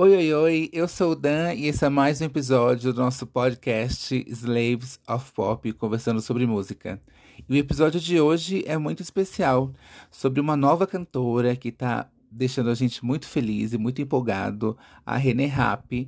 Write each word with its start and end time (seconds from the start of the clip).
Oi, 0.00 0.14
oi, 0.14 0.32
oi, 0.32 0.70
eu 0.72 0.86
sou 0.86 1.10
o 1.10 1.16
Dan 1.16 1.54
e 1.54 1.66
esse 1.66 1.84
é 1.84 1.88
mais 1.88 2.20
um 2.20 2.24
episódio 2.26 2.92
do 2.92 3.00
nosso 3.00 3.26
podcast 3.26 4.24
Slaves 4.28 5.00
of 5.08 5.32
Pop, 5.32 5.72
conversando 5.72 6.20
sobre 6.20 6.46
música. 6.46 7.02
E 7.48 7.52
o 7.52 7.56
episódio 7.56 7.98
de 7.98 8.20
hoje 8.20 8.62
é 8.64 8.78
muito 8.78 9.02
especial, 9.02 9.72
sobre 10.08 10.40
uma 10.40 10.56
nova 10.56 10.86
cantora 10.86 11.56
que 11.56 11.70
está 11.70 12.08
deixando 12.30 12.70
a 12.70 12.76
gente 12.76 13.04
muito 13.04 13.26
feliz 13.26 13.72
e 13.72 13.76
muito 13.76 14.00
empolgado, 14.00 14.78
a 15.04 15.16
René 15.16 15.46
Rapp. 15.46 16.06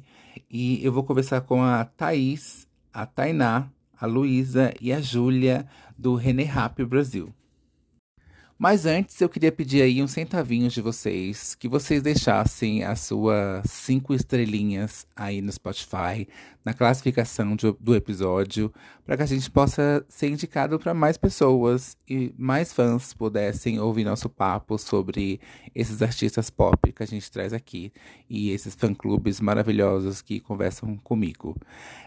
E 0.48 0.84
eu 0.86 0.92
vou 0.92 1.02
conversar 1.02 1.40
com 1.40 1.60
a 1.60 1.84
Thaís, 1.84 2.68
a 2.94 3.04
Tainá, 3.04 3.72
a 4.00 4.06
Luísa 4.06 4.72
e 4.80 4.92
a 4.92 5.00
Júlia 5.00 5.66
do 5.98 6.14
René 6.14 6.44
Rapp 6.44 6.84
Brasil. 6.84 7.34
Mas 8.60 8.84
antes 8.84 9.18
eu 9.18 9.26
queria 9.26 9.50
pedir 9.50 9.80
aí 9.80 10.02
uns 10.02 10.10
centavinhos 10.10 10.74
de 10.74 10.82
vocês, 10.82 11.54
que 11.54 11.66
vocês 11.66 12.02
deixassem 12.02 12.84
as 12.84 13.00
suas 13.00 13.64
cinco 13.64 14.12
estrelinhas 14.12 15.06
aí 15.16 15.40
no 15.40 15.50
Spotify, 15.50 16.28
na 16.62 16.74
classificação 16.74 17.56
de, 17.56 17.74
do 17.80 17.96
episódio, 17.96 18.70
para 19.02 19.16
que 19.16 19.22
a 19.22 19.26
gente 19.26 19.50
possa 19.50 20.04
ser 20.10 20.28
indicado 20.28 20.78
para 20.78 20.92
mais 20.92 21.16
pessoas 21.16 21.96
e 22.06 22.34
mais 22.36 22.70
fãs 22.70 23.14
pudessem 23.14 23.80
ouvir 23.80 24.04
nosso 24.04 24.28
papo 24.28 24.76
sobre 24.76 25.40
esses 25.74 26.02
artistas 26.02 26.50
pop 26.50 26.92
que 26.92 27.02
a 27.02 27.06
gente 27.06 27.30
traz 27.30 27.54
aqui 27.54 27.90
e 28.28 28.50
esses 28.50 28.74
fã-clubes 28.74 29.40
maravilhosos 29.40 30.20
que 30.20 30.38
conversam 30.38 30.98
comigo. 30.98 31.56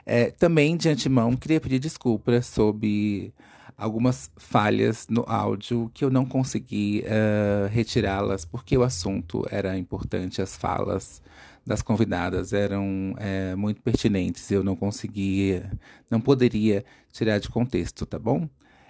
É, 0.05 0.30
também, 0.30 0.77
de 0.77 0.88
antemão, 0.88 1.35
queria 1.35 1.59
pedir 1.59 1.80
desculpas 1.80 2.45
sobre 2.45 3.33
algumas 3.77 4.32
falhas 4.38 5.08
no 5.09 5.23
áudio 5.27 5.90
que 5.94 6.04
eu 6.04 6.09
não 6.09 6.26
consegui 6.26 7.04
uh, 7.05 7.68
retirá-las 7.70 8.45
porque 8.45 8.77
o 8.77 8.84
assunto 8.84 9.45
era 9.50 9.78
importante, 9.78 10.42
as 10.42 10.56
falas 10.56 11.22
das 11.66 11.81
convidadas 11.81 12.52
eram 12.52 13.16
é, 13.17 13.56
muito 13.56 13.81
pertinentes, 13.81 14.52
eu 14.52 14.64
não 14.64 14.75
conseguia, 14.75 15.72
não 16.12 16.20
poderia 16.20 16.84
tirar 17.12 17.39
de 17.39 17.50
contexto, 17.50 18.06
tá 18.06 18.20
bom? 18.20 18.50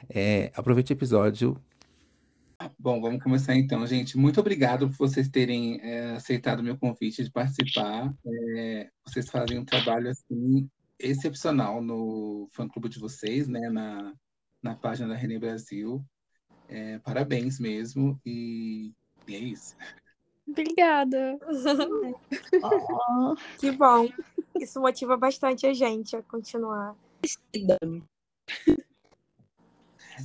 É, 0.10 0.52
aproveite 0.56 0.92
o 0.92 0.96
episódio. 0.96 1.56
Bom, 2.80 3.00
vamos 3.00 3.22
começar 3.22 3.56
então, 3.56 3.86
gente. 3.86 4.18
Muito 4.18 4.40
obrigado 4.40 4.90
por 4.90 4.98
vocês 4.98 5.28
terem 5.28 5.80
é, 5.82 6.12
aceitado 6.12 6.62
o 6.62 6.64
meu 6.64 6.78
convite 6.78 7.24
de 7.24 7.30
participar. 7.30 8.14
Vocês 9.06 9.30
fazem 9.30 9.60
um 9.60 9.66
trabalho 9.66 10.10
assim 10.10 10.68
excepcional 11.00 11.82
no 11.82 12.48
fã-clube 12.54 12.90
de 12.90 13.00
vocês, 13.00 13.48
né? 13.48 13.70
Na, 13.70 14.14
na 14.64 14.74
página 14.76 15.10
da 15.10 15.16
René 15.16 15.38
Brasil. 15.38 16.04
É, 16.70 16.98
parabéns 17.00 17.60
mesmo, 17.60 18.20
e, 18.26 18.94
e, 19.28 19.36
é 19.36 19.40
isso. 19.40 19.76
Obrigada. 20.48 21.38
oh, 22.64 23.36
que 23.60 23.72
bom. 23.72 24.10
Isso 24.60 24.80
motiva 24.80 25.18
bastante 25.18 25.68
a 25.68 25.74
gente 25.74 26.16
a 26.16 26.24
continuar. 26.24 26.96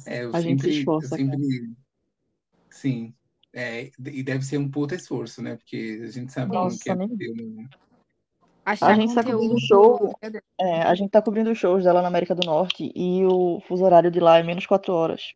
É, 0.07 0.21
a 0.23 0.33
sempre, 0.33 0.43
gente 0.43 0.69
esforça. 0.71 1.17
Sempre... 1.17 1.73
Sim. 2.71 3.15
É, 3.53 3.91
e 4.07 4.23
deve 4.23 4.45
ser 4.45 4.59
um 4.59 4.71
puta 4.71 4.95
esforço, 4.95 5.43
né? 5.43 5.57
Porque 5.57 6.01
a 6.03 6.11
gente 6.11 6.33
sabe 6.33 6.53
Nossa, 6.53 6.79
que 6.79 6.91
é 6.91 6.95
né? 6.95 7.09
A 8.81 8.95
gente 8.95 9.09
está 9.09 9.23
cobrindo 9.23 9.59
show. 9.61 10.15
É, 10.59 10.83
a 10.83 10.95
gente 10.95 11.11
tá 11.11 11.23
cobrindo 11.23 11.55
shows 11.55 11.85
dela 11.85 12.03
na 12.03 12.09
América 12.09 12.35
do 12.35 12.47
Norte 12.47 12.93
e 12.95 13.25
o 13.25 13.61
fuso 13.67 13.85
horário 13.85 14.11
de 14.11 14.21
lá 14.21 14.39
é 14.39 14.43
menos 14.43 14.67
quatro 14.67 14.93
horas. 14.93 15.35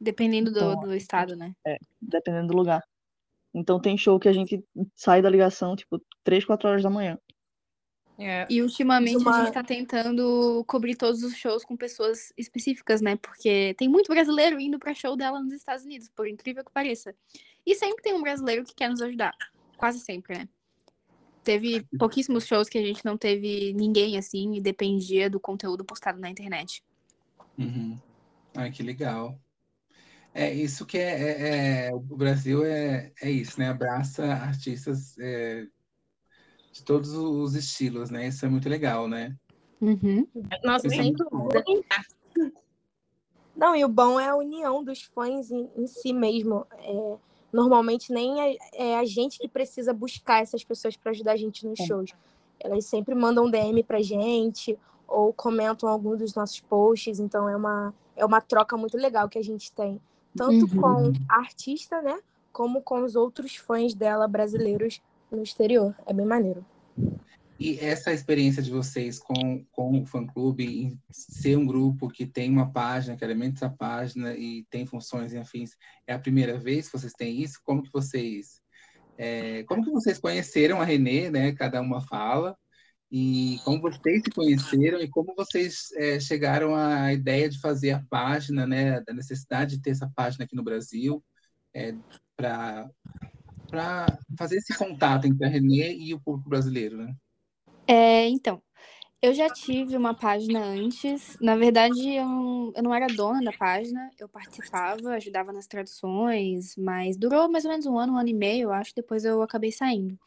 Dependendo 0.00 0.50
então, 0.50 0.74
do, 0.80 0.88
do 0.88 0.94
estado, 0.94 1.36
né? 1.36 1.54
É, 1.64 1.78
dependendo 2.00 2.48
do 2.48 2.56
lugar. 2.56 2.82
Então 3.54 3.80
tem 3.80 3.96
show 3.96 4.18
que 4.18 4.28
a 4.28 4.32
gente 4.32 4.64
sai 4.94 5.22
da 5.22 5.30
ligação, 5.30 5.76
tipo, 5.76 6.00
três, 6.24 6.44
quatro 6.44 6.68
horas 6.68 6.82
da 6.82 6.90
manhã. 6.90 7.18
É. 8.18 8.46
E 8.48 8.62
ultimamente 8.62 9.16
Uma... 9.16 9.36
a 9.36 9.44
gente 9.44 9.54
tá 9.54 9.62
tentando 9.62 10.64
cobrir 10.66 10.96
todos 10.96 11.22
os 11.22 11.34
shows 11.36 11.64
com 11.64 11.76
pessoas 11.76 12.32
específicas, 12.36 13.00
né? 13.00 13.16
Porque 13.16 13.74
tem 13.78 13.88
muito 13.88 14.12
brasileiro 14.12 14.60
indo 14.60 14.78
pra 14.78 14.94
show 14.94 15.16
dela 15.16 15.40
nos 15.40 15.52
Estados 15.52 15.84
Unidos, 15.84 16.08
por 16.08 16.28
incrível 16.28 16.64
que 16.64 16.72
pareça. 16.72 17.14
E 17.66 17.74
sempre 17.74 18.02
tem 18.02 18.14
um 18.14 18.22
brasileiro 18.22 18.64
que 18.64 18.74
quer 18.74 18.88
nos 18.88 19.00
ajudar. 19.02 19.34
Quase 19.76 20.00
sempre, 20.00 20.38
né? 20.38 20.48
Teve 21.44 21.84
pouquíssimos 21.98 22.46
shows 22.46 22.68
que 22.68 22.78
a 22.78 22.82
gente 22.82 23.04
não 23.04 23.16
teve 23.16 23.72
ninguém 23.72 24.16
assim 24.16 24.54
e 24.54 24.60
dependia 24.60 25.28
do 25.28 25.40
conteúdo 25.40 25.84
postado 25.84 26.20
na 26.20 26.30
internet. 26.30 26.82
Uhum. 27.58 27.98
Ai, 28.54 28.70
que 28.70 28.82
legal. 28.82 29.38
É 30.34 30.52
isso 30.52 30.86
que 30.86 30.96
é, 30.96 31.10
é, 31.10 31.86
é, 31.88 31.94
o 31.94 32.00
Brasil 32.00 32.64
é, 32.64 33.12
é 33.20 33.30
isso, 33.30 33.58
né? 33.58 33.68
Abraça 33.68 34.24
artistas 34.24 35.18
é, 35.18 35.66
de 36.72 36.82
todos 36.82 37.12
os 37.12 37.54
estilos, 37.54 38.08
né? 38.08 38.28
Isso 38.28 38.46
é 38.46 38.48
muito 38.48 38.68
legal, 38.68 39.06
né? 39.06 39.36
Uhum. 39.80 40.26
Nossa, 40.64 40.88
sem 40.88 41.12
dúvida. 41.12 41.62
Não, 43.54 43.76
e 43.76 43.84
o 43.84 43.88
bom 43.88 44.18
é 44.18 44.28
a 44.28 44.36
união 44.36 44.82
dos 44.82 45.02
fãs 45.02 45.50
em, 45.50 45.68
em 45.76 45.86
si 45.86 46.12
mesmo. 46.12 46.66
É, 46.78 47.18
normalmente 47.52 48.12
nem 48.12 48.40
é, 48.40 48.56
é, 48.72 48.98
a 48.98 49.04
gente 49.04 49.38
que 49.38 49.48
precisa 49.48 49.92
buscar 49.92 50.42
essas 50.42 50.64
pessoas 50.64 50.96
para 50.96 51.10
ajudar 51.10 51.32
a 51.32 51.36
gente 51.36 51.66
nos 51.66 51.78
é. 51.80 51.86
shows. 51.86 52.12
Elas 52.58 52.86
sempre 52.86 53.14
mandam 53.14 53.50
DM 53.50 53.82
pra 53.82 54.00
gente 54.00 54.78
ou 55.06 55.32
comentam 55.32 55.88
algum 55.88 56.16
dos 56.16 56.34
nossos 56.34 56.60
posts, 56.60 57.20
então 57.20 57.48
é 57.48 57.54
uma, 57.54 57.94
é 58.16 58.24
uma 58.24 58.40
troca 58.40 58.76
muito 58.76 58.96
legal 58.96 59.28
que 59.28 59.38
a 59.38 59.44
gente 59.44 59.70
tem, 59.72 60.00
tanto 60.34 60.64
uhum. 60.74 60.80
com 60.80 61.12
a 61.28 61.36
artista, 61.36 62.00
né, 62.00 62.18
como 62.50 62.80
com 62.80 63.04
os 63.04 63.14
outros 63.14 63.56
fãs 63.56 63.94
dela 63.94 64.26
brasileiros 64.26 65.02
no 65.30 65.42
exterior. 65.42 65.94
É 66.06 66.14
bem 66.14 66.24
maneiro. 66.24 66.64
E 67.64 67.78
essa 67.78 68.12
experiência 68.12 68.60
de 68.60 68.72
vocês 68.72 69.20
com, 69.20 69.64
com 69.70 70.02
o 70.02 70.04
fã-clube, 70.04 70.64
em 70.64 71.00
ser 71.12 71.56
um 71.56 71.64
grupo 71.64 72.08
que 72.08 72.26
tem 72.26 72.50
uma 72.50 72.72
página, 72.72 73.16
que 73.16 73.24
alimenta 73.24 73.58
essa 73.58 73.70
página 73.70 74.34
e 74.34 74.66
tem 74.68 74.84
funções 74.84 75.32
e 75.32 75.38
afins, 75.38 75.76
é 76.04 76.12
a 76.12 76.18
primeira 76.18 76.58
vez 76.58 76.86
que 76.86 76.98
vocês 76.98 77.12
têm 77.12 77.40
isso? 77.40 77.60
Como 77.62 77.80
que 77.80 77.92
vocês... 77.92 78.60
É, 79.16 79.62
como 79.62 79.84
que 79.84 79.92
vocês 79.92 80.18
conheceram 80.18 80.80
a 80.80 80.84
Renê, 80.84 81.30
né? 81.30 81.52
Cada 81.52 81.80
uma 81.80 82.00
fala. 82.00 82.58
E 83.08 83.60
como 83.64 83.80
vocês 83.80 84.22
se 84.24 84.30
conheceram 84.32 85.00
e 85.00 85.08
como 85.08 85.32
vocês 85.36 85.92
é, 85.94 86.18
chegaram 86.18 86.74
à 86.74 87.12
ideia 87.12 87.48
de 87.48 87.60
fazer 87.60 87.92
a 87.92 88.04
página, 88.10 88.66
né? 88.66 89.00
Da 89.02 89.14
necessidade 89.14 89.76
de 89.76 89.82
ter 89.82 89.90
essa 89.90 90.10
página 90.16 90.44
aqui 90.44 90.56
no 90.56 90.64
Brasil 90.64 91.22
é, 91.72 91.94
para 92.36 92.90
fazer 94.36 94.56
esse 94.56 94.76
contato 94.76 95.28
entre 95.28 95.46
a 95.46 95.48
Renê 95.48 95.94
e 95.94 96.12
o 96.12 96.20
público 96.20 96.48
brasileiro, 96.50 96.96
né? 96.96 97.14
É, 97.86 98.28
então, 98.28 98.62
eu 99.22 99.32
já 99.32 99.48
tive 99.48 99.96
uma 99.96 100.14
página 100.14 100.64
antes. 100.64 101.36
Na 101.40 101.56
verdade, 101.56 102.14
eu, 102.14 102.72
eu 102.74 102.82
não 102.82 102.92
era 102.92 103.06
dona 103.06 103.42
da 103.42 103.52
página, 103.52 104.10
eu 104.18 104.28
participava, 104.28 105.10
ajudava 105.10 105.52
nas 105.52 105.66
traduções, 105.66 106.76
mas 106.76 107.16
durou 107.16 107.48
mais 107.48 107.64
ou 107.64 107.70
menos 107.70 107.86
um 107.86 107.96
ano, 107.96 108.14
um 108.14 108.18
ano 108.18 108.28
e 108.28 108.34
meio, 108.34 108.64
eu 108.64 108.72
acho, 108.72 108.92
depois 108.94 109.24
eu 109.24 109.40
acabei 109.40 109.70
saindo. 109.70 110.18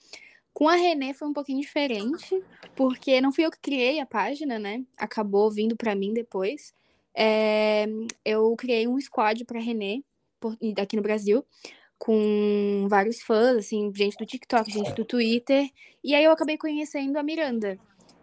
Com 0.54 0.70
a 0.70 0.76
Renê 0.76 1.14
foi 1.14 1.28
um 1.28 1.34
pouquinho 1.34 1.60
diferente, 1.60 2.42
porque 2.74 3.20
não 3.20 3.34
fui 3.34 3.46
eu 3.46 3.52
que 3.52 3.60
criei 3.60 4.00
a 4.00 4.06
página, 4.06 4.58
né? 4.58 4.86
Acabou 4.98 5.52
vindo 5.52 5.76
para 5.76 5.94
mim 5.94 6.14
depois. 6.14 6.74
É, 7.14 7.86
eu 8.24 8.56
criei 8.56 8.88
um 8.88 9.00
squad 9.00 9.44
para 9.44 9.60
Renê, 9.60 10.02
por, 10.40 10.58
aqui 10.80 10.96
no 10.96 11.02
Brasil, 11.02 11.46
com 12.06 12.86
vários 12.88 13.20
fãs, 13.20 13.58
assim, 13.58 13.92
gente 13.96 14.16
do 14.16 14.28
TikTok, 14.28 14.72
gente 14.72 14.94
do 14.94 15.04
Twitter. 15.04 15.68
E 16.04 16.14
aí 16.14 16.24
eu 16.24 16.32
acabei 16.32 16.56
conhecendo 16.56 17.18
a 17.18 17.24
Miranda. 17.24 17.80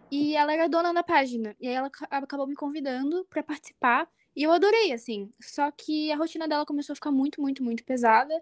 E 0.09 0.37
ela 0.37 0.53
era 0.53 0.69
dona 0.69 0.93
da 0.93 1.03
página. 1.03 1.53
E 1.59 1.67
aí 1.67 1.73
ela 1.73 1.91
acabou 2.09 2.47
me 2.47 2.55
convidando 2.55 3.27
para 3.29 3.43
participar. 3.43 4.07
E 4.33 4.41
eu 4.41 4.53
adorei, 4.53 4.93
assim. 4.93 5.29
Só 5.41 5.69
que 5.69 6.09
a 6.13 6.15
rotina 6.15 6.47
dela 6.47 6.65
começou 6.65 6.93
a 6.93 6.95
ficar 6.95 7.11
muito, 7.11 7.41
muito, 7.41 7.61
muito 7.61 7.83
pesada. 7.83 8.33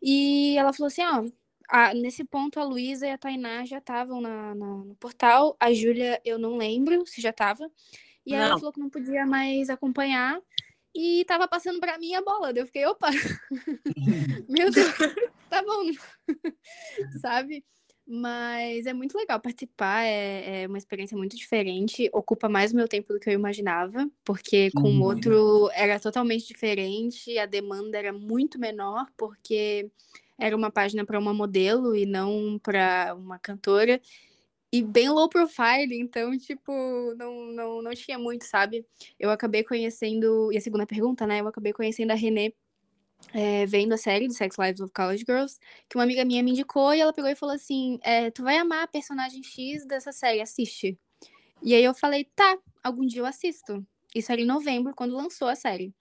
E 0.00 0.56
ela 0.56 0.72
falou 0.72 0.86
assim: 0.86 1.02
ó, 1.02 1.24
ah, 1.68 1.92
nesse 1.92 2.22
ponto 2.22 2.60
a 2.60 2.64
Luísa 2.64 3.04
e 3.08 3.10
a 3.10 3.18
Tainá 3.18 3.64
já 3.64 3.78
estavam 3.78 4.20
na, 4.20 4.54
na, 4.54 4.76
no 4.76 4.94
portal. 4.94 5.56
A 5.58 5.72
Júlia, 5.72 6.20
eu 6.24 6.38
não 6.38 6.56
lembro 6.56 7.04
se 7.04 7.20
já 7.20 7.30
estava. 7.30 7.68
E 8.24 8.32
aí 8.32 8.40
ela 8.40 8.58
falou 8.58 8.72
que 8.72 8.78
não 8.78 8.88
podia 8.88 9.26
mais 9.26 9.68
acompanhar 9.68 10.40
e 10.94 11.24
tava 11.24 11.48
passando 11.48 11.80
para 11.80 11.98
mim 11.98 12.14
a 12.14 12.22
bola. 12.22 12.52
Eu 12.54 12.66
fiquei, 12.66 12.86
opa, 12.86 13.10
meu 14.48 14.70
Deus, 14.70 14.92
tá 15.50 15.62
bom, 15.62 15.90
sabe? 17.20 17.64
Mas 18.06 18.84
é 18.84 18.92
muito 18.92 19.16
legal 19.16 19.40
participar, 19.40 20.04
é, 20.04 20.62
é, 20.62 20.66
uma 20.66 20.76
experiência 20.76 21.16
muito 21.16 21.34
diferente, 21.36 22.10
ocupa 22.12 22.50
mais 22.50 22.70
o 22.70 22.76
meu 22.76 22.86
tempo 22.86 23.14
do 23.14 23.18
que 23.18 23.30
eu 23.30 23.32
imaginava, 23.32 24.08
porque 24.22 24.70
com 24.72 24.82
o 24.82 24.90
uhum. 24.90 25.02
outro 25.02 25.70
era 25.72 25.98
totalmente 25.98 26.46
diferente, 26.46 27.38
a 27.38 27.46
demanda 27.46 27.96
era 27.96 28.12
muito 28.12 28.58
menor, 28.58 29.06
porque 29.16 29.90
era 30.38 30.54
uma 30.54 30.70
página 30.70 31.06
para 31.06 31.18
uma 31.18 31.32
modelo 31.32 31.96
e 31.96 32.04
não 32.04 32.58
para 32.62 33.14
uma 33.16 33.38
cantora 33.38 33.98
e 34.74 34.82
bem 34.82 35.08
low 35.08 35.28
profile, 35.28 35.96
então, 35.96 36.36
tipo, 36.36 36.72
não, 37.16 37.46
não, 37.52 37.80
não 37.80 37.94
tinha 37.94 38.18
muito, 38.18 38.44
sabe? 38.44 38.84
Eu 39.20 39.30
acabei 39.30 39.62
conhecendo, 39.62 40.52
e 40.52 40.56
a 40.56 40.60
segunda 40.60 40.84
pergunta, 40.84 41.28
né? 41.28 41.40
Eu 41.40 41.46
acabei 41.46 41.72
conhecendo 41.72 42.10
a 42.10 42.14
Renê 42.16 42.52
é, 43.32 43.64
vendo 43.66 43.92
a 43.92 43.96
série 43.96 44.26
do 44.26 44.34
Sex 44.34 44.56
Lives 44.58 44.80
of 44.80 44.92
College 44.92 45.24
Girls, 45.24 45.60
que 45.88 45.96
uma 45.96 46.02
amiga 46.02 46.24
minha 46.24 46.42
me 46.42 46.50
indicou 46.50 46.92
e 46.92 46.98
ela 46.98 47.12
pegou 47.12 47.30
e 47.30 47.36
falou 47.36 47.54
assim: 47.54 48.00
é, 48.02 48.32
Tu 48.32 48.42
vai 48.42 48.56
amar 48.56 48.82
a 48.82 48.88
personagem 48.88 49.44
X 49.44 49.86
dessa 49.86 50.10
série, 50.10 50.40
assiste. 50.40 50.98
E 51.62 51.72
aí 51.72 51.84
eu 51.84 51.94
falei: 51.94 52.28
Tá, 52.34 52.58
algum 52.82 53.06
dia 53.06 53.20
eu 53.20 53.26
assisto. 53.26 53.86
Isso 54.12 54.32
era 54.32 54.40
em 54.40 54.44
novembro, 54.44 54.92
quando 54.92 55.14
lançou 55.14 55.46
a 55.46 55.54
série. 55.54 55.94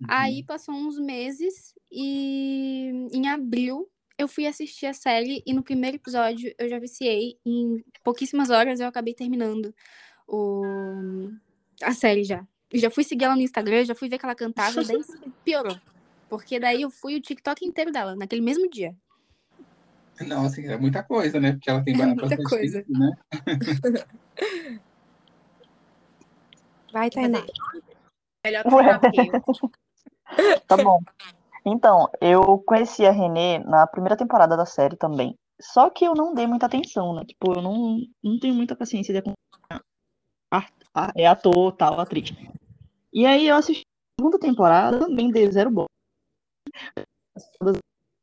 Uhum. 0.00 0.06
Aí 0.08 0.42
passou 0.42 0.74
uns 0.74 0.98
meses 0.98 1.72
e 1.92 2.90
em 3.12 3.28
abril 3.28 3.88
eu 4.18 4.26
fui 4.26 4.46
assistir 4.46 4.86
a 4.86 4.92
série 4.92 5.42
e 5.46 5.52
no 5.52 5.62
primeiro 5.62 5.96
episódio 5.96 6.54
eu 6.58 6.68
já 6.68 6.78
viciei. 6.78 7.38
Em 7.44 7.84
pouquíssimas 8.02 8.50
horas 8.50 8.80
eu 8.80 8.88
acabei 8.88 9.14
terminando 9.14 9.74
o... 10.26 11.30
a 11.82 11.92
série 11.92 12.24
já. 12.24 12.46
já 12.72 12.90
fui 12.90 13.04
seguir 13.04 13.24
ela 13.24 13.36
no 13.36 13.42
Instagram, 13.42 13.84
já 13.84 13.94
fui 13.94 14.08
ver 14.08 14.18
que 14.18 14.24
ela 14.24 14.34
cantava, 14.34 14.82
daí 14.82 14.98
piorou. 15.44 15.78
Porque 16.28 16.58
daí 16.58 16.82
eu 16.82 16.90
fui 16.90 17.16
o 17.16 17.20
TikTok 17.20 17.64
inteiro 17.64 17.92
dela, 17.92 18.16
naquele 18.16 18.40
mesmo 18.42 18.68
dia. 18.70 18.96
Nossa, 20.26 20.60
é 20.62 20.78
muita 20.78 21.02
coisa, 21.02 21.38
né? 21.38 21.52
Porque 21.52 21.70
ela 21.70 21.84
tem 21.84 22.00
é 22.00 22.06
muita 22.06 22.36
coisa. 22.42 22.82
Tempo, 22.82 22.98
né? 22.98 23.16
Vai, 26.90 27.10
Tainá. 27.10 27.44
Melhor 28.42 28.64
que 28.64 28.70
Tá 30.66 30.76
bom. 30.76 31.00
Então, 31.68 32.08
eu 32.20 32.58
conheci 32.60 33.04
a 33.04 33.10
Renê 33.10 33.58
na 33.58 33.88
primeira 33.88 34.16
temporada 34.16 34.56
da 34.56 34.64
série 34.64 34.96
também. 34.96 35.36
Só 35.60 35.90
que 35.90 36.04
eu 36.04 36.14
não 36.14 36.32
dei 36.32 36.46
muita 36.46 36.66
atenção, 36.66 37.12
né? 37.12 37.24
Tipo, 37.24 37.54
eu 37.54 37.62
não, 37.62 37.98
não 38.22 38.38
tenho 38.38 38.54
muita 38.54 38.76
paciência 38.76 39.12
de 39.12 39.18
acompanhar. 39.18 39.82
É 41.16 41.26
ator, 41.26 41.72
tal, 41.72 41.98
atriz. 41.98 42.30
E 43.12 43.26
aí 43.26 43.48
eu 43.48 43.56
assisti 43.56 43.82
a 43.82 44.22
segunda 44.22 44.38
temporada, 44.38 45.00
também 45.00 45.30
dei 45.30 45.50
zero 45.50 45.70
bom. 45.70 45.86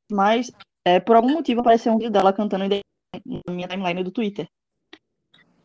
Mas, 0.10 0.50
é, 0.86 1.02
por 1.02 1.18
algum 1.18 1.34
motivo, 1.34 1.60
apareceu 1.60 1.92
um 1.92 1.98
vídeo 1.98 2.12
dela 2.12 2.32
cantando 2.32 2.64
na 2.64 3.54
minha 3.54 3.68
timeline 3.68 4.04
do 4.04 4.12
Twitter. 4.12 4.48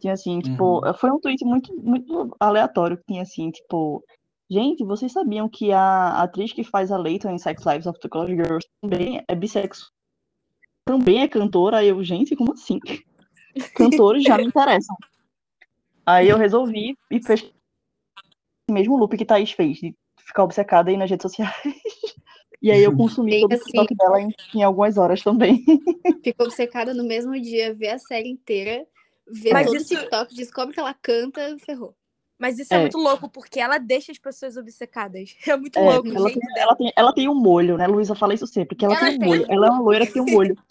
Tinha 0.01 0.15
assim, 0.15 0.41
tipo, 0.41 0.85
uhum. 0.85 0.95
foi 0.95 1.11
um 1.11 1.21
tweet 1.21 1.45
muito, 1.45 1.75
muito 1.77 2.35
aleatório 2.41 2.97
que 2.97 3.05
tinha 3.07 3.23
assim, 3.23 3.51
tipo, 3.51 4.03
gente, 4.50 4.85
vocês 4.85 5.12
sabiam 5.12 5.49
que 5.49 5.73
a 5.73 6.23
atriz 6.23 6.53
que 6.53 6.65
faz 6.65 6.91
a 6.91 6.97
Leighton 6.97 7.31
em 7.31 7.39
Sex 7.39 7.65
Lives 7.65 7.87
of 7.87 7.99
the 8.00 8.09
College 8.09 8.37
Girls 8.37 8.67
também 8.81 9.23
é 9.27 9.35
bissexual? 9.35 9.91
Também 10.85 11.23
é 11.23 11.29
cantora? 11.29 11.79
Aí 11.79 11.89
eu, 11.89 12.03
gente, 12.03 12.35
como 12.35 12.53
assim? 12.53 12.79
Cantores 13.75 14.25
já 14.25 14.37
me 14.37 14.45
interessam. 14.45 14.97
Aí 16.06 16.29
eu 16.29 16.39
resolvi 16.39 16.97
e 17.11 17.23
fez 17.23 17.43
o 18.69 18.73
mesmo 18.73 18.97
loop 18.97 19.17
que 19.17 19.25
Thaís 19.25 19.53
fez, 19.53 19.79
de 19.79 19.95
ficar 20.19 20.45
obcecada 20.45 20.91
aí 20.91 20.97
nas 20.97 21.11
redes 21.11 21.23
sociais. 21.23 21.55
E 22.61 22.73
aí 22.73 22.83
eu 22.83 22.97
consumi 22.97 23.41
todo 23.41 23.53
o 23.53 23.56
TikTok 23.56 23.85
assim, 23.85 23.95
dela 23.95 24.21
em, 24.21 24.35
em, 24.56 24.62
algumas 24.65 24.99
horas 24.99 25.23
também. 25.23 25.65
Ficou 26.25 26.47
obcecada 26.47 26.93
no 26.93 27.05
mesmo 27.05 27.41
dia, 27.41 27.73
ver 27.73 27.91
a 27.91 27.99
série 27.99 28.29
inteira, 28.29 28.85
ver 29.29 29.53
Mas 29.53 29.67
todo 29.67 29.77
isso... 29.77 29.95
o 29.95 29.97
TikTok, 29.97 30.35
descobre 30.35 30.75
que 30.75 30.81
ela 30.81 30.93
canta, 30.93 31.56
ferrou. 31.65 31.95
Mas 32.38 32.58
isso 32.58 32.73
é. 32.73 32.76
é. 32.76 32.81
muito 32.81 32.99
louco, 32.99 33.29
porque 33.29 33.58
ela 33.58 33.79
deixa 33.79 34.12
as 34.12 34.19
pessoas 34.19 34.56
obcecadas. 34.56 35.37
É 35.49 35.56
muito 35.56 35.79
é, 35.79 35.82
louco. 35.82 36.08
Ela 36.08 36.31
tem, 36.31 36.40
ela, 36.56 36.76
tem, 36.76 36.93
ela 36.96 37.12
tem 37.12 37.29
um 37.29 37.35
molho, 37.35 37.76
né? 37.76 37.87
Luísa 37.87 38.14
fala 38.14 38.35
isso 38.35 38.46
sempre, 38.46 38.76
que 38.76 38.85
ela, 38.85 38.94
ela 38.94 39.06
tem 39.06 39.19
um 39.19 39.25
molho. 39.25 39.46
Ela 39.49 39.67
é 39.67 39.70
uma 39.70 39.81
loira 39.81 40.06
que 40.06 40.12
tem 40.12 40.23
um 40.23 40.31
molho. 40.31 40.56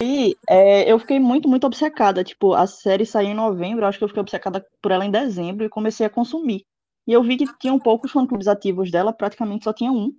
E 0.00 0.36
é, 0.48 0.88
eu 0.90 0.96
fiquei 0.96 1.18
muito, 1.18 1.48
muito 1.48 1.66
obcecada. 1.66 2.22
Tipo, 2.22 2.54
a 2.54 2.68
série 2.68 3.04
saiu 3.04 3.30
em 3.30 3.34
novembro, 3.34 3.84
acho 3.84 3.98
que 3.98 4.04
eu 4.04 4.08
fiquei 4.08 4.20
obcecada 4.20 4.64
por 4.80 4.92
ela 4.92 5.04
em 5.04 5.10
dezembro 5.10 5.64
e 5.64 5.68
comecei 5.68 6.06
a 6.06 6.10
consumir. 6.10 6.64
E 7.04 7.12
eu 7.12 7.20
vi 7.20 7.36
que 7.36 7.46
tinham 7.58 7.76
poucos 7.76 8.12
fã-clubes 8.12 8.46
ativos 8.46 8.92
dela, 8.92 9.12
praticamente 9.12 9.64
só 9.64 9.72
tinha 9.72 9.90
um 9.90 10.14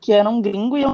que 0.00 0.12
era 0.12 0.30
um 0.30 0.40
gringo 0.40 0.78
e 0.78 0.82
eu 0.82 0.92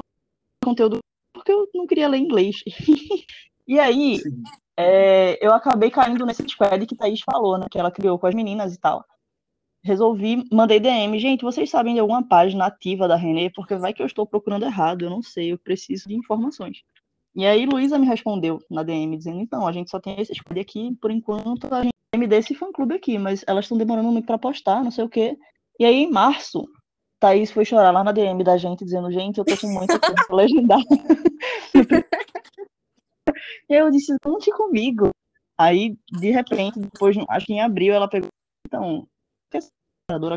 conteúdo 0.64 1.00
porque 1.32 1.52
eu 1.52 1.68
não 1.74 1.86
queria 1.86 2.08
ler 2.08 2.18
inglês. 2.18 2.56
e 3.68 3.78
aí, 3.78 4.20
é, 4.76 5.38
eu 5.44 5.52
acabei 5.54 5.90
caindo 5.90 6.26
nesse 6.26 6.46
squad 6.48 6.86
que 6.86 6.96
Thaís 6.96 7.20
falou, 7.20 7.58
né? 7.58 7.66
Que 7.70 7.78
ela 7.78 7.90
criou 7.90 8.18
com 8.18 8.26
as 8.26 8.34
meninas 8.34 8.74
e 8.74 8.78
tal. 8.78 9.04
Resolvi, 9.82 10.44
mandei 10.52 10.80
DM. 10.80 11.18
Gente, 11.18 11.42
vocês 11.44 11.70
sabem 11.70 11.94
de 11.94 12.00
alguma 12.00 12.26
página 12.26 12.66
ativa 12.66 13.08
da 13.08 13.16
Renê? 13.16 13.50
Porque 13.50 13.76
vai 13.76 13.94
que 13.94 14.02
eu 14.02 14.06
estou 14.06 14.26
procurando 14.26 14.64
errado, 14.64 15.04
eu 15.04 15.10
não 15.10 15.22
sei, 15.22 15.52
eu 15.52 15.58
preciso 15.58 16.08
de 16.08 16.14
informações. 16.14 16.82
E 17.34 17.46
aí, 17.46 17.66
Luísa 17.66 17.98
me 17.98 18.06
respondeu 18.06 18.58
na 18.70 18.82
DM, 18.82 19.16
dizendo: 19.16 19.40
então, 19.40 19.66
a 19.66 19.72
gente 19.72 19.90
só 19.90 20.00
tem 20.00 20.20
esse 20.20 20.34
squad 20.34 20.58
aqui, 20.60 20.96
por 21.00 21.10
enquanto 21.10 21.72
a 21.72 21.82
gente 21.82 21.92
tem 22.10 22.28
desse 22.28 22.54
fã-clube 22.54 22.94
aqui, 22.94 23.18
mas 23.18 23.44
elas 23.46 23.66
estão 23.66 23.78
demorando 23.78 24.10
muito 24.10 24.26
para 24.26 24.38
postar, 24.38 24.82
não 24.82 24.90
sei 24.90 25.04
o 25.04 25.08
quê. 25.08 25.36
E 25.78 25.84
aí, 25.84 25.96
em 26.04 26.10
março, 26.10 26.64
Thaís 27.20 27.50
foi 27.50 27.64
chorar 27.64 27.90
lá 27.90 28.02
na 28.02 28.12
DM 28.12 28.42
da 28.42 28.56
gente, 28.56 28.84
dizendo, 28.84 29.10
gente, 29.12 29.38
eu 29.38 29.44
tô 29.44 29.56
com 29.56 29.68
muito 29.68 29.98
tempo 29.98 30.34
legendar. 30.34 30.80
e 33.68 33.74
eu 33.74 33.90
disse, 33.90 34.14
conte 34.22 34.50
comigo. 34.50 35.10
Aí, 35.58 35.96
de 36.10 36.30
repente, 36.30 36.78
depois, 36.78 37.16
acho 37.28 37.46
que 37.46 37.54
em 37.54 37.60
abril, 37.60 37.94
ela 37.94 38.08
pegou, 38.08 38.28
então, 38.66 39.06
quer 39.50 39.62
ser 39.62 39.70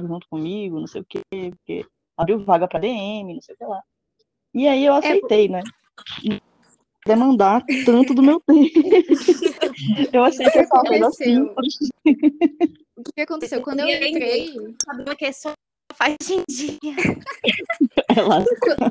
junto 0.07 0.27
comigo, 0.29 0.79
não 0.79 0.87
sei 0.87 1.01
o 1.01 1.05
quê, 1.05 1.21
porque 1.31 1.85
abriu 2.17 2.43
vaga 2.43 2.67
pra 2.67 2.79
DM, 2.79 3.33
não 3.33 3.41
sei 3.41 3.55
o 3.55 3.57
que 3.57 3.65
lá. 3.65 3.81
E 4.53 4.67
aí 4.67 4.85
eu 4.85 4.93
é 4.93 4.97
aceitei, 4.97 5.45
é... 5.45 5.49
né? 5.49 5.61
Demandar 7.05 7.63
tanto 7.85 8.13
do 8.13 8.21
meu 8.21 8.41
tempo. 8.45 8.69
eu 10.11 10.23
aceitei 10.23 10.61
essa 10.61 10.81
coisa 10.81 11.07
assim. 11.07 11.41
O 11.41 11.55
que 13.13 13.21
aconteceu? 13.21 13.61
Quando 13.61 13.81
eu 13.81 13.87
entrei. 13.87 14.53
Sabe 14.85 15.15
que 15.15 15.25
é 15.25 15.31
só 15.31 15.53
faz 15.93 16.15
dia. 16.19 16.77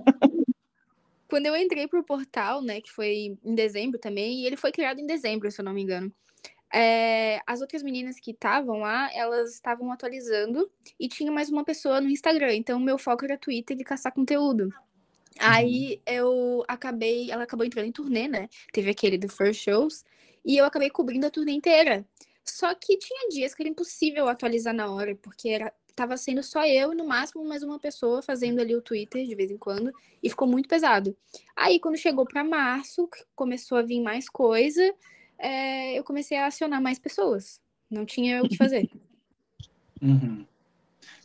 Quando 1.39 1.47
eu 1.47 1.57
entrei 1.57 1.87
pro 1.87 2.03
portal, 2.03 2.61
né, 2.61 2.81
que 2.81 2.91
foi 2.91 3.39
em 3.45 3.55
dezembro 3.55 3.97
também, 3.97 4.41
e 4.41 4.47
ele 4.47 4.57
foi 4.57 4.73
criado 4.73 4.99
em 4.99 5.07
dezembro, 5.07 5.49
se 5.53 5.61
eu 5.61 5.65
não 5.65 5.73
me 5.73 5.83
engano. 5.83 6.13
É, 6.75 7.41
as 7.47 7.61
outras 7.61 7.81
meninas 7.81 8.19
que 8.19 8.33
estavam 8.33 8.81
lá, 8.81 9.09
elas 9.15 9.55
estavam 9.55 9.93
atualizando 9.93 10.69
e 10.99 11.07
tinha 11.07 11.31
mais 11.31 11.49
uma 11.49 11.65
pessoa 11.65 12.01
no 12.01 12.11
Instagram. 12.11 12.57
Então, 12.57 12.81
meu 12.81 12.99
foco 12.99 13.25
era 13.25 13.39
Twitter 13.39 13.77
e 13.79 13.85
caçar 13.85 14.13
conteúdo. 14.13 14.75
Aí 15.39 16.03
eu 16.05 16.65
acabei, 16.67 17.31
ela 17.31 17.45
acabou 17.45 17.65
entrando 17.65 17.87
em 17.87 17.93
turnê, 17.93 18.27
né? 18.27 18.49
Teve 18.73 18.91
aquele 18.91 19.17
do 19.17 19.29
First 19.29 19.63
Shows, 19.63 20.05
e 20.45 20.57
eu 20.57 20.65
acabei 20.65 20.91
cobrindo 20.91 21.29
a 21.29 21.31
turnê 21.31 21.53
inteira. 21.53 22.05
Só 22.45 22.75
que 22.75 22.99
tinha 22.99 23.29
dias 23.29 23.55
que 23.55 23.63
era 23.63 23.71
impossível 23.71 24.27
atualizar 24.27 24.75
na 24.75 24.91
hora, 24.93 25.15
porque 25.15 25.51
era 25.51 25.73
tava 25.99 26.17
sendo 26.17 26.45
só 26.45 26.65
eu 26.65 26.93
e 26.93 26.95
no 26.95 27.05
máximo 27.05 27.45
mais 27.45 27.65
uma 27.65 27.77
pessoa 27.77 28.23
fazendo 28.23 28.61
ali 28.61 28.77
o 28.77 28.81
Twitter 28.81 29.27
de 29.27 29.35
vez 29.35 29.51
em 29.51 29.59
quando 29.59 29.93
e 30.23 30.31
ficou 30.31 30.47
muito 30.47 30.69
pesado. 30.69 31.17
Aí 31.57 31.81
quando 31.81 31.99
chegou 31.99 32.25
para 32.25 32.45
março, 32.45 33.11
começou 33.35 33.77
a 33.77 33.83
vir 33.83 34.01
mais 34.01 34.29
coisa, 34.29 34.95
é, 35.37 35.99
eu 35.99 36.05
comecei 36.05 36.39
a 36.39 36.47
acionar 36.47 36.81
mais 36.81 37.01
pessoas. 37.01 37.61
Não 37.91 38.07
tinha 38.07 38.41
o 38.41 38.49
que 38.49 38.57
fazer. 38.57 38.89
Uhum. 40.01 40.47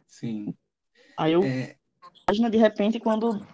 Sim. 0.08 0.56
Aí 1.15 1.34
eu 1.34 1.44
é... 1.44 1.75
imagina 2.27 2.50
de 2.50 2.58
repente 2.58 3.00
quando 3.00 3.46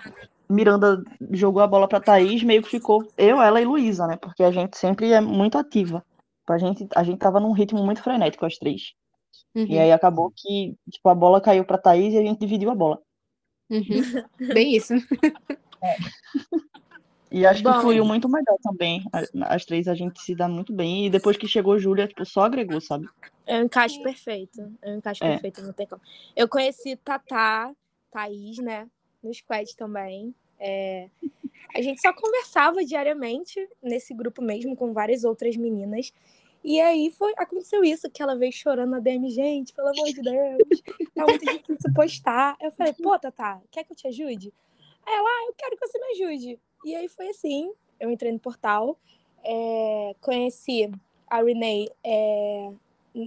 Miranda 0.50 1.04
jogou 1.32 1.62
a 1.62 1.68
bola 1.68 1.86
para 1.86 2.00
Thaís, 2.00 2.44
meio 2.44 2.64
que 2.64 2.70
ficou 2.70 3.06
eu, 3.18 3.42
ela 3.42 3.60
e 3.60 3.66
Luísa, 3.66 4.08
né? 4.08 4.16
Porque 4.16 4.42
a 4.42 4.52
gente 4.52 4.78
sempre 4.78 5.12
é 5.12 5.20
muito 5.20 5.58
ativa. 5.58 6.02
A 6.48 6.58
gente, 6.58 6.88
a 6.96 7.04
gente 7.04 7.20
tava 7.20 7.42
num 7.42 7.52
ritmo 7.52 7.84
muito 7.84 8.02
frenético, 8.02 8.46
as 8.46 8.58
três. 8.58 8.94
Uhum. 9.56 9.66
E 9.66 9.80
aí 9.80 9.92
acabou 9.92 10.32
que, 10.36 10.76
tipo, 10.90 11.10
a 11.10 11.16
bola 11.16 11.42
caiu 11.42 11.66
pra 11.66 11.78
Thaís 11.78 12.14
e 12.14 12.18
a 12.18 12.22
gente 12.22 12.40
dividiu 12.40 12.70
a 12.70 12.76
bola. 12.76 13.02
Uhum. 13.70 13.84
Bem 14.54 14.76
isso. 14.76 14.94
É. 15.82 15.96
E 17.32 17.46
acho 17.46 17.64
Bom, 17.64 17.72
que 17.72 17.82
fluiu 17.82 18.04
muito 18.04 18.28
melhor 18.28 18.58
também. 18.62 19.04
As 19.44 19.64
três 19.64 19.88
a 19.88 19.94
gente 19.94 20.22
se 20.22 20.36
dá 20.36 20.48
muito 20.48 20.74
bem. 20.74 21.06
E 21.06 21.10
depois 21.10 21.38
que 21.38 21.48
chegou 21.48 21.80
Júlia, 21.80 22.08
tipo, 22.08 22.26
só 22.26 22.42
agregou, 22.42 22.82
sabe? 22.82 23.08
É 23.46 23.60
um 23.60 23.64
encaixe 23.64 24.02
perfeito. 24.02 24.70
É 24.82 24.92
um 24.92 24.98
encaixe 24.98 25.24
é. 25.24 25.30
perfeito, 25.30 25.62
não 25.62 25.72
tem 25.72 25.88
como. 25.88 26.02
Eu 26.36 26.50
conheci 26.50 26.96
Tatá, 26.98 27.72
Thaís, 28.12 28.58
né? 28.58 28.90
No 29.24 29.34
squad 29.34 29.76
também. 29.76 30.34
É... 30.60 31.08
A 31.76 31.82
gente 31.82 32.02
só 32.02 32.12
conversava 32.12 32.84
diariamente 32.84 33.66
nesse 33.82 34.14
grupo 34.14 34.42
mesmo 34.42 34.76
com 34.76 34.92
várias 34.92 35.24
outras 35.24 35.56
meninas. 35.56 36.12
E 36.64 36.80
aí 36.82 37.10
foi, 37.12 37.34
aconteceu 37.38 37.84
isso, 37.84 38.10
que 38.10 38.22
ela 38.22 38.36
veio 38.36 38.52
chorando 38.52 38.92
na 38.92 39.00
DM, 39.00 39.30
gente, 39.30 39.74
pelo 39.74 39.88
amor 39.88 40.06
de 40.08 40.22
Deus, 40.22 40.82
tá 41.16 41.26
muito 41.26 41.46
difícil 41.46 41.94
postar. 41.94 42.58
Eu 42.60 42.72
falei, 42.72 42.94
pô, 42.94 43.18
Tatá, 43.18 43.62
quer 43.72 43.84
que 43.84 43.94
eu 43.94 43.96
te 43.96 44.08
ajude? 44.08 44.54
Aí 45.06 45.14
ela, 45.14 45.28
ah, 45.28 45.46
eu 45.48 45.54
quero 45.58 45.78
que 45.78 45.88
você 45.88 45.98
me 45.98 46.06
ajude. 46.12 46.60
E 46.86 46.96
aí 46.96 47.08
foi 47.08 47.30
assim, 47.30 47.72
eu 48.00 48.12
entrei 48.12 48.32
no 48.32 48.40
portal, 48.40 48.98
é, 49.44 50.16
conheci 50.20 50.92
a 51.28 51.42
Renee 51.42 51.90
é, 52.04 52.72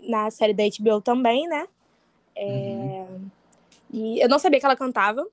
na 0.09 0.31
série 0.31 0.53
da 0.53 0.65
HBO 0.65 1.01
também, 1.01 1.49
né? 1.49 1.67
É, 2.35 2.47
uhum. 2.47 3.31
E 3.93 4.21
eu 4.21 4.29
não 4.29 4.39
sabia 4.39 4.59
que 4.59 4.67
ela 4.67 4.77
cantava, 4.77 5.27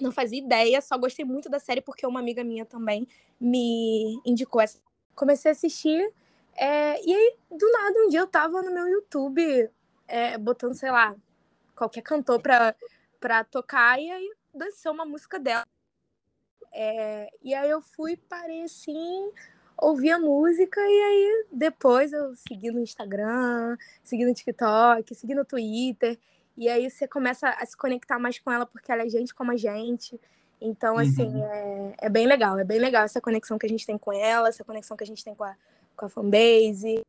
não 0.00 0.12
fazia 0.12 0.38
ideia, 0.38 0.80
só 0.80 0.96
gostei 0.96 1.24
muito 1.24 1.48
da 1.48 1.58
série 1.58 1.80
porque 1.80 2.06
uma 2.06 2.20
amiga 2.20 2.44
minha 2.44 2.64
também 2.64 3.06
me 3.40 4.20
indicou 4.24 4.60
essa. 4.60 4.78
Comecei 5.14 5.50
a 5.50 5.52
assistir 5.52 6.12
é, 6.58 7.00
e 7.06 7.14
aí, 7.14 7.36
do 7.50 7.70
nada, 7.70 8.00
um 8.04 8.08
dia 8.08 8.20
eu 8.20 8.26
tava 8.26 8.60
no 8.62 8.72
meu 8.72 8.88
YouTube 8.88 9.70
é, 10.08 10.36
botando, 10.36 10.74
sei 10.74 10.90
lá, 10.90 11.14
qualquer 11.76 12.02
cantor 12.02 12.42
pra, 12.42 12.74
pra 13.20 13.44
tocar, 13.44 14.00
e 14.00 14.10
aí 14.10 14.34
dançou 14.52 14.92
uma 14.92 15.04
música 15.04 15.38
dela. 15.38 15.64
É, 16.72 17.30
e 17.42 17.54
aí 17.54 17.70
eu 17.70 17.80
fui, 17.80 18.16
parei 18.16 18.64
assim, 18.64 19.30
ouvi 19.76 20.10
a 20.10 20.18
música 20.18 20.80
e 20.80 21.02
aí 21.02 21.46
depois 21.52 22.12
eu 22.12 22.34
segui 22.34 22.70
no 22.70 22.80
Instagram, 22.80 23.76
segui 24.02 24.24
no 24.24 24.34
TikTok, 24.34 25.14
segui 25.14 25.34
no 25.34 25.44
Twitter. 25.44 26.18
E 26.56 26.68
aí 26.68 26.90
você 26.90 27.06
começa 27.06 27.48
a 27.48 27.64
se 27.64 27.76
conectar 27.76 28.18
mais 28.18 28.38
com 28.40 28.50
ela 28.50 28.66
porque 28.66 28.90
ela 28.90 29.04
é 29.04 29.08
gente 29.08 29.32
como 29.32 29.52
a 29.52 29.56
gente. 29.56 30.20
Então, 30.60 30.98
assim, 30.98 31.36
uhum. 31.36 31.44
é, 31.44 31.94
é 31.98 32.08
bem 32.08 32.26
legal, 32.26 32.58
é 32.58 32.64
bem 32.64 32.80
legal 32.80 33.04
essa 33.04 33.20
conexão 33.20 33.56
que 33.56 33.66
a 33.66 33.68
gente 33.68 33.86
tem 33.86 33.96
com 33.96 34.12
ela, 34.12 34.48
essa 34.48 34.64
conexão 34.64 34.96
que 34.96 35.04
a 35.04 35.06
gente 35.06 35.24
tem 35.24 35.32
com 35.32 35.44
a, 35.44 35.54
com 35.98 36.06
a 36.06 36.08
fanbase. 36.08 37.02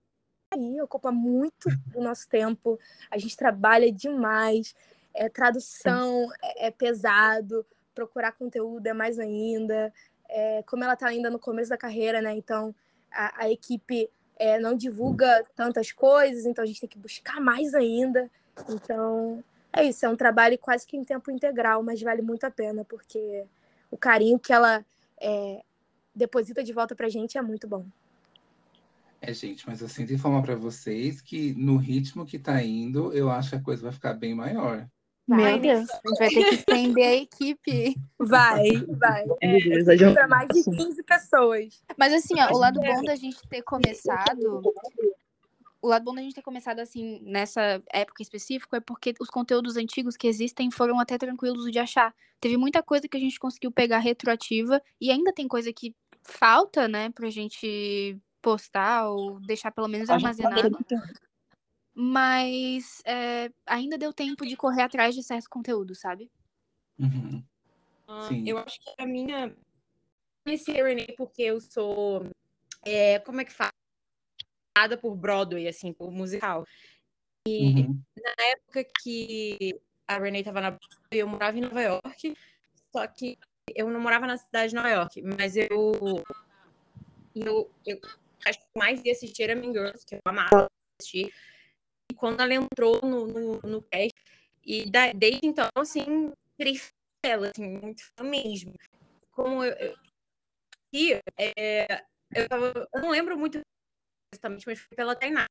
Aí 0.52 0.82
ocupa 0.82 1.12
muito 1.12 1.70
do 1.88 2.02
nosso 2.02 2.28
tempo, 2.28 2.80
a 3.12 3.18
gente 3.20 3.38
trabalha 3.38 3.92
demais, 3.92 4.76
é, 5.14 5.30
tradução 5.30 6.28
é, 6.42 6.68
é 6.68 6.72
pesado, 6.72 7.64
procurar 7.94 8.32
conteúdo 8.32 8.88
é 8.88 8.94
mais 8.94 9.20
ainda. 9.20 9.94
É, 10.28 10.64
como 10.64 10.84
ela 10.84 10.94
está 10.94 11.08
ainda 11.08 11.30
no 11.30 11.40
começo 11.40 11.70
da 11.70 11.78
carreira, 11.78 12.22
né? 12.22 12.34
Então 12.34 12.74
a, 13.12 13.44
a 13.44 13.52
equipe 13.52 14.10
é, 14.38 14.60
não 14.60 14.76
divulga 14.76 15.46
tantas 15.56 15.92
coisas, 15.92 16.46
então 16.46 16.64
a 16.64 16.68
gente 16.68 16.82
tem 16.82 16.90
que 16.90 16.98
buscar 16.98 17.40
mais 17.40 17.76
ainda. 17.76 18.30
Então 18.70 19.44
é 19.72 19.84
isso, 19.84 20.04
é 20.04 20.10
um 20.10 20.16
trabalho 20.16 20.58
quase 20.58 20.86
que 20.86 20.98
em 20.98 21.04
tempo 21.04 21.30
integral, 21.30 21.84
mas 21.84 22.02
vale 22.02 22.24
muito 22.24 22.44
a 22.44 22.52
pena, 22.52 22.84
porque 22.84 23.46
o 23.92 23.98
carinho 23.98 24.40
que 24.40 24.52
ela 24.52 24.84
é, 25.22 25.62
deposita 26.16 26.64
de 26.64 26.74
volta 26.74 26.96
pra 26.96 27.08
gente 27.08 27.38
é 27.38 27.42
muito 27.42 27.68
bom. 27.68 27.86
É, 29.22 29.34
gente, 29.34 29.68
mas 29.68 29.82
eu 29.82 29.90
sinto 29.90 30.14
informar 30.14 30.42
para 30.42 30.56
vocês 30.56 31.22
que 31.22 31.54
no 31.56 31.76
ritmo 31.78 32.26
que 32.26 32.40
tá 32.40 32.64
indo, 32.64 33.12
eu 33.14 33.30
acho 33.30 33.50
que 33.50 33.56
a 33.56 33.62
coisa 33.62 33.84
vai 33.84 33.92
ficar 33.92 34.14
bem 34.14 34.34
maior. 34.34 34.88
Meu 35.28 35.60
Deus, 35.60 35.88
a 35.92 36.10
gente 36.10 36.18
vai 36.18 36.30
ter 36.30 36.50
que 36.50 36.56
estender 36.56 37.08
a 37.08 37.16
equipe. 37.16 37.96
Vai, 38.18 38.72
vai. 38.88 39.26
É, 39.42 40.14
para 40.14 40.28
mais 40.28 40.48
de 40.48 40.64
15 40.64 41.04
pessoas. 41.04 41.84
Mas 41.96 42.14
assim, 42.14 42.34
ó, 42.40 42.52
o 42.52 42.58
lado 42.58 42.80
bom 42.80 43.04
da 43.04 43.16
gente 43.16 43.38
ter 43.48 43.62
começado. 43.62 44.62
O 45.82 45.88
lado 45.88 46.04
bom 46.04 46.16
da 46.16 46.22
gente 46.22 46.34
ter 46.34 46.42
começado 46.42 46.80
assim, 46.80 47.22
nessa 47.24 47.82
época 47.94 48.24
específica, 48.24 48.78
é 48.78 48.80
porque 48.80 49.14
os 49.20 49.30
conteúdos 49.30 49.78
antigos 49.78 50.18
que 50.18 50.28
existem 50.28 50.72
foram 50.72 51.00
até 51.00 51.18
tranquilos 51.18 51.72
de 51.72 51.78
achar. 51.78 52.14
Teve 52.42 52.58
muita 52.58 52.82
coisa 52.82 53.08
que 53.08 53.16
a 53.16 53.20
gente 53.20 53.40
conseguiu 53.40 53.72
pegar 53.72 54.00
retroativa 54.00 54.82
e 55.00 55.12
ainda 55.12 55.32
tem 55.32 55.48
coisa 55.48 55.72
que 55.72 55.96
falta, 56.24 56.88
né, 56.88 57.12
pra 57.12 57.30
gente 57.30 58.18
postar 58.42 59.10
ou 59.10 59.40
deixar 59.42 59.72
pelo 59.72 59.88
menos 59.88 60.10
armazenado 60.10 60.78
mas 62.02 63.02
é, 63.04 63.52
ainda 63.66 63.98
deu 63.98 64.14
tempo 64.14 64.46
de 64.46 64.56
correr 64.56 64.84
atrás 64.84 65.14
de 65.14 65.22
certos 65.22 65.50
conteúdos, 65.50 66.00
sabe? 66.00 66.32
Uhum. 66.98 67.44
Uh, 68.08 68.48
eu 68.48 68.58
acho 68.58 68.80
que 68.80 68.94
a 68.98 69.06
minha. 69.06 69.54
Conheci 70.46 70.72
a 70.80 70.86
Renee 70.86 71.14
porque 71.18 71.42
eu 71.42 71.60
sou. 71.60 72.26
É, 72.86 73.20
como 73.20 73.42
é 73.42 73.44
que 73.44 73.52
fala? 73.52 73.72
por 75.02 75.14
Broadway, 75.14 75.68
assim, 75.68 75.92
por 75.92 76.10
musical. 76.10 76.66
E 77.46 77.82
uhum. 77.82 78.02
na 78.16 78.46
época 78.46 78.86
que 79.02 79.78
a 80.08 80.18
Renee 80.18 80.40
estava 80.40 80.62
na 80.62 80.72
Broadway, 80.72 81.22
eu 81.22 81.28
morava 81.28 81.58
em 81.58 81.62
Nova 81.62 81.82
York, 81.82 82.34
só 82.94 83.06
que 83.08 83.38
eu 83.76 83.90
não 83.90 84.00
morava 84.00 84.26
na 84.26 84.38
cidade 84.38 84.70
de 84.70 84.76
Nova 84.76 84.90
York, 84.90 85.22
mas 85.22 85.58
eu. 85.58 85.92
Eu, 87.36 87.70
eu 87.86 88.00
acho 88.46 88.60
que 88.60 88.66
mais 88.78 89.04
ia 89.04 89.12
assistir 89.12 89.44
era 89.44 89.56
Mean 89.56 89.74
Girls, 89.74 90.06
que 90.06 90.16
eu 90.16 90.20
amava 90.26 90.68
assistir 91.00 91.34
quando 92.16 92.42
ela 92.42 92.54
entrou 92.54 93.00
no, 93.02 93.28
no, 93.28 93.60
no 93.62 93.82
cast, 93.84 94.14
e 94.64 94.90
da, 94.90 95.12
desde 95.14 95.48
então, 95.48 95.68
assim, 95.76 96.32
ela, 97.24 97.50
assim, 97.50 97.66
muito 97.66 98.04
fã 98.04 98.24
mesmo. 98.24 98.74
Como 99.32 99.64
eu, 99.64 99.74
eu, 99.74 99.98
e, 100.94 101.14
é, 101.38 102.04
eu, 102.36 102.48
tava, 102.50 102.88
eu 102.94 103.02
não 103.02 103.10
lembro 103.12 103.38
muito 103.38 103.62
exatamente, 104.34 104.68
mas 104.68 104.80
foi 104.80 104.96
pela 104.96 105.16
Tainá. 105.16 105.48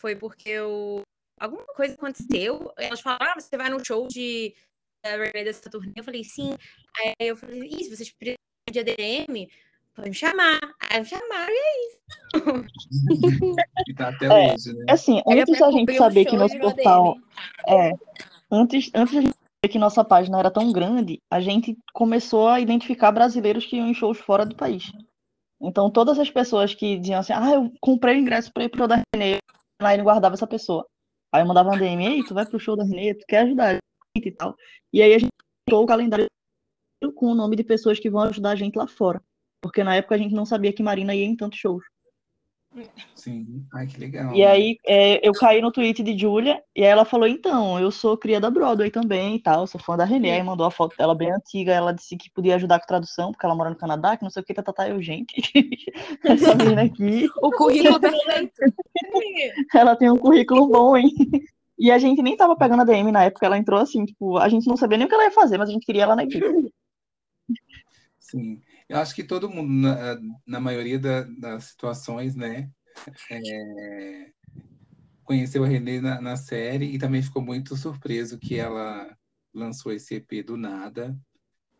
Foi 0.00 0.16
porque 0.16 0.48
eu, 0.48 1.02
alguma 1.38 1.66
coisa 1.66 1.94
aconteceu, 1.94 2.72
elas 2.76 3.00
falaram, 3.00 3.26
ah, 3.30 3.40
você 3.40 3.56
vai 3.56 3.70
no 3.70 3.84
show 3.84 4.08
de 4.08 4.54
da 5.02 5.16
dessa 5.16 5.70
turnê? 5.70 5.92
Eu 5.96 6.04
falei, 6.04 6.24
sim. 6.24 6.54
Aí 6.98 7.14
eu 7.28 7.36
falei, 7.36 7.68
isso, 7.68 7.94
vocês 7.94 8.10
precisam 8.10 8.38
de 8.70 8.78
ADM? 8.80 9.48
Pode 9.94 10.08
me 10.08 10.14
chamar. 10.14 10.58
Aí 10.90 11.00
me 11.00 11.06
chamaram 11.06 11.52
e 11.52 11.56
é 11.56 11.86
isso. 11.86 12.00
tá 13.96 14.08
até 14.08 14.26
é, 14.26 14.52
hoje, 14.54 14.72
né? 14.72 14.84
Assim, 14.88 15.22
antes 15.26 15.58
da 15.58 15.70
gente 15.70 15.96
saber 15.96 16.24
que 16.24 16.36
nosso 16.36 16.58
portal. 16.58 17.16
É, 17.68 17.92
antes, 18.50 18.90
antes 18.94 19.14
da 19.14 19.20
gente 19.20 19.34
saber 19.34 19.72
que 19.72 19.78
nossa 19.78 20.04
página 20.04 20.38
era 20.38 20.50
tão 20.50 20.72
grande, 20.72 21.20
a 21.30 21.40
gente 21.40 21.78
começou 21.92 22.48
a 22.48 22.60
identificar 22.60 23.12
brasileiros 23.12 23.64
que 23.64 23.76
iam 23.76 23.86
em 23.86 23.94
shows 23.94 24.18
fora 24.18 24.44
do 24.44 24.56
país. 24.56 24.90
Então, 25.62 25.90
todas 25.90 26.18
as 26.18 26.30
pessoas 26.30 26.74
que 26.74 26.98
diziam 26.98 27.20
assim, 27.20 27.32
ah, 27.32 27.52
eu 27.54 27.72
comprei 27.80 28.16
o 28.16 28.18
ingresso 28.18 28.52
para 28.52 28.64
ir 28.64 28.68
pro 28.68 28.88
da 28.88 29.02
Renê, 29.14 29.38
lá 29.80 29.94
ele 29.94 30.02
guardava 30.02 30.34
essa 30.34 30.46
pessoa. 30.46 30.84
Aí 31.32 31.40
eu 31.40 31.46
mandava 31.46 31.70
uma 31.70 31.78
DM, 31.78 32.04
ei, 32.04 32.24
tu 32.24 32.34
vai 32.34 32.44
pro 32.44 32.58
show 32.58 32.76
da 32.76 32.84
Renê, 32.84 33.14
tu 33.14 33.24
quer 33.26 33.40
ajudar 33.40 33.70
a 33.70 33.72
gente 33.72 34.28
e 34.28 34.32
tal. 34.32 34.56
E 34.92 35.00
aí 35.00 35.14
a 35.14 35.18
gente 35.18 35.32
montou 35.68 35.84
o 35.84 35.86
calendário 35.86 36.26
com 37.14 37.26
o 37.26 37.34
nome 37.34 37.56
de 37.56 37.64
pessoas 37.64 37.98
que 37.98 38.10
vão 38.10 38.22
ajudar 38.22 38.50
a 38.50 38.56
gente 38.56 38.76
lá 38.76 38.86
fora. 38.86 39.22
Porque 39.64 39.82
na 39.82 39.96
época 39.96 40.14
a 40.14 40.18
gente 40.18 40.34
não 40.34 40.44
sabia 40.44 40.74
que 40.74 40.82
Marina 40.82 41.14
ia 41.14 41.24
em 41.24 41.34
tantos 41.34 41.58
shows. 41.58 41.82
Sim, 43.14 43.64
ai 43.72 43.86
que 43.86 43.98
legal. 43.98 44.34
E 44.34 44.44
aí 44.44 44.76
é, 44.86 45.26
eu 45.26 45.32
caí 45.32 45.62
no 45.62 45.72
tweet 45.72 46.02
de 46.02 46.18
Julia 46.18 46.62
e 46.76 46.82
aí 46.82 46.90
ela 46.90 47.06
falou: 47.06 47.26
então, 47.26 47.80
eu 47.80 47.90
sou 47.90 48.14
cria 48.14 48.38
da 48.38 48.50
Broadway 48.50 48.90
também 48.90 49.36
e 49.36 49.40
tal, 49.40 49.66
sou 49.66 49.80
fã 49.80 49.96
da 49.96 50.04
Renée. 50.04 50.32
Aí 50.32 50.42
mandou 50.42 50.66
a 50.66 50.70
foto 50.70 50.94
dela 50.98 51.14
bem 51.14 51.32
antiga. 51.32 51.72
Ela 51.72 51.94
disse 51.94 52.14
que 52.14 52.30
podia 52.30 52.56
ajudar 52.56 52.78
com 52.78 52.86
tradução, 52.86 53.32
porque 53.32 53.46
ela 53.46 53.54
mora 53.54 53.70
no 53.70 53.76
Canadá, 53.76 54.18
que 54.18 54.22
não 54.22 54.28
sei 54.28 54.42
o 54.42 54.44
que, 54.44 54.52
tá, 54.52 54.62
tá, 54.62 54.70
tá 54.70 54.86
eu, 54.86 55.00
gente. 55.00 55.34
Essa 56.22 56.54
menina 56.54 56.82
aqui. 56.82 57.26
O 57.40 57.50
currículo 57.52 57.98
perfeito. 57.98 58.52
ela 59.74 59.96
tem 59.96 60.10
um 60.10 60.18
currículo 60.18 60.68
bom, 60.68 60.94
hein? 60.94 61.10
E 61.78 61.90
a 61.90 61.96
gente 61.96 62.20
nem 62.20 62.36
tava 62.36 62.54
pegando 62.54 62.82
a 62.82 62.84
DM 62.84 63.10
na 63.10 63.24
época, 63.24 63.46
ela 63.46 63.56
entrou 63.56 63.80
assim, 63.80 64.04
tipo, 64.04 64.36
a 64.36 64.46
gente 64.50 64.66
não 64.66 64.76
sabia 64.76 64.98
nem 64.98 65.06
o 65.06 65.08
que 65.08 65.14
ela 65.14 65.24
ia 65.24 65.30
fazer, 65.30 65.56
mas 65.56 65.70
a 65.70 65.72
gente 65.72 65.86
queria 65.86 66.02
ela 66.02 66.16
na 66.16 66.24
equipe. 66.24 66.44
Sim. 68.18 68.60
Eu 68.88 68.98
acho 68.98 69.14
que 69.14 69.24
todo 69.24 69.48
mundo, 69.48 69.70
na, 69.70 70.18
na 70.46 70.60
maioria 70.60 70.98
da, 70.98 71.22
das 71.22 71.64
situações, 71.64 72.34
né, 72.34 72.70
é, 73.30 74.30
conheceu 75.24 75.64
a 75.64 75.66
Renée 75.66 76.00
na, 76.00 76.20
na, 76.20 76.36
série 76.36 76.86
e 76.86 76.98
também 76.98 77.22
ficou 77.22 77.42
muito 77.42 77.76
surpreso 77.76 78.38
que 78.38 78.56
ela 78.56 79.16
lançou 79.52 79.92
esse 79.92 80.16
EP 80.16 80.44
do 80.44 80.56
nada 80.56 81.16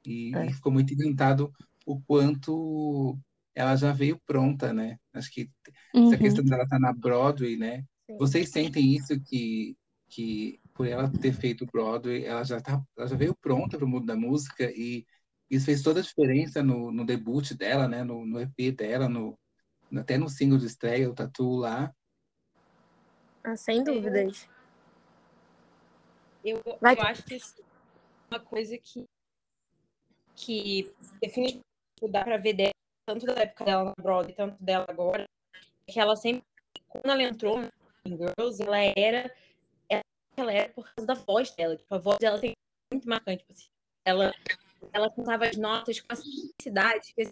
e, 0.04 0.34
é. 0.34 0.46
e 0.46 0.52
ficou 0.52 0.73
muito 0.73 0.94
encantado 0.94 1.52
o 1.87 2.00
quanto 2.00 3.18
ela 3.54 3.76
já 3.76 3.92
veio 3.92 4.20
pronta, 4.26 4.73
né? 4.73 4.99
Acho 5.12 5.30
que 5.30 5.50
uhum. 5.94 6.08
essa 6.08 6.18
questão 6.18 6.44
dela 6.44 6.64
estar 6.64 6.76
tá 6.76 6.80
na 6.80 6.92
Broadway, 6.92 7.56
né? 7.56 7.84
Sim. 8.11 8.16
Vocês 8.18 8.50
sentem 8.50 8.94
isso 8.94 9.20
que 9.20 9.76
que 10.08 10.61
por 10.73 10.87
ela 10.87 11.11
ter 11.11 11.32
feito 11.32 11.66
Broadway, 11.66 12.25
ela 12.25 12.44
já 12.44 12.61
tá, 12.61 12.80
ela 12.96 13.06
já 13.06 13.16
veio 13.16 13.34
pronta 13.34 13.76
para 13.76 13.84
o 13.84 13.88
mundo 13.88 14.06
da 14.06 14.16
música 14.16 14.70
e 14.70 15.04
isso 15.50 15.66
fez 15.66 15.82
toda 15.82 16.00
a 16.00 16.02
diferença 16.02 16.62
no, 16.62 16.90
no 16.90 17.04
debut 17.04 17.52
dela, 17.54 17.86
né? 17.86 18.02
No, 18.02 18.24
no 18.24 18.40
EP 18.40 18.72
dela, 18.72 19.08
no, 19.08 19.38
até 19.96 20.16
no 20.16 20.28
single 20.28 20.58
de 20.58 20.66
estreia, 20.66 21.10
o 21.10 21.14
Tatu 21.14 21.56
lá. 21.56 21.94
Ah, 23.42 23.56
sem 23.56 23.84
dúvidas. 23.84 24.48
Eu, 26.44 26.62
eu, 26.64 26.78
eu 26.80 27.02
acho 27.02 27.22
que 27.24 27.36
isso 27.36 27.54
é 27.60 28.34
uma 28.34 28.40
coisa 28.40 28.76
que, 28.78 29.04
que 30.34 30.94
definitivamente 31.20 31.64
dá 32.10 32.24
para 32.24 32.36
ver 32.36 32.54
dela, 32.54 32.72
tanto 33.06 33.26
da 33.26 33.34
época 33.34 33.64
dela 33.64 33.84
na 33.84 34.02
Broadway, 34.02 34.34
tanto 34.34 34.62
dela 34.62 34.86
agora, 34.88 35.24
é 35.86 35.92
que 35.92 36.00
ela 36.00 36.16
sempre, 36.16 36.44
quando 36.88 37.10
ela 37.10 37.22
entrou 37.22 37.60
em 38.04 38.16
Girls, 38.16 38.62
ela 38.62 38.78
era, 38.78 39.34
ela 40.36 40.52
era 40.52 40.68
por 40.70 40.84
causa 40.92 41.06
da 41.06 41.14
voz 41.14 41.50
dela. 41.52 41.76
Tipo, 41.76 41.94
a 41.94 41.98
voz 41.98 42.18
dela 42.18 42.38
tem 42.38 42.52
muito 42.92 43.08
marcante. 43.08 43.38
Tipo 43.40 43.52
assim, 43.52 43.68
ela 44.04 44.34
ela 44.93 45.11
cantava 45.11 45.47
as 45.47 45.57
notas 45.57 46.00
com 46.00 46.12
a 46.12 46.17
simplicidade. 46.17 47.12
Que, 47.14 47.31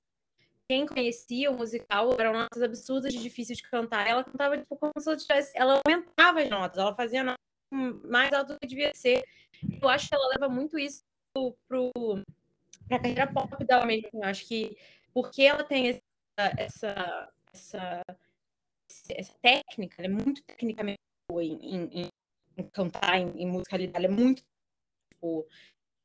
quem 0.69 0.87
conhecia 0.87 1.51
o 1.51 1.57
musical 1.57 2.15
eram 2.19 2.33
notas 2.33 2.63
absurdas 2.63 3.13
de 3.13 3.23
difícil 3.23 3.57
de 3.57 3.63
cantar. 3.63 4.07
Ela 4.07 4.25
cantava 4.25 4.57
tipo, 4.57 4.77
como 4.77 4.93
se 4.99 5.09
ela 5.09 5.19
tivesse. 5.19 5.53
Ela 5.55 5.81
aumentava 5.85 6.41
as 6.41 6.49
notas, 6.49 6.79
ela 6.79 6.95
fazia 6.95 7.23
notas 7.23 7.43
mais 8.05 8.33
alto 8.33 8.55
do 8.55 8.61
que 8.61 8.67
devia 8.67 8.95
ser. 8.95 9.23
Eu 9.81 9.89
acho 9.89 10.09
que 10.09 10.15
ela 10.15 10.29
leva 10.29 10.49
muito 10.49 10.79
isso 10.79 11.03
pro, 11.69 11.91
pra 12.89 12.99
carreira 12.99 13.33
pop 13.33 13.65
dela 13.65 13.87
mesmo. 13.87 14.09
Eu 14.13 14.25
acho 14.25 14.47
que 14.47 14.77
porque 15.13 15.43
ela 15.43 15.65
tem 15.65 15.89
essa, 15.89 16.03
essa, 16.59 17.33
essa, 17.53 18.03
essa 19.11 19.35
técnica, 19.43 19.97
ela 19.99 20.07
é 20.07 20.25
muito 20.25 20.43
tecnicamente 20.45 20.99
boa 21.31 21.45
em, 21.45 22.03
em, 22.03 22.09
em 22.57 22.69
cantar, 22.71 23.19
em, 23.19 23.43
em 23.43 23.47
musicalidade, 23.47 24.05
ela 24.05 24.13
é 24.13 24.17
muito 24.17 24.43
tipo, 25.13 25.47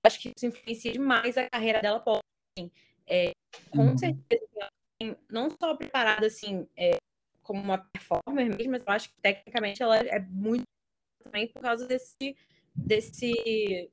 acho 0.07 0.19
que 0.19 0.31
isso 0.35 0.45
influencia 0.45 0.91
demais 0.91 1.37
a 1.37 1.49
carreira 1.49 1.81
dela 1.81 1.99
pode 1.99 2.21
assim, 2.57 2.71
é, 3.05 3.31
com 3.69 3.87
uhum. 3.87 3.97
certeza 3.97 4.45
assim, 5.01 5.15
não 5.29 5.49
só 5.49 5.75
preparada 5.75 6.27
assim 6.27 6.67
é, 6.75 6.97
como 7.43 7.61
uma 7.61 7.77
performer 7.77 8.49
mesmo, 8.49 8.71
mas 8.71 8.83
eu 8.85 8.93
acho 8.93 9.09
que 9.09 9.21
tecnicamente 9.21 9.81
ela 9.81 9.97
é 9.97 10.19
muito 10.19 10.63
também 11.23 11.47
por 11.47 11.61
causa 11.61 11.87
desse 11.87 12.35
desse 12.75 13.89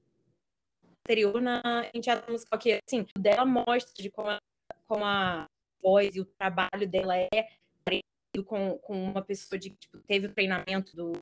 anterior 1.04 1.40
na, 1.40 1.62
em 1.92 2.00
teatro 2.00 2.30
musical, 2.32 2.58
que 2.58 2.80
assim, 2.86 3.06
dela 3.18 3.44
mostra 3.44 4.02
de 4.02 4.10
como 4.10 4.28
a, 4.28 4.38
como 4.86 5.04
a 5.04 5.46
voz 5.82 6.14
e 6.16 6.20
o 6.20 6.24
trabalho 6.24 6.88
dela 6.88 7.16
é 7.16 7.48
parecido 7.84 8.44
com, 8.44 8.78
com 8.78 9.02
uma 9.02 9.22
pessoa 9.22 9.58
de 9.58 9.70
que 9.70 9.76
tipo, 9.76 9.98
teve 10.00 10.26
o 10.26 10.32
treinamento 10.32 10.96
do 10.96 11.12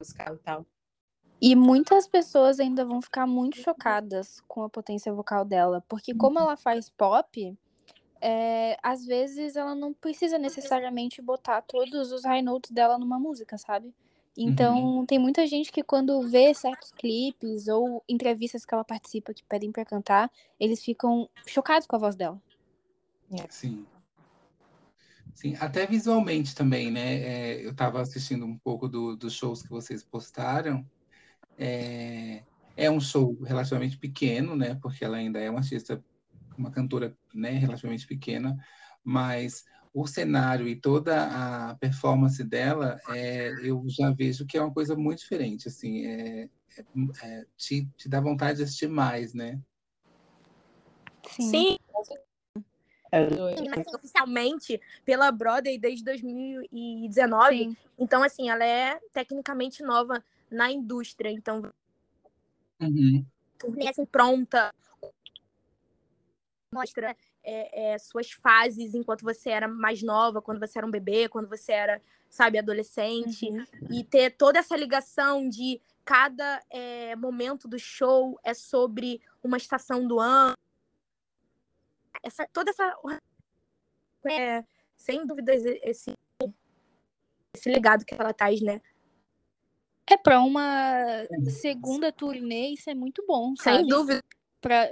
musical 0.00 0.34
e 0.34 0.38
tal. 0.38 0.66
E 1.44 1.56
muitas 1.56 2.06
pessoas 2.06 2.60
ainda 2.60 2.84
vão 2.84 3.02
ficar 3.02 3.26
muito 3.26 3.58
chocadas 3.58 4.40
com 4.46 4.62
a 4.62 4.68
potência 4.68 5.12
vocal 5.12 5.44
dela, 5.44 5.84
porque 5.88 6.14
como 6.14 6.38
ela 6.38 6.56
faz 6.56 6.88
pop, 6.88 7.58
é, 8.20 8.78
às 8.80 9.04
vezes 9.04 9.56
ela 9.56 9.74
não 9.74 9.92
precisa 9.92 10.38
necessariamente 10.38 11.20
botar 11.20 11.60
todos 11.62 12.12
os 12.12 12.24
high 12.24 12.42
notes 12.42 12.70
dela 12.70 12.96
numa 12.96 13.18
música, 13.18 13.58
sabe? 13.58 13.92
Então, 14.36 14.98
uhum. 14.98 15.04
tem 15.04 15.18
muita 15.18 15.44
gente 15.44 15.72
que 15.72 15.82
quando 15.82 16.22
vê 16.22 16.54
certos 16.54 16.92
clipes 16.92 17.66
ou 17.66 18.04
entrevistas 18.08 18.64
que 18.64 18.72
ela 18.72 18.84
participa 18.84 19.34
que 19.34 19.42
pedem 19.42 19.72
para 19.72 19.84
cantar, 19.84 20.30
eles 20.60 20.80
ficam 20.82 21.28
chocados 21.44 21.88
com 21.88 21.96
a 21.96 21.98
voz 21.98 22.14
dela. 22.14 22.40
É. 23.32 23.44
Sim. 23.50 23.84
Sim, 25.34 25.56
até 25.58 25.86
visualmente 25.86 26.54
também, 26.54 26.88
né? 26.88 27.16
É, 27.16 27.66
eu 27.66 27.72
estava 27.72 28.00
assistindo 28.00 28.46
um 28.46 28.56
pouco 28.56 28.86
do, 28.86 29.16
dos 29.16 29.32
shows 29.32 29.60
que 29.60 29.70
vocês 29.70 30.04
postaram. 30.04 30.86
É, 31.58 32.42
é 32.76 32.90
um 32.90 33.00
show 33.00 33.40
relativamente 33.42 33.98
pequeno, 33.98 34.56
né? 34.56 34.78
Porque 34.80 35.04
ela 35.04 35.16
ainda 35.16 35.38
é 35.38 35.50
uma 35.50 35.60
artista, 35.60 36.02
uma 36.56 36.70
cantora, 36.70 37.16
né? 37.34 37.50
Relativamente 37.52 38.06
pequena, 38.06 38.56
mas 39.04 39.64
o 39.94 40.06
cenário 40.06 40.66
e 40.66 40.74
toda 40.74 41.26
a 41.70 41.74
performance 41.74 42.42
dela, 42.42 42.98
é, 43.10 43.52
eu 43.62 43.84
já 43.88 44.10
vejo 44.10 44.46
que 44.46 44.56
é 44.56 44.62
uma 44.62 44.72
coisa 44.72 44.96
muito 44.96 45.18
diferente, 45.18 45.68
assim, 45.68 46.06
é, 46.06 46.48
é, 46.78 46.84
é 47.22 47.44
te, 47.56 47.86
te 47.96 48.08
dá 48.08 48.18
vontade 48.20 48.58
de 48.58 48.64
assistir 48.64 48.88
mais, 48.88 49.34
né? 49.34 49.60
Sim. 51.28 51.50
Sim. 51.50 51.76
É. 53.12 53.26
Oficialmente 53.94 54.80
pela 55.04 55.30
Broadway 55.30 55.78
desde 55.78 56.02
2019. 56.02 57.58
Sim. 57.58 57.76
Então, 57.98 58.22
assim, 58.22 58.48
ela 58.48 58.64
é 58.64 58.98
tecnicamente 59.12 59.82
nova 59.82 60.24
na 60.52 60.70
indústria. 60.70 61.30
Então, 61.30 61.72
uhum. 62.80 63.24
turnê 63.58 63.88
assim, 63.88 64.04
pronta. 64.04 64.72
Mostra 66.72 67.16
é, 67.42 67.92
é, 67.92 67.98
suas 67.98 68.30
fases 68.30 68.94
enquanto 68.94 69.22
você 69.22 69.50
era 69.50 69.68
mais 69.68 70.02
nova, 70.02 70.40
quando 70.40 70.60
você 70.60 70.78
era 70.78 70.86
um 70.86 70.90
bebê, 70.90 71.28
quando 71.28 71.48
você 71.48 71.72
era, 71.72 72.00
sabe, 72.30 72.58
adolescente, 72.58 73.46
uhum. 73.46 73.64
e 73.90 74.04
ter 74.04 74.30
toda 74.30 74.58
essa 74.58 74.76
ligação 74.76 75.48
de 75.48 75.80
cada 76.04 76.62
é, 76.70 77.14
momento 77.16 77.68
do 77.68 77.78
show 77.78 78.38
é 78.42 78.54
sobre 78.54 79.20
uma 79.42 79.56
estação 79.56 80.06
do 80.06 80.18
ano. 80.18 80.56
Essa, 82.22 82.46
toda 82.52 82.70
essa. 82.70 82.96
É, 84.30 84.64
sem 84.96 85.26
dúvidas, 85.26 85.64
esse, 85.64 86.16
esse 87.54 87.68
legado 87.68 88.04
que 88.04 88.14
ela 88.14 88.32
traz, 88.32 88.60
né? 88.60 88.80
É 90.10 90.16
para 90.16 90.40
uma 90.40 91.26
segunda 91.48 92.12
turnê, 92.12 92.68
isso 92.68 92.90
é 92.90 92.94
muito 92.94 93.24
bom, 93.26 93.54
sabe? 93.56 93.78
Sem 93.78 93.86
dúvida. 93.86 94.20
Pra, 94.60 94.90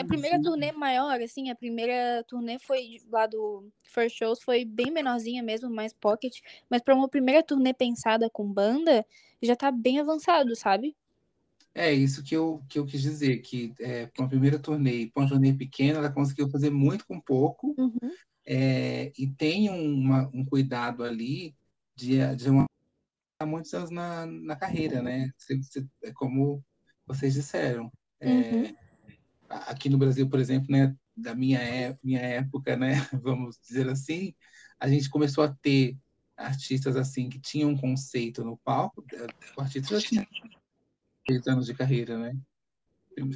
a 0.00 0.04
primeira 0.04 0.40
turnê 0.40 0.70
maior, 0.70 1.20
assim, 1.20 1.50
a 1.50 1.56
primeira 1.56 2.22
turnê 2.28 2.58
foi 2.58 2.98
lá 3.10 3.26
do 3.26 3.68
First 3.84 4.16
Shows, 4.16 4.42
foi 4.42 4.64
bem 4.64 4.90
menorzinha 4.90 5.42
mesmo, 5.42 5.68
mais 5.68 5.92
pocket. 5.92 6.38
Mas 6.70 6.82
para 6.82 6.94
uma 6.94 7.08
primeira 7.08 7.42
turnê 7.42 7.74
pensada 7.74 8.30
com 8.30 8.46
banda, 8.46 9.04
já 9.42 9.56
tá 9.56 9.72
bem 9.72 9.98
avançado, 9.98 10.54
sabe? 10.54 10.94
É 11.74 11.92
isso 11.92 12.22
que 12.22 12.36
eu, 12.36 12.62
que 12.68 12.78
eu 12.78 12.84
quis 12.84 13.00
dizer, 13.00 13.38
que 13.38 13.72
é, 13.80 14.06
para 14.06 14.22
uma 14.22 14.28
primeira 14.28 14.58
turnê, 14.58 15.10
para 15.12 15.22
uma 15.22 15.28
turnê 15.28 15.52
pequena, 15.52 15.98
ela 15.98 16.12
conseguiu 16.12 16.48
fazer 16.50 16.70
muito 16.70 17.06
com 17.06 17.18
pouco. 17.18 17.74
Uhum. 17.78 18.12
É, 18.46 19.10
e 19.18 19.26
tem 19.26 19.70
uma, 19.70 20.30
um 20.34 20.44
cuidado 20.44 21.02
ali 21.02 21.54
de, 21.96 22.18
de 22.36 22.50
uma 22.50 22.66
muitos 23.46 23.72
anos 23.74 23.90
na, 23.90 24.26
na 24.26 24.56
carreira, 24.56 25.02
né? 25.02 25.30
É 26.02 26.12
como 26.12 26.64
vocês 27.06 27.34
disseram. 27.34 27.90
É, 28.20 28.28
uhum 28.28 28.74
aqui 29.52 29.88
no 29.88 29.98
Brasil, 29.98 30.28
por 30.28 30.40
exemplo, 30.40 30.70
né, 30.70 30.94
da 31.16 31.34
minha, 31.34 31.58
é, 31.60 31.96
minha 32.02 32.20
época, 32.20 32.76
né, 32.76 32.94
vamos 33.22 33.58
dizer 33.60 33.88
assim, 33.88 34.34
a 34.80 34.88
gente 34.88 35.10
começou 35.10 35.44
a 35.44 35.54
ter 35.62 35.96
artistas 36.36 36.96
assim 36.96 37.28
que 37.28 37.38
tinham 37.38 37.70
um 37.70 37.76
conceito 37.76 38.44
no 38.44 38.56
palco, 38.58 39.04
o 39.56 39.60
artista 39.60 40.00
já 40.00 40.06
tinha 40.06 40.26
três 41.24 41.46
anos 41.46 41.66
de 41.66 41.74
carreira, 41.74 42.18
né? 42.18 42.36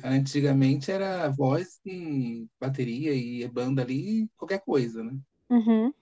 Antigamente 0.02 0.90
era 0.90 1.28
voz 1.28 1.78
e 1.84 2.48
bateria 2.58 3.14
e 3.14 3.46
banda 3.46 3.82
ali, 3.82 4.28
qualquer 4.36 4.60
coisa, 4.60 5.04
né? 5.04 5.16
Uhum. 5.50 5.92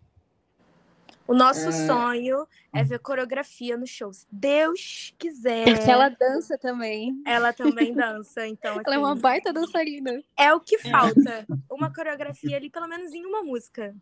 O 1.26 1.34
nosso 1.34 1.68
é... 1.68 1.86
sonho 1.86 2.46
é 2.72 2.84
ver 2.84 2.98
coreografia 2.98 3.76
no 3.76 3.86
show. 3.86 4.12
Se 4.12 4.26
Deus 4.30 5.14
quiser. 5.18 5.64
Porque 5.64 5.90
ela 5.90 6.08
dança 6.08 6.58
também. 6.58 7.22
Ela 7.26 7.52
também 7.52 7.94
dança, 7.94 8.46
então. 8.46 8.72
Assim, 8.72 8.82
ela 8.86 8.94
é 8.94 8.98
uma 8.98 9.12
assim, 9.12 9.22
baita 9.22 9.52
dançarina. 9.52 10.22
É 10.36 10.52
o 10.52 10.60
que 10.60 10.78
falta. 10.78 11.46
Uma 11.70 11.92
coreografia 11.92 12.56
ali, 12.56 12.68
pelo 12.68 12.88
menos 12.88 13.12
em 13.12 13.24
uma 13.24 13.42
música. 13.42 13.94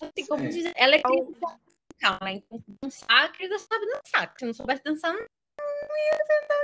Assim, 0.00 0.26
como 0.26 0.44
é. 0.44 0.48
dizer, 0.48 0.72
ela 0.76 0.94
é 0.94 1.02
musical, 1.02 2.18
né? 2.22 2.34
Então, 2.34 2.62
dançar, 2.82 3.24
a 3.24 3.28
Cris 3.28 3.62
sabe 3.62 3.86
dançar. 3.86 4.34
Se 4.38 4.46
não 4.46 4.54
soubesse 4.54 4.82
dançar, 4.84 5.12
não 5.12 5.26
ia 5.78 6.18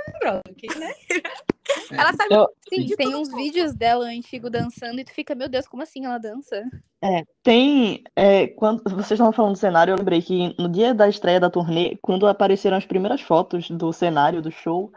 no 0.07 0.19
Broadway, 0.19 0.79
né? 0.79 0.93
Ela 1.91 2.13
sabe. 2.13 2.33
Eu, 2.33 2.47
sim, 2.69 2.95
tem 2.95 3.15
uns 3.15 3.33
vídeos 3.33 3.73
dela 3.73 4.05
antigo 4.05 4.49
dançando 4.49 4.99
e 4.99 5.03
tu 5.03 5.11
fica, 5.11 5.33
meu 5.33 5.49
Deus, 5.49 5.67
como 5.67 5.83
assim 5.83 6.05
ela 6.05 6.17
dança? 6.17 6.63
É, 7.01 7.23
tem. 7.41 8.03
É, 8.15 8.47
quando 8.47 8.83
vocês 8.83 9.11
estavam 9.11 9.33
falando 9.33 9.53
do 9.53 9.59
cenário, 9.59 9.91
eu 9.91 9.97
lembrei 9.97 10.21
que 10.21 10.55
no 10.59 10.69
dia 10.69 10.93
da 10.93 11.09
estreia 11.09 11.39
da 11.39 11.49
turnê, 11.49 11.97
quando 12.01 12.27
apareceram 12.27 12.77
as 12.77 12.85
primeiras 12.85 13.21
fotos 13.21 13.69
do 13.69 13.91
cenário 13.91 14.41
do 14.41 14.51
show, 14.51 14.91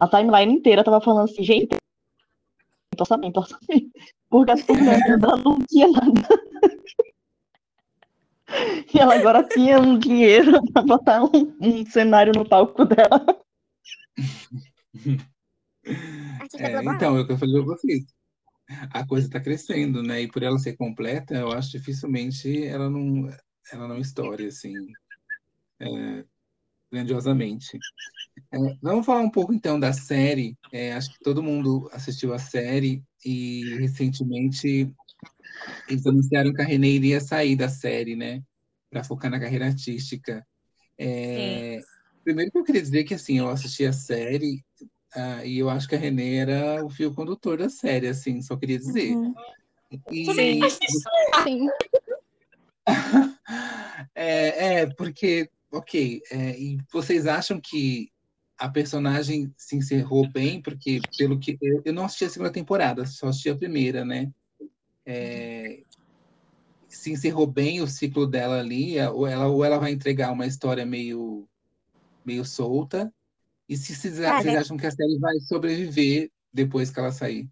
a 0.00 0.08
timeline 0.08 0.52
inteira 0.52 0.84
tava 0.84 1.00
falando 1.00 1.30
assim, 1.30 1.44
gente, 1.44 1.76
orçamento, 2.98 3.38
orçamento. 3.38 3.90
Porque 4.28 4.50
a 4.50 4.56
turnê 4.56 5.16
dela 5.16 5.36
não 5.36 5.58
tinha 5.68 5.88
nada. 5.88 6.28
E 8.92 8.98
ela 8.98 9.14
agora 9.14 9.44
tinha 9.44 9.78
um 9.78 9.96
dinheiro 9.96 10.60
para 10.72 10.82
botar 10.82 11.22
um, 11.22 11.56
um 11.60 11.86
cenário 11.86 12.32
no 12.34 12.48
palco 12.48 12.84
dela. 12.84 13.24
É, 16.58 16.82
então, 16.82 17.16
é 17.16 17.20
o 17.20 17.26
que 17.26 17.32
eu 17.32 17.38
falei 17.38 17.54
para 17.54 17.64
vocês. 17.64 18.04
A 18.92 19.06
coisa 19.06 19.26
está 19.26 19.40
crescendo, 19.40 20.02
né? 20.02 20.22
E 20.22 20.28
por 20.28 20.42
ela 20.42 20.58
ser 20.58 20.76
completa, 20.76 21.34
eu 21.34 21.50
acho 21.52 21.72
dificilmente 21.72 22.64
ela 22.64 22.88
não, 22.88 23.28
ela 23.72 23.88
não 23.88 23.98
estoure, 23.98 24.46
assim, 24.46 24.74
é, 25.80 26.24
grandiosamente. 26.90 27.78
É, 28.52 28.58
vamos 28.80 29.06
falar 29.06 29.20
um 29.20 29.30
pouco, 29.30 29.52
então, 29.52 29.78
da 29.78 29.92
série. 29.92 30.56
É, 30.72 30.92
acho 30.92 31.12
que 31.12 31.24
todo 31.24 31.42
mundo 31.42 31.88
assistiu 31.92 32.32
a 32.32 32.38
série 32.38 33.02
e, 33.24 33.76
recentemente, 33.78 34.92
eles 35.88 36.06
anunciaram 36.06 36.52
que 36.52 36.62
a 36.62 36.64
Renée 36.64 36.94
iria 36.94 37.20
sair 37.20 37.56
da 37.56 37.68
série, 37.68 38.14
né? 38.14 38.42
Para 38.88 39.04
focar 39.04 39.30
na 39.30 39.40
carreira 39.40 39.66
artística. 39.66 40.46
É, 40.98 41.80
primeiro 42.24 42.50
que 42.50 42.58
eu 42.58 42.64
queria 42.64 42.82
dizer 42.82 43.04
que, 43.04 43.14
assim, 43.14 43.38
eu 43.38 43.48
assisti 43.48 43.84
a 43.84 43.92
série 43.92 44.64
ah, 45.14 45.44
e 45.44 45.58
eu 45.58 45.68
acho 45.68 45.88
que 45.88 45.94
a 45.94 45.98
Renê 45.98 46.36
era 46.36 46.84
o 46.84 46.90
fio 46.90 47.12
condutor 47.12 47.58
da 47.58 47.68
série, 47.68 48.06
assim, 48.06 48.40
só 48.42 48.56
queria 48.56 48.78
dizer. 48.78 49.16
Uhum. 49.16 49.34
E... 50.10 50.24
Sim. 50.26 50.60
Sim. 51.42 51.68
é, 54.14 54.80
é, 54.80 54.86
porque, 54.86 55.50
ok, 55.72 56.22
é, 56.30 56.58
e 56.58 56.78
vocês 56.92 57.26
acham 57.26 57.60
que 57.60 58.10
a 58.56 58.68
personagem 58.68 59.52
se 59.56 59.76
encerrou 59.76 60.30
bem? 60.30 60.62
Porque, 60.62 61.00
pelo 61.16 61.38
que. 61.38 61.58
Eu, 61.60 61.82
eu 61.84 61.92
não 61.92 62.04
assisti 62.04 62.26
a 62.26 62.30
segunda 62.30 62.52
temporada, 62.52 63.04
só 63.06 63.28
assisti 63.28 63.50
a 63.50 63.56
primeira, 63.56 64.04
né? 64.04 64.30
É, 65.04 65.80
se 66.86 67.10
encerrou 67.10 67.46
bem 67.46 67.80
o 67.80 67.86
ciclo 67.88 68.26
dela 68.26 68.60
ali, 68.60 69.00
ou 69.00 69.26
ela, 69.26 69.46
ou 69.48 69.64
ela 69.64 69.78
vai 69.78 69.90
entregar 69.90 70.30
uma 70.30 70.46
história 70.46 70.84
meio, 70.86 71.48
meio 72.30 72.44
solta, 72.44 73.12
e 73.68 73.76
se 73.76 73.94
vocês, 73.94 74.14
vocês 74.18 74.56
acham 74.56 74.76
que 74.76 74.86
a 74.86 74.90
série 74.90 75.18
vai 75.18 75.38
sobreviver 75.40 76.30
depois 76.52 76.90
que 76.90 77.00
ela 77.00 77.10
sair? 77.10 77.48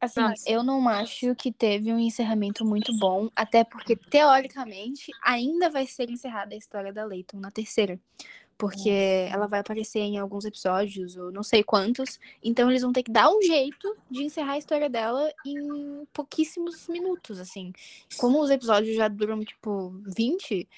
Assim, 0.00 0.20
Nossa. 0.20 0.50
eu 0.50 0.62
não 0.62 0.88
acho 0.88 1.34
que 1.34 1.52
teve 1.52 1.92
um 1.92 1.98
encerramento 1.98 2.64
muito 2.64 2.96
bom, 2.98 3.28
até 3.36 3.64
porque, 3.64 3.94
teoricamente, 3.96 5.10
ainda 5.22 5.68
vai 5.68 5.86
ser 5.86 6.08
encerrada 6.08 6.54
a 6.54 6.58
história 6.58 6.92
da 6.92 7.04
Leighton 7.04 7.38
na 7.38 7.50
terceira. 7.50 8.00
Porque 8.56 8.90
ela 9.30 9.46
vai 9.46 9.60
aparecer 9.60 10.00
em 10.00 10.18
alguns 10.18 10.44
episódios, 10.44 11.16
ou 11.16 11.30
não 11.30 11.42
sei 11.42 11.62
quantos. 11.62 12.18
Então 12.42 12.68
eles 12.68 12.82
vão 12.82 12.92
ter 12.92 13.02
que 13.02 13.10
dar 13.10 13.30
um 13.30 13.40
jeito 13.40 13.96
de 14.10 14.22
encerrar 14.22 14.52
a 14.52 14.58
história 14.58 14.88
dela 14.88 15.32
em 15.46 16.06
pouquíssimos 16.12 16.86
minutos, 16.88 17.38
assim. 17.38 17.72
Como 18.18 18.38
os 18.38 18.50
episódios 18.50 18.96
já 18.96 19.08
duram, 19.08 19.40
tipo, 19.40 19.94
20, 20.06 20.68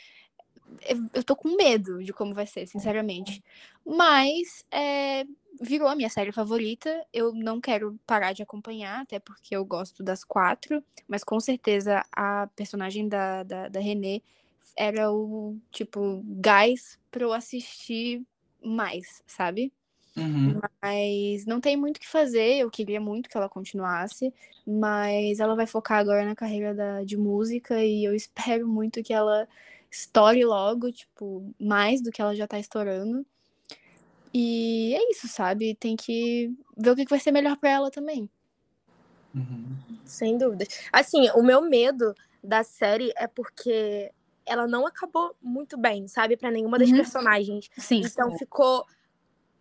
eu 1.15 1.25
tô 1.25 1.37
com 1.37 1.57
medo 1.57 2.03
de 2.03 2.13
como 2.13 2.35
vai 2.35 2.47
ser, 2.47 2.67
sinceramente. 2.67 3.43
Mas 3.85 4.65
é, 4.71 5.25
virou 5.61 5.89
a 5.89 5.97
minha 5.97 6.09
série 6.09 6.33
favorita. 6.33 7.05
Eu 7.13 7.33
não 7.33 7.61
quero 7.61 7.99
parar 8.07 8.33
de 8.33 8.43
acompanhar, 8.43 9.03
até 9.03 9.19
porque 9.19 9.55
eu 9.55 9.65
gosto 9.65 10.03
das 10.03 10.25
quatro. 10.25 10.83
Mas 11.07 11.25
com 11.25 11.39
certeza 11.41 12.05
a 12.15 12.49
personagem 12.57 13.09
da, 13.09 13.43
da, 13.43 13.69
da 13.69 13.81
René 13.81 14.21
era 14.77 15.13
o, 15.13 15.59
tipo, 15.71 16.23
gás 16.25 16.99
pra 17.11 17.25
eu 17.25 17.33
assistir 17.33 18.23
mais, 18.63 19.23
sabe? 19.27 19.73
Uhum. 20.17 20.61
Mas 20.83 21.47
não 21.47 21.61
tem 21.61 21.77
muito 21.77 21.97
o 21.97 22.01
que 22.01 22.09
fazer. 22.09 22.57
Eu 22.57 22.71
queria 22.71 23.01
muito 23.01 23.29
que 23.29 23.37
ela 23.37 23.49
continuasse. 23.49 24.33
Mas 24.67 25.41
ela 25.41 25.55
vai 25.55 25.67
focar 25.67 25.99
agora 25.99 26.25
na 26.25 26.35
carreira 26.35 26.75
da, 26.75 27.03
de 27.03 27.17
música. 27.17 27.83
E 27.83 28.05
eu 28.05 28.15
espero 28.15 28.67
muito 28.69 29.03
que 29.03 29.13
ela 29.13 29.49
estoure 29.93 30.43
logo, 30.45 30.91
tipo, 30.91 31.55
mais 31.61 32.01
do 32.01 32.11
que 32.11 32.23
ela 32.23 32.35
já 32.35 32.47
tá 32.49 32.59
estourando. 32.59 33.25
E 34.33 34.95
é 34.95 35.11
isso, 35.11 35.29
sabe? 35.29 35.75
Tem 35.75 35.95
que 35.95 36.51
ver 36.77 36.91
o 36.91 36.97
que 36.97 37.05
vai 37.05 37.21
ser 37.21 37.31
melhor 37.31 37.57
para 37.59 37.71
ela 37.71 37.91
também. 37.91 38.29
Uhum. 39.35 39.77
Sem 40.05 40.39
dúvida. 40.39 40.65
Assim, 40.91 41.29
o 41.31 41.43
meu 41.43 41.61
medo 41.61 42.15
da 42.43 42.65
série 42.65 43.13
é 43.17 43.27
porque 43.27 44.11
ela 44.47 44.67
não 44.67 44.87
acabou 44.87 45.37
muito 45.41 45.77
bem, 45.77 46.09
sabe? 46.09 46.37
para 46.37 46.51
nenhuma 46.51 46.79
das 46.79 46.89
Uhum. 46.89 46.97
personagens. 46.97 47.71
Sim. 47.77 48.01
Então 48.05 48.37
ficou 48.39 48.87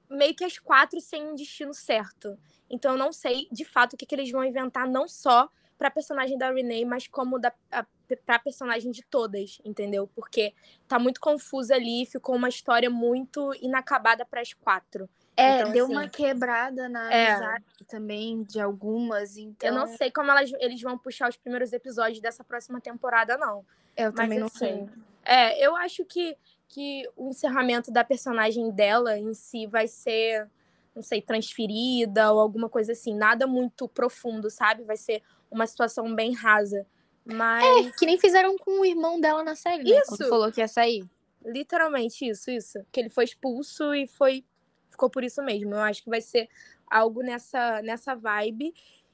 meio 0.10 0.34
que 0.34 0.46
as 0.46 0.58
quatro 0.58 1.00
sem 1.02 1.22
um 1.28 1.36
destino 1.36 1.74
certo. 1.74 2.38
Então 2.70 2.94
eu 2.94 2.98
não 2.98 3.12
sei 3.12 3.48
de 3.52 3.66
fato 3.66 3.94
o 3.94 3.98
que, 3.98 4.06
que 4.06 4.16
eles 4.16 4.32
vão 4.32 4.44
inventar, 4.44 4.88
não 4.88 5.08
só 5.08 5.50
pra 5.78 5.92
personagem 5.92 6.38
da 6.38 6.52
Renee, 6.52 6.86
mas 6.86 7.08
como 7.08 7.38
da, 7.40 7.52
a, 7.72 7.86
pra 8.16 8.40
personagem 8.40 8.92
de 8.92 9.04
todas, 9.04 9.60
entendeu? 9.64 10.08
Porque 10.08 10.54
tá 10.88 10.98
muito 11.00 11.20
confusa 11.20 11.76
ali, 11.76 12.06
ficou 12.06 12.36
uma 12.36 12.50
história 12.50 12.90
muito 12.90 13.54
inacabada 13.62 14.26
pras 14.26 14.54
quatro. 14.54 15.10
É, 15.36 15.60
Então, 15.62 15.72
deu 15.72 15.86
assim, 15.86 15.94
uma 15.94 16.10
quebrada 16.10 16.90
na 16.90 17.12
é. 17.12 17.32
amizade 17.32 17.66
também 17.88 18.44
de 18.44 18.60
algumas, 18.60 19.38
então 19.38 19.70
Eu 19.70 19.76
não 19.76 19.88
sei 19.88 20.12
como 20.12 20.30
elas, 20.30 20.52
eles 20.60 20.82
vão 20.82 20.98
puxar 20.98 21.30
os 21.30 21.38
primeiros 21.38 21.72
episódios 21.74 22.20
dessa 22.20 22.44
próxima 22.44 22.80
temporada, 22.82 23.38
não. 23.38 23.66
eu 23.96 24.12
Mas 24.12 24.16
também 24.16 24.40
não 24.40 24.48
assim, 24.48 24.58
sei. 24.58 24.90
É, 25.24 25.66
eu 25.66 25.76
acho 25.76 26.04
que, 26.06 26.36
que 26.68 27.10
o 27.16 27.30
encerramento 27.30 27.92
da 27.92 28.04
personagem 28.04 28.72
dela 28.72 29.18
em 29.18 29.34
si 29.34 29.68
vai 29.68 29.88
ser, 29.88 30.48
não 30.96 31.02
sei, 31.02 31.22
transferida 31.22 32.32
ou 32.32 32.40
alguma 32.40 32.68
coisa 32.68 32.92
assim. 32.92 33.16
Nada 33.16 33.48
muito 33.48 33.88
profundo, 33.88 34.50
sabe? 34.50 34.84
Vai 34.84 34.98
ser 34.98 35.22
uma 35.50 35.68
situação 35.68 36.14
bem 36.16 36.34
rasa. 36.34 36.86
Mas, 37.26 37.96
Que 37.96 38.06
nem 38.06 38.18
fizeram 38.18 38.58
com 38.58 38.82
o 38.82 38.86
irmão 38.86 39.20
dela 39.20 39.44
na 39.44 39.56
série, 39.56 39.84
né? 39.84 40.02
Quando 40.08 40.22
Isso. 40.22 40.30
falou 40.30 40.52
que 40.52 40.62
ia 40.62 40.68
sair. 40.68 41.08
literalmente, 41.44 42.28
isso, 42.28 42.52
isso. 42.52 42.80
Que 42.92 43.00
ele 43.00 43.10
foi 43.10 43.24
expulso 43.24 43.94
e 43.96 44.08
foi 44.08 44.44
ficou 44.90 45.10
por 45.10 45.24
isso 45.24 45.42
mesmo. 45.42 45.74
Eu 45.74 45.80
acho 45.82 46.04
que 46.04 46.10
vai 46.10 46.22
ser 46.22 46.48
algo 46.88 47.24
nessa, 47.24 47.82
nessa 47.82 48.14
vibe. 48.14 48.74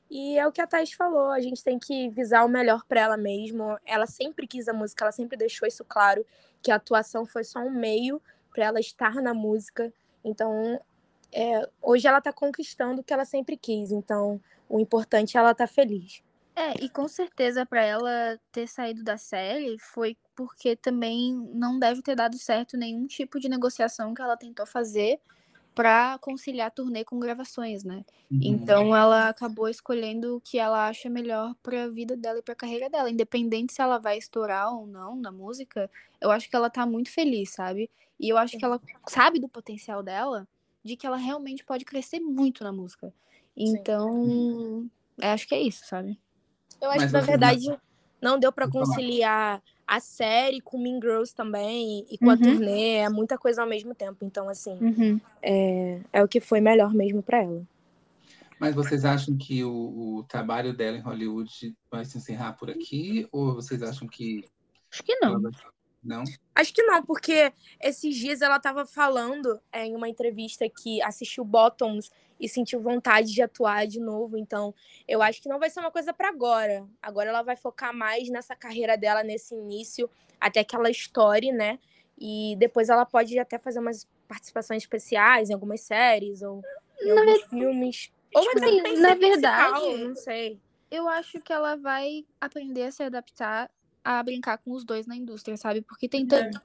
E 0.09 0.37
é 0.37 0.47
o 0.47 0.51
que 0.51 0.61
a 0.61 0.67
Thais 0.67 0.93
falou, 0.93 1.29
a 1.29 1.39
gente 1.41 1.63
tem 1.63 1.77
que 1.77 2.09
visar 2.09 2.45
o 2.45 2.49
melhor 2.49 2.83
pra 2.85 3.01
ela 3.01 3.17
mesmo. 3.17 3.77
Ela 3.85 4.07
sempre 4.07 4.47
quis 4.47 4.67
a 4.67 4.73
música, 4.73 5.03
ela 5.03 5.11
sempre 5.11 5.37
deixou 5.37 5.67
isso 5.67 5.83
claro, 5.83 6.25
que 6.61 6.71
a 6.71 6.75
atuação 6.75 7.25
foi 7.25 7.43
só 7.43 7.59
um 7.59 7.69
meio 7.69 8.21
pra 8.53 8.65
ela 8.65 8.79
estar 8.79 9.15
na 9.15 9.33
música. 9.33 9.93
Então, 10.23 10.79
é, 11.31 11.69
hoje 11.81 12.07
ela 12.07 12.21
tá 12.21 12.31
conquistando 12.31 13.01
o 13.01 13.03
que 13.03 13.13
ela 13.13 13.25
sempre 13.25 13.57
quis. 13.57 13.91
Então, 13.91 14.41
o 14.69 14.79
importante 14.79 15.37
é 15.37 15.39
ela 15.39 15.51
estar 15.51 15.67
feliz. 15.67 16.23
É, 16.57 16.73
e 16.83 16.89
com 16.89 17.07
certeza 17.07 17.67
pra 17.67 17.83
ela 17.83 18.39
ter 18.51 18.67
saído 18.67 19.03
da 19.03 19.15
série 19.15 19.77
foi 19.77 20.17
porque 20.35 20.75
também 20.75 21.35
não 21.53 21.77
deve 21.77 22.01
ter 22.01 22.15
dado 22.15 22.35
certo 22.39 22.75
nenhum 22.75 23.05
tipo 23.05 23.39
de 23.39 23.47
negociação 23.47 24.11
que 24.11 24.23
ela 24.23 24.35
tentou 24.35 24.65
fazer 24.65 25.19
pra 25.75 26.17
conciliar 26.19 26.71
turnê 26.71 27.05
com 27.05 27.19
gravações, 27.19 27.83
né? 27.83 28.03
Uhum. 28.31 28.39
Então 28.41 28.95
ela 28.95 29.29
acabou 29.29 29.69
escolhendo 29.69 30.37
o 30.37 30.41
que 30.41 30.57
ela 30.57 30.87
acha 30.87 31.07
melhor 31.11 31.53
pra 31.61 31.89
vida 31.89 32.17
dela 32.17 32.39
e 32.39 32.41
pra 32.41 32.55
carreira 32.55 32.89
dela, 32.89 33.11
independente 33.11 33.73
se 33.73 33.79
ela 33.79 33.99
vai 33.99 34.17
estourar 34.17 34.73
ou 34.73 34.87
não 34.87 35.15
na 35.15 35.31
música. 35.31 35.87
Eu 36.19 36.31
acho 36.31 36.49
que 36.49 36.55
ela 36.55 36.71
tá 36.71 36.87
muito 36.87 37.11
feliz, 37.11 37.51
sabe? 37.51 37.87
E 38.19 38.29
eu 38.29 38.35
acho 38.35 38.57
que 38.57 38.65
ela 38.65 38.81
sabe 39.07 39.39
do 39.39 39.47
potencial 39.47 40.01
dela, 40.01 40.47
de 40.83 40.95
que 40.97 41.05
ela 41.05 41.17
realmente 41.17 41.63
pode 41.63 41.85
crescer 41.85 42.19
muito 42.19 42.63
na 42.63 42.71
música. 42.71 43.13
Então, 43.55 44.89
eu 45.19 45.29
acho 45.29 45.47
que 45.47 45.53
é 45.53 45.61
isso, 45.61 45.85
sabe? 45.85 46.19
Eu 46.81 46.89
acho 46.89 46.99
Mas 46.99 47.11
que, 47.11 47.17
na 47.17 47.21
verdade, 47.21 47.77
não 48.21 48.39
deu 48.39 48.51
pra 48.51 48.65
Pode 48.67 48.73
falar. 48.73 48.85
conciliar 48.95 49.63
a 49.85 49.99
série 49.99 50.59
com 50.59 50.77
Mean 50.77 50.99
Girls 51.01 51.33
também 51.33 52.05
e 52.09 52.17
com 52.17 52.29
a 52.29 52.33
Uhum. 52.33 52.41
turnê. 52.41 52.95
É 52.97 53.09
muita 53.09 53.37
coisa 53.37 53.61
ao 53.61 53.67
mesmo 53.67 53.95
tempo. 53.95 54.25
Então, 54.25 54.49
assim, 54.49 54.77
é, 55.41 55.99
é 56.11 56.23
o 56.23 56.27
que 56.27 56.39
foi 56.39 56.59
melhor 56.59 56.93
mesmo 56.93 57.23
pra 57.23 57.41
ela. 57.41 57.65
Mas 58.59 58.73
vocês 58.73 59.05
acham 59.05 59.37
que 59.37 59.63
o, 59.63 60.17
o 60.17 60.23
trabalho 60.23 60.75
dela 60.75 60.97
em 60.97 61.01
Hollywood 61.01 61.75
vai 61.91 62.03
se 62.03 62.17
encerrar 62.17 62.53
por 62.53 62.69
aqui? 62.69 63.27
Ou 63.31 63.53
vocês 63.53 63.83
acham 63.83 64.07
que 64.07 64.43
Acho 64.91 65.03
que 65.03 65.11
ela 65.21 65.33
não. 65.33 65.41
vai... 65.41 65.51
Não? 66.03 66.23
Acho 66.55 66.73
que 66.73 66.83
não, 66.83 67.03
porque 67.03 67.51
esses 67.81 68.15
dias 68.15 68.41
ela 68.41 68.59
tava 68.59 68.85
falando 68.85 69.59
é, 69.71 69.85
em 69.85 69.95
uma 69.95 70.07
entrevista 70.07 70.65
que 70.69 71.01
assistiu 71.01 71.43
Bottoms 71.43 72.09
e 72.39 72.47
sentiu 72.47 72.79
vontade 72.79 73.33
de 73.33 73.41
atuar 73.41 73.87
de 73.87 73.99
novo. 73.99 74.37
Então, 74.37 74.73
eu 75.07 75.21
acho 75.21 75.41
que 75.41 75.49
não 75.49 75.59
vai 75.59 75.69
ser 75.69 75.79
uma 75.79 75.91
coisa 75.91 76.13
pra 76.13 76.29
agora. 76.29 76.87
Agora 77.01 77.29
ela 77.29 77.41
vai 77.41 77.55
focar 77.55 77.93
mais 77.93 78.29
nessa 78.29 78.55
carreira 78.55 78.95
dela, 78.97 79.23
nesse 79.23 79.55
início, 79.55 80.09
até 80.39 80.63
que 80.63 80.75
ela 80.75 80.89
estoure, 80.89 81.51
né? 81.51 81.79
E 82.17 82.55
depois 82.57 82.89
ela 82.89 83.05
pode 83.05 83.37
até 83.37 83.57
fazer 83.57 83.79
umas 83.79 84.07
participações 84.27 84.83
especiais 84.83 85.49
em 85.49 85.53
algumas 85.53 85.81
séries 85.81 86.41
ou 86.41 86.61
em 87.01 87.13
Na 87.13 87.21
alguns 87.21 87.43
filmes. 87.43 88.11
Ou 88.33 88.41
tipo 88.43 88.57
assim, 88.63 88.81
na 88.81 89.09
ser 89.09 89.15
verdade- 89.15 89.71
musical, 89.73 89.97
não 89.97 90.15
sei. 90.15 90.59
Eu 90.89 91.09
acho 91.09 91.41
que 91.41 91.51
ela 91.51 91.75
vai 91.75 92.25
aprender 92.39 92.83
a 92.83 92.91
se 92.91 93.03
adaptar 93.03 93.69
a 94.07 94.23
brincar 94.23 94.57
com 94.59 94.71
os 94.71 94.85
dois 94.85 95.05
na 95.05 95.15
indústria, 95.15 95.57
sabe? 95.57 95.81
Porque 95.81 96.07
tem 96.07 96.25
tanto 96.25 96.61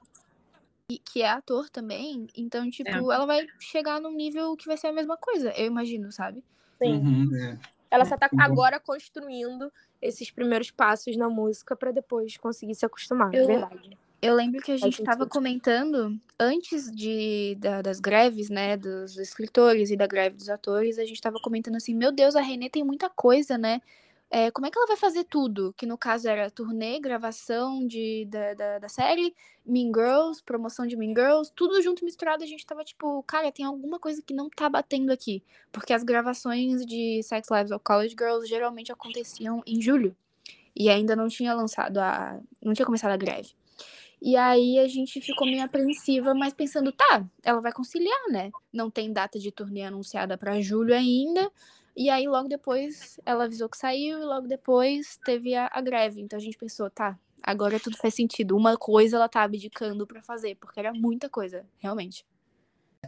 que- 0.87 0.99
que 0.99 1.21
é 1.21 1.29
ator 1.29 1.69
também, 1.69 2.25
então, 2.37 2.69
tipo, 2.69 2.89
ela 3.11 3.25
vai 3.25 3.45
chegar 3.59 3.99
num 3.99 4.13
nível 4.13 4.55
que 4.55 4.65
vai 4.65 4.77
ser 4.77 4.87
a 4.87 4.93
mesma 4.93 5.17
coisa, 5.17 5.51
eu 5.57 5.65
imagino, 5.65 6.11
sabe? 6.11 6.43
Sim. 6.81 6.93
Uhum, 6.93 7.35
é. 7.35 7.57
Ela 7.91 8.05
só 8.05 8.15
tá 8.17 8.29
agora 8.37 8.79
construindo 8.79 9.71
esses 10.01 10.31
primeiros 10.31 10.71
passos 10.71 11.15
na 11.17 11.29
música 11.29 11.75
pra 11.75 11.91
depois 11.91 12.37
conseguir 12.37 12.75
se 12.75 12.85
acostumar. 12.85 13.33
Eu- 13.33 13.45
Verdade. 13.45 13.97
Eu 14.21 14.35
lembro 14.35 14.61
que 14.61 14.71
a 14.71 14.77
gente 14.77 15.01
estava 15.01 15.27
comentando 15.27 16.17
antes 16.39 16.89
de, 16.89 17.55
da- 17.59 17.81
das 17.81 17.99
greves, 17.99 18.49
né, 18.49 18.77
dos 18.77 19.17
escritores 19.17 19.91
e 19.91 19.97
da 19.97 20.07
greve 20.07 20.37
dos 20.37 20.47
atores, 20.49 20.97
a 20.97 21.01
gente 21.03 21.15
estava 21.15 21.37
comentando 21.41 21.75
assim, 21.75 21.93
meu 21.93 22.09
Deus, 22.09 22.33
a 22.37 22.41
Renée 22.41 22.69
tem 22.69 22.85
muita 22.85 23.09
coisa, 23.09 23.57
né? 23.57 23.81
É, 24.35 24.49
como 24.49 24.65
é 24.65 24.71
que 24.71 24.79
ela 24.79 24.87
vai 24.87 24.97
fazer 24.97 25.25
tudo? 25.25 25.75
Que 25.77 25.85
no 25.85 25.95
caso 25.95 26.27
era 26.27 26.49
turnê, 26.49 26.99
gravação 26.99 27.85
de, 27.85 28.25
da, 28.25 28.55
da, 28.55 28.79
da 28.79 28.89
série, 28.89 29.35
Mean 29.63 29.91
Girls, 29.93 30.41
promoção 30.43 30.87
de 30.87 30.97
Mean 30.97 31.13
Girls, 31.15 31.51
tudo 31.55 31.79
junto 31.83 32.03
misturado. 32.03 32.43
A 32.43 32.47
gente 32.47 32.65
tava 32.65 32.83
tipo, 32.83 33.21
cara, 33.27 33.51
tem 33.51 33.63
alguma 33.63 33.99
coisa 33.99 34.23
que 34.23 34.33
não 34.33 34.49
tá 34.49 34.67
batendo 34.67 35.11
aqui. 35.11 35.43
Porque 35.71 35.93
as 35.93 36.01
gravações 36.01 36.83
de 36.83 37.21
Sex 37.21 37.47
Lives 37.51 37.69
of 37.69 37.83
College 37.83 38.15
Girls 38.17 38.47
geralmente 38.47 38.91
aconteciam 38.91 39.61
em 39.67 39.79
julho. 39.79 40.15
E 40.75 40.89
ainda 40.89 41.15
não 41.15 41.27
tinha 41.27 41.53
lançado 41.53 41.99
a. 41.99 42.39
não 42.59 42.73
tinha 42.73 42.87
começado 42.87 43.11
a 43.11 43.17
greve. 43.17 43.51
E 44.19 44.35
aí 44.35 44.79
a 44.79 44.87
gente 44.87 45.21
ficou 45.21 45.45
meio 45.45 45.63
apreensiva, 45.63 46.33
mas 46.33 46.55
pensando, 46.55 46.91
tá, 46.91 47.23
ela 47.43 47.61
vai 47.61 47.71
conciliar, 47.71 48.29
né? 48.31 48.49
Não 48.73 48.89
tem 48.89 49.13
data 49.13 49.37
de 49.37 49.51
turnê 49.51 49.83
anunciada 49.83 50.39
pra 50.39 50.59
julho 50.59 50.95
ainda. 50.95 51.51
E 51.95 52.09
aí 52.09 52.27
logo 52.27 52.47
depois 52.47 53.19
ela 53.25 53.45
avisou 53.45 53.69
que 53.69 53.77
saiu 53.77 54.19
e 54.19 54.25
logo 54.25 54.47
depois 54.47 55.19
teve 55.23 55.53
a, 55.55 55.69
a 55.71 55.81
greve. 55.81 56.21
Então 56.21 56.37
a 56.37 56.41
gente 56.41 56.57
pensou, 56.57 56.89
tá, 56.89 57.17
agora 57.41 57.79
tudo 57.79 57.97
faz 57.97 58.15
sentido. 58.15 58.57
Uma 58.57 58.77
coisa 58.77 59.17
ela 59.17 59.29
tá 59.29 59.43
abdicando 59.43 60.07
pra 60.07 60.21
fazer, 60.21 60.55
porque 60.55 60.79
era 60.79 60.91
muita 60.93 61.29
coisa, 61.29 61.65
realmente. 61.79 62.25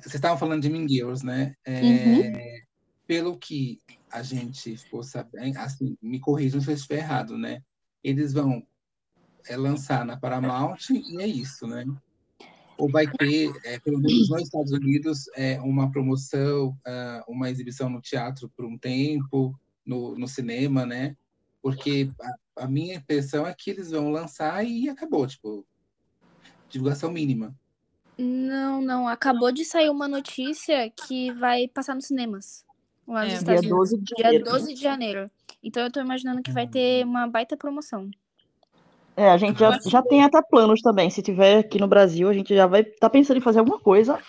Vocês 0.02 0.16
estavam 0.16 0.38
falando 0.38 0.62
de 0.62 0.70
Mean 0.70 0.88
Girls, 0.88 1.26
né? 1.26 1.56
É, 1.66 1.82
Uhum. 1.82 2.34
Pelo 3.08 3.38
que 3.38 3.80
a 4.12 4.24
gente 4.24 4.78
ficou 4.78 5.04
sabendo, 5.04 5.58
assim, 5.60 5.96
me 6.02 6.20
corrijam 6.20 6.60
se 6.60 6.70
eu 6.70 6.74
estiver 6.74 6.98
errado, 6.98 7.38
né? 7.38 7.62
Eles 8.04 8.34
vão 8.34 8.66
é, 9.48 9.56
lançar 9.56 10.04
na 10.06 10.18
Paramount 10.18 10.90
e 10.90 11.22
é 11.22 11.28
isso, 11.28 11.68
né? 11.68 11.86
Ou 12.78 12.90
vai 12.90 13.08
ter, 13.08 13.54
é, 13.64 13.80
pelo 13.80 14.00
menos 14.00 14.30
nos 14.30 14.42
Estados 14.42 14.72
Unidos, 14.72 15.30
é, 15.36 15.60
uma 15.62 15.92
promoção, 15.92 16.78
ah, 16.86 17.24
uma 17.28 17.50
exibição 17.50 17.90
no 17.90 18.02
teatro 18.02 18.50
por 18.50 18.66
um 18.66 18.78
tempo, 18.78 19.58
no, 19.86 20.18
no 20.18 20.28
cinema, 20.28 20.86
né? 20.86 21.16
Porque 21.62 22.10
a, 22.22 22.64
a 22.64 22.68
minha 22.68 22.96
impressão 22.96 23.48
é 23.48 23.54
que 23.58 23.70
eles 23.70 23.92
vão 23.92 24.12
lançar 24.12 24.66
e 24.66 24.90
acabou, 24.90 25.26
tipo, 25.26 25.66
divulgação 26.70 27.12
mínima. 27.12 27.56
Não, 28.18 28.82
não. 28.82 29.08
Acabou 29.08 29.52
de 29.52 29.66
sair 29.66 29.90
uma 29.90 30.08
notícia 30.08 30.90
que 30.90 31.32
vai 31.34 31.68
passar 31.68 31.96
nos 31.96 32.06
cinemas. 32.06 32.66
Lá 33.08 33.24
nos 33.24 33.34
É. 33.34 33.38
Estados 33.38 33.62
Dia 33.62 33.76
Unidos. 33.76 33.90
12 33.92 33.98
de 33.98 34.16
Dia 34.16 34.24
janeiro. 34.26 34.46
12 34.46 34.74
de 34.74 34.82
janeiro. 34.82 35.32
Então 35.62 35.84
eu 35.84 35.92
tô 35.92 36.00
imaginando 36.00 36.42
que 36.42 36.52
vai 36.52 36.68
ter 36.68 37.06
uma 37.06 37.28
baita 37.28 37.58
promoção. 37.58 38.10
É, 39.18 39.30
a 39.30 39.38
gente 39.38 39.60
já, 39.60 39.80
já 39.86 40.02
tem 40.02 40.24
até 40.24 40.42
planos 40.42 40.82
também. 40.82 41.10
Se 41.10 41.22
tiver 41.22 41.60
aqui 41.60 41.80
no 41.80 41.88
Brasil, 41.88 42.28
a 42.30 42.34
gente 42.34 42.54
já 42.54 42.68
vai 42.68 42.82
estar 42.82 42.98
tá 43.00 43.10
pensando 43.10 43.38
em 43.38 43.42
fazer 43.42 43.60
alguma 43.60 43.80
coisa 43.80 44.20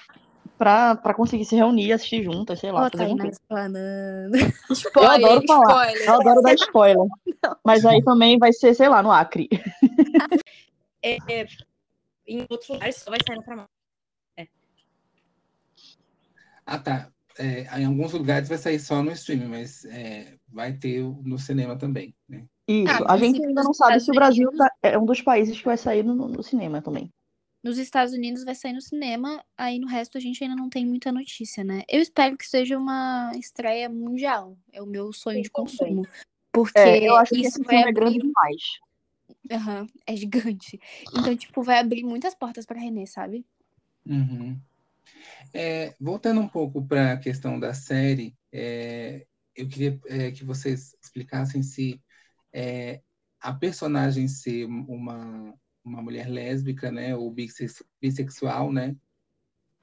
pra 0.57 1.15
conseguir 1.15 1.45
se 1.45 1.57
reunir, 1.57 1.93
assistir 1.93 2.23
juntas, 2.23 2.61
sei 2.61 2.71
lá. 2.71 2.89
Fazer 2.91 3.07
Tainá 3.07 3.27
explanando. 3.27 4.37
Spoiler, 4.71 5.21
eu 5.21 5.29
adoro 5.29 5.47
falar. 5.47 5.91
spoiler. 5.91 6.09
Eu 6.09 6.15
adoro 6.15 6.43
dar 6.43 6.55
spoiler. 6.55 7.07
Mas 7.65 7.85
aí 7.85 8.03
também 8.03 8.39
vai 8.39 8.53
ser, 8.53 8.75
sei 8.75 8.89
lá, 8.89 9.03
no 9.03 9.11
Acre. 9.11 9.49
É, 11.03 11.19
é, 11.29 11.47
em 12.27 12.45
outros 12.51 12.69
lugares 12.69 12.97
só 12.97 13.11
vai 13.11 13.21
sair 13.25 13.41
pra 13.45 13.55
mão. 13.55 13.67
Ah, 16.67 16.79
tá. 16.81 17.09
É, 17.39 17.79
em 17.79 17.85
alguns 17.85 18.13
lugares 18.13 18.49
vai 18.49 18.59
sair 18.59 18.81
só 18.81 19.05
no 19.05 19.13
streaming, 19.13 19.47
mas 19.47 19.85
é, 19.85 20.37
vai 20.49 20.73
ter 20.73 21.03
no 21.23 21.39
cinema 21.39 21.79
também, 21.79 22.13
né? 22.29 22.45
Isso. 22.69 23.05
Ah, 23.05 23.15
a 23.15 23.17
gente 23.17 23.45
ainda 23.45 23.63
não 23.63 23.73
sabe 23.73 24.01
se 24.01 24.11
o 24.11 24.13
Estados 24.13 24.17
Brasil 24.17 24.49
Unidos- 24.49 24.59
tá- 24.59 24.75
é 24.83 24.99
um 24.99 25.07
dos 25.07 25.21
países 25.23 25.57
que 25.59 25.65
vai 25.65 25.77
sair 25.77 26.03
no, 26.03 26.15
no 26.15 26.43
cinema 26.43 26.83
também. 26.83 27.13
Nos 27.63 27.79
Estados 27.79 28.13
Unidos 28.15 28.45
vai 28.45 28.55
sair 28.55 28.73
no 28.73 28.81
cinema, 28.81 29.45
aí 29.57 29.79
no 29.79 29.87
resto 29.89 30.17
a 30.19 30.21
gente 30.21 30.43
ainda 30.43 30.55
não 30.57 30.69
tem 30.69 30.87
muita 30.87 31.11
notícia, 31.11 31.65
né? 31.65 31.83
Eu 31.89 32.01
espero 32.01 32.37
que 32.37 32.47
seja 32.47 32.79
uma 32.79 33.33
estreia 33.37 33.89
mundial. 33.89 34.57
É 34.73 34.81
o 34.83 34.87
meu 34.87 35.13
sonho 35.13 35.43
de 35.43 35.51
consumo. 35.51 36.07
Porque 36.53 36.79
É, 36.79 37.09
eu 37.09 37.17
acho 37.17 37.35
que 37.35 37.41
isso 37.41 37.49
esse 37.49 37.63
vai 37.65 37.77
filme 37.77 37.91
é 37.91 37.93
grande 37.93 38.17
abrir. 38.17 38.27
demais. 38.29 38.63
Aham, 39.51 39.87
é 40.07 40.17
gigante. 40.17 40.81
Então, 41.13 41.37
tipo, 41.37 41.63
vai 41.63 41.79
abrir 41.81 42.05
muitas 42.05 42.35
portas 42.35 42.65
pra 42.65 42.79
Renê, 42.79 43.07
sabe? 43.07 43.45
Uhum. 44.05 44.57
É, 45.53 45.95
voltando 46.01 46.41
um 46.41 46.49
pouco 46.49 46.85
para 46.87 47.13
a 47.15 47.17
questão 47.17 47.59
da 47.59 47.75
série, 47.75 48.35
é, 48.53 49.27
eu 49.57 49.69
queria 49.69 49.99
é, 50.07 50.31
que 50.31 50.45
vocês 50.45 50.95
explicassem 51.03 51.63
se 51.63 52.01
é, 52.57 53.03
a 53.39 53.53
personagem 53.53 54.27
ser 54.29 54.65
uma, 54.65 55.53
uma 55.85 56.01
mulher 56.03 56.27
lésbica, 56.29 56.91
né, 56.91 57.15
ou 57.15 57.31
bissex- 57.31 57.85
bissexual, 58.01 58.73
né, 58.73 58.97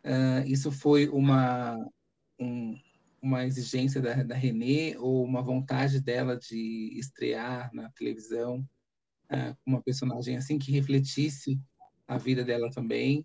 ah, 0.03 0.43
isso 0.45 0.71
foi 0.71 1.07
uma, 1.07 1.77
um- 2.39 2.75
uma 3.21 3.45
exigência 3.45 4.01
da, 4.01 4.23
da 4.23 4.36
Renée 4.36 4.97
ou 4.97 5.23
uma 5.23 5.41
vontade 5.41 6.01
dela 6.01 6.36
de 6.36 6.93
estrear 6.97 7.69
na 7.73 7.89
televisão 7.91 8.67
ah, 9.29 9.55
uma 9.65 9.81
personagem 9.81 10.36
assim 10.36 10.57
que 10.57 10.71
refletisse 10.71 11.59
a 12.07 12.17
vida 12.17 12.43
dela 12.43 12.71
também? 12.71 13.23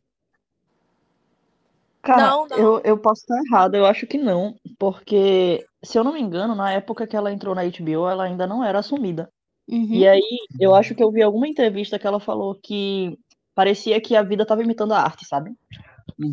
Cara, 2.02 2.30
Não, 2.30 2.46
não. 2.46 2.56
Eu, 2.56 2.80
eu 2.84 2.98
posso 2.98 3.22
estar 3.22 3.42
errada, 3.46 3.76
eu 3.76 3.84
acho 3.84 4.06
que 4.06 4.16
não, 4.16 4.54
porque, 4.78 5.66
se 5.84 5.98
eu 5.98 6.04
não 6.04 6.12
me 6.12 6.20
engano, 6.20 6.54
na 6.54 6.70
época 6.72 7.06
que 7.06 7.16
ela 7.16 7.32
entrou 7.32 7.54
na 7.54 7.62
HBO, 7.62 8.08
ela 8.08 8.24
ainda 8.24 8.46
não 8.46 8.62
era 8.62 8.78
assumida. 8.78 9.30
Uhum. 9.68 9.94
E 9.94 10.08
aí, 10.08 10.38
eu 10.58 10.74
acho 10.74 10.94
que 10.94 11.02
eu 11.02 11.10
vi 11.12 11.22
alguma 11.22 11.46
entrevista 11.48 11.98
que 11.98 12.06
ela 12.06 12.18
falou 12.20 12.54
que 12.54 13.18
parecia 13.54 14.00
que 14.00 14.16
a 14.16 14.22
vida 14.22 14.42
estava 14.44 14.62
imitando 14.62 14.94
a 14.94 15.00
arte, 15.00 15.26
sabe? 15.26 15.50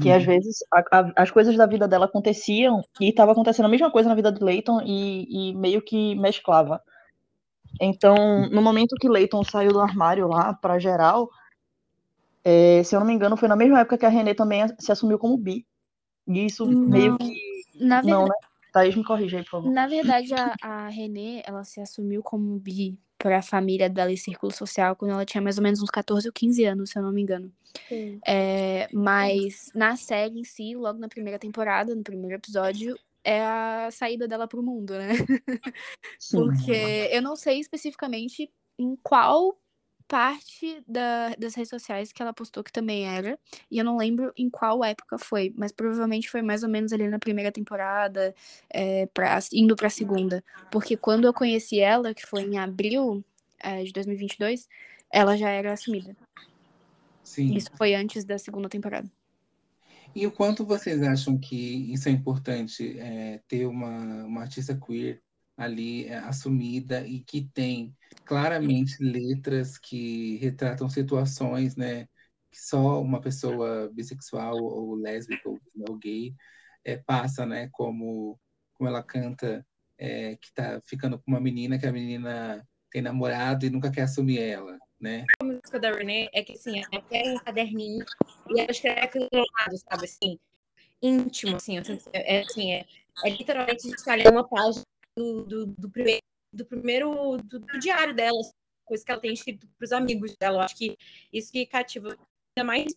Que 0.02 0.10
Uhum. 0.10 0.15
às 0.15 0.24
vezes 0.24 0.58
a- 0.71 1.00
a- 1.00 1.12
as 1.17 1.32
coisas 1.32 1.56
da 1.58 1.65
vida 1.65 1.88
dela 1.88 2.06
aconteciam 2.06 2.82
e 3.00 3.10
estava 3.10 3.32
acontecendo 3.34 3.65
a 3.65 3.69
mesma 3.69 3.91
coisa 3.91 4.10
na 4.10 4.15
vida 4.15 4.32
de 4.32 4.43
Leighton 4.43 4.82
e, 4.86 5.52
e 5.52 5.54
meio 5.56 5.82
que 5.82 6.15
mesclava. 6.15 6.82
Então, 7.80 8.48
no 8.50 8.62
momento 8.62 8.95
que 8.95 9.10
Leighton 9.10 9.43
saiu 9.43 9.71
do 9.74 9.82
armário 9.82 10.28
lá 10.28 10.54
para 10.54 10.80
geral, 10.80 11.30
é, 12.43 12.84
se 12.84 12.95
eu 12.95 13.00
não 13.00 13.08
me 13.08 13.13
engano, 13.13 13.36
foi 13.36 13.48
na 13.50 13.56
mesma 13.56 13.80
época 13.80 13.98
que 13.98 14.06
a 14.06 14.10
Renée 14.10 14.36
também 14.36 14.65
se 14.80 14.91
assumiu 14.91 15.19
como 15.19 15.38
bi. 15.38 15.65
E 16.28 16.45
isso 16.45 16.65
meio 16.67 17.12
Não. 17.12 17.17
que. 17.17 17.36
Na 17.80 18.02
Não, 18.02 18.19
verdade, 18.19 18.30
né? 18.30 18.48
Thaís, 18.71 18.95
me 18.95 19.04
corrija 19.04 19.38
aí, 19.38 19.43
por 19.43 19.52
favor. 19.52 19.71
na 19.71 19.88
verdade 19.88 20.34
a, 20.34 20.56
a 20.62 20.89
Renê, 20.89 21.41
ela 21.45 21.63
se 21.63 21.80
assumiu 21.80 22.21
como 22.21 22.58
bi 22.60 22.98
pra 23.26 23.42
família 23.42 23.90
dela 23.90 24.12
e 24.12 24.18
círculo 24.18 24.54
social 24.54 24.96
quando 24.96 25.10
ela 25.10 25.26
tinha 25.26 25.42
mais 25.42 25.58
ou 25.58 25.64
menos 25.64 25.82
uns 25.82 25.90
14 25.90 26.28
ou 26.28 26.32
15 26.32 26.64
anos, 26.64 26.92
se 26.92 27.00
eu 27.00 27.02
não 27.02 27.12
me 27.12 27.24
engano. 27.24 27.52
Sim. 27.90 28.20
É, 28.24 28.88
mas 28.94 29.72
na 29.74 29.96
série 29.96 30.40
em 30.40 30.44
si, 30.44 30.76
logo 30.76 31.00
na 31.00 31.08
primeira 31.08 31.40
temporada, 31.40 31.96
no 31.96 32.04
primeiro 32.04 32.36
episódio, 32.36 32.96
é 33.24 33.42
a 33.42 33.90
saída 33.92 34.28
dela 34.28 34.48
pro 34.48 34.62
mundo, 34.62 34.94
né? 34.94 35.08
Sim. 36.20 36.38
Porque 36.38 37.10
eu 37.12 37.20
não 37.20 37.36
sei 37.36 37.60
especificamente 37.60 38.48
em 38.78 38.96
qual 39.02 39.58
parte 40.08 40.84
da- 40.88 41.36
das 41.38 41.56
redes 41.56 41.70
sociais 41.70 42.12
que 42.12 42.22
ela 42.22 42.34
postou 42.34 42.63
que 42.63 42.72
também 42.72 43.08
era. 43.08 43.39
E 43.70 43.78
eu 43.78 43.86
não 43.86 43.98
lembro 43.98 44.32
em 44.38 44.50
qual 44.50 44.84
época 44.84 45.18
foi, 45.18 45.54
mas 45.56 45.72
provavelmente 45.72 46.30
foi 46.30 46.41
mais 46.41 46.63
ou 46.63 46.70
menos 46.70 46.94
ali 46.94 47.08
na 47.08 47.20
primeira 47.20 47.52
temporada, 47.52 48.34
é, 48.70 49.08
pra, 49.08 49.39
indo 49.54 49.76
pra 49.76 49.89
segunda. 49.89 50.44
Porque 50.72 50.96
quando 50.96 51.26
eu 51.26 51.34
conheci 51.34 51.80
ela, 51.80 52.13
que 52.13 52.26
foi 52.26 52.44
em 52.44 52.58
abril 52.58 53.24
é, 53.60 53.84
de 53.84 53.91
2022, 53.91 54.68
ela 55.12 55.36
já 55.36 55.50
era 55.50 55.74
assumida. 55.74 56.15
Sim. 57.24 57.56
Isso 57.56 57.70
foi 57.76 57.96
antes 57.96 58.24
da 58.24 58.38
segunda 58.38 58.70
temporada. 58.70 59.10
E 60.15 60.26
o 60.26 60.32
quanto 60.32 60.65
vocês 60.65 61.02
acham 61.04 61.38
que 61.38 61.91
isso 61.91 62.08
é 62.08 62.12
importante, 62.12 62.98
é, 63.00 63.41
ter 63.48 63.65
uma, 63.65 64.24
uma 64.24 64.41
artista 64.41 64.74
queer 64.74 65.22
ali 65.58 66.08
é, 66.08 66.18
assumida 66.18 67.06
e 67.06 67.20
que 67.20 67.41
tem 67.54 67.96
claramente 68.26 68.98
letras 69.02 69.78
que 69.78 70.38
retratam 70.38 70.89
situações, 70.89 71.76
né, 71.76 72.08
que 72.52 72.60
só 72.62 73.02
uma 73.02 73.22
pessoa 73.22 73.89
bissexual 73.94 74.58
ou 74.58 74.96
lésbica 74.96 75.50
ou, 75.50 75.60
ou 75.88 75.98
gay 75.98 76.34
é, 76.84 76.98
passa, 76.98 77.46
né, 77.46 77.70
como, 77.72 78.39
como 78.74 78.89
ela 78.89 79.04
canta 79.04 79.65
é, 79.98 80.36
que 80.36 80.54
tá 80.54 80.82
ficando 80.86 81.18
com 81.18 81.32
uma 81.32 81.39
menina 81.39 81.80
que 81.80 81.86
a 81.86 81.91
menina 81.91 82.68
tem 82.91 83.02
namorado 83.02 83.65
e 83.65 83.70
nunca 83.70 83.91
quer 83.91 84.04
assumir 84.04 84.39
ela, 84.39 84.78
né? 85.00 85.26
A 85.41 85.44
música 85.44 85.80
da 85.80 85.91
Renee 85.91 86.30
é 86.34 86.44
que, 86.44 86.54
assim, 86.54 86.80
ela 86.80 87.02
pega 87.04 87.30
um 87.30 87.38
caderninho 87.39 88.06
e 88.50 88.60
ela 88.60 88.72
escreve 88.72 89.20
do 89.20 89.28
lado, 89.38 89.78
sabe, 89.89 90.06
assim, 90.06 90.39
íntimo, 91.02 91.58
assim, 91.58 91.78
assim, 91.78 91.98
é, 92.13 92.39
assim, 92.39 92.72
é, 92.74 92.86
é 93.24 93.30
literalmente 93.30 93.88
escolher 93.88 94.32
uma 94.32 94.48
página 94.48 94.84
do, 95.15 95.43
do, 95.45 95.65
do 95.67 95.89
primeiro, 95.89 96.21
do, 96.54 96.65
primeiro 96.65 97.38
do, 97.38 97.60
do 97.60 97.80
diário 97.80 98.15
dela, 98.15 98.39
coisa 98.84 99.04
que 99.04 99.12
ela 99.12 99.21
tem 99.21 99.34
escrito 99.34 99.67
para 99.78 99.86
os 99.86 99.91
amigos 99.91 100.36
dela. 100.39 100.58
Eu 100.58 100.62
acho 100.62 100.75
que 100.75 100.97
isso 101.32 101.51
que 101.51 101.65
cativa, 101.65 102.10
ainda 102.10 102.67
mais 102.67 102.93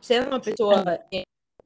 sendo 0.00 0.28
uma 0.28 0.40
pessoa 0.40 0.82
é, 1.12 1.22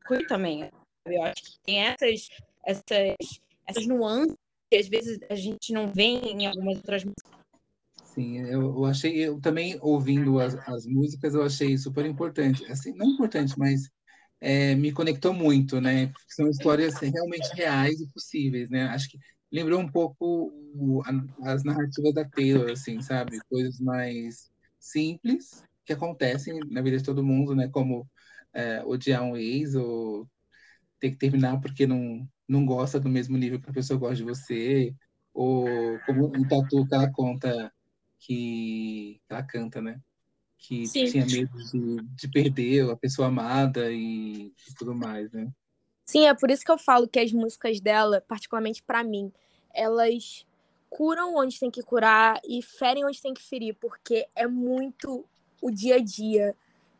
queer 0.07 0.27
também, 0.27 0.61
sabe? 0.61 1.17
eu 1.17 1.23
acho 1.23 1.43
que 1.43 1.59
tem 1.65 1.81
essas, 1.81 2.29
essas, 2.65 3.41
essas 3.67 3.87
nuances 3.87 4.37
que 4.71 4.77
às 4.77 4.89
vezes 4.89 5.19
a 5.29 5.35
gente 5.35 5.73
não 5.73 5.93
vê 5.93 6.03
em 6.03 6.47
algumas 6.47 6.77
outras 6.77 7.05
músicas. 7.05 7.43
Sim, 8.05 8.41
eu, 8.41 8.61
eu 8.61 8.85
achei, 8.85 9.17
eu 9.17 9.41
também 9.41 9.79
ouvindo 9.81 10.39
as, 10.39 10.55
as 10.69 10.87
músicas, 10.87 11.35
eu 11.35 11.43
achei 11.43 11.77
super 11.79 12.05
importante. 12.05 12.65
Assim, 12.71 12.93
não 12.95 13.07
importante, 13.07 13.59
mas 13.59 13.91
é, 14.41 14.75
me 14.75 14.93
conectou 14.93 15.33
muito, 15.33 15.81
né? 15.81 16.09
Porque 16.09 16.33
são 16.33 16.49
histórias 16.49 16.95
realmente 16.99 17.55
reais 17.55 18.01
e 18.01 18.09
possíveis, 18.09 18.69
né? 18.69 18.85
Acho 18.85 19.11
que 19.11 19.19
lembrou 19.53 19.81
um 19.81 19.89
pouco 19.89 20.53
as 21.43 21.63
narrativas 21.63 22.15
da 22.15 22.25
Taylor, 22.25 22.71
assim, 22.71 23.01
sabe? 23.03 23.39
Coisas 23.49 23.79
mais 23.79 24.51
simples 24.79 25.65
que 25.85 25.93
acontecem 25.93 26.59
na 26.71 26.81
vida 26.81 26.97
de 26.97 27.05
todo 27.05 27.25
mundo, 27.25 27.55
né? 27.55 27.69
Como 27.69 28.09
é, 28.55 28.83
odiar 28.85 29.23
um 29.23 29.37
ex 29.37 29.75
ou 29.75 30.27
ter 30.99 31.11
que 31.11 31.19
terminar 31.19 31.61
porque 31.61 31.87
não, 31.87 32.27
não 32.49 32.65
gosta 32.65 32.99
do 32.99 33.09
mesmo 33.09 33.37
nível 33.37 33.61
que 33.61 33.69
a 33.69 33.75
pessoa 33.75 33.99
gosta 33.99 34.17
de 34.17 34.25
você, 34.25 34.95
ou 35.35 35.99
como 36.07 36.27
o 36.27 36.49
tatu 36.49 36.87
que 36.87 36.95
ela 36.95 37.11
conta 37.11 37.73
que 38.21 39.21
ela 39.29 39.43
canta, 39.43 39.83
né? 39.83 40.01
Que 40.57 40.87
Sim. 40.87 41.07
tinha 41.07 41.27
medo 41.27 41.59
de, 41.71 42.03
de 42.15 42.29
perder 42.31 42.89
a 42.89 42.97
pessoa 42.97 43.29
amada 43.29 43.91
e 43.93 44.53
tudo 44.79 44.95
mais, 44.95 45.31
né? 45.33 45.51
Sim, 46.13 46.27
é 46.27 46.35
por 46.35 46.51
isso 46.51 46.65
que 46.65 46.71
eu 46.71 46.79
falo 46.79 47.09
que 47.09 47.19
as 47.19 47.33
músicas 47.33 47.81
dela, 47.81 48.21
particularmente 48.21 48.83
pra 48.83 49.03
mim, 49.03 49.33
elas 49.73 50.47
curam 50.91 51.37
onde 51.37 51.59
tem 51.59 51.71
que 51.71 51.83
curar 51.83 52.39
e 52.47 52.63
ferem 52.63 53.05
onde 53.05 53.21
tem 53.21 53.33
que 53.33 53.43
ferir, 53.43 53.75
porque 53.81 54.27
é 54.37 54.47
muito 54.47 55.25
o 55.61 55.71
dia 55.71 55.97
a 55.97 56.01
dia, 56.01 56.55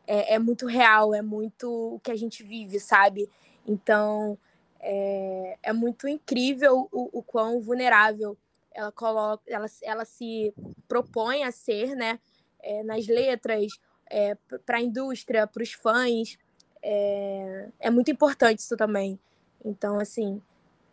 é, 0.07 0.33
é 0.35 0.39
muito 0.39 0.65
real, 0.65 1.13
é 1.13 1.21
muito 1.21 1.95
o 1.95 1.99
que 1.99 2.11
a 2.11 2.15
gente 2.15 2.41
vive, 2.43 2.79
sabe? 2.79 3.29
Então, 3.67 4.37
é, 4.79 5.57
é 5.61 5.73
muito 5.73 6.07
incrível 6.07 6.89
o, 6.91 7.19
o 7.19 7.21
quão 7.21 7.61
vulnerável 7.61 8.35
ela 8.73 8.91
coloca, 8.91 9.43
ela, 9.47 9.67
ela 9.83 10.05
se 10.05 10.51
propõe 10.87 11.43
a 11.43 11.51
ser, 11.51 11.95
né? 11.95 12.19
é, 12.63 12.81
nas 12.81 13.05
letras, 13.07 13.67
é, 14.09 14.35
para 14.65 14.77
a 14.77 14.81
indústria, 14.81 15.45
para 15.45 15.61
os 15.61 15.73
fãs. 15.73 16.37
É, 16.83 17.69
é 17.79 17.89
muito 17.89 18.11
importante 18.11 18.59
isso 18.59 18.75
também. 18.75 19.17
Então, 19.63 19.99
assim, 19.99 20.41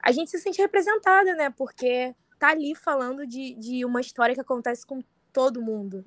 a 0.01 0.13
gente 0.13 0.31
se 0.31 0.39
sente 0.39 0.63
representada, 0.63 1.35
né? 1.35 1.51
Porque 1.51 2.15
tá 2.39 2.51
ali 2.51 2.75
falando 2.75 3.27
de, 3.27 3.55
de 3.55 3.85
uma 3.85 4.01
história 4.01 4.35
que 4.35 4.41
acontece 4.41 4.87
com 4.87 5.03
todo 5.33 5.61
mundo. 5.61 6.05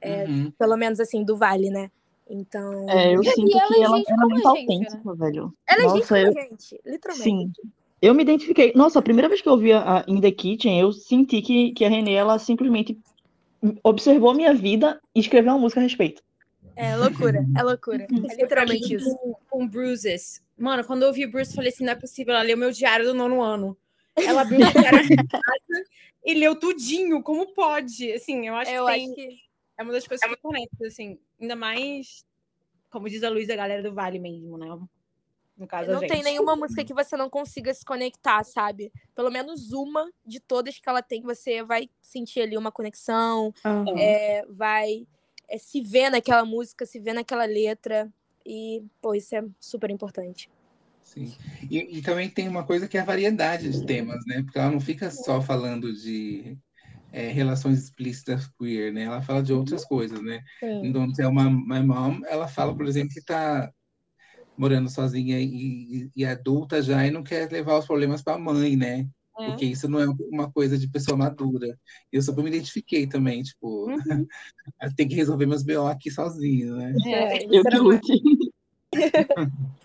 É, 0.00 0.24
Uhum. 0.24 0.50
Pelo 0.58 0.76
menos, 0.76 1.00
assim, 1.00 1.24
do 1.24 1.36
Vale, 1.36 1.70
né? 1.70 1.90
Então. 2.28 2.88
É, 2.88 3.14
eu 3.14 3.22
E 3.22 3.30
sinto 3.30 3.56
ela 3.56 3.68
que 3.68 3.74
é 3.74 3.82
ela, 3.82 3.96
gente 3.96 4.12
ela 4.12 4.22
é 4.22 4.26
muito 4.26 4.48
a 4.48 4.54
gente, 4.54 4.66
né? 4.66 4.74
autêntica, 4.74 5.14
velho. 5.14 5.54
Ela 5.68 5.80
é 5.80 5.88
gente 5.88 5.98
Nossa, 5.98 6.08
como 6.08 6.20
eu, 6.20 6.28
a 6.28 6.32
gente, 6.32 6.80
literalmente. 6.84 7.22
sim. 7.22 7.52
Eu 8.02 8.14
me 8.14 8.22
identifiquei. 8.22 8.72
Nossa, 8.74 8.98
a 8.98 9.02
primeira 9.02 9.28
vez 9.28 9.40
que 9.40 9.48
eu 9.48 9.56
vi 9.56 9.72
a, 9.72 9.98
a 9.98 10.04
In 10.06 10.20
The 10.20 10.30
Kitchen, 10.30 10.78
eu 10.80 10.92
senti 10.92 11.40
que, 11.40 11.72
que 11.72 11.84
a 11.84 11.88
Renée, 11.88 12.14
ela 12.14 12.38
simplesmente 12.38 12.98
observou 13.82 14.34
minha 14.34 14.52
vida 14.52 15.00
e 15.14 15.20
escreveu 15.20 15.52
uma 15.52 15.58
música 15.58 15.80
a 15.80 15.82
respeito. 15.82 16.22
É 16.76 16.94
loucura, 16.94 17.44
é 17.56 17.62
loucura. 17.62 18.06
É 18.30 18.34
literalmente 18.36 18.94
isso. 18.94 19.16
Com, 19.16 19.34
com 19.48 19.66
Bruises. 19.66 20.42
Mano, 20.58 20.84
quando 20.84 21.02
eu 21.02 21.08
ouvi 21.08 21.26
Bruce, 21.26 21.50
eu 21.50 21.56
falei 21.56 21.70
assim: 21.70 21.84
não 21.84 21.92
é 21.92 21.96
possível, 21.96 22.34
ela 22.34 22.42
leu 22.42 22.56
meu 22.56 22.70
diário 22.70 23.06
do 23.06 23.14
nono 23.14 23.42
ano. 23.42 23.76
Ela 24.14 24.42
abriu 24.42 24.60
o 24.60 24.72
diário 24.72 25.02
de 25.02 25.16
casa 25.28 25.84
e 26.24 26.34
leu 26.34 26.54
tudinho, 26.54 27.22
como 27.22 27.52
pode? 27.54 28.12
Assim, 28.12 28.46
eu 28.46 28.54
acho 28.54 28.70
Eu 28.70 28.84
que 28.84 28.90
acho 28.92 28.98
tem, 28.98 29.14
que 29.14 29.38
é 29.78 29.82
uma 29.82 29.92
das 29.92 30.06
coisas 30.06 30.28
que 30.28 30.36
conecta, 30.36 30.86
assim. 30.86 31.18
Ainda 31.40 31.56
mais, 31.56 32.26
como 32.90 33.08
diz 33.08 33.22
a 33.22 33.30
Luísa, 33.30 33.54
a 33.54 33.56
galera 33.56 33.82
do 33.82 33.94
Vale 33.94 34.18
mesmo, 34.18 34.58
né? 34.58 34.68
No 35.56 35.66
caso, 35.66 35.90
a 35.90 35.94
não 35.94 36.00
gente. 36.00 36.10
tem 36.10 36.22
nenhuma 36.22 36.54
música 36.54 36.84
que 36.84 36.92
você 36.92 37.16
não 37.16 37.30
consiga 37.30 37.72
se 37.72 37.84
conectar, 37.84 38.44
sabe? 38.44 38.92
Pelo 39.14 39.30
menos 39.30 39.72
uma 39.72 40.10
de 40.24 40.38
todas 40.40 40.78
que 40.78 40.88
ela 40.88 41.00
tem, 41.00 41.22
você 41.22 41.62
vai 41.62 41.88
sentir 42.02 42.42
ali 42.42 42.58
uma 42.58 42.70
conexão, 42.70 43.54
Aham. 43.64 43.98
é, 43.98 44.44
vai 44.50 45.06
é, 45.48 45.58
se 45.58 45.80
ver 45.80 46.10
naquela 46.10 46.44
música, 46.44 46.84
se 46.86 46.98
ver 46.98 47.12
naquela 47.14 47.44
letra. 47.44 48.12
E, 48.44 48.84
pô, 49.00 49.14
isso 49.14 49.34
é 49.34 49.44
super 49.60 49.90
importante. 49.90 50.48
Sim. 51.02 51.32
E, 51.70 51.98
e 51.98 52.02
também 52.02 52.28
tem 52.28 52.48
uma 52.48 52.64
coisa 52.64 52.88
que 52.88 52.96
é 52.98 53.00
a 53.00 53.04
variedade 53.04 53.68
de 53.70 53.84
temas, 53.86 54.24
né? 54.26 54.42
Porque 54.42 54.58
ela 54.58 54.70
não 54.70 54.80
fica 54.80 55.10
só 55.10 55.40
falando 55.40 55.92
de 55.92 56.56
é, 57.12 57.28
relações 57.28 57.78
explícitas 57.84 58.46
queer, 58.58 58.92
né? 58.92 59.02
Ela 59.02 59.22
fala 59.22 59.42
de 59.42 59.52
outras 59.52 59.84
coisas, 59.84 60.20
né? 60.22 60.42
Em 60.84 60.92
Don't 60.92 61.14
Tell 61.14 61.32
My, 61.32 61.48
My 61.50 61.80
Mom, 61.84 62.20
ela 62.26 62.48
fala, 62.48 62.76
por 62.76 62.86
exemplo, 62.86 63.12
que 63.12 63.20
está 63.20 63.72
morando 64.56 64.88
sozinha 64.90 65.38
e, 65.38 65.44
e- 66.06 66.10
e 66.16 66.24
adulta 66.24 66.82
já 66.82 67.06
e 67.06 67.10
não 67.10 67.22
quer 67.22 67.50
levar 67.50 67.78
os 67.78 67.86
problemas 67.86 68.22
para 68.22 68.34
a 68.34 68.38
mãe, 68.38 68.76
né? 68.76 69.08
É. 69.38 69.46
Porque 69.48 69.66
isso 69.66 69.88
não 69.88 70.00
é 70.00 70.06
uma 70.30 70.50
coisa 70.50 70.78
de 70.78 70.88
pessoa 70.88 71.16
madura. 71.16 71.78
Eu 72.10 72.22
super 72.22 72.42
me 72.42 72.48
identifiquei 72.50 73.06
também, 73.06 73.42
tipo, 73.42 73.86
Uhum. 73.90 73.96
tem 74.96 75.06
que 75.08 75.14
resolver 75.14 75.46
meus 75.46 75.62
BO 75.62 75.86
aqui 75.86 76.10
sozinho, 76.10 76.76
né? 76.76 76.92
É, 77.06 77.44
Eu 77.44 77.62
que 77.62 77.76
lute. 77.76 78.22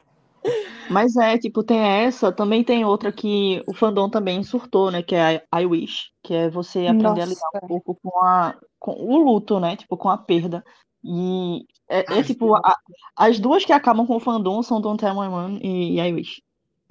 Mas 0.90 1.16
é, 1.16 1.38
tipo, 1.38 1.64
tem 1.64 1.78
essa, 1.80 2.32
também 2.32 2.64
tem 2.64 2.84
outra 2.84 3.12
que 3.12 3.62
o 3.68 3.74
fandom 3.74 4.10
também 4.10 4.44
surtou, 4.44 4.92
né? 4.92 5.02
Que 5.02 5.16
é 5.16 5.46
a 5.52 5.62
I 5.62 5.66
Wish, 5.66 6.10
que 6.24 6.34
é 6.34 6.50
você 6.50 6.88
aprender 6.88 7.22
a 7.22 7.26
lidar 7.26 7.42
Nossa. 7.54 7.66
um 7.66 7.68
pouco 7.68 7.98
com 8.02 8.24
a 8.24 8.58
com 8.80 8.94
o 8.94 9.18
luto, 9.24 9.60
né? 9.60 9.76
Tipo, 9.76 9.96
com 9.96 10.10
a 10.10 10.18
perda. 10.18 10.64
E 11.04 11.66
é, 11.88 12.20
é, 12.20 12.24
tipo, 12.24 12.56
a- 12.56 12.76
as 13.16 13.40
duas 13.40 13.64
que 13.64 13.72
acabam 13.72 14.06
com 14.08 14.16
o 14.16 14.20
fandom 14.20 14.62
são 14.64 14.82
Don't 14.82 15.00
Tell 15.00 15.14
My 15.14 15.30
Mom 15.30 15.60
e 15.62 16.00
I 16.00 16.14
Wish. 16.14 16.42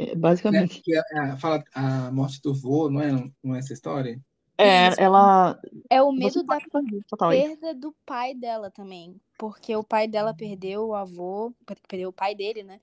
É, 0.01 0.07
Né? 0.07 0.15
basicamente. 0.15 0.81
Que 0.83 0.97
é- 0.97 1.03
é, 1.15 1.37
fala 1.37 1.63
a 1.75 2.11
morte 2.11 2.41
do 2.43 2.55
vô, 2.55 2.91
não 2.91 3.01
é, 3.01 3.13
não 3.43 3.55
é 3.55 3.59
essa 3.59 3.73
história? 3.73 4.21
É, 4.59 4.91
ela. 5.03 5.59
É 5.89 6.03
o 6.03 6.13
medo 6.13 6.43
da 6.43 6.59
perda 7.29 7.75
do 7.75 7.95
pai 8.05 8.35
dela 8.35 8.71
também. 8.71 9.19
Porque 9.39 9.75
o 9.75 9.83
pai 9.83 10.07
dela 10.07 10.35
perdeu 10.35 10.89
o 10.89 10.95
avô, 10.95 11.53
perdeu 11.89 12.11
o 12.11 12.13
pai 12.13 12.35
dele, 12.35 12.63
né? 12.63 12.79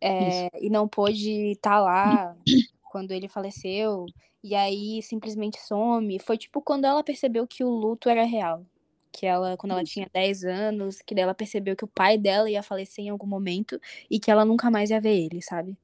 É, 0.00 0.50
e 0.60 0.70
não 0.70 0.86
pôde 0.86 1.52
estar 1.52 1.80
lá 1.80 2.36
quando 2.90 3.10
ele 3.10 3.28
faleceu. 3.28 4.06
E 4.42 4.54
aí 4.54 5.02
simplesmente 5.02 5.60
some. 5.60 6.18
Foi 6.20 6.38
tipo 6.38 6.62
quando 6.62 6.84
ela 6.84 7.02
percebeu 7.02 7.46
que 7.46 7.64
o 7.64 7.68
luto 7.70 8.08
era 8.08 8.24
real. 8.24 8.64
Que 9.10 9.26
ela, 9.26 9.56
quando 9.56 9.72
ela 9.72 9.82
tinha 9.82 10.08
10 10.12 10.44
anos, 10.44 11.00
que 11.00 11.14
daí 11.14 11.24
ela 11.24 11.34
percebeu 11.34 11.74
que 11.74 11.84
o 11.84 11.88
pai 11.88 12.16
dela 12.18 12.48
ia 12.50 12.62
falecer 12.62 13.04
em 13.04 13.08
algum 13.08 13.26
momento 13.26 13.80
e 14.10 14.20
que 14.20 14.30
ela 14.30 14.44
nunca 14.44 14.70
mais 14.70 14.90
ia 14.90 15.00
ver 15.00 15.16
ele, 15.16 15.42
sabe? 15.42 15.76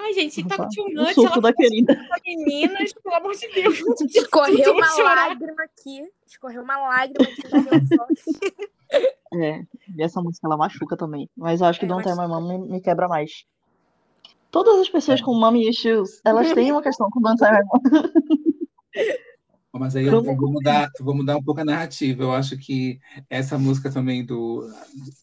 Ai, 0.00 0.12
gente, 0.14 0.46
tá 0.46 0.54
Opa, 0.54 0.68
too 0.74 0.84
O 0.86 0.94
much. 0.94 1.14
surto 1.14 1.32
Ela 1.34 1.42
da 1.42 1.52
querida. 1.52 2.00
meninas, 2.24 2.92
pelo 2.92 3.14
amor 3.16 3.34
de 3.34 3.48
Deus. 3.52 3.80
Escorreu 4.14 4.72
uma 4.74 4.86
chorar. 4.90 5.28
lágrima 5.28 5.62
aqui. 5.64 6.08
Escorreu 6.26 6.62
uma 6.62 6.76
lágrima 6.76 7.24
aqui 7.28 7.42
no 7.52 7.62
meu 7.62 7.86
só. 7.86 8.06
É, 9.34 9.62
e 9.96 10.02
essa 10.02 10.22
música 10.22 10.46
ela 10.46 10.56
machuca 10.56 10.96
também. 10.96 11.28
Mas 11.36 11.60
eu 11.60 11.66
acho 11.66 11.78
que 11.80 11.84
É, 11.84 11.88
Don't 11.88 12.04
Tell 12.04 12.16
My. 12.16 12.26
Mom 12.28 12.40
me, 12.40 12.58
me 12.58 12.80
quebra 12.80 13.08
mais. 13.08 13.44
Todas 14.50 14.78
as 14.78 14.88
pessoas 14.88 15.20
com 15.20 15.34
mommy 15.34 15.68
issues, 15.68 16.20
elas 16.24 16.52
têm 16.54 16.72
uma 16.72 16.80
questão 16.82 17.10
com 17.10 17.20
Don't 17.20 17.38
Tell 17.38 17.52
My 17.52 17.58
Mom. 17.64 17.80
Mas 19.78 19.94
aí 19.96 20.06
eu 20.06 20.22
vou 20.22 20.50
mudar, 20.50 20.90
vou 21.00 21.14
mudar 21.14 21.36
um 21.36 21.42
pouco 21.42 21.60
a 21.60 21.64
narrativa. 21.64 22.22
Eu 22.22 22.32
acho 22.32 22.56
que 22.58 22.98
essa 23.30 23.58
música 23.58 23.90
também 23.90 24.24
do 24.24 24.68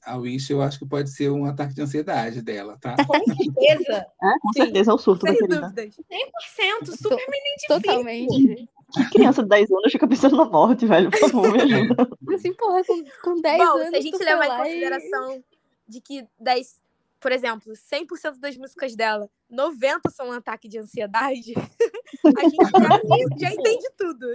A 0.06 0.18
Wish, 0.18 0.52
eu 0.52 0.62
acho 0.62 0.80
que 0.80 0.86
pode 0.86 1.10
ser 1.12 1.30
um 1.30 1.46
ataque 1.46 1.74
de 1.74 1.82
ansiedade 1.82 2.42
dela, 2.42 2.78
tá? 2.80 2.96
Com 3.06 3.14
certeza. 3.26 4.06
É, 4.22 4.40
com 4.42 4.54
Sim, 4.54 4.64
certeza 4.64 4.92
é 4.92 4.94
o 4.94 4.98
surto 4.98 5.26
da 5.26 5.32
Sem 5.32 5.40
querida. 5.42 5.62
dúvidas. 5.62 5.96
100%. 5.96 6.96
Super 6.98 7.16
me 7.30 7.38
identifico. 7.38 7.82
Totalmente. 7.82 8.70
Que 8.94 9.10
criança 9.10 9.44
de 9.44 9.50
10 9.50 9.72
anos 9.72 9.92
fica 9.92 10.08
pensando 10.08 10.38
na 10.38 10.46
morte, 10.46 10.86
velho. 10.86 11.10
Por 11.12 11.20
favor, 11.20 11.52
me 11.52 11.62
ajuda. 11.62 11.96
Assim, 12.34 12.54
porra, 12.54 12.84
com, 12.86 13.04
com 13.24 13.42
10 13.42 13.58
Bom, 13.58 13.64
anos. 13.78 13.90
se 13.90 13.96
a 13.96 14.02
gente 14.02 14.24
levar 14.24 14.46
em 14.46 14.48
lá 14.50 14.56
e- 14.60 14.64
consideração 14.64 15.44
de 15.88 16.02
que 16.02 16.26
10, 16.40 16.82
por 17.20 17.32
exemplo, 17.32 17.74
100% 17.74 18.40
das 18.40 18.56
músicas 18.56 18.96
dela, 18.96 19.28
90 19.50 20.10
são 20.12 20.30
um 20.30 20.32
ataque 20.32 20.68
de 20.68 20.78
ansiedade, 20.78 21.54
a 22.26 22.42
gente 22.44 22.56
já, 22.56 22.70
já 23.50 23.54
entende 23.54 23.90
tudo. 23.98 24.26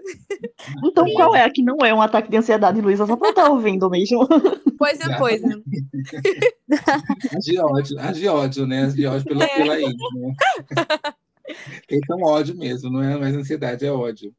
Então, 0.85 1.05
qual 1.15 1.35
é 1.35 1.45
a 1.45 1.51
que 1.51 1.63
não 1.63 1.79
é 1.85 1.93
um 1.95 2.03
ataque 2.03 2.31
de 2.31 2.37
ansiedade, 2.37 2.81
Luísa? 2.81 3.07
Só 3.07 3.17
pra 3.17 3.31
estar 3.31 3.51
ouvindo 3.51 3.89
mesmo. 3.91 4.27
Pois 4.81 4.99
é, 4.99 5.19
pois 5.19 5.43
é. 5.45 5.49
As 7.37 7.45
de 7.45 7.59
ódio, 7.59 8.01
as 8.01 8.17
de 8.17 8.29
ódio, 8.29 8.67
né? 8.67 8.85
As 8.85 8.95
de 8.95 9.05
ódio 9.07 9.27
pela, 9.27 9.47
pela 9.47 9.79
ex, 9.79 9.93
né? 10.15 10.35
Então, 11.91 12.23
ódio 12.23 12.57
mesmo, 12.57 12.89
não 12.91 13.03
é 13.03 13.19
mais 13.19 13.37
ansiedade, 13.37 13.85
é 13.85 13.93
ódio. 13.93 14.35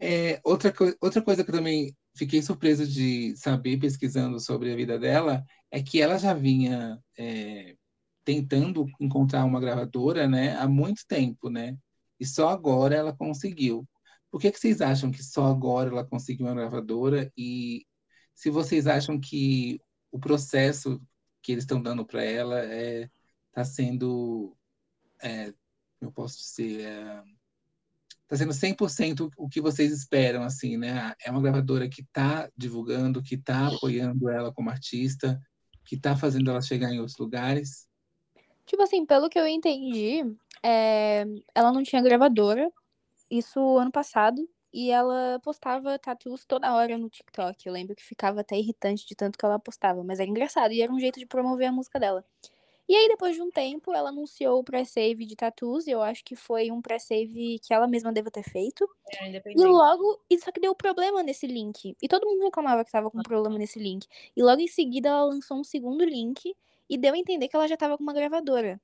É, 0.00 0.40
outra, 0.42 0.72
coi- 0.72 0.96
outra 1.00 1.20
coisa 1.20 1.44
que 1.44 1.50
eu 1.50 1.54
também 1.54 1.94
fiquei 2.16 2.40
surpreso 2.40 2.86
de 2.86 3.36
saber 3.36 3.76
pesquisando 3.78 4.40
sobre 4.40 4.72
a 4.72 4.76
vida 4.76 4.98
dela 4.98 5.44
é 5.70 5.82
que 5.82 6.00
ela 6.00 6.18
já 6.18 6.32
vinha 6.32 6.98
é, 7.18 7.74
tentando 8.24 8.86
encontrar 9.00 9.44
uma 9.44 9.60
gravadora, 9.60 10.28
né, 10.28 10.56
há 10.56 10.68
muito 10.68 11.04
tempo, 11.06 11.50
né? 11.50 11.76
E 12.20 12.26
só 12.26 12.48
agora 12.48 12.94
ela 12.94 13.12
conseguiu. 13.12 13.86
Por 14.30 14.40
que 14.40 14.50
que 14.52 14.58
vocês 14.58 14.80
acham 14.80 15.10
que 15.10 15.22
só 15.22 15.46
agora 15.46 15.90
ela 15.90 16.04
conseguiu 16.04 16.46
uma 16.46 16.54
gravadora? 16.54 17.30
E 17.36 17.84
se 18.34 18.50
vocês 18.50 18.86
acham 18.86 19.20
que 19.20 19.80
o 20.10 20.18
processo 20.18 21.00
que 21.42 21.52
eles 21.52 21.64
estão 21.64 21.82
dando 21.82 22.06
para 22.06 22.24
ela 22.24 22.60
é 22.60 23.10
está 23.48 23.64
sendo 23.64 24.56
é, 25.22 25.52
eu 26.00 26.10
posso 26.12 26.38
dizer 26.38 26.82
é, 26.82 27.22
está 28.22 28.36
sendo 28.36 28.52
100% 28.52 29.30
o 29.36 29.48
que 29.48 29.60
vocês 29.60 29.92
esperam 29.92 30.42
assim 30.42 30.76
né 30.76 31.14
é 31.24 31.30
uma 31.30 31.42
gravadora 31.42 31.88
que 31.88 32.02
está 32.02 32.50
divulgando 32.56 33.22
que 33.22 33.34
está 33.34 33.68
apoiando 33.68 34.30
ela 34.30 34.52
como 34.52 34.70
artista 34.70 35.40
que 35.84 35.96
está 35.96 36.16
fazendo 36.16 36.50
ela 36.50 36.62
chegar 36.62 36.92
em 36.92 36.98
outros 37.00 37.18
lugares 37.18 37.86
Tipo 38.72 38.82
assim, 38.84 39.04
pelo 39.04 39.28
que 39.28 39.38
eu 39.38 39.46
entendi, 39.46 40.22
é, 40.64 41.26
ela 41.54 41.70
não 41.70 41.82
tinha 41.82 42.00
gravadora, 42.00 42.72
isso 43.30 43.60
ano 43.78 43.92
passado, 43.92 44.48
e 44.72 44.90
ela 44.90 45.38
postava 45.42 45.98
tattoos 45.98 46.46
toda 46.46 46.74
hora 46.74 46.96
no 46.96 47.10
TikTok. 47.10 47.66
Eu 47.66 47.72
lembro 47.74 47.94
que 47.94 48.02
ficava 48.02 48.40
até 48.40 48.56
irritante 48.56 49.06
de 49.06 49.14
tanto 49.14 49.38
que 49.38 49.44
ela 49.44 49.58
postava, 49.58 50.02
mas 50.02 50.20
era 50.20 50.30
engraçado 50.30 50.72
e 50.72 50.80
era 50.82 50.90
um 50.92 50.98
jeito 50.98 51.18
de 51.20 51.26
promover 51.26 51.68
a 51.68 51.72
música 51.72 52.00
dela. 52.00 52.24
E 52.88 52.96
aí, 52.96 53.08
depois 53.08 53.36
de 53.36 53.42
um 53.42 53.50
tempo, 53.50 53.92
ela 53.94 54.10
anunciou 54.10 54.60
o 54.60 54.64
pré-save 54.64 55.26
de 55.26 55.36
tattoos, 55.36 55.86
e 55.86 55.92
eu 55.92 56.02
acho 56.02 56.24
que 56.24 56.36
foi 56.36 56.70
um 56.70 56.82
pré-save 56.82 57.58
que 57.60 57.74
ela 57.74 57.88
mesma 57.88 58.12
deve 58.12 58.30
ter 58.30 58.44
feito. 58.44 58.88
É, 59.10 59.28
E 59.54 59.64
logo, 59.66 60.20
só 60.42 60.52
que 60.52 60.60
deu 60.60 60.74
problema 60.74 61.22
nesse 61.22 61.46
link. 61.46 61.96
E 62.02 62.08
todo 62.08 62.26
mundo 62.26 62.44
reclamava 62.44 62.84
que 62.84 62.90
tava 62.92 63.10
com 63.10 63.22
problema 63.22 63.58
nesse 63.58 63.78
link. 63.78 64.06
E 64.36 64.42
logo 64.42 64.60
em 64.62 64.68
seguida 64.68 65.10
ela 65.10 65.24
lançou 65.26 65.58
um 65.58 65.64
segundo 65.64 66.04
link 66.04 66.54
e 66.92 66.98
deu 66.98 67.14
a 67.14 67.18
entender 67.18 67.48
que 67.48 67.56
ela 67.56 67.66
já 67.66 67.74
tava 67.74 67.96
com 67.96 68.02
uma 68.02 68.12
gravadora. 68.12 68.78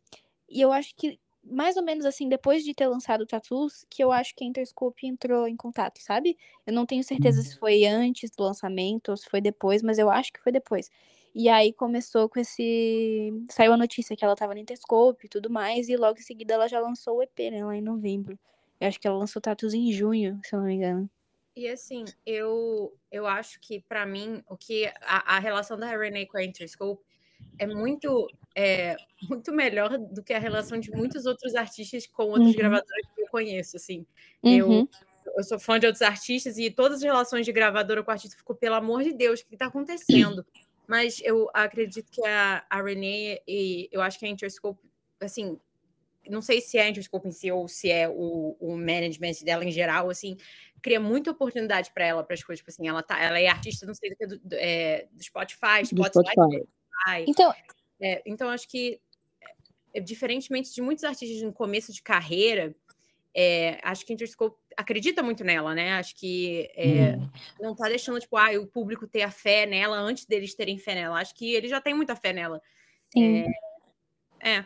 E 0.48 0.62
eu 0.62 0.72
acho 0.72 0.94
que, 0.96 1.20
mais 1.44 1.76
ou 1.76 1.82
menos 1.82 2.06
assim, 2.06 2.26
depois 2.26 2.64
de 2.64 2.72
ter 2.72 2.86
lançado 2.86 3.20
o 3.20 3.26
Tattoos, 3.26 3.84
que 3.90 4.02
eu 4.02 4.10
acho 4.10 4.34
que 4.34 4.42
a 4.42 4.46
Interscope 4.46 5.06
entrou 5.06 5.46
em 5.46 5.54
contato, 5.54 5.98
sabe? 6.00 6.34
Eu 6.66 6.72
não 6.72 6.86
tenho 6.86 7.04
certeza 7.04 7.42
se 7.42 7.58
foi 7.58 7.84
antes 7.84 8.30
do 8.30 8.44
lançamento 8.44 9.10
ou 9.10 9.16
se 9.18 9.28
foi 9.28 9.42
depois, 9.42 9.82
mas 9.82 9.98
eu 9.98 10.08
acho 10.08 10.32
que 10.32 10.40
foi 10.40 10.50
depois. 10.50 10.88
E 11.34 11.50
aí 11.50 11.70
começou 11.70 12.30
com 12.30 12.40
esse. 12.40 13.30
Saiu 13.50 13.74
a 13.74 13.76
notícia 13.76 14.16
que 14.16 14.24
ela 14.24 14.34
tava 14.34 14.54
na 14.54 14.60
Interscope 14.60 15.26
e 15.26 15.28
tudo 15.28 15.50
mais, 15.50 15.90
e 15.90 15.96
logo 15.96 16.18
em 16.18 16.22
seguida 16.22 16.54
ela 16.54 16.66
já 16.66 16.80
lançou 16.80 17.18
o 17.18 17.22
EP, 17.22 17.50
né, 17.50 17.62
lá 17.62 17.76
em 17.76 17.82
novembro. 17.82 18.38
Eu 18.80 18.88
acho 18.88 18.98
que 18.98 19.06
ela 19.06 19.18
lançou 19.18 19.42
Tattoos 19.42 19.74
em 19.74 19.92
junho, 19.92 20.40
se 20.42 20.54
eu 20.54 20.60
não 20.60 20.66
me 20.66 20.76
engano. 20.76 21.10
E 21.54 21.68
assim, 21.68 22.06
eu, 22.24 22.96
eu 23.12 23.26
acho 23.26 23.60
que, 23.60 23.80
pra 23.80 24.06
mim, 24.06 24.42
o 24.48 24.56
que 24.56 24.86
a, 25.02 25.36
a 25.36 25.38
relação 25.38 25.76
da 25.76 25.94
Renee 25.94 26.26
com 26.26 26.38
a 26.38 26.44
Interscope 26.44 27.02
é 27.58 27.66
muito, 27.66 28.28
é, 28.54 28.96
muito 29.28 29.52
melhor 29.52 29.98
do 29.98 30.22
que 30.22 30.32
a 30.32 30.38
relação 30.38 30.78
de 30.78 30.90
muitos 30.90 31.26
outros 31.26 31.54
artistas 31.54 32.06
com 32.06 32.24
outros 32.24 32.48
Uhum. 32.48 32.56
gravadores 32.56 33.06
que 33.14 33.22
eu 33.22 33.28
conheço, 33.28 33.76
assim. 33.76 34.06
Eu, 34.42 34.68
Uhum. 34.68 34.88
eu 35.36 35.44
sou 35.44 35.58
fã 35.58 35.78
de 35.78 35.86
outros 35.86 36.02
artistas 36.02 36.58
e 36.58 36.70
todas 36.70 36.98
as 36.98 37.02
relações 37.02 37.44
de 37.44 37.52
gravadora 37.52 38.02
com 38.02 38.10
artista 38.10 38.36
ficou, 38.36 38.54
pelo 38.56 38.74
amor 38.76 39.02
de 39.02 39.12
Deus, 39.12 39.40
o 39.40 39.46
que 39.46 39.54
está 39.54 39.66
acontecendo? 39.66 40.44
Mas 40.86 41.20
eu 41.22 41.50
acredito 41.52 42.10
que 42.10 42.24
a, 42.24 42.64
a 42.70 42.82
Renee 42.82 43.42
e 43.46 43.88
eu 43.92 44.00
acho 44.00 44.18
que 44.18 44.24
a 44.24 44.28
Interscope, 44.28 44.80
assim, 45.20 45.58
não 46.26 46.40
sei 46.40 46.60
se 46.60 46.78
é 46.78 46.82
a 46.82 46.88
Interscope 46.88 47.28
em 47.28 47.32
si 47.32 47.50
ou 47.50 47.68
se 47.68 47.90
é 47.90 48.08
o, 48.08 48.56
o 48.58 48.76
management 48.76 49.32
dela 49.44 49.64
em 49.64 49.70
geral, 49.70 50.08
assim, 50.08 50.36
cria 50.80 51.00
muita 51.00 51.30
oportunidade 51.30 51.90
para 51.92 52.06
ela, 52.06 52.24
para 52.24 52.34
as 52.34 52.42
coisas, 52.42 52.60
tipo 52.60 52.70
assim, 52.70 52.88
ela, 52.88 53.02
tá, 53.02 53.22
ela 53.22 53.38
é 53.38 53.48
artista, 53.48 53.84
não 53.84 53.94
sei 53.94 54.10
do 54.10 54.16
que, 54.16 54.26
do, 54.26 54.40
é, 54.54 55.08
do 55.12 55.22
Spotify, 55.22 55.84
Spotify. 55.84 55.94
Do 55.94 56.04
Spotify. 56.06 56.68
Então, 57.26 57.52
é, 58.00 58.22
então, 58.26 58.48
acho 58.48 58.68
que, 58.68 59.00
é, 59.94 60.00
diferentemente 60.00 60.72
de 60.74 60.80
muitos 60.80 61.04
artistas 61.04 61.42
no 61.42 61.52
começo 61.52 61.92
de 61.92 62.02
carreira, 62.02 62.74
é, 63.34 63.78
acho 63.82 64.04
que 64.04 64.12
a 64.12 64.14
Interscope 64.14 64.56
acredita 64.76 65.22
muito 65.22 65.44
nela, 65.44 65.74
né? 65.74 65.94
Acho 65.94 66.14
que 66.16 66.70
é, 66.74 67.16
hum. 67.16 67.30
não 67.60 67.74
tá 67.74 67.88
deixando, 67.88 68.20
tipo, 68.20 68.36
ah, 68.36 68.50
o 68.58 68.66
público 68.66 69.06
ter 69.06 69.22
a 69.22 69.30
fé 69.30 69.66
nela 69.66 69.96
antes 69.98 70.24
deles 70.24 70.54
terem 70.54 70.78
fé 70.78 70.94
nela. 70.94 71.20
Acho 71.20 71.34
que 71.34 71.52
eles 71.54 71.70
já 71.70 71.80
têm 71.80 71.94
muita 71.94 72.16
fé 72.16 72.32
nela. 72.32 72.60
Sim. 73.12 73.44
É. 74.40 74.56
é. 74.56 74.64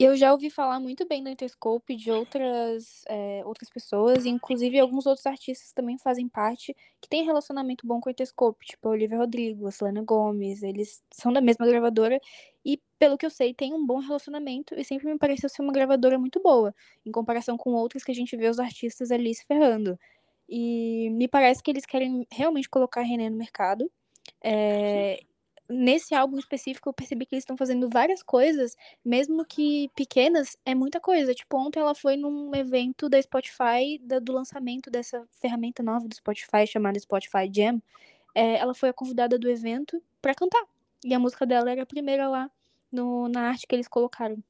Eu 0.00 0.16
já 0.16 0.30
ouvi 0.32 0.48
falar 0.48 0.78
muito 0.78 1.04
bem 1.08 1.24
do 1.24 1.28
Interscope 1.28 1.96
de 1.96 2.08
outras, 2.12 3.02
é, 3.08 3.42
outras 3.44 3.68
pessoas, 3.68 4.24
inclusive 4.26 4.78
alguns 4.78 5.06
outros 5.06 5.26
artistas 5.26 5.72
também 5.72 5.98
fazem 5.98 6.28
parte, 6.28 6.72
que 7.00 7.08
tem 7.08 7.24
relacionamento 7.24 7.84
bom 7.84 8.00
com 8.00 8.08
o 8.08 8.12
Interscope, 8.12 8.64
tipo 8.64 8.86
a 8.86 8.92
Olivia 8.92 9.18
Rodrigo, 9.18 9.66
a 9.66 9.72
Selena 9.72 10.00
Gomes, 10.04 10.62
eles 10.62 11.02
são 11.12 11.32
da 11.32 11.40
mesma 11.40 11.66
gravadora, 11.66 12.20
e 12.64 12.80
pelo 12.96 13.18
que 13.18 13.26
eu 13.26 13.30
sei, 13.30 13.52
tem 13.52 13.74
um 13.74 13.84
bom 13.84 13.98
relacionamento, 13.98 14.72
e 14.78 14.84
sempre 14.84 15.08
me 15.12 15.18
pareceu 15.18 15.48
ser 15.48 15.62
uma 15.62 15.72
gravadora 15.72 16.16
muito 16.16 16.40
boa, 16.40 16.72
em 17.04 17.10
comparação 17.10 17.56
com 17.56 17.70
outras 17.72 18.04
que 18.04 18.12
a 18.12 18.14
gente 18.14 18.36
vê 18.36 18.48
os 18.48 18.60
artistas 18.60 19.10
ali 19.10 19.34
se 19.34 19.44
ferrando. 19.46 19.98
E 20.48 21.10
me 21.10 21.26
parece 21.26 21.60
que 21.60 21.72
eles 21.72 21.84
querem 21.84 22.24
realmente 22.30 22.68
colocar 22.70 23.02
René 23.02 23.28
no 23.30 23.36
mercado, 23.36 23.90
é, 24.44 25.20
nesse 25.68 26.14
álbum 26.14 26.38
específico 26.38 26.88
eu 26.88 26.92
percebi 26.92 27.26
que 27.26 27.34
eles 27.34 27.42
estão 27.42 27.56
fazendo 27.56 27.88
várias 27.88 28.22
coisas, 28.22 28.76
mesmo 29.04 29.44
que 29.44 29.90
pequenas, 29.94 30.56
é 30.64 30.74
muita 30.74 30.98
coisa. 30.98 31.34
Tipo, 31.34 31.58
ontem 31.58 31.80
ela 31.80 31.94
foi 31.94 32.16
num 32.16 32.54
evento 32.54 33.08
da 33.08 33.20
Spotify, 33.20 33.98
da, 34.00 34.18
do 34.18 34.32
lançamento 34.32 34.90
dessa 34.90 35.26
ferramenta 35.30 35.82
nova 35.82 36.08
do 36.08 36.14
Spotify, 36.14 36.66
chamada 36.66 36.98
Spotify 36.98 37.50
Jam. 37.52 37.82
É, 38.34 38.56
ela 38.56 38.74
foi 38.74 38.88
a 38.88 38.92
convidada 38.92 39.38
do 39.38 39.48
evento 39.48 40.02
para 40.22 40.34
cantar. 40.34 40.62
E 41.04 41.12
a 41.12 41.18
música 41.18 41.46
dela 41.46 41.70
era 41.70 41.82
a 41.82 41.86
primeira 41.86 42.28
lá 42.28 42.50
no, 42.90 43.28
na 43.28 43.48
arte 43.48 43.66
que 43.66 43.74
eles 43.74 43.88
colocaram. 43.88 44.42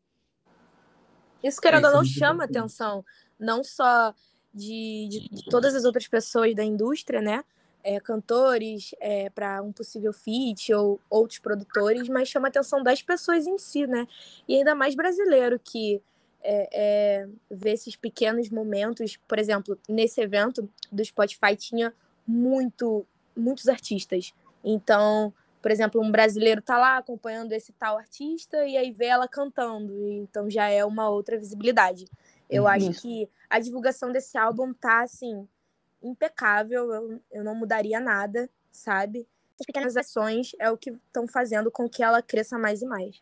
Isso, 1.43 1.61
querendo 1.61 1.87
ou 1.87 1.93
não, 1.93 2.05
chama 2.05 2.45
atenção. 2.45 3.05
Não 3.39 3.63
só 3.63 4.15
de, 4.53 5.09
de, 5.09 5.29
de 5.29 5.45
todas 5.45 5.75
as 5.75 5.85
outras 5.85 6.09
pessoas 6.09 6.55
da 6.55 6.65
indústria, 6.65 7.21
né? 7.21 7.45
É, 7.89 7.99
cantores 7.99 8.95
é, 9.01 9.31
para 9.31 9.63
um 9.63 9.73
possível 9.73 10.13
feat 10.13 10.75
ou 10.75 11.01
outros 11.09 11.39
produtores, 11.39 12.07
mas 12.07 12.29
chama 12.29 12.49
a 12.49 12.51
atenção 12.51 12.83
das 12.83 13.01
pessoas 13.01 13.47
em 13.47 13.57
si, 13.57 13.87
né? 13.87 14.07
E 14.47 14.57
ainda 14.57 14.75
mais 14.75 14.95
brasileiro 14.95 15.59
que 15.59 16.03
é, 16.43 16.69
é, 16.71 17.29
vê 17.51 17.71
esses 17.71 17.97
pequenos 17.97 18.51
momentos. 18.51 19.17
Por 19.27 19.39
exemplo, 19.39 19.79
nesse 19.89 20.21
evento 20.21 20.69
do 20.93 21.03
Spotify 21.03 21.57
tinha 21.57 21.95
muito, 22.27 23.07
muitos 23.35 23.69
artistas. 23.69 24.35
Então, 24.63 25.33
por 25.63 25.71
exemplo, 25.71 25.99
um 26.03 26.11
brasileiro 26.11 26.61
tá 26.61 26.77
lá 26.77 26.99
acompanhando 26.99 27.53
esse 27.53 27.73
tal 27.73 27.97
artista 27.97 28.67
e 28.67 28.77
aí 28.77 28.91
vê 28.91 29.07
ela 29.07 29.27
cantando. 29.27 30.11
Então 30.11 30.51
já 30.51 30.69
é 30.69 30.85
uma 30.85 31.09
outra 31.09 31.39
visibilidade. 31.39 32.05
Eu 32.51 32.65
Isso. 32.65 32.91
acho 32.91 33.01
que 33.01 33.27
a 33.49 33.59
divulgação 33.59 34.13
desse 34.13 34.37
álbum 34.37 34.75
tá 34.75 35.01
assim 35.01 35.49
impecável, 36.03 36.93
eu, 36.93 37.21
eu 37.31 37.45
não 37.45 37.55
mudaria 37.55 38.01
nada, 38.01 38.49
sabe? 38.71 39.27
As 39.59 39.67
pequenas 39.67 39.97
ações 39.97 40.53
é 40.59 40.71
o 40.71 40.77
que 40.77 40.91
estão 40.91 41.27
fazendo 41.27 41.71
com 41.71 41.89
que 41.89 42.03
ela 42.03 42.23
cresça 42.23 42.59
mais 42.59 42.83
e 42.83 42.87
mais. 42.87 43.21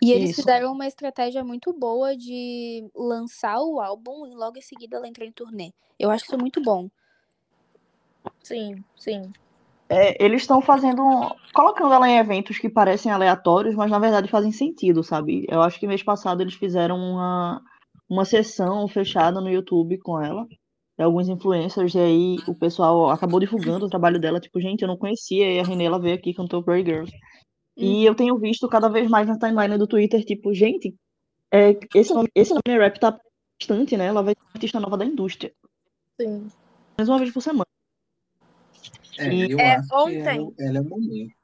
E 0.00 0.12
eles 0.12 0.30
isso. 0.30 0.40
fizeram 0.40 0.72
uma 0.72 0.86
estratégia 0.86 1.44
muito 1.44 1.72
boa 1.72 2.16
de 2.16 2.88
lançar 2.94 3.60
o 3.60 3.80
álbum 3.80 4.26
e 4.26 4.34
logo 4.34 4.56
em 4.56 4.62
seguida 4.62 4.96
ela 4.96 5.08
entrar 5.08 5.26
em 5.26 5.32
turnê. 5.32 5.72
Eu 5.98 6.10
acho 6.10 6.24
isso 6.24 6.38
muito 6.38 6.62
bom. 6.62 6.88
Sim, 8.42 8.82
sim. 8.96 9.32
É, 9.88 10.22
eles 10.24 10.42
estão 10.42 10.60
fazendo. 10.60 11.02
colocando 11.52 11.92
ela 11.92 12.08
em 12.08 12.18
eventos 12.18 12.58
que 12.58 12.68
parecem 12.68 13.10
aleatórios, 13.10 13.74
mas 13.74 13.90
na 13.90 13.98
verdade 13.98 14.28
fazem 14.28 14.52
sentido, 14.52 15.02
sabe? 15.02 15.46
Eu 15.48 15.62
acho 15.62 15.80
que 15.80 15.86
mês 15.86 16.02
passado 16.02 16.42
eles 16.42 16.54
fizeram 16.54 16.96
uma, 16.96 17.60
uma 18.08 18.24
sessão 18.24 18.86
fechada 18.86 19.40
no 19.40 19.50
YouTube 19.50 19.98
com 19.98 20.22
ela 20.22 20.46
alguns 21.04 21.28
influencers, 21.28 21.94
e 21.94 21.98
aí 21.98 22.36
o 22.46 22.54
pessoal 22.54 23.10
acabou 23.10 23.38
divulgando 23.38 23.86
o 23.86 23.88
trabalho 23.88 24.20
dela, 24.20 24.40
tipo, 24.40 24.60
gente, 24.60 24.82
eu 24.82 24.88
não 24.88 24.96
conhecia, 24.96 25.52
e 25.52 25.60
a 25.60 25.62
Renê, 25.62 25.84
ela 25.84 26.00
veio 26.00 26.16
aqui 26.16 26.30
e 26.30 26.34
cantou 26.34 26.62
Pretty 26.62 26.90
Girls. 26.90 27.12
Hum. 27.76 27.84
E 27.84 28.04
eu 28.04 28.14
tenho 28.14 28.38
visto 28.38 28.68
cada 28.68 28.88
vez 28.88 29.08
mais 29.08 29.28
na 29.28 29.38
timeline 29.38 29.78
do 29.78 29.86
Twitter, 29.86 30.24
tipo, 30.24 30.52
gente, 30.52 30.94
é, 31.52 31.78
esse, 31.94 32.12
nome, 32.12 32.28
esse 32.34 32.52
nome 32.52 32.78
rap 32.78 32.98
tá 32.98 33.18
bastante, 33.58 33.96
né? 33.96 34.06
Ela 34.06 34.22
vai 34.22 34.34
ser 34.34 34.46
artista 34.54 34.80
nova 34.80 34.96
da 34.96 35.04
indústria. 35.04 35.52
Sim. 36.20 36.48
Mais 36.96 37.08
uma 37.08 37.18
vez 37.18 37.32
por 37.32 37.40
semana. 37.40 37.66
É, 39.18 39.52
eu 39.52 39.58
é, 39.58 39.76
acho 39.76 39.94
ontem... 39.94 40.22
que 40.22 40.28
ela, 40.28 40.52
ela 40.58 40.78
é 40.78 40.80
o 40.80 40.84
momento. 40.84 41.37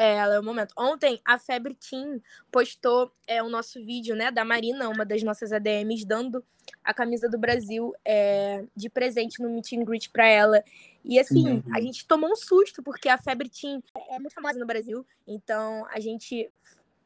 É, 0.00 0.14
ela 0.14 0.36
é 0.36 0.38
o 0.38 0.44
momento. 0.44 0.72
Ontem, 0.78 1.20
a 1.24 1.40
Febre 1.40 1.74
Team 1.74 2.22
postou 2.52 3.12
é, 3.26 3.42
o 3.42 3.48
nosso 3.48 3.84
vídeo, 3.84 4.14
né, 4.14 4.30
da 4.30 4.44
Marina, 4.44 4.88
uma 4.88 5.04
das 5.04 5.24
nossas 5.24 5.52
ADMs, 5.52 6.06
dando 6.06 6.44
a 6.84 6.94
camisa 6.94 7.28
do 7.28 7.36
Brasil 7.36 7.92
é, 8.04 8.64
de 8.76 8.88
presente 8.88 9.42
no 9.42 9.50
meet 9.50 9.72
and 9.72 9.82
greet 9.82 10.08
pra 10.10 10.24
ela. 10.24 10.62
E 11.04 11.18
assim, 11.18 11.48
uhum. 11.48 11.62
a 11.74 11.80
gente 11.80 12.06
tomou 12.06 12.30
um 12.30 12.36
susto, 12.36 12.80
porque 12.80 13.08
a 13.08 13.18
Febre 13.18 13.48
Team 13.48 13.82
é 14.08 14.20
muito 14.20 14.34
famosa 14.34 14.56
no 14.56 14.66
Brasil. 14.66 15.04
Então, 15.26 15.84
a 15.86 15.98
gente 15.98 16.48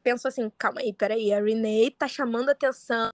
pensou 0.03 0.29
assim, 0.29 0.51
calma 0.55 0.81
aí, 0.81 0.93
peraí, 0.93 1.33
a 1.33 1.41
Renee 1.41 1.89
tá 1.89 2.07
chamando 2.07 2.49
atenção. 2.49 3.09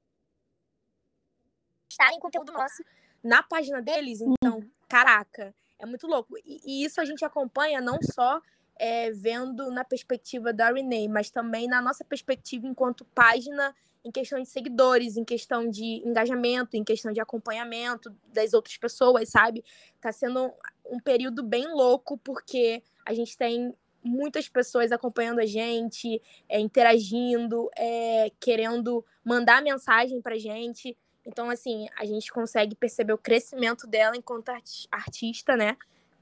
Está 1.90 2.14
em 2.14 2.20
conteúdo 2.20 2.52
nosso 2.52 2.84
na 3.24 3.42
página 3.42 3.82
deles, 3.82 4.20
então, 4.20 4.58
uhum. 4.58 4.70
caraca, 4.90 5.56
é 5.80 5.86
muito 5.86 6.06
louco. 6.06 6.38
E, 6.44 6.60
e 6.66 6.84
isso 6.84 7.00
a 7.00 7.06
gente 7.06 7.24
acompanha 7.24 7.80
não 7.80 7.98
só 8.02 8.42
é, 8.80 9.12
vendo 9.12 9.70
na 9.70 9.84
perspectiva 9.84 10.54
da 10.54 10.72
Renee, 10.72 11.10
mas 11.10 11.30
também 11.30 11.68
na 11.68 11.82
nossa 11.82 12.06
perspectiva 12.06 12.66
enquanto 12.66 13.04
página 13.14 13.76
em 14.04 14.10
questão 14.10 14.42
de 14.42 14.48
seguidores, 14.48 15.18
em 15.18 15.26
questão 15.26 15.70
de 15.70 16.02
engajamento, 16.08 16.78
em 16.78 16.84
questão 16.84 17.12
de 17.12 17.20
acompanhamento 17.20 18.16
das 18.34 18.54
outras 18.54 18.78
pessoas, 18.78 19.28
sabe? 19.28 19.64
Tá 20.00 20.12
sendo 20.14 20.52
um 20.90 21.00
período 21.00 21.44
bem 21.44 21.68
louco, 21.68 22.18
porque 22.18 22.82
a 23.06 23.14
gente 23.14 23.38
tem 23.38 23.76
muitas 24.02 24.48
pessoas 24.48 24.94
acompanhando 24.94 25.40
a 25.40 25.46
gente, 25.46 26.22
é, 26.48 26.58
interagindo, 26.60 27.70
é, 27.76 28.32
querendo 28.40 29.06
mandar 29.24 29.62
mensagem 29.62 30.22
pra 30.22 30.38
gente. 30.38 30.98
Então, 31.26 31.50
assim, 31.50 31.88
a 31.98 32.06
gente 32.06 32.32
consegue 32.32 32.76
perceber 32.76 33.12
o 33.12 33.18
crescimento 33.18 33.86
dela 33.86 34.16
enquanto 34.16 34.50
artista, 34.90 35.58
né? 35.58 35.76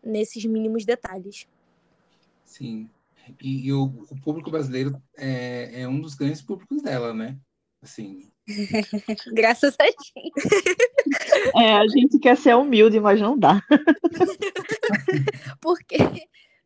Nesses 0.03 0.43
mínimos 0.45 0.84
detalhes. 0.84 1.47
Sim. 2.47 2.89
E, 3.41 3.67
e 3.67 3.73
o, 3.73 3.83
o, 4.09 4.21
público 4.21 4.49
brasileiro 4.49 4.99
é, 5.17 5.81
é 5.81 5.87
um 5.87 5.99
dos 5.99 6.15
grandes 6.15 6.41
públicos 6.41 6.81
dela, 6.81 7.13
né? 7.13 7.37
Assim. 7.83 8.31
Graças 9.33 9.75
a 9.77 9.85
gente. 9.85 10.31
É, 11.55 11.73
a 11.73 11.87
gente 11.87 12.17
quer 12.19 12.37
ser 12.37 12.55
humilde, 12.55 12.99
mas 12.99 13.19
não 13.19 13.37
dá. 13.37 13.61
Porque 15.61 15.97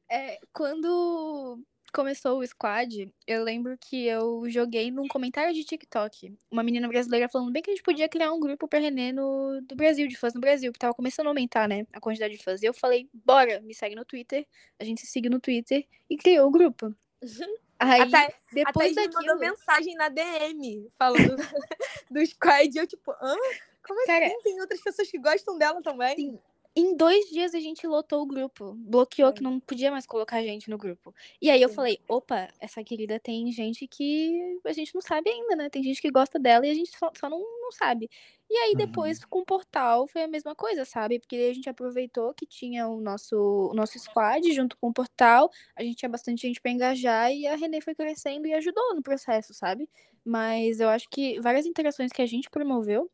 é, 0.09 0.38
quando 0.53 1.59
começou 1.92 2.39
o 2.39 2.48
squad, 2.48 3.14
eu 3.28 3.44
lembro 3.44 3.78
que 3.78 4.06
eu 4.06 4.44
joguei 4.50 4.89
num 4.89 5.08
comentário 5.08 5.54
de 5.54 5.64
TikTok 5.64 6.34
uma 6.50 6.64
menina 6.64 6.88
brasileira 6.88 7.30
falando 7.30 7.52
bem 7.52 7.62
que 7.62 7.70
a 7.70 7.74
gente 7.74 7.84
podia 7.84 8.10
criar 8.10 8.32
um 8.32 8.39
grupo 8.39 8.68
pra 8.68 8.80
René 8.80 9.12
no, 9.12 9.62
do 9.62 9.76
Brasil, 9.76 10.08
de 10.08 10.18
fãs 10.18 10.34
no 10.34 10.42
Brasil, 10.42 10.72
que 10.72 10.80
tava 10.80 10.94
começando 10.94 11.28
a 11.28 11.30
aumentar, 11.30 11.68
né, 11.68 11.86
a 11.94 12.00
quantidade 12.00 12.36
de 12.36 12.44
fãs. 12.44 12.62
E 12.62 12.66
eu 12.66 12.74
falei, 12.74 13.10
bora, 13.14 13.62
me 13.62 13.74
segue 13.74 13.96
no 13.96 14.06
Twitter, 14.06 14.48
a 14.80 14.84
gente 14.84 15.02
se 15.02 15.08
segue 15.08 15.30
no 15.30 15.39
Twitter 15.39 15.86
e 16.10 16.18
criou 16.18 16.48
o 16.48 16.52
grupo. 16.52 16.88
Uhum. 17.22 17.56
Aí, 17.82 18.02
até, 18.02 18.36
depois 18.54 18.92
até 18.92 19.08
daquilo... 19.08 19.26
mandou 19.26 19.39
mensagem 19.39 19.96
na 19.96 20.08
DM 20.08 20.88
falando 21.00 21.36
do 22.12 22.26
squad, 22.28 22.70
e 22.76 22.78
eu 22.78 22.86
tipo, 22.86 23.12
hã? 23.12 23.36
Como 23.84 24.06
Cara, 24.06 24.28
assim? 24.28 24.42
Tem 24.44 24.62
outras 24.62 24.82
pessoas 24.82 25.10
que 25.10 25.18
gostam 25.18 25.58
dela 25.58 25.82
também? 25.82 26.16
Sim, 26.16 26.39
em 26.74 26.95
dois 26.95 27.26
dias 27.30 27.53
a 27.53 27.59
gente 27.59 27.86
lotou 27.86 28.22
o 28.22 28.26
grupo. 28.26 28.74
Bloqueou 28.78 29.34
que 29.34 29.43
não 29.43 29.59
podia 29.59 29.91
mais 29.91 30.05
colocar 30.05 30.41
gente 30.41 30.69
no 30.69 30.78
grupo. 30.78 31.13
E 31.41 31.49
aí 31.49 31.61
eu 31.61 31.67
Sim. 31.69 31.76
falei, 31.76 31.99
opa, 32.07 32.47
essa 32.59 32.82
querida 32.84 33.19
tem 33.19 33.51
gente 33.51 33.86
que 33.88 34.59
a 34.65 34.72
gente 34.72 34.95
não 34.95 35.01
sabe 35.01 35.30
ainda, 35.30 35.55
né? 35.55 35.69
Tem 35.69 35.84
gente 35.84 36.01
que 36.01 36.09
gosta 36.09 36.39
dela 36.39 36.65
e 36.65 36.69
a 36.69 36.74
gente 36.74 36.97
só, 36.97 37.11
só 37.17 37.30
não, 37.30 37.39
não 37.39 37.72
sabe. 37.72 38.09
E 38.49 38.55
aí 38.55 38.76
depois 38.76 39.19
uhum. 39.19 39.26
com 39.30 39.39
o 39.39 39.45
portal 39.45 40.07
foi 40.07 40.24
a 40.24 40.28
mesma 40.28 40.55
coisa, 40.55 40.86
sabe? 40.86 41.19
Porque 41.19 41.36
a 41.36 41.53
gente 41.53 41.69
aproveitou 41.69 42.34
que 42.34 42.45
tinha 42.45 42.88
o 42.88 43.01
nosso, 43.01 43.36
o 43.36 43.74
nosso 43.74 43.99
squad 43.99 44.49
junto 44.53 44.78
com 44.78 44.88
o 44.89 44.93
portal. 44.93 45.49
A 45.76 45.84
gente 45.84 45.97
tinha 45.97 46.09
bastante 46.09 46.41
gente 46.43 46.61
para 46.61 46.72
engajar 46.72 47.34
e 47.34 47.47
a 47.47 47.55
Renê 47.55 47.82
foi 47.82 47.95
crescendo 47.95 48.47
e 48.47 48.53
ajudou 48.53 48.95
no 48.95 49.01
processo, 49.01 49.53
sabe? 49.53 49.89
Mas 50.24 50.80
eu 50.80 50.88
acho 50.88 51.09
que 51.09 51.39
várias 51.41 51.65
interações 51.65 52.11
que 52.11 52.22
a 52.22 52.26
gente 52.26 52.49
promoveu 52.49 53.09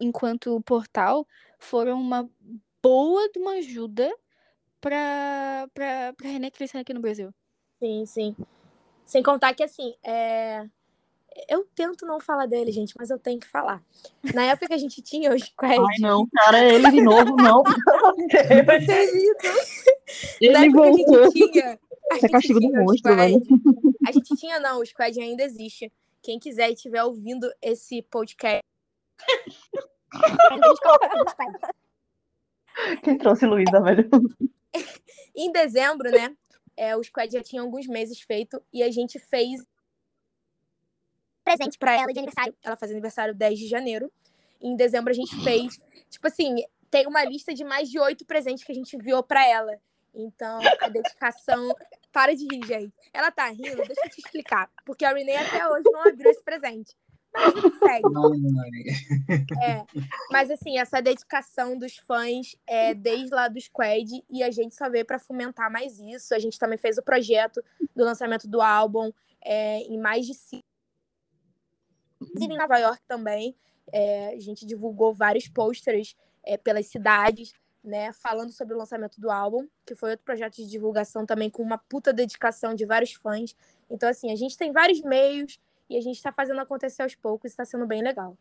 enquanto 0.00 0.60
portal 0.62 1.26
foram 1.58 2.00
uma 2.00 2.28
boa 2.88 3.28
de 3.30 3.38
uma 3.38 3.52
ajuda 3.52 4.10
pra, 4.80 5.68
pra, 5.74 6.14
pra 6.16 6.28
René 6.28 6.50
crescer 6.50 6.78
aqui 6.78 6.94
no 6.94 7.00
Brasil. 7.00 7.30
Sim, 7.78 8.06
sim. 8.06 8.36
Sem 9.04 9.22
contar 9.22 9.52
que, 9.54 9.62
assim, 9.62 9.94
é... 10.02 10.66
Eu 11.48 11.68
tento 11.74 12.04
não 12.04 12.18
falar 12.18 12.46
dele, 12.46 12.72
gente, 12.72 12.94
mas 12.98 13.10
eu 13.10 13.18
tenho 13.18 13.38
que 13.38 13.46
falar. 13.46 13.80
Na 14.34 14.44
época 14.44 14.68
que 14.68 14.74
a 14.74 14.78
gente 14.78 15.00
tinha 15.02 15.32
os 15.32 15.42
squad. 15.42 15.78
Ai, 15.78 15.98
não, 16.00 16.26
cara, 16.32 16.58
é 16.58 16.74
ele 16.74 16.90
de 16.90 17.00
novo, 17.00 17.36
não. 17.36 17.62
Eu 18.50 18.60
acredito. 18.60 19.46
Na 20.40 20.64
Ele 20.64 20.66
época 20.66 20.82
que 20.82 21.02
a 21.04 21.06
voltou. 21.06 21.30
gente 21.30 21.52
tinha. 21.52 21.78
A 22.10 22.16
é 22.16 22.20
gente 22.20 22.32
castigo 22.32 22.58
do 22.58 22.72
monstro, 22.72 23.14
velho. 23.14 23.40
A 24.08 24.10
gente 24.10 24.34
tinha, 24.34 24.58
não, 24.58 24.80
o 24.80 24.86
squad 24.86 25.20
ainda 25.20 25.44
existe. 25.44 25.92
Quem 26.22 26.40
quiser 26.40 26.70
e 26.70 26.72
estiver 26.72 27.04
ouvindo 27.04 27.48
esse 27.62 28.02
podcast. 28.02 28.64
Quem 33.02 33.18
trouxe 33.18 33.46
Luísa, 33.46 33.80
velho? 33.80 34.08
Em 35.34 35.52
dezembro, 35.52 36.10
né? 36.10 36.36
É, 36.76 36.96
o 36.96 37.02
squad 37.02 37.32
já 37.32 37.42
tinha 37.42 37.62
alguns 37.62 37.86
meses 37.86 38.20
feito 38.20 38.62
e 38.72 38.82
a 38.82 38.90
gente 38.90 39.18
fez 39.18 39.64
presente 41.44 41.78
pra 41.78 41.94
ela 41.94 42.12
de 42.12 42.18
aniversário. 42.18 42.54
Ela 42.62 42.76
faz 42.76 42.92
aniversário 42.92 43.34
10 43.34 43.58
de 43.58 43.68
janeiro. 43.68 44.12
E 44.60 44.68
em 44.68 44.76
dezembro 44.76 45.10
a 45.10 45.14
gente 45.14 45.34
fez, 45.42 45.78
tipo 46.10 46.26
assim, 46.26 46.56
tem 46.90 47.06
uma 47.06 47.24
lista 47.24 47.54
de 47.54 47.64
mais 47.64 47.88
de 47.88 47.98
oito 47.98 48.24
presentes 48.24 48.64
que 48.64 48.72
a 48.72 48.74
gente 48.74 48.96
enviou 48.96 49.22
pra 49.22 49.46
ela. 49.46 49.78
Então, 50.14 50.60
a 50.80 50.88
dedicação. 50.88 51.74
Para 52.10 52.34
de 52.34 52.46
rir, 52.50 52.66
gente. 52.66 52.92
Ela 53.12 53.30
tá 53.30 53.48
rindo, 53.48 53.76
deixa 53.76 54.06
eu 54.06 54.10
te 54.10 54.18
explicar. 54.18 54.70
Porque 54.84 55.04
a 55.04 55.12
Renee 55.12 55.36
até 55.36 55.68
hoje 55.68 55.84
não 55.92 56.00
abriu 56.08 56.30
esse 56.30 56.42
presente. 56.42 56.96
Mas 57.32 57.78
segue. 57.78 58.02
É, 59.62 59.84
mas 60.30 60.50
assim, 60.50 60.78
essa 60.78 61.00
dedicação 61.00 61.78
dos 61.78 61.96
fãs 61.96 62.56
é 62.66 62.94
desde 62.94 63.34
lá 63.34 63.48
do 63.48 63.60
Squad 63.60 64.24
e 64.28 64.42
a 64.42 64.50
gente 64.50 64.74
só 64.74 64.88
veio 64.88 65.04
para 65.04 65.18
fomentar 65.18 65.70
mais 65.70 65.98
isso. 65.98 66.34
A 66.34 66.38
gente 66.38 66.58
também 66.58 66.78
fez 66.78 66.98
o 66.98 67.02
projeto 67.02 67.62
do 67.94 68.04
lançamento 68.04 68.48
do 68.48 68.60
álbum 68.60 69.12
é, 69.44 69.80
em 69.80 69.98
mais 69.98 70.26
de 70.26 70.34
cinco. 70.34 70.64
Inclusive 72.20 72.54
em 72.54 72.58
Nova 72.58 72.78
York 72.78 73.02
também. 73.06 73.54
É, 73.92 74.34
a 74.34 74.40
gente 74.40 74.66
divulgou 74.66 75.14
vários 75.14 75.48
posters 75.48 76.14
é, 76.44 76.56
pelas 76.56 76.86
cidades, 76.86 77.52
né? 77.82 78.12
Falando 78.12 78.52
sobre 78.52 78.74
o 78.74 78.78
lançamento 78.78 79.20
do 79.20 79.30
álbum, 79.30 79.66
que 79.86 79.94
foi 79.94 80.10
outro 80.10 80.24
projeto 80.24 80.56
de 80.56 80.66
divulgação 80.66 81.24
também 81.24 81.48
com 81.48 81.62
uma 81.62 81.78
puta 81.78 82.12
dedicação 82.12 82.74
de 82.74 82.84
vários 82.84 83.12
fãs. 83.12 83.54
Então, 83.88 84.08
assim, 84.08 84.30
a 84.30 84.36
gente 84.36 84.56
tem 84.56 84.72
vários 84.72 85.00
meios 85.00 85.58
e 85.88 85.96
a 85.96 86.00
gente 86.00 86.22
tá 86.22 86.32
fazendo 86.32 86.60
acontecer 86.60 87.02
aos 87.02 87.14
poucos, 87.14 87.50
está 87.50 87.64
sendo 87.64 87.86
bem 87.86 88.02
legal. 88.02 88.36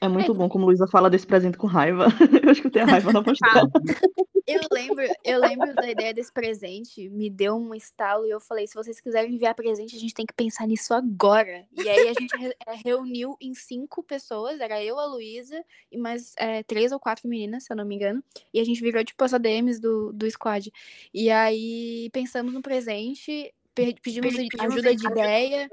É 0.00 0.08
muito 0.08 0.32
bom 0.32 0.48
como 0.48 0.64
Luísa 0.64 0.86
fala 0.86 1.10
desse 1.10 1.26
presente 1.26 1.58
com 1.58 1.66
raiva. 1.66 2.06
Eu 2.42 2.50
acho 2.50 2.62
que 2.62 2.68
eu 2.68 2.70
tenho 2.70 2.86
raiva 2.86 3.12
na 3.12 3.22
postura. 3.22 3.50
Eu 4.46 4.62
lembro, 4.72 5.04
eu 5.22 5.38
lembro 5.38 5.72
da 5.76 5.88
ideia 5.88 6.12
desse 6.12 6.32
presente, 6.32 7.08
me 7.08 7.30
deu 7.30 7.54
um 7.54 7.72
estalo 7.72 8.26
e 8.26 8.30
eu 8.30 8.40
falei, 8.40 8.66
se 8.66 8.74
vocês 8.74 9.00
quiserem 9.00 9.32
enviar 9.34 9.54
presente, 9.54 9.94
a 9.94 9.98
gente 9.98 10.12
tem 10.12 10.26
que 10.26 10.32
pensar 10.34 10.66
nisso 10.66 10.92
agora. 10.92 11.68
E 11.72 11.88
aí 11.88 12.08
a 12.08 12.12
gente 12.14 12.36
re- 12.36 12.56
eh, 12.66 12.74
reuniu 12.84 13.36
em 13.40 13.54
cinco 13.54 14.02
pessoas, 14.02 14.58
era 14.58 14.82
eu, 14.82 14.98
a 14.98 15.06
Luísa 15.06 15.62
e 15.92 15.96
mais 15.96 16.34
eh, 16.36 16.64
três 16.64 16.90
ou 16.90 16.98
quatro 16.98 17.28
meninas, 17.28 17.62
se 17.64 17.72
eu 17.72 17.76
não 17.76 17.84
me 17.84 17.94
engano. 17.94 18.24
E 18.52 18.58
a 18.58 18.64
gente 18.64 18.80
virou 18.80 19.04
tipo 19.04 19.22
as 19.22 19.32
ADMs 19.32 19.78
do, 19.80 20.12
do 20.12 20.28
squad. 20.28 20.72
E 21.14 21.30
aí 21.30 22.10
pensamos 22.12 22.52
no 22.52 22.60
presente, 22.62 23.54
pe- 23.72 23.94
pedimos 24.02 24.34
ajuda 24.58 24.96
de 24.96 25.06
ideia, 25.06 25.68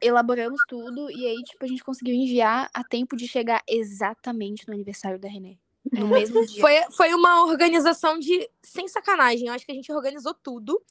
elaboramos 0.00 0.60
tudo 0.68 1.10
e 1.10 1.26
aí 1.26 1.42
tipo 1.44 1.64
a 1.64 1.68
gente 1.68 1.84
conseguiu 1.84 2.14
enviar 2.14 2.68
a 2.72 2.82
tempo 2.84 3.16
de 3.16 3.26
chegar 3.28 3.62
exatamente 3.68 4.66
no 4.68 4.74
aniversário 4.74 5.18
da 5.18 5.28
Renê. 5.28 5.56
No 5.92 6.08
mesmo 6.08 6.44
dia. 6.46 6.60
Foi, 6.60 6.74
foi 6.92 7.14
uma 7.14 7.44
organização 7.46 8.18
de. 8.18 8.48
Sem 8.62 8.86
sacanagem. 8.88 9.46
Eu 9.46 9.54
acho 9.54 9.64
que 9.64 9.72
a 9.72 9.74
gente 9.74 9.90
organizou 9.90 10.34
tudo 10.34 10.82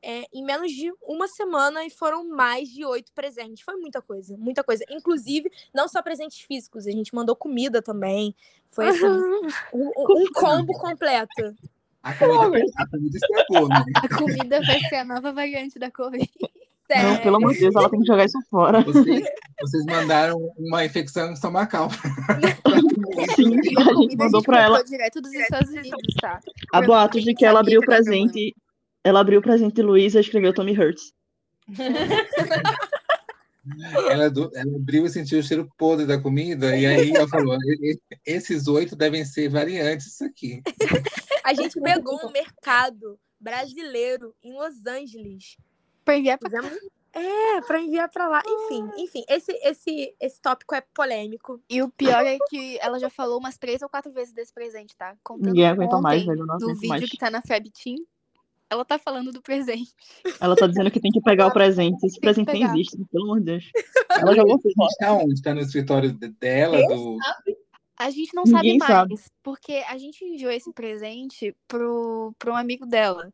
é, 0.00 0.24
em 0.32 0.44
menos 0.44 0.70
de 0.70 0.92
uma 1.02 1.26
semana 1.26 1.84
e 1.84 1.90
foram 1.90 2.28
mais 2.28 2.68
de 2.68 2.84
oito 2.84 3.10
presentes. 3.12 3.64
Foi 3.64 3.74
muita 3.76 4.00
coisa, 4.00 4.36
muita 4.36 4.62
coisa. 4.62 4.84
Inclusive, 4.90 5.50
não 5.74 5.88
só 5.88 6.02
presentes 6.02 6.38
físicos, 6.40 6.86
a 6.86 6.90
gente 6.92 7.12
mandou 7.14 7.34
comida 7.34 7.82
também. 7.82 8.34
Foi 8.70 8.88
assim, 8.88 9.04
um, 9.06 9.46
um- 9.72 9.90
um 10.22 10.32
combo 10.32 10.72
completo. 10.78 11.56
A 12.02 12.12
comida, 12.14 12.66
a 12.76 12.86
comida 12.86 13.16
estragou, 13.16 13.68
né? 13.68 13.84
A 13.96 14.08
comida 14.16 14.60
vai 14.62 14.78
ser 14.80 14.96
a 14.96 15.04
nova 15.04 15.32
variante 15.32 15.78
da 15.78 15.90
Covid. 15.90 16.30
Não, 16.90 16.96
Sério. 16.98 17.22
pelo 17.22 17.36
amor 17.36 17.52
de 17.54 17.60
Deus, 17.60 17.74
ela 17.74 17.88
tem 17.88 18.00
que 18.00 18.06
jogar 18.06 18.24
isso 18.26 18.38
fora. 18.50 18.82
Vocês, 18.82 19.24
vocês 19.60 19.84
mandaram 19.86 20.38
uma 20.58 20.84
infecção 20.84 21.32
estomacal. 21.32 21.88
Sim, 23.34 23.56
a 23.78 23.94
gente 24.02 24.16
mandou 24.16 24.42
pra 24.42 24.62
ela. 24.62 24.84
direto 24.84 25.20
dos 25.20 25.32
Estados 25.32 25.70
Unidos, 25.70 26.14
tá? 26.20 26.40
Há 26.72 26.82
boatos 26.82 27.22
de 27.24 27.34
que 27.34 27.44
ela 27.46 27.60
abriu 27.60 27.80
o 27.80 27.84
presente. 27.84 28.54
Ela 29.02 29.20
abriu 29.20 29.40
o 29.40 29.42
presente 29.42 29.74
de 29.74 29.82
Luísa 29.82 30.18
e 30.18 30.20
escreveu 30.20 30.52
Tommy 30.52 30.78
Hurts. 30.78 31.12
Ela, 34.10 34.28
do- 34.30 34.50
ela 34.54 34.76
abriu 34.76 35.06
e 35.06 35.10
sentiu 35.10 35.38
o 35.38 35.42
cheiro 35.42 35.66
podre 35.78 36.04
da 36.04 36.20
comida, 36.20 36.76
e 36.76 36.84
aí 36.84 37.12
ela 37.12 37.26
falou: 37.26 37.56
"E- 37.62 37.92
e- 37.92 37.98
esses 38.26 38.68
oito 38.68 38.94
devem 38.94 39.24
ser 39.24 39.48
variantes 39.48 40.06
disso 40.08 40.24
aqui. 40.24 40.62
A 41.42 41.54
gente 41.54 41.80
pegou 41.80 42.20
um 42.26 42.30
mercado 42.30 43.18
brasileiro 43.40 44.34
em 44.42 44.52
Los 44.52 44.84
Angeles. 44.86 45.56
Pra 46.04 46.16
enviar 46.16 46.38
pra 46.38 46.50
Fizemos. 46.50 46.78
É, 47.12 47.60
para 47.60 47.80
enviar 47.80 48.08
para 48.10 48.28
lá. 48.28 48.42
Enfim, 48.44 48.90
enfim, 48.98 49.24
esse, 49.28 49.52
esse, 49.62 50.14
esse 50.20 50.40
tópico 50.40 50.74
é 50.74 50.80
polêmico. 50.80 51.60
E 51.70 51.80
o 51.80 51.88
pior 51.88 52.26
é 52.26 52.36
que 52.48 52.76
ela 52.80 52.98
já 52.98 53.08
falou 53.08 53.38
umas 53.38 53.56
três 53.56 53.80
ou 53.82 53.88
quatro 53.88 54.12
vezes 54.12 54.34
desse 54.34 54.52
presente, 54.52 54.96
tá? 54.96 55.16
Contando 55.22 55.46
Ninguém 55.46 55.66
aguenta 55.68 56.00
mais, 56.00 56.24
velho. 56.24 56.44
Não 56.44 56.58
do 56.58 56.74
vídeo 56.74 56.88
mais. 56.88 57.08
que 57.08 57.16
tá 57.16 57.30
na 57.30 57.40
Fab 57.40 57.70
Team, 57.70 57.98
ela 58.68 58.84
tá 58.84 58.98
falando 58.98 59.30
do 59.30 59.40
presente. 59.40 59.92
Ela 60.40 60.56
tá 60.56 60.66
dizendo 60.66 60.90
que 60.90 60.98
tem 60.98 61.12
que 61.12 61.20
pegar 61.20 61.46
o 61.46 61.52
presente. 61.52 62.04
Esse 62.04 62.16
que 62.16 62.20
presente 62.20 62.52
nem 62.52 62.64
existe, 62.64 62.96
pelo 63.12 63.24
amor 63.24 63.38
de 63.38 63.46
Deus. 63.46 63.64
Ela 64.10 64.34
jogou 64.34 64.60
gente 64.60 64.96
tá 64.98 65.12
onde? 65.12 65.42
Tá 65.42 65.54
no 65.54 65.60
escritório 65.60 66.12
de- 66.12 66.28
dela, 66.28 66.78
do. 66.88 67.16
A 67.96 68.10
gente 68.10 68.34
não 68.34 68.42
Ninguém 68.42 68.78
sabe 68.80 68.92
mais, 68.92 69.20
sabe. 69.20 69.32
porque 69.42 69.84
a 69.88 69.96
gente 69.96 70.24
enviou 70.24 70.50
esse 70.50 70.72
presente 70.72 71.54
pro, 71.68 72.34
pro 72.38 72.52
um 72.52 72.56
amigo 72.56 72.84
dela. 72.86 73.32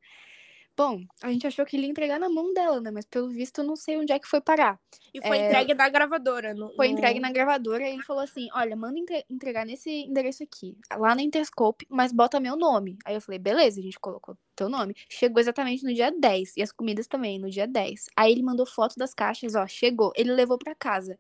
Bom, 0.81 1.03
a 1.23 1.31
gente 1.31 1.47
achou 1.47 1.67
que 1.67 1.77
ele 1.77 1.85
ia 1.85 1.91
entregar 1.91 2.19
na 2.19 2.31
mão 2.31 2.55
dela, 2.55 2.81
né? 2.81 2.91
Mas 2.91 3.05
pelo 3.05 3.29
visto 3.29 3.61
eu 3.61 3.65
não 3.65 3.77
sei 3.77 3.99
onde 3.99 4.15
é 4.15 4.19
que 4.19 4.27
foi 4.27 4.41
parar. 4.41 4.81
E 5.13 5.21
foi 5.21 5.37
É, 5.37 5.47
entregue 5.47 5.75
da 5.75 5.87
gravadora. 5.91 6.55
No, 6.55 6.75
Foi 6.75 6.89
entregue 6.89 7.21
na 7.21 7.31
gravadora 7.31 7.87
e 7.87 7.93
ele 7.93 8.03
falou 8.03 8.23
assim: 8.23 8.49
Olha, 8.55 8.75
manda 8.75 8.99
entre- 8.99 9.27
entregar 9.29 9.67
nesse 9.67 9.91
endereço 9.91 10.43
aqui, 10.43 10.75
lá 10.97 11.15
na 11.15 11.21
Interscope, 11.21 11.87
mas 11.91 12.13
bota 12.13 12.41
meu 12.41 12.57
nome. 12.57 12.97
Aí 13.05 13.15
eu 13.15 13.21
falei: 13.21 13.39
Beleza, 13.39 13.79
a 13.79 13.83
gente 13.83 14.01
colocou 14.01 14.39
teu 14.57 14.71
nome. 14.71 14.95
Chegou 15.07 15.39
exatamente 15.39 15.85
no 15.85 15.93
dia 15.93 16.11
10, 16.11 16.57
e 16.57 16.63
as 16.63 16.73
comidas 16.73 17.07
também, 17.07 17.39
no 17.39 17.51
dia 17.51 17.67
10. 17.67 18.07
Aí 18.17 18.33
ele 18.33 18.43
mandou 18.43 18.65
foto 18.65 18.95
das 18.97 19.13
caixas, 19.13 19.55
ó, 19.55 19.67
chegou. 19.67 20.13
Ele 20.17 20.33
levou 20.33 20.57
pra 20.57 20.75
casa. 20.75 21.19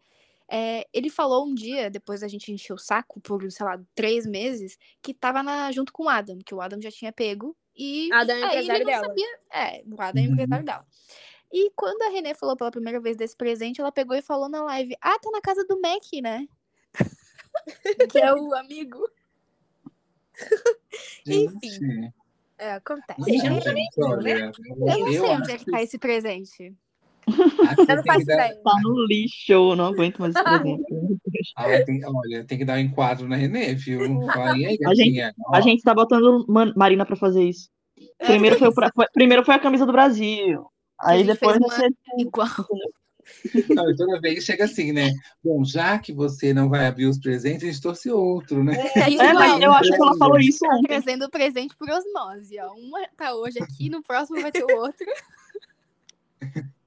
É, 0.50 0.86
ele 0.92 1.10
falou 1.10 1.46
um 1.46 1.54
dia, 1.54 1.90
depois 1.90 2.22
da 2.22 2.28
gente 2.28 2.50
encher 2.50 2.72
o 2.72 2.78
saco 2.78 3.20
por, 3.20 3.48
sei 3.52 3.66
lá, 3.66 3.78
três 3.94 4.24
meses, 4.26 4.78
que 5.02 5.12
tava 5.14 5.42
na- 5.42 5.70
junto 5.70 5.92
com 5.92 6.04
o 6.04 6.08
Adam, 6.08 6.38
que 6.44 6.54
o 6.54 6.60
Adam 6.62 6.80
já 6.80 6.90
tinha 6.90 7.12
pego. 7.12 7.54
E 7.82 8.12
Adam 8.12 8.36
é 8.36 8.44
aí 8.44 8.68
ele 8.68 8.78
não 8.80 8.84
dela. 8.84 9.06
sabia. 9.06 9.38
É, 9.50 9.82
o 9.90 10.02
Adam 10.02 10.22
é 10.22 10.26
Uhum. 10.26 10.32
empresário 10.34 10.64
dela. 10.66 10.86
E 11.50 11.70
quando 11.74 12.02
a 12.02 12.10
Renê 12.10 12.34
falou 12.34 12.54
pela 12.54 12.70
primeira 12.70 13.00
vez 13.00 13.16
desse 13.16 13.34
presente, 13.34 13.80
ela 13.80 13.90
pegou 13.90 14.14
e 14.14 14.20
falou 14.20 14.50
na 14.50 14.62
live: 14.64 14.94
Ah, 15.00 15.18
tá 15.18 15.30
na 15.30 15.40
casa 15.40 15.64
do 15.64 15.80
Mac, 15.80 16.02
né? 16.22 16.46
que 18.14 18.18
é 18.18 18.34
o 18.34 18.54
amigo. 18.54 18.98
Gente, 21.26 21.80
É, 22.58 22.72
acontece. 22.74 23.18
não, 23.18 23.60
gente, 23.60 24.02
olha, 24.02 24.52
Eu 24.56 24.98
não 24.98 25.06
sei 25.08 25.20
onde 25.30 25.50
é 25.52 25.58
que 25.58 25.70
tá 25.70 25.82
esse 25.82 25.98
presente. 25.98 26.74
Que 27.32 27.40
Eu 27.42 27.96
não 27.96 28.04
faço 28.04 28.18
que 28.20 28.24
dar- 28.26 28.46
ideia. 28.48 28.60
Tá 28.62 28.72
no 28.82 29.06
lixo, 29.06 29.52
eu 29.52 29.76
não 29.76 29.86
aguento 29.86 30.18
mais 30.18 30.34
esse 30.34 30.44
presente. 30.44 30.84
Ah, 31.56 31.84
tem- 31.84 32.00
olha, 32.04 32.44
tem 32.44 32.58
que 32.58 32.64
dar 32.64 32.74
um 32.74 32.78
enquadro 32.80 33.28
na 33.28 33.36
Renê, 33.36 33.74
viu? 33.74 34.28
Aí, 34.30 34.78
A 34.86 34.94
gente-? 34.94 35.20
Ó, 35.46 35.54
A 35.56 35.60
gente 35.60 35.82
tá 35.82 35.94
botando 35.94 36.44
Man- 36.48 36.72
Marina 36.76 37.04
pra 37.06 37.16
fazer 37.16 37.44
isso. 37.44 37.68
Primeiro 38.18 38.58
foi, 38.58 38.68
o 38.68 38.72
foi- 38.72 39.06
primeiro 39.12 39.44
foi 39.44 39.54
a 39.54 39.58
camisa 39.58 39.84
do 39.86 39.92
Brasil. 39.92 40.66
a 40.98 41.10
Aí 41.10 41.18
gente 41.20 41.28
depois 41.28 41.58
você. 41.58 41.88
Igual. 42.18 42.48
não, 43.70 43.88
e 43.90 43.96
toda 43.96 44.20
vez 44.20 44.42
chega 44.44 44.64
assim, 44.64 44.92
né? 44.92 45.12
Bom, 45.44 45.62
já 45.64 45.98
que 45.98 46.12
você 46.12 46.52
não 46.52 46.68
vai 46.68 46.86
abrir 46.86 47.06
os 47.06 47.18
presentes, 47.18 47.62
a 47.62 47.66
gente 47.70 47.80
trouxe 47.80 48.10
outro, 48.10 48.64
né? 48.64 48.74
É, 48.96 49.32
mas 49.32 49.60
eu 49.62 49.72
acho 49.72 49.90
que 49.90 50.02
ela 50.02 50.16
falou 50.16 50.38
isso 50.38 50.64
ontem. 50.66 50.88
trazendo 50.88 51.26
o 51.26 51.30
presente 51.30 51.74
por 51.76 51.88
osmose, 51.88 52.58
ó. 52.58 52.72
Uma 52.74 53.06
tá 53.16 53.34
hoje 53.34 53.58
aqui, 53.62 53.88
no 53.88 54.02
próximo 54.02 54.40
vai 54.40 54.50
ter 54.50 54.64
o 54.64 54.76
outro. 54.78 55.06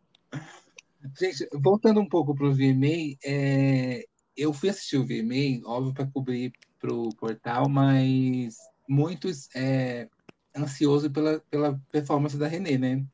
Gente, 1.19 1.47
voltando 1.53 1.99
um 1.99 2.07
pouco 2.07 2.33
pro 2.33 2.53
VMA, 2.53 3.17
é, 3.23 4.05
eu 4.37 4.53
fui 4.53 4.69
assistir 4.69 4.97
o 4.97 5.05
VMA, 5.05 5.61
óbvio, 5.65 5.93
para 5.93 6.07
cobrir 6.07 6.53
pro 6.79 7.09
portal, 7.17 7.67
mas 7.69 8.55
muito 8.87 9.29
é, 9.55 10.07
ansioso 10.55 11.11
pela, 11.11 11.39
pela 11.49 11.79
performance 11.91 12.37
da 12.37 12.47
Renê, 12.47 12.77
né? 12.77 13.05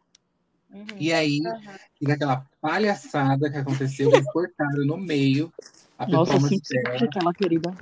E 0.99 1.11
aí, 1.11 1.39
fica 1.97 2.13
aquela 2.13 2.45
palhaçada 2.61 3.49
que 3.49 3.57
aconteceu, 3.57 4.11
eles 4.11 4.31
cortaram 4.31 4.85
no 4.85 4.97
meio 4.97 5.51
a 5.97 6.07
Nossa, 6.07 6.31
performance 6.31 6.61
sim, 6.63 6.81
dela. 6.83 7.05
aquela 7.05 7.33
querida. 7.33 7.75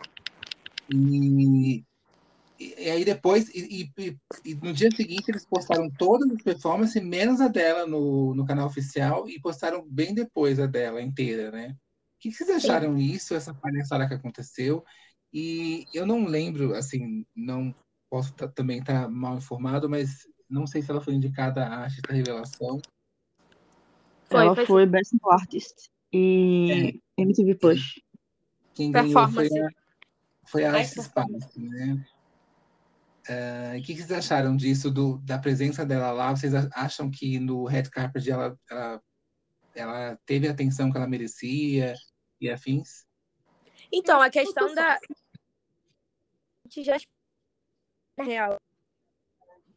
E 0.89 1.83
E, 2.59 2.73
e 2.77 2.89
aí 2.89 3.05
depois, 3.05 3.49
e, 3.49 3.91
e, 3.97 4.17
e, 4.45 4.55
no 4.55 4.73
dia 4.73 4.89
seguinte, 4.91 5.29
eles 5.29 5.45
postaram 5.45 5.89
todas 5.91 6.29
as 6.31 6.41
performances, 6.41 7.01
menos 7.03 7.39
a 7.39 7.47
dela 7.47 7.85
no, 7.85 8.33
no 8.33 8.45
canal 8.45 8.67
oficial, 8.67 9.29
e 9.29 9.39
postaram 9.39 9.87
bem 9.87 10.13
depois 10.13 10.59
a 10.59 10.65
dela 10.65 11.01
inteira, 11.01 11.51
né? 11.51 11.75
O 12.15 12.19
que 12.19 12.31
vocês 12.31 12.49
acharam 12.49 12.97
Sim. 12.97 13.03
isso, 13.03 13.35
essa 13.35 13.53
palhaçada 13.53 14.07
que 14.07 14.13
aconteceu? 14.13 14.83
E 15.31 15.85
eu 15.93 16.05
não 16.05 16.25
lembro, 16.25 16.73
assim, 16.73 17.25
não 17.35 17.73
posso 18.09 18.33
também 18.33 18.79
estar 18.79 19.03
tá 19.03 19.09
mal 19.09 19.37
informado, 19.37 19.87
mas 19.87 20.27
não 20.49 20.65
sei 20.65 20.81
se 20.81 20.89
ela 20.89 21.01
foi 21.01 21.13
indicada 21.13 21.63
a 21.65 21.83
artista 21.83 22.13
revelação. 22.13 22.81
Foi, 24.25 24.41
ela 24.41 24.55
foi, 24.55 24.65
foi 24.65 24.85
Best 24.85 25.15
Artist 25.29 25.89
e 26.11 26.99
é. 27.17 27.21
MTV 27.21 27.55
Push. 27.55 28.01
Quem 28.73 28.91
ganhou 28.91 29.27
foi 29.29 29.47
a, 29.47 29.69
foi 30.45 30.65
a 30.65 30.81
Ice 30.81 31.01
Spice, 31.01 31.59
né? 31.59 32.05
Uh, 33.29 33.77
o 33.77 33.83
que 33.83 33.93
vocês 33.93 34.11
acharam 34.11 34.55
disso, 34.55 34.89
do, 34.89 35.17
da 35.17 35.37
presença 35.37 35.85
dela 35.85 36.11
lá? 36.11 36.33
Vocês 36.33 36.53
acham 36.73 37.11
que 37.11 37.39
no 37.39 37.65
Red 37.65 37.83
Carpet 37.83 38.29
ela, 38.29 38.57
ela, 38.69 39.01
ela 39.75 40.19
teve 40.25 40.47
a 40.47 40.51
atenção 40.51 40.89
que 40.89 40.97
ela 40.97 41.07
merecia 41.07 41.93
e 42.39 42.49
afins? 42.49 43.05
Então, 43.91 44.21
a 44.21 44.29
questão 44.29 44.73
da. 44.73 44.93
A 44.93 44.99
gente 46.65 46.83
já. 46.85 46.97
Na 48.17 48.23
real. 48.23 48.55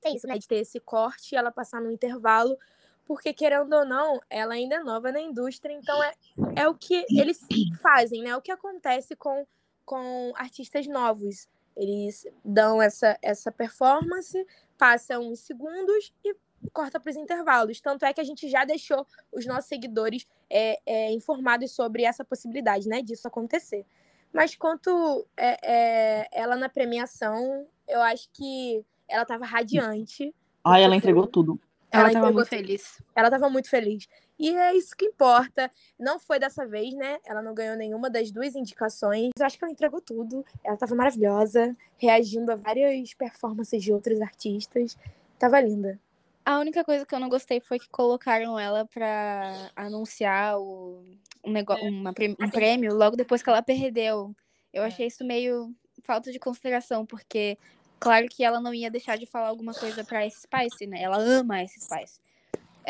É 0.05 0.11
isso, 0.15 0.29
né? 0.29 0.39
De 0.39 0.47
ter 0.47 0.59
esse 0.59 0.79
corte 0.79 1.35
e 1.35 1.37
ela 1.37 1.51
passar 1.51 1.81
no 1.81 1.91
intervalo, 1.91 2.57
porque 3.05 3.35
querendo 3.35 3.73
ou 3.75 3.85
não, 3.85 4.21
ela 4.31 4.55
ainda 4.55 4.77
é 4.77 4.83
nova 4.83 5.11
na 5.11 5.21
indústria, 5.21 5.75
então 5.75 6.03
é, 6.03 6.15
é 6.57 6.69
o 6.69 6.75
que 6.75 7.05
eles 7.11 7.41
fazem, 7.83 8.23
né? 8.23 8.31
É 8.31 8.37
o 8.37 8.41
que 8.41 8.53
acontece 8.53 9.17
com, 9.17 9.45
com 9.85 10.33
artistas 10.37 10.87
novos 10.87 11.49
eles 11.81 12.27
dão 12.45 12.81
essa, 12.81 13.19
essa 13.23 13.51
performance, 13.51 14.47
passa 14.77 15.19
uns 15.19 15.41
segundos 15.41 16.13
e 16.23 16.37
corta 16.75 17.01
para 17.01 17.09
os 17.09 17.17
intervalos. 17.17 17.81
Tanto 17.81 18.05
é 18.05 18.13
que 18.13 18.21
a 18.21 18.25
gente 18.25 18.51
já 18.51 18.67
deixou 18.67 19.07
os 19.33 19.47
nossos 19.47 19.65
seguidores 19.65 20.27
é, 20.51 20.79
é, 20.85 21.13
informados 21.13 21.73
sobre 21.73 22.03
essa 22.03 22.23
possibilidade, 22.23 22.87
né, 22.87 23.01
disso 23.01 23.27
acontecer. 23.27 23.87
Mas 24.31 24.55
quanto 24.55 25.27
é, 25.35 25.57
é 25.63 26.29
ela 26.31 26.55
na 26.55 26.69
premiação, 26.69 27.67
eu 27.89 28.03
acho 28.03 28.29
que 28.31 28.85
ela 29.09 29.23
estava 29.23 29.47
radiante. 29.47 30.35
Ah, 30.63 30.79
ela 30.79 30.95
entregou 30.95 31.27
tudo. 31.27 31.59
Ela 31.91 32.09
estava 32.09 32.31
muito 32.31 32.47
feliz. 32.47 33.03
Ela 33.17 33.29
estava 33.29 33.49
muito 33.49 33.71
feliz. 33.71 34.07
E 34.41 34.57
é 34.57 34.75
isso 34.75 34.97
que 34.97 35.05
importa. 35.05 35.71
Não 35.99 36.19
foi 36.19 36.39
dessa 36.39 36.67
vez, 36.67 36.95
né? 36.95 37.19
Ela 37.27 37.43
não 37.43 37.55
ganhou 37.55 37.77
nenhuma 37.77 38.09
das 38.09 38.31
duas 38.31 38.55
indicações. 38.57 39.31
Eu 39.39 39.45
acho 39.45 39.59
que 39.59 39.65
ela 39.65 39.73
entregou 39.73 40.01
tudo. 40.01 40.43
Ela 40.65 40.75
estava 40.75 40.95
maravilhosa, 40.95 41.77
reagindo 41.99 42.51
a 42.51 42.57
várias 42.57 43.13
performances 43.13 43.83
de 43.83 43.93
outros 43.93 44.19
artistas. 44.23 44.97
Tava 45.39 45.61
linda. 45.61 46.01
A 46.43 46.59
única 46.59 46.83
coisa 46.83 47.05
que 47.05 47.15
eu 47.15 47.21
não 47.21 47.29
gostei 47.29 47.61
foi 47.61 47.79
que 47.79 47.89
colocaram 47.91 48.59
ela 48.59 48.87
para 48.87 49.71
anunciar 49.77 50.59
o, 50.59 51.05
um, 51.45 51.53
negócio, 51.53 51.87
uma, 51.87 52.15
um 52.41 52.51
prêmio 52.51 52.95
logo 52.95 53.17
depois 53.17 53.43
que 53.43 53.51
ela 53.51 53.61
perdeu. 53.61 54.35
Eu 54.73 54.83
achei 54.83 55.07
isso 55.07 55.23
meio 55.23 55.71
falta 56.03 56.33
de 56.33 56.39
consideração, 56.39 57.05
porque 57.05 57.59
Claro 58.01 58.27
que 58.31 58.43
ela 58.43 58.59
não 58.59 58.73
ia 58.73 58.91
deixar 58.91 59.19
de 59.19 59.27
falar 59.27 59.49
alguma 59.49 59.75
coisa 59.75 60.03
pra 60.03 60.27
esse 60.27 60.41
Spice, 60.41 60.87
né? 60.87 61.03
Ela 61.03 61.19
ama 61.19 61.63
esse 61.63 61.79
Spice. 61.79 62.19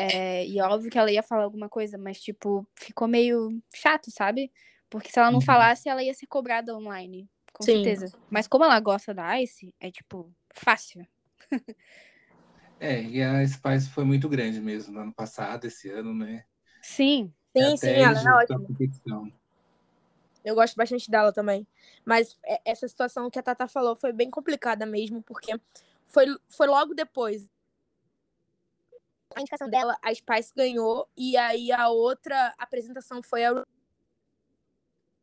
É, 0.01 0.47
e 0.47 0.59
óbvio 0.61 0.89
que 0.89 0.97
ela 0.97 1.11
ia 1.11 1.23
falar 1.23 1.43
alguma 1.43 1.69
coisa, 1.69 1.97
mas, 1.97 2.19
tipo, 2.19 2.65
ficou 2.75 3.07
meio 3.07 3.61
chato, 3.73 4.09
sabe? 4.11 4.51
Porque 4.89 5.09
se 5.09 5.19
ela 5.19 5.31
não 5.31 5.39
uhum. 5.39 5.45
falasse, 5.45 5.89
ela 5.89 6.03
ia 6.03 6.13
ser 6.13 6.27
cobrada 6.27 6.75
online. 6.75 7.29
Com 7.53 7.63
Sim. 7.63 7.83
certeza. 7.83 8.17
Mas 8.29 8.47
como 8.47 8.63
ela 8.63 8.79
gosta 8.79 9.13
da 9.13 9.41
Ice, 9.41 9.73
é, 9.79 9.91
tipo, 9.91 10.31
fácil. 10.53 11.05
é, 12.79 13.01
e 13.03 13.21
a 13.21 13.45
Spice 13.47 13.89
foi 13.89 14.03
muito 14.03 14.27
grande 14.27 14.59
mesmo 14.59 14.93
no 14.93 15.01
ano 15.01 15.13
passado, 15.13 15.65
esse 15.65 15.89
ano, 15.89 16.13
né? 16.13 16.43
Sim. 16.81 17.33
Sim, 17.55 17.77
sim, 17.77 17.87
ela 17.89 18.19
é 18.19 18.33
ótima. 18.43 18.65
Eu 20.43 20.55
gosto 20.55 20.75
bastante 20.75 21.09
dela 21.09 21.31
também. 21.31 21.67
Mas 22.03 22.37
é, 22.43 22.61
essa 22.65 22.87
situação 22.87 23.29
que 23.29 23.37
a 23.37 23.43
Tata 23.43 23.67
falou 23.67 23.95
foi 23.95 24.11
bem 24.11 24.29
complicada 24.29 24.85
mesmo, 24.85 25.21
porque 25.21 25.53
foi, 26.07 26.25
foi 26.49 26.67
logo 26.67 26.93
depois. 26.93 27.47
A 29.35 29.41
indicação 29.41 29.69
dela, 29.69 29.97
a 30.01 30.13
Spice 30.13 30.51
ganhou, 30.55 31.07
e 31.15 31.37
aí 31.37 31.71
a 31.71 31.89
outra 31.89 32.53
apresentação 32.57 33.21
foi 33.21 33.45
a. 33.45 33.65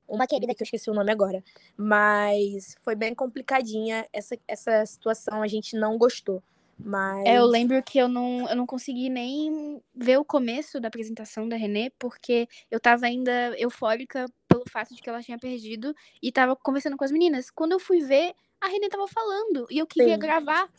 Uma 0.06 0.26
querida 0.26 0.54
que 0.54 0.62
eu 0.62 0.64
esqueci 0.64 0.90
o 0.90 0.94
nome 0.94 1.12
agora. 1.12 1.44
Mas 1.76 2.74
foi 2.80 2.94
bem 2.94 3.14
complicadinha 3.14 4.08
essa, 4.10 4.38
essa 4.48 4.86
situação, 4.86 5.42
a 5.42 5.46
gente 5.46 5.76
não 5.76 5.98
gostou. 5.98 6.42
Mas... 6.78 7.26
É, 7.26 7.38
eu 7.38 7.44
lembro 7.44 7.82
que 7.82 7.98
eu 7.98 8.08
não, 8.08 8.48
eu 8.48 8.54
não 8.54 8.64
consegui 8.64 9.10
nem 9.10 9.82
ver 9.94 10.18
o 10.18 10.24
começo 10.24 10.80
da 10.80 10.88
apresentação 10.88 11.48
da 11.48 11.56
Renê, 11.56 11.90
porque 11.98 12.48
eu 12.70 12.78
tava 12.78 13.06
ainda 13.06 13.52
eufórica 13.58 14.26
pelo 14.46 14.64
fato 14.70 14.94
de 14.94 15.02
que 15.02 15.08
ela 15.08 15.22
tinha 15.22 15.38
perdido 15.38 15.94
e 16.22 16.30
tava 16.30 16.54
conversando 16.54 16.96
com 16.96 17.04
as 17.04 17.10
meninas. 17.10 17.50
Quando 17.50 17.72
eu 17.72 17.80
fui 17.80 18.00
ver, 18.00 18.32
a 18.60 18.68
Renê 18.68 18.88
tava 18.88 19.08
falando 19.08 19.66
e 19.70 19.78
eu 19.78 19.86
queria 19.86 20.14
Sim. 20.14 20.20
gravar. 20.20 20.70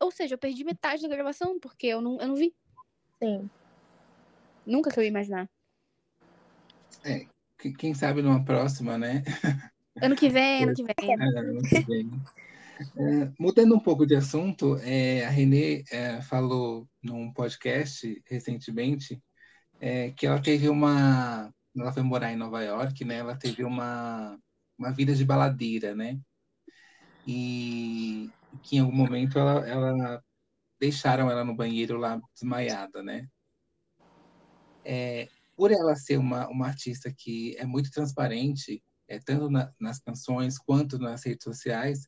Ou 0.00 0.10
seja, 0.10 0.34
eu 0.34 0.38
perdi 0.38 0.62
metade 0.64 1.02
da 1.02 1.08
gravação, 1.08 1.58
porque 1.58 1.86
eu 1.86 2.00
não, 2.00 2.18
eu 2.20 2.28
não 2.28 2.36
vi. 2.36 2.54
Sim. 3.22 3.50
Nunca 4.66 4.90
que 4.90 4.98
eu 4.98 5.02
ia 5.02 5.08
imaginar. 5.08 5.48
É, 7.04 7.26
quem 7.78 7.94
sabe 7.94 8.22
numa 8.22 8.44
próxima, 8.44 8.98
né? 8.98 9.22
Ano 10.00 10.14
que 10.14 10.28
vem, 10.28 10.62
ano 10.62 10.74
que 10.74 10.84
vem. 10.84 11.10
É, 11.10 11.38
ano 11.40 11.60
que 11.60 11.80
vem. 11.80 12.08
É, 12.96 13.32
mudando 13.36 13.74
um 13.74 13.80
pouco 13.80 14.06
de 14.06 14.14
assunto, 14.14 14.76
é, 14.78 15.26
a 15.26 15.28
Renê 15.28 15.82
é, 15.90 16.22
falou 16.22 16.88
num 17.02 17.32
podcast 17.32 18.22
recentemente 18.24 19.20
é, 19.80 20.10
que 20.12 20.26
ela 20.26 20.40
teve 20.40 20.68
uma. 20.68 21.52
Ela 21.76 21.92
foi 21.92 22.02
morar 22.04 22.32
em 22.32 22.36
Nova 22.36 22.62
York, 22.62 23.04
né? 23.04 23.16
Ela 23.16 23.36
teve 23.36 23.64
uma, 23.64 24.38
uma 24.78 24.92
vida 24.92 25.14
de 25.14 25.24
baladeira, 25.24 25.94
né? 25.94 26.18
E 27.26 28.30
que 28.62 28.76
em 28.76 28.80
algum 28.80 28.94
momento 28.94 29.38
ela, 29.38 29.68
ela 29.68 30.24
deixaram 30.80 31.30
ela 31.30 31.44
no 31.44 31.54
banheiro 31.54 31.96
lá 31.96 32.20
desmaiada, 32.34 33.02
né? 33.02 33.28
É, 34.84 35.28
por 35.56 35.72
ela 35.72 35.96
ser 35.96 36.18
uma, 36.18 36.48
uma 36.48 36.66
artista 36.66 37.12
que 37.12 37.56
é 37.58 37.66
muito 37.66 37.90
transparente, 37.90 38.82
é, 39.08 39.18
tanto 39.18 39.50
na, 39.50 39.72
nas 39.78 39.98
canções 39.98 40.58
quanto 40.58 40.98
nas 40.98 41.24
redes 41.24 41.44
sociais, 41.44 42.06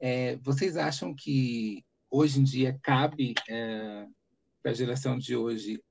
é, 0.00 0.36
vocês 0.36 0.76
acham 0.76 1.14
que 1.14 1.84
hoje 2.10 2.40
em 2.40 2.44
dia 2.44 2.78
cabe 2.82 3.34
é, 3.48 4.06
para 4.62 4.70
a 4.70 4.74
geração 4.74 5.18
de 5.18 5.36
hoje 5.36 5.82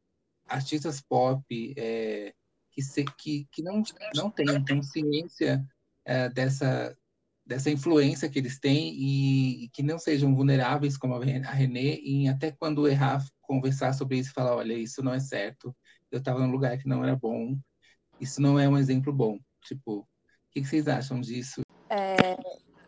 artistas 0.48 1.02
pop 1.02 1.44
é, 1.78 2.34
que, 2.72 2.82
se, 2.82 3.06
que, 3.18 3.48
que 3.52 3.62
não, 3.62 3.84
não 4.16 4.30
tenham 4.30 4.64
consciência 4.66 5.66
é, 6.04 6.30
dessa, 6.30 6.96
dessa 7.46 7.70
influência 7.70 8.30
que 8.30 8.40
eles 8.40 8.60
têm 8.60 8.94
e, 8.96 9.66
e, 9.66 9.70
que 9.70 9.84
não 9.84 10.00
sejam 10.00 10.36
vulneráveis 10.36 10.98
como 10.98 11.16
a 11.16 11.52
Renê 11.52 11.96
em 11.98 12.28
até 12.28 12.52
quando 12.52 12.88
errar 12.88 13.24
conversar 13.42 13.94
sobre 13.94 14.18
isso 14.18 14.32
e 14.32 14.34
falar 14.34 14.56
olha 14.56 14.74
isso 14.74 15.04
não 15.04 15.14
é 15.14 15.20
certo 15.20 15.76
eu 16.12 16.20
estava 16.20 16.40
num 16.40 16.52
lugar 16.52 16.78
que 16.78 16.88
não 16.88 17.04
era 17.04 17.16
bom 17.16 17.56
isso 18.20 18.42
não 18.42 18.60
é 18.60 18.68
um 18.68 18.78
exemplo 18.78 19.14
bom 19.14 19.38
tipo 19.64 20.00
o 20.00 20.08
que, 20.50 20.62
que 20.62 20.68
vocês 20.68 20.88
acham 20.88 21.22
disso 21.22 21.62
é, 21.90 22.38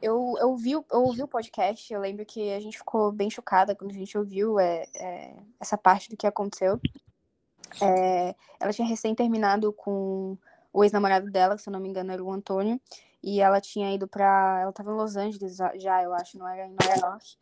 eu, 0.02 0.36
eu, 0.40 0.56
vi, 0.56 0.72
eu 0.72 0.86
ouvi 0.92 1.24
o 1.24 1.28
podcast, 1.28 1.92
eu 1.92 2.00
lembro 2.00 2.26
que 2.26 2.54
a 2.54 2.60
gente 2.60 2.78
ficou 2.78 3.12
bem 3.12 3.30
chocada 3.30 3.76
quando 3.76 3.92
a 3.92 3.94
gente 3.94 4.18
ouviu 4.18 4.60
é, 4.60 4.86
é, 4.96 5.36
essa 5.60 5.78
parte 5.78 6.10
do 6.10 6.18
que 6.18 6.28
aconteceu. 6.28 6.80
É, 7.82 8.36
ela 8.60 8.72
tinha 8.72 8.88
recém 8.88 9.14
terminado 9.16 9.74
com 9.74 10.38
o 10.72 10.84
ex-namorado 10.84 11.30
dela, 11.32 11.58
se 11.58 11.68
eu 11.68 11.74
não 11.74 11.80
me 11.80 11.90
engano 11.90 12.12
era 12.12 12.24
o 12.24 12.32
Antônio, 12.32 12.80
e 13.24 13.42
ela 13.42 13.60
tinha 13.60 13.94
ido 13.94 14.08
para 14.08 14.60
Ela 14.62 14.70
estava 14.70 14.92
em 14.92 14.96
Los 14.96 15.16
Angeles 15.16 15.58
já, 15.76 16.04
eu 16.04 16.14
acho, 16.14 16.38
não 16.38 16.48
era 16.48 16.68
em 16.68 16.76
Nova 16.80 17.08
York. 17.08 17.36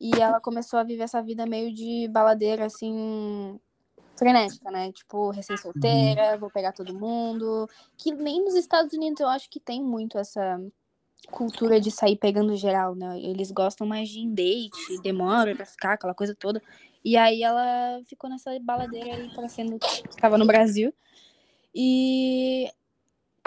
E 0.00 0.20
ela 0.20 0.40
começou 0.40 0.78
a 0.78 0.84
viver 0.84 1.04
essa 1.04 1.22
vida 1.22 1.46
meio 1.46 1.72
de 1.72 2.06
baladeira, 2.08 2.66
assim, 2.66 3.58
frenética, 4.14 4.70
né? 4.70 4.92
Tipo, 4.92 5.30
recém-solteira, 5.30 6.32
uhum. 6.32 6.38
vou 6.38 6.50
pegar 6.50 6.72
todo 6.72 6.94
mundo. 6.94 7.68
Que 7.96 8.12
nem 8.12 8.44
nos 8.44 8.54
Estados 8.54 8.92
Unidos 8.92 9.20
eu 9.20 9.28
acho 9.28 9.48
que 9.48 9.58
tem 9.58 9.82
muito 9.82 10.18
essa 10.18 10.60
cultura 11.30 11.80
de 11.80 11.90
sair 11.90 12.16
pegando 12.16 12.56
geral, 12.56 12.94
né? 12.94 13.18
Eles 13.20 13.50
gostam 13.50 13.86
mais 13.86 14.08
de 14.08 14.26
date, 14.28 15.00
demora 15.02 15.54
pra 15.56 15.64
ficar, 15.64 15.94
aquela 15.94 16.14
coisa 16.14 16.34
toda. 16.34 16.62
E 17.04 17.16
aí 17.16 17.42
ela 17.42 18.00
ficou 18.04 18.28
nessa 18.28 18.58
baladeira 18.60 19.14
aí, 19.14 19.34
parecendo 19.34 19.78
que 19.78 20.08
estava 20.08 20.36
no 20.36 20.46
Brasil. 20.46 20.92
E 21.74 22.70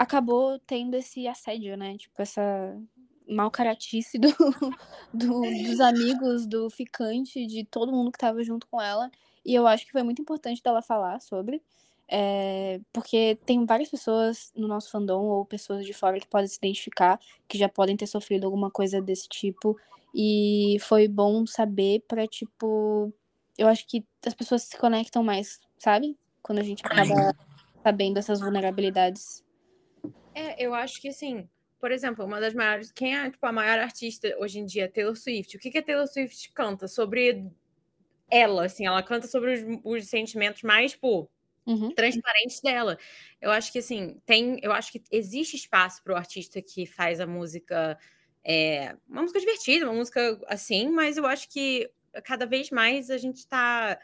acabou 0.00 0.58
tendo 0.60 0.94
esse 0.94 1.28
assédio, 1.28 1.76
né? 1.76 1.94
Tipo, 1.98 2.22
essa 2.22 2.74
mal 3.28 3.50
caratice 3.50 4.18
do, 4.18 4.28
do, 5.12 5.42
dos 5.42 5.78
amigos, 5.78 6.46
do 6.46 6.70
ficante, 6.70 7.46
de 7.46 7.64
todo 7.66 7.92
mundo 7.92 8.10
que 8.10 8.18
tava 8.18 8.42
junto 8.42 8.66
com 8.66 8.80
ela. 8.80 9.10
E 9.44 9.54
eu 9.54 9.66
acho 9.66 9.84
que 9.84 9.92
foi 9.92 10.02
muito 10.02 10.22
importante 10.22 10.62
dela 10.62 10.80
falar 10.80 11.20
sobre. 11.20 11.62
É, 12.08 12.80
porque 12.94 13.38
tem 13.44 13.66
várias 13.66 13.90
pessoas 13.90 14.50
no 14.56 14.66
nosso 14.66 14.90
fandom 14.90 15.22
ou 15.22 15.44
pessoas 15.44 15.84
de 15.84 15.92
fora 15.92 16.18
que 16.18 16.26
podem 16.26 16.48
se 16.48 16.56
identificar, 16.56 17.20
que 17.46 17.58
já 17.58 17.68
podem 17.68 17.94
ter 17.94 18.06
sofrido 18.06 18.46
alguma 18.46 18.70
coisa 18.70 19.02
desse 19.02 19.28
tipo. 19.28 19.78
E 20.14 20.78
foi 20.80 21.06
bom 21.08 21.46
saber 21.46 22.02
pra, 22.08 22.26
tipo, 22.26 23.12
eu 23.58 23.68
acho 23.68 23.86
que 23.86 24.02
as 24.26 24.32
pessoas 24.32 24.62
se 24.62 24.78
conectam 24.78 25.22
mais, 25.22 25.60
sabe? 25.78 26.16
Quando 26.42 26.60
a 26.60 26.64
gente 26.64 26.84
acaba 26.86 27.36
sabendo 27.84 28.18
essas 28.18 28.40
vulnerabilidades. 28.40 29.44
É, 30.34 30.64
eu 30.64 30.74
acho 30.74 31.00
que 31.00 31.08
assim, 31.08 31.48
por 31.80 31.90
exemplo, 31.90 32.24
uma 32.24 32.40
das 32.40 32.54
maiores. 32.54 32.92
Quem 32.92 33.16
é 33.16 33.30
tipo, 33.30 33.44
a 33.46 33.52
maior 33.52 33.78
artista 33.78 34.34
hoje 34.38 34.58
em 34.58 34.66
dia? 34.66 34.90
Taylor 34.90 35.16
Swift. 35.16 35.56
O 35.56 35.60
que, 35.60 35.70
que 35.70 35.78
a 35.78 35.82
Taylor 35.82 36.06
Swift 36.06 36.52
canta? 36.52 36.86
Sobre 36.86 37.50
ela, 38.30 38.66
assim, 38.66 38.86
ela 38.86 39.02
canta 39.02 39.26
sobre 39.26 39.54
os, 39.54 39.80
os 39.84 40.06
sentimentos 40.08 40.62
mais, 40.62 40.92
tipo, 40.92 41.28
Uhum. 41.66 41.94
transparentes 41.94 42.60
dela. 42.60 42.98
Eu 43.40 43.50
acho 43.50 43.70
que 43.70 43.78
assim, 43.78 44.20
tem. 44.26 44.58
Eu 44.62 44.72
acho 44.72 44.90
que 44.92 45.02
existe 45.10 45.56
espaço 45.56 46.02
para 46.02 46.14
o 46.14 46.16
artista 46.16 46.60
que 46.60 46.86
faz 46.86 47.20
a 47.20 47.26
música. 47.26 47.98
É, 48.42 48.96
uma 49.08 49.22
música 49.22 49.38
divertida, 49.38 49.84
uma 49.84 49.94
música 49.94 50.40
assim, 50.48 50.90
mas 50.90 51.16
eu 51.16 51.26
acho 51.26 51.48
que 51.48 51.90
cada 52.24 52.46
vez 52.46 52.70
mais 52.70 53.10
a 53.10 53.18
gente 53.18 53.36
está 53.36 53.98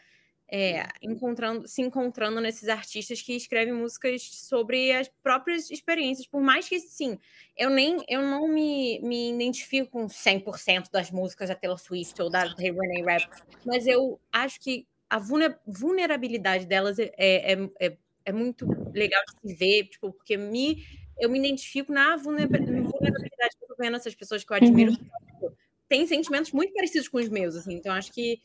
é, 0.49 0.87
encontrando, 1.03 1.67
se 1.67 1.83
encontrando 1.83 2.41
nesses 2.41 2.69
artistas 2.69 3.21
que 3.21 3.35
escrevem 3.35 3.75
músicas 3.75 4.23
sobre 4.23 4.93
as 4.93 5.09
próprias 5.23 5.71
experiências, 5.71 6.27
por 6.27 6.41
mais 6.41 6.69
que, 6.69 6.79
sim, 6.79 7.19
eu 7.57 7.69
nem, 7.69 7.97
eu 8.09 8.23
não 8.23 8.47
me, 8.47 9.01
me 9.01 9.33
identifico 9.33 9.91
com 9.91 10.07
100% 10.07 10.91
das 10.91 11.11
músicas 11.11 11.49
da 11.49 11.55
Taylor 11.55 11.79
Swift 11.79 12.21
ou 12.23 12.31
da 12.31 12.45
Renee 12.45 13.03
Rapp, 13.03 13.29
mas 13.65 13.87
eu 13.87 14.21
acho 14.33 14.61
que 14.61 14.87
a 15.11 15.19
vulnerabilidade 15.67 16.67
delas 16.67 16.99
é, 16.99 17.13
é, 17.17 17.53
é, 17.81 17.97
é, 18.25 18.33
muito 18.33 18.67
legal 18.93 19.23
de 19.27 19.51
se 19.51 19.57
ver, 19.57 19.85
tipo, 19.85 20.13
porque 20.13 20.37
me, 20.37 20.85
eu 21.19 21.31
me 21.31 21.39
identifico 21.39 21.93
na 21.93 22.17
vulnerabilidade 22.17 23.57
que 23.57 23.73
eu 23.73 23.77
vendo 23.79 23.97
essas 23.97 24.15
pessoas 24.15 24.45
que 24.45 24.53
eu 24.53 24.57
admiro, 24.57 24.93
uhum. 24.93 25.51
têm 25.89 26.07
sentimentos 26.07 26.53
muito 26.53 26.73
parecidos 26.73 27.09
com 27.09 27.19
os 27.19 27.29
meus, 27.29 27.57
assim, 27.57 27.75
então 27.75 27.93
acho 27.93 28.13
que 28.13 28.41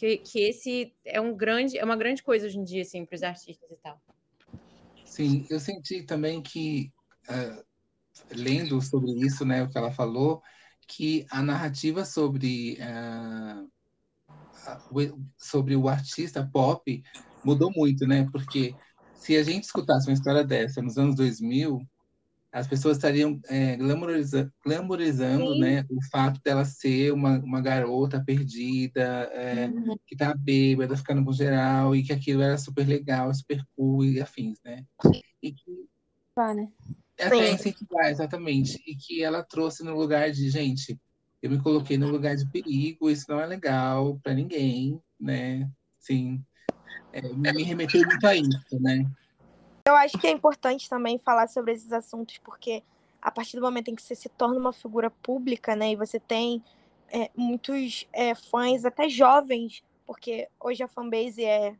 que, 0.00 0.16
que 0.16 0.40
esse 0.40 0.94
é 1.04 1.20
um 1.20 1.36
grande, 1.36 1.76
é 1.76 1.84
uma 1.84 1.94
grande 1.94 2.22
coisa 2.22 2.46
hoje 2.46 2.58
em 2.58 2.64
dia, 2.64 2.80
assim, 2.80 3.04
para 3.04 3.16
os 3.16 3.22
artistas 3.22 3.70
e 3.70 3.76
tal. 3.76 4.00
Sim, 5.04 5.46
eu 5.50 5.60
senti 5.60 6.02
também 6.04 6.40
que, 6.40 6.90
uh, 7.28 7.62
lendo 8.34 8.80
sobre 8.80 9.10
isso, 9.12 9.44
né, 9.44 9.62
o 9.62 9.68
que 9.68 9.76
ela 9.76 9.92
falou, 9.92 10.40
que 10.88 11.26
a 11.30 11.42
narrativa 11.42 12.06
sobre, 12.06 12.78
uh, 12.80 13.70
sobre 15.36 15.76
o 15.76 15.86
artista 15.86 16.48
pop 16.50 17.02
mudou 17.44 17.70
muito, 17.70 18.06
né? 18.06 18.26
Porque 18.32 18.74
se 19.16 19.36
a 19.36 19.42
gente 19.42 19.64
escutasse 19.64 20.08
uma 20.08 20.14
história 20.14 20.42
dessa 20.42 20.80
nos 20.80 20.96
anos 20.96 21.14
2000, 21.14 21.78
as 22.52 22.66
pessoas 22.66 22.96
estariam 22.96 23.40
é, 23.48 23.76
glamourizando, 23.76 24.52
glamourizando 24.64 25.54
né, 25.56 25.84
o 25.88 26.02
fato 26.10 26.40
dela 26.42 26.64
ser 26.64 27.12
uma, 27.12 27.38
uma 27.38 27.60
garota 27.60 28.22
perdida, 28.24 29.30
é, 29.32 29.66
uhum. 29.66 29.96
que 30.06 30.16
tá 30.16 30.34
bêbada, 30.34 30.96
ficando 30.96 31.24
com 31.24 31.32
geral, 31.32 31.94
e 31.94 32.02
que 32.02 32.12
aquilo 32.12 32.42
era 32.42 32.58
super 32.58 32.86
legal, 32.86 33.32
super 33.32 33.62
cool 33.76 34.04
e 34.04 34.20
afins, 34.20 34.58
né? 34.64 34.84
E 35.40 35.52
que... 35.52 35.86
Ah, 36.36 36.52
né? 36.52 36.68
Até 37.18 37.52
incentivar, 37.52 38.10
exatamente. 38.10 38.82
E 38.86 38.96
que 38.96 39.22
ela 39.22 39.44
trouxe 39.44 39.84
no 39.84 39.94
lugar 39.94 40.30
de, 40.32 40.48
gente, 40.50 40.98
eu 41.42 41.50
me 41.50 41.60
coloquei 41.60 41.96
no 41.96 42.10
lugar 42.10 42.34
de 42.34 42.50
perigo, 42.50 43.10
isso 43.10 43.26
não 43.28 43.40
é 43.40 43.46
legal 43.46 44.18
para 44.22 44.34
ninguém, 44.34 45.00
né? 45.20 45.70
Sim. 45.98 46.42
É, 47.12 47.22
me 47.32 47.62
remeteu 47.62 48.04
muito 48.06 48.26
a 48.26 48.34
isso, 48.34 48.80
né? 48.80 49.04
Eu 49.90 49.96
acho 49.96 50.16
que 50.18 50.26
é 50.26 50.30
importante 50.30 50.88
também 50.88 51.18
falar 51.18 51.48
sobre 51.48 51.72
esses 51.72 51.92
assuntos, 51.92 52.38
porque 52.38 52.82
a 53.20 53.30
partir 53.30 53.56
do 53.56 53.62
momento 53.62 53.88
em 53.88 53.94
que 53.94 54.02
você 54.02 54.14
se 54.14 54.28
torna 54.28 54.56
uma 54.58 54.72
figura 54.72 55.10
pública, 55.10 55.74
né, 55.74 55.90
e 55.90 55.96
você 55.96 56.20
tem 56.20 56.62
é, 57.08 57.28
muitos 57.36 58.06
é, 58.12 58.34
fãs, 58.34 58.84
até 58.84 59.08
jovens, 59.08 59.82
porque 60.06 60.48
hoje 60.60 60.82
a 60.82 60.88
fanbase 60.88 61.44
é 61.44 61.74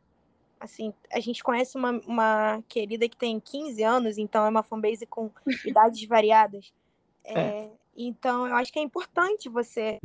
assim, 0.59 0.93
a 1.11 1.19
gente 1.19 1.41
conhece 1.41 1.75
uma, 1.77 1.91
uma 2.05 2.63
querida 2.67 3.07
que 3.09 3.17
tem 3.17 3.39
15 3.39 3.81
anos, 3.81 4.17
então 4.17 4.45
é 4.45 4.49
uma 4.49 4.61
fanbase 4.61 5.05
com 5.05 5.31
idades 5.65 6.05
variadas. 6.05 6.71
É, 7.23 7.39
é. 7.39 7.71
Então, 7.95 8.45
eu 8.45 8.55
acho 8.55 8.71
que 8.71 8.79
é 8.79 8.81
importante 8.81 9.49
você 9.49 9.99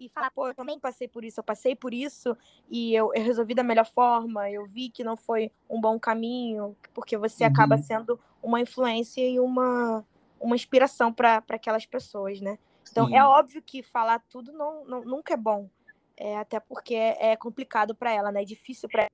e 0.00 0.08
falar, 0.08 0.30
pô, 0.30 0.48
eu 0.48 0.54
também 0.54 0.80
passei 0.80 1.06
por 1.06 1.22
isso, 1.22 1.38
eu 1.38 1.44
passei 1.44 1.76
por 1.76 1.92
isso 1.92 2.36
e 2.70 2.94
eu, 2.94 3.12
eu 3.14 3.22
resolvi 3.22 3.54
da 3.54 3.62
melhor 3.62 3.84
forma, 3.84 4.50
eu 4.50 4.64
vi 4.64 4.88
que 4.88 5.04
não 5.04 5.16
foi 5.16 5.52
um 5.68 5.78
bom 5.78 6.00
caminho, 6.00 6.74
porque 6.94 7.18
você 7.18 7.44
uhum. 7.44 7.50
acaba 7.50 7.76
sendo 7.76 8.18
uma 8.42 8.60
influência 8.60 9.20
e 9.20 9.38
uma, 9.38 10.04
uma 10.40 10.56
inspiração 10.56 11.12
para 11.12 11.44
aquelas 11.50 11.84
pessoas, 11.84 12.40
né? 12.40 12.58
Então, 12.90 13.06
é 13.06 13.10
Sim. 13.10 13.16
é 13.16 13.24
óbvio 13.24 13.62
que 13.62 13.82
falar 13.82 14.20
tudo 14.30 14.52
não, 14.52 14.84
não, 14.86 15.04
nunca 15.04 15.34
é 15.34 15.36
bom, 15.36 15.68
é, 16.16 16.38
até 16.38 16.58
porque 16.58 16.94
é, 16.94 17.32
é 17.32 17.36
complicado 17.36 17.94
para 17.94 18.10
ela, 18.10 18.32
né? 18.32 18.40
É 18.42 18.44
difícil 18.44 18.88
para 18.88 19.02
ela. 19.02 19.10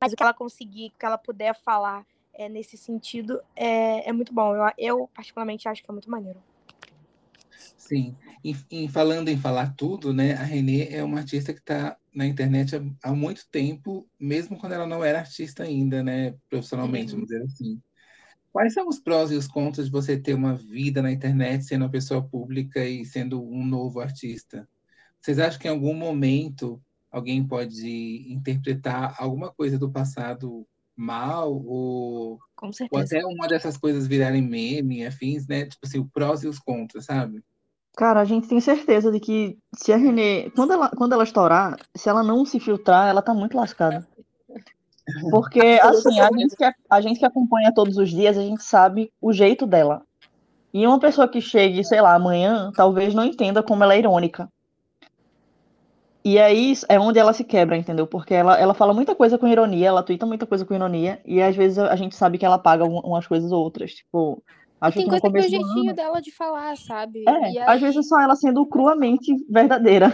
Mas 0.00 0.12
o 0.12 0.16
que 0.16 0.22
ela 0.22 0.32
conseguir, 0.32 0.88
o 0.88 0.98
que 0.98 1.04
ela 1.04 1.18
puder 1.18 1.54
falar 1.54 2.06
é, 2.32 2.48
nesse 2.48 2.76
sentido, 2.76 3.42
é, 3.54 4.08
é 4.08 4.12
muito 4.12 4.32
bom. 4.32 4.54
Eu, 4.54 4.72
eu, 4.78 5.10
particularmente, 5.12 5.68
acho 5.68 5.82
que 5.82 5.90
é 5.90 5.92
muito 5.92 6.10
maneiro. 6.10 6.40
Sim. 7.76 8.16
E, 8.44 8.54
e, 8.70 8.88
falando 8.88 9.28
em 9.28 9.36
falar 9.36 9.74
tudo, 9.74 10.12
né? 10.12 10.34
A 10.34 10.42
Renê 10.42 10.88
é 10.88 11.02
uma 11.02 11.18
artista 11.18 11.52
que 11.52 11.60
está 11.60 11.96
na 12.14 12.26
internet 12.26 12.76
há, 12.76 12.82
há, 13.02 13.12
muito 13.14 13.48
tempo, 13.50 14.08
mesmo 14.18 14.58
quando 14.58 14.72
ela 14.72 14.86
não 14.86 15.04
era 15.04 15.20
artista 15.20 15.62
ainda, 15.62 16.02
né? 16.02 16.34
Profissionalmente, 16.48 17.12
uhum. 17.12 17.20
vamos 17.20 17.28
dizer 17.28 17.44
assim. 17.44 17.80
Quais 18.52 18.74
são 18.74 18.88
os 18.88 18.98
prós 18.98 19.30
e 19.30 19.36
os 19.36 19.46
contras 19.46 19.86
de 19.86 19.92
você 19.92 20.18
ter 20.18 20.34
uma 20.34 20.54
vida 20.54 21.02
na 21.02 21.12
internet, 21.12 21.64
sendo 21.64 21.82
uma 21.82 21.90
pessoa 21.90 22.22
pública 22.22 22.84
e 22.84 23.04
sendo 23.04 23.42
um 23.42 23.64
novo 23.64 24.00
artista? 24.00 24.68
Vocês 25.20 25.38
acham 25.38 25.60
que 25.60 25.68
em 25.68 25.70
algum 25.70 25.94
momento 25.94 26.82
alguém 27.10 27.46
pode 27.46 28.26
interpretar 28.32 29.14
alguma 29.18 29.52
coisa 29.52 29.78
do 29.78 29.90
passado 29.90 30.66
mal 30.98 31.52
ou, 31.52 32.40
ou 32.90 33.00
até 33.00 33.24
uma 33.24 33.46
dessas 33.46 33.76
coisas 33.76 34.08
virarem 34.08 34.42
meme, 34.42 35.06
afins, 35.06 35.46
né? 35.46 35.66
Tipo 35.66 35.86
assim, 35.86 35.98
o 36.00 36.10
prós 36.12 36.42
e 36.42 36.48
os 36.48 36.58
contras, 36.58 37.04
sabe? 37.04 37.42
Cara, 37.96 38.20
a 38.20 38.24
gente 38.24 38.48
tem 38.48 38.60
certeza 38.60 39.10
de 39.10 39.20
que 39.20 39.58
se 39.76 39.92
a 39.92 39.96
Renê, 39.96 40.50
quando 40.50 40.72
ela, 40.72 40.88
quando 40.90 41.12
ela 41.12 41.22
estourar, 41.22 41.76
se 41.96 42.08
ela 42.08 42.22
não 42.22 42.44
se 42.44 42.58
filtrar, 42.58 43.08
ela 43.08 43.22
tá 43.22 43.32
muito 43.32 43.56
lascada. 43.56 44.06
Porque, 45.30 45.60
assim, 45.82 46.20
a 46.20 46.28
gente, 46.32 46.56
que, 46.56 46.64
a 46.90 47.00
gente 47.00 47.18
que 47.18 47.26
acompanha 47.26 47.72
todos 47.72 47.96
os 47.96 48.10
dias, 48.10 48.36
a 48.36 48.42
gente 48.42 48.62
sabe 48.62 49.12
o 49.20 49.32
jeito 49.32 49.66
dela. 49.66 50.02
E 50.72 50.86
uma 50.86 51.00
pessoa 51.00 51.28
que 51.28 51.40
chegue, 51.40 51.82
sei 51.84 52.00
lá, 52.00 52.14
amanhã, 52.14 52.70
talvez 52.74 53.14
não 53.14 53.24
entenda 53.24 53.62
como 53.62 53.82
ela 53.82 53.94
é 53.94 53.98
irônica. 53.98 54.48
E 56.24 56.38
aí 56.38 56.74
é 56.88 56.98
onde 56.98 57.18
ela 57.18 57.32
se 57.32 57.44
quebra, 57.44 57.76
entendeu? 57.76 58.06
Porque 58.06 58.34
ela, 58.34 58.58
ela 58.58 58.74
fala 58.74 58.92
muita 58.92 59.14
coisa 59.14 59.38
com 59.38 59.46
ironia, 59.46 59.88
ela 59.88 60.02
twitta 60.02 60.26
muita 60.26 60.46
coisa 60.46 60.64
com 60.64 60.74
ironia, 60.74 61.20
e 61.24 61.40
às 61.40 61.56
vezes 61.56 61.78
a 61.78 61.96
gente 61.96 62.16
sabe 62.16 62.38
que 62.38 62.44
ela 62.44 62.58
paga 62.58 62.84
umas 62.84 63.26
coisas 63.26 63.52
ou 63.52 63.62
outras. 63.62 63.92
Tipo, 63.94 64.42
Acho 64.80 64.98
tem 64.98 65.08
coisa 65.08 65.20
que 65.20 65.36
é 65.36 65.40
o 65.40 65.48
jeitinho 65.48 65.94
dela 65.94 66.20
de 66.20 66.30
falar, 66.30 66.76
sabe? 66.76 67.24
É, 67.26 67.30
aí... 67.30 67.58
às 67.58 67.80
vezes 67.80 68.08
só 68.08 68.20
ela 68.20 68.36
sendo 68.36 68.66
cruamente 68.66 69.32
verdadeira. 69.48 70.12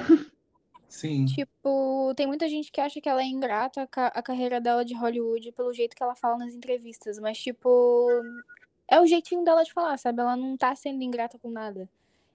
Sim. 0.89 1.25
Tipo, 1.25 2.15
tem 2.15 2.27
muita 2.27 2.49
gente 2.49 2.71
que 2.71 2.81
acha 2.81 3.01
que 3.01 3.09
ela 3.09 3.21
é 3.21 3.27
ingrata 3.27 3.89
a 3.93 4.23
carreira 4.23 4.61
dela 4.61 4.85
de 4.85 4.95
Hollywood 4.95 5.51
pelo 5.53 5.73
jeito 5.73 5.97
que 5.97 6.03
ela 6.03 6.15
fala 6.15 6.39
nas 6.39 6.55
entrevistas, 6.55 7.19
mas 7.19 7.37
tipo, 7.37 8.09
é 8.89 9.01
o 9.01 9.07
jeitinho 9.07 9.43
dela 9.43 9.65
de 9.65 9.73
falar, 9.73 9.99
sabe? 9.99 10.21
Ela 10.21 10.37
não 10.37 10.57
tá 10.57 10.75
sendo 10.77 11.03
ingrata 11.03 11.37
com 11.37 11.51
nada. 11.51 11.89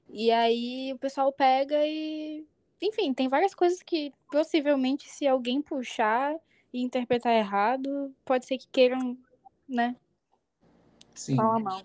E 0.10 0.30
aí 0.30 0.92
o 0.94 1.00
pessoal 1.00 1.32
pega 1.32 1.78
e 1.86 2.44
enfim, 2.82 3.14
tem 3.14 3.28
várias 3.28 3.54
coisas 3.54 3.82
que 3.84 4.14
possivelmente 4.32 5.10
se 5.10 5.28
alguém 5.28 5.62
puxar 5.62 6.36
e 6.74 6.82
interpretar 6.82 7.34
errado, 7.34 8.14
pode 8.24 8.46
ser 8.46 8.58
que 8.58 8.68
queiram, 8.72 9.18
né? 9.68 9.96
Sim. 11.14 11.36
Falar 11.36 11.60
mal. 11.60 11.82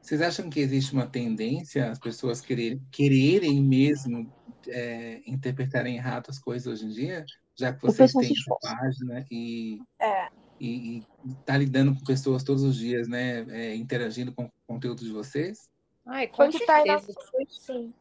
Vocês 0.00 0.20
acham 0.20 0.50
que 0.50 0.60
existe 0.60 0.92
uma 0.92 1.06
tendência 1.06 1.90
as 1.90 1.98
pessoas 1.98 2.40
querer, 2.40 2.80
quererem 2.90 3.62
mesmo 3.62 4.30
é, 4.66 5.22
interpretarem 5.26 5.96
errado 5.96 6.28
as 6.28 6.38
coisas 6.38 6.66
hoje 6.66 6.86
em 6.86 6.88
dia? 6.90 7.24
Já 7.54 7.72
que 7.72 7.82
vocês 7.82 8.12
têm 8.12 8.32
essa 8.32 8.56
página 8.60 9.24
e, 9.30 9.80
é. 10.00 10.28
e, 10.58 10.98
e 10.98 11.34
tá 11.46 11.56
lidando 11.56 11.94
com 11.94 12.04
pessoas 12.04 12.42
todos 12.42 12.64
os 12.64 12.76
dias, 12.76 13.06
né? 13.06 13.46
É, 13.50 13.76
interagindo 13.76 14.32
com 14.32 14.44
o 14.44 14.52
conteúdo 14.66 15.04
de 15.04 15.12
vocês? 15.12 15.70
Ai, 16.04 16.26
com 16.26 16.36
foi 16.36 16.48
que 16.48 16.66
tá 16.66 16.84
na... 16.84 16.98
Sim. 16.98 17.94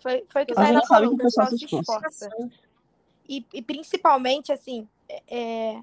Foi, 0.00 0.24
foi 0.28 0.46
que 0.46 0.54
tá 0.54 0.72
na 0.72 0.86
falou, 0.86 1.14
o 1.14 1.16
pessoal 1.16 1.48
se 1.48 1.64
esforça. 1.64 2.28
E, 3.28 3.44
e 3.52 3.62
principalmente, 3.62 4.52
assim, 4.52 4.88
é, 5.28 5.80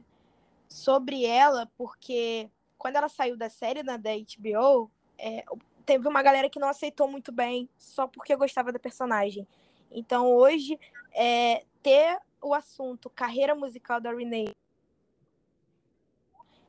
sobre 0.70 1.26
ela, 1.26 1.70
porque 1.78 2.50
quando 2.78 2.96
ela 2.98 3.10
saiu 3.10 3.38
da 3.38 3.50
série 3.50 3.84
né, 3.84 3.98
da 3.98 4.12
HBO, 4.12 4.90
é, 5.18 5.44
teve 5.86 6.08
uma 6.08 6.22
galera 6.22 6.50
que 6.50 6.60
não 6.60 6.68
aceitou 6.68 7.08
muito 7.08 7.32
bem 7.32 7.70
só 7.78 8.08
porque 8.08 8.36
gostava 8.36 8.72
da 8.72 8.80
personagem. 8.80 9.48
Então 9.92 10.32
hoje 10.32 10.80
é, 11.14 11.64
ter 11.82 12.20
o 12.42 12.54
assunto 12.54 13.10
carreira 13.10 13.56
musical 13.56 14.02
da 14.02 14.12
Renee 14.12 14.54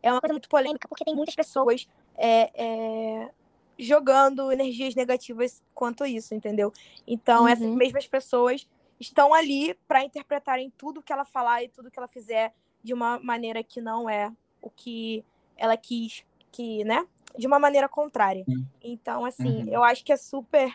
é 0.03 0.13
uma 0.13 0.21
coisa 0.21 0.33
muito 0.33 0.49
polêmica 0.49 0.87
porque 0.89 1.05
tem 1.05 1.15
muitas 1.15 1.35
pessoas 1.35 1.89
é, 2.17 2.51
é, 2.55 3.31
jogando 3.79 4.51
energias 4.53 4.95
negativas 4.95 5.63
quanto 5.75 6.05
isso, 6.07 6.35
entendeu? 6.35 6.73
Então, 7.07 7.43
Uhum. 7.43 7.49
essas 7.49 7.71
mesmas 7.75 8.07
pessoas 8.07 8.67
estão 8.99 9.35
ali 9.35 9.75
para 9.87 10.03
interpretarem 10.05 10.71
tudo 10.77 11.03
que 11.03 11.13
ela 11.13 11.25
falar 11.25 11.63
e 11.63 11.69
tudo 11.69 11.91
que 11.91 11.99
ela 11.99 12.09
fizer 12.09 12.55
de 12.83 12.95
uma 12.95 13.19
maneira 13.19 13.63
que 13.63 13.81
não 13.81 14.09
é 14.09 14.33
o 14.63 14.71
que 14.71 15.25
ela 15.57 15.77
quis, 15.77 16.25
que, 16.51 16.85
né? 16.85 17.07
De 17.37 17.47
uma 17.47 17.59
maneira 17.59 17.89
contrária. 17.89 18.45
Sim. 18.45 18.67
Então, 18.83 19.25
assim, 19.25 19.65
Uhum. 19.65 19.69
eu 19.73 19.85
acho 19.85 20.03
que 20.05 20.13
é 20.13 20.17
super. 20.17 20.75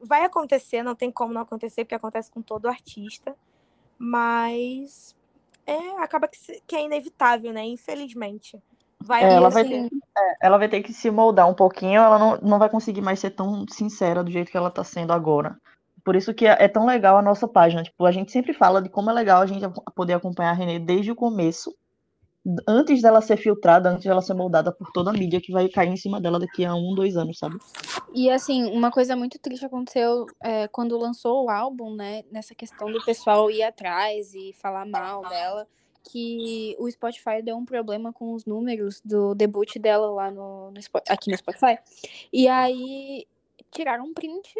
Vai 0.00 0.24
acontecer, 0.24 0.82
não 0.82 0.94
tem 0.94 1.10
como 1.10 1.32
não 1.34 1.42
acontecer, 1.42 1.84
porque 1.84 1.94
acontece 1.94 2.30
com 2.30 2.40
todo 2.42 2.66
artista. 2.68 3.36
Mas 3.98 5.14
é, 5.66 5.76
acaba 6.02 6.26
que, 6.26 6.38
que 6.66 6.74
é 6.74 6.82
inevitável, 6.82 7.52
né? 7.52 7.64
Infelizmente. 7.64 8.60
Vai 9.02 9.24
É, 9.24 9.34
ela 9.34 9.48
vai 9.48 9.62
acontecer. 9.62 9.86
assim, 9.86 10.36
Ela 10.42 10.58
vai 10.58 10.68
ter 10.68 10.82
que 10.82 10.92
se 10.92 11.10
moldar 11.10 11.48
um 11.48 11.54
pouquinho, 11.54 12.00
ela 12.00 12.18
não, 12.18 12.38
não 12.42 12.58
vai 12.58 12.68
conseguir 12.68 13.00
mais 13.00 13.18
ser 13.18 13.30
tão 13.30 13.64
sincera 13.68 14.22
do 14.22 14.30
jeito 14.30 14.50
que 14.50 14.56
ela 14.56 14.70
tá 14.70 14.84
sendo 14.84 15.12
agora. 15.12 15.56
Por 16.04 16.16
isso 16.16 16.32
que 16.34 16.46
é 16.46 16.56
é 16.60 16.68
tão 16.68 16.86
legal 16.86 17.16
a 17.16 17.22
nossa 17.22 17.46
página. 17.46 17.82
Tipo, 17.82 18.04
a 18.04 18.12
gente 18.12 18.32
sempre 18.32 18.52
fala 18.52 18.80
de 18.80 18.88
como 18.88 19.10
é 19.10 19.12
legal 19.12 19.42
a 19.42 19.46
gente 19.46 19.64
poder 19.94 20.14
acompanhar 20.14 20.50
a 20.50 20.54
Renê 20.54 20.78
desde 20.78 21.10
o 21.10 21.16
começo, 21.16 21.74
antes 22.66 23.02
dela 23.02 23.20
ser 23.20 23.36
filtrada, 23.36 23.90
antes 23.90 24.04
dela 24.04 24.22
ser 24.22 24.34
moldada 24.34 24.72
por 24.72 24.90
toda 24.92 25.10
a 25.10 25.12
mídia 25.12 25.40
que 25.40 25.52
vai 25.52 25.68
cair 25.68 25.90
em 25.90 25.96
cima 25.96 26.20
dela 26.20 26.38
daqui 26.38 26.64
a 26.64 26.74
um, 26.74 26.94
dois 26.94 27.16
anos, 27.16 27.38
sabe? 27.38 27.58
E 28.14 28.30
assim, 28.30 28.64
uma 28.70 28.90
coisa 28.90 29.14
muito 29.14 29.38
triste 29.38 29.64
aconteceu 29.64 30.26
é, 30.42 30.66
quando 30.68 30.98
lançou 30.98 31.44
o 31.44 31.50
álbum, 31.50 31.94
né? 31.94 32.22
Nessa 32.30 32.54
questão 32.54 32.90
do 32.90 33.04
pessoal 33.04 33.50
ir 33.50 33.62
atrás 33.62 34.32
e 34.34 34.52
falar 34.54 34.86
mal 34.86 35.28
dela, 35.28 35.66
que 36.04 36.76
o 36.78 36.90
Spotify 36.90 37.42
deu 37.42 37.56
um 37.56 37.64
problema 37.64 38.12
com 38.12 38.34
os 38.34 38.44
números 38.44 39.00
do 39.04 39.34
debut 39.34 39.76
dela 39.78 40.10
lá 40.10 40.30
no, 40.30 40.70
no 40.70 40.80
aqui 41.08 41.30
no 41.30 41.36
Spotify. 41.36 41.78
E 42.32 42.48
aí 42.48 43.26
tiraram 43.70 44.04
um 44.04 44.14
print 44.14 44.54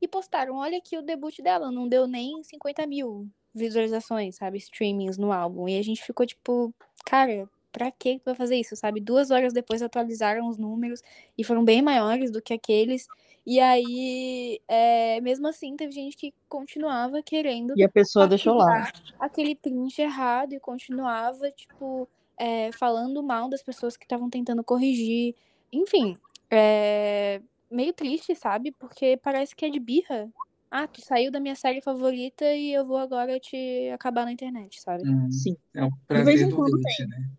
e 0.00 0.08
postaram, 0.08 0.56
olha 0.56 0.78
aqui 0.78 0.96
o 0.96 1.02
debut 1.02 1.40
dela, 1.40 1.70
não 1.70 1.88
deu 1.88 2.06
nem 2.06 2.42
50 2.42 2.86
mil 2.86 3.28
visualizações, 3.54 4.36
sabe? 4.36 4.58
Streamings 4.58 5.18
no 5.18 5.32
álbum. 5.32 5.68
E 5.68 5.78
a 5.78 5.82
gente 5.82 6.02
ficou 6.02 6.26
tipo, 6.26 6.74
cara, 7.04 7.48
pra 7.70 7.90
que 7.90 8.18
tu 8.18 8.24
vai 8.26 8.34
fazer 8.34 8.56
isso, 8.56 8.76
sabe? 8.76 9.00
Duas 9.00 9.30
horas 9.30 9.52
depois 9.52 9.82
atualizaram 9.82 10.48
os 10.48 10.58
números 10.58 11.02
e 11.36 11.44
foram 11.44 11.64
bem 11.64 11.82
maiores 11.82 12.30
do 12.30 12.42
que 12.42 12.52
aqueles. 12.52 13.06
E 13.44 13.58
aí, 13.58 14.60
é, 14.68 15.20
mesmo 15.20 15.48
assim, 15.48 15.76
teve 15.76 15.92
gente 15.92 16.16
que 16.16 16.32
continuava 16.48 17.22
querendo 17.22 17.74
E 17.76 17.82
a 17.82 17.88
pessoa 17.88 18.28
deixou 18.28 18.54
lá. 18.54 18.88
aquele 19.18 19.54
print 19.54 20.00
errado 20.00 20.52
e 20.52 20.60
continuava, 20.60 21.50
tipo, 21.50 22.08
é, 22.38 22.70
falando 22.72 23.22
mal 23.22 23.48
das 23.48 23.62
pessoas 23.62 23.96
que 23.96 24.04
estavam 24.04 24.30
tentando 24.30 24.62
corrigir. 24.62 25.34
Enfim, 25.72 26.16
é 26.50 27.40
meio 27.70 27.92
triste, 27.92 28.34
sabe? 28.34 28.70
Porque 28.72 29.16
parece 29.16 29.56
que 29.56 29.64
é 29.64 29.70
de 29.70 29.80
birra. 29.80 30.30
Ah, 30.70 30.86
tu 30.86 31.02
saiu 31.04 31.30
da 31.30 31.40
minha 31.40 31.54
série 31.54 31.82
favorita 31.82 32.44
e 32.44 32.72
eu 32.72 32.86
vou 32.86 32.96
agora 32.96 33.38
te 33.40 33.90
acabar 33.92 34.24
na 34.24 34.32
internet, 34.32 34.80
sabe? 34.80 35.02
Hum, 35.06 35.30
Sim. 35.30 35.56
É 35.74 35.82
vez 35.82 35.96
prazer 36.06 36.42
em 36.42 36.48
do 36.48 36.56
quando 36.56 36.74
hate, 36.76 37.06
né? 37.06 37.30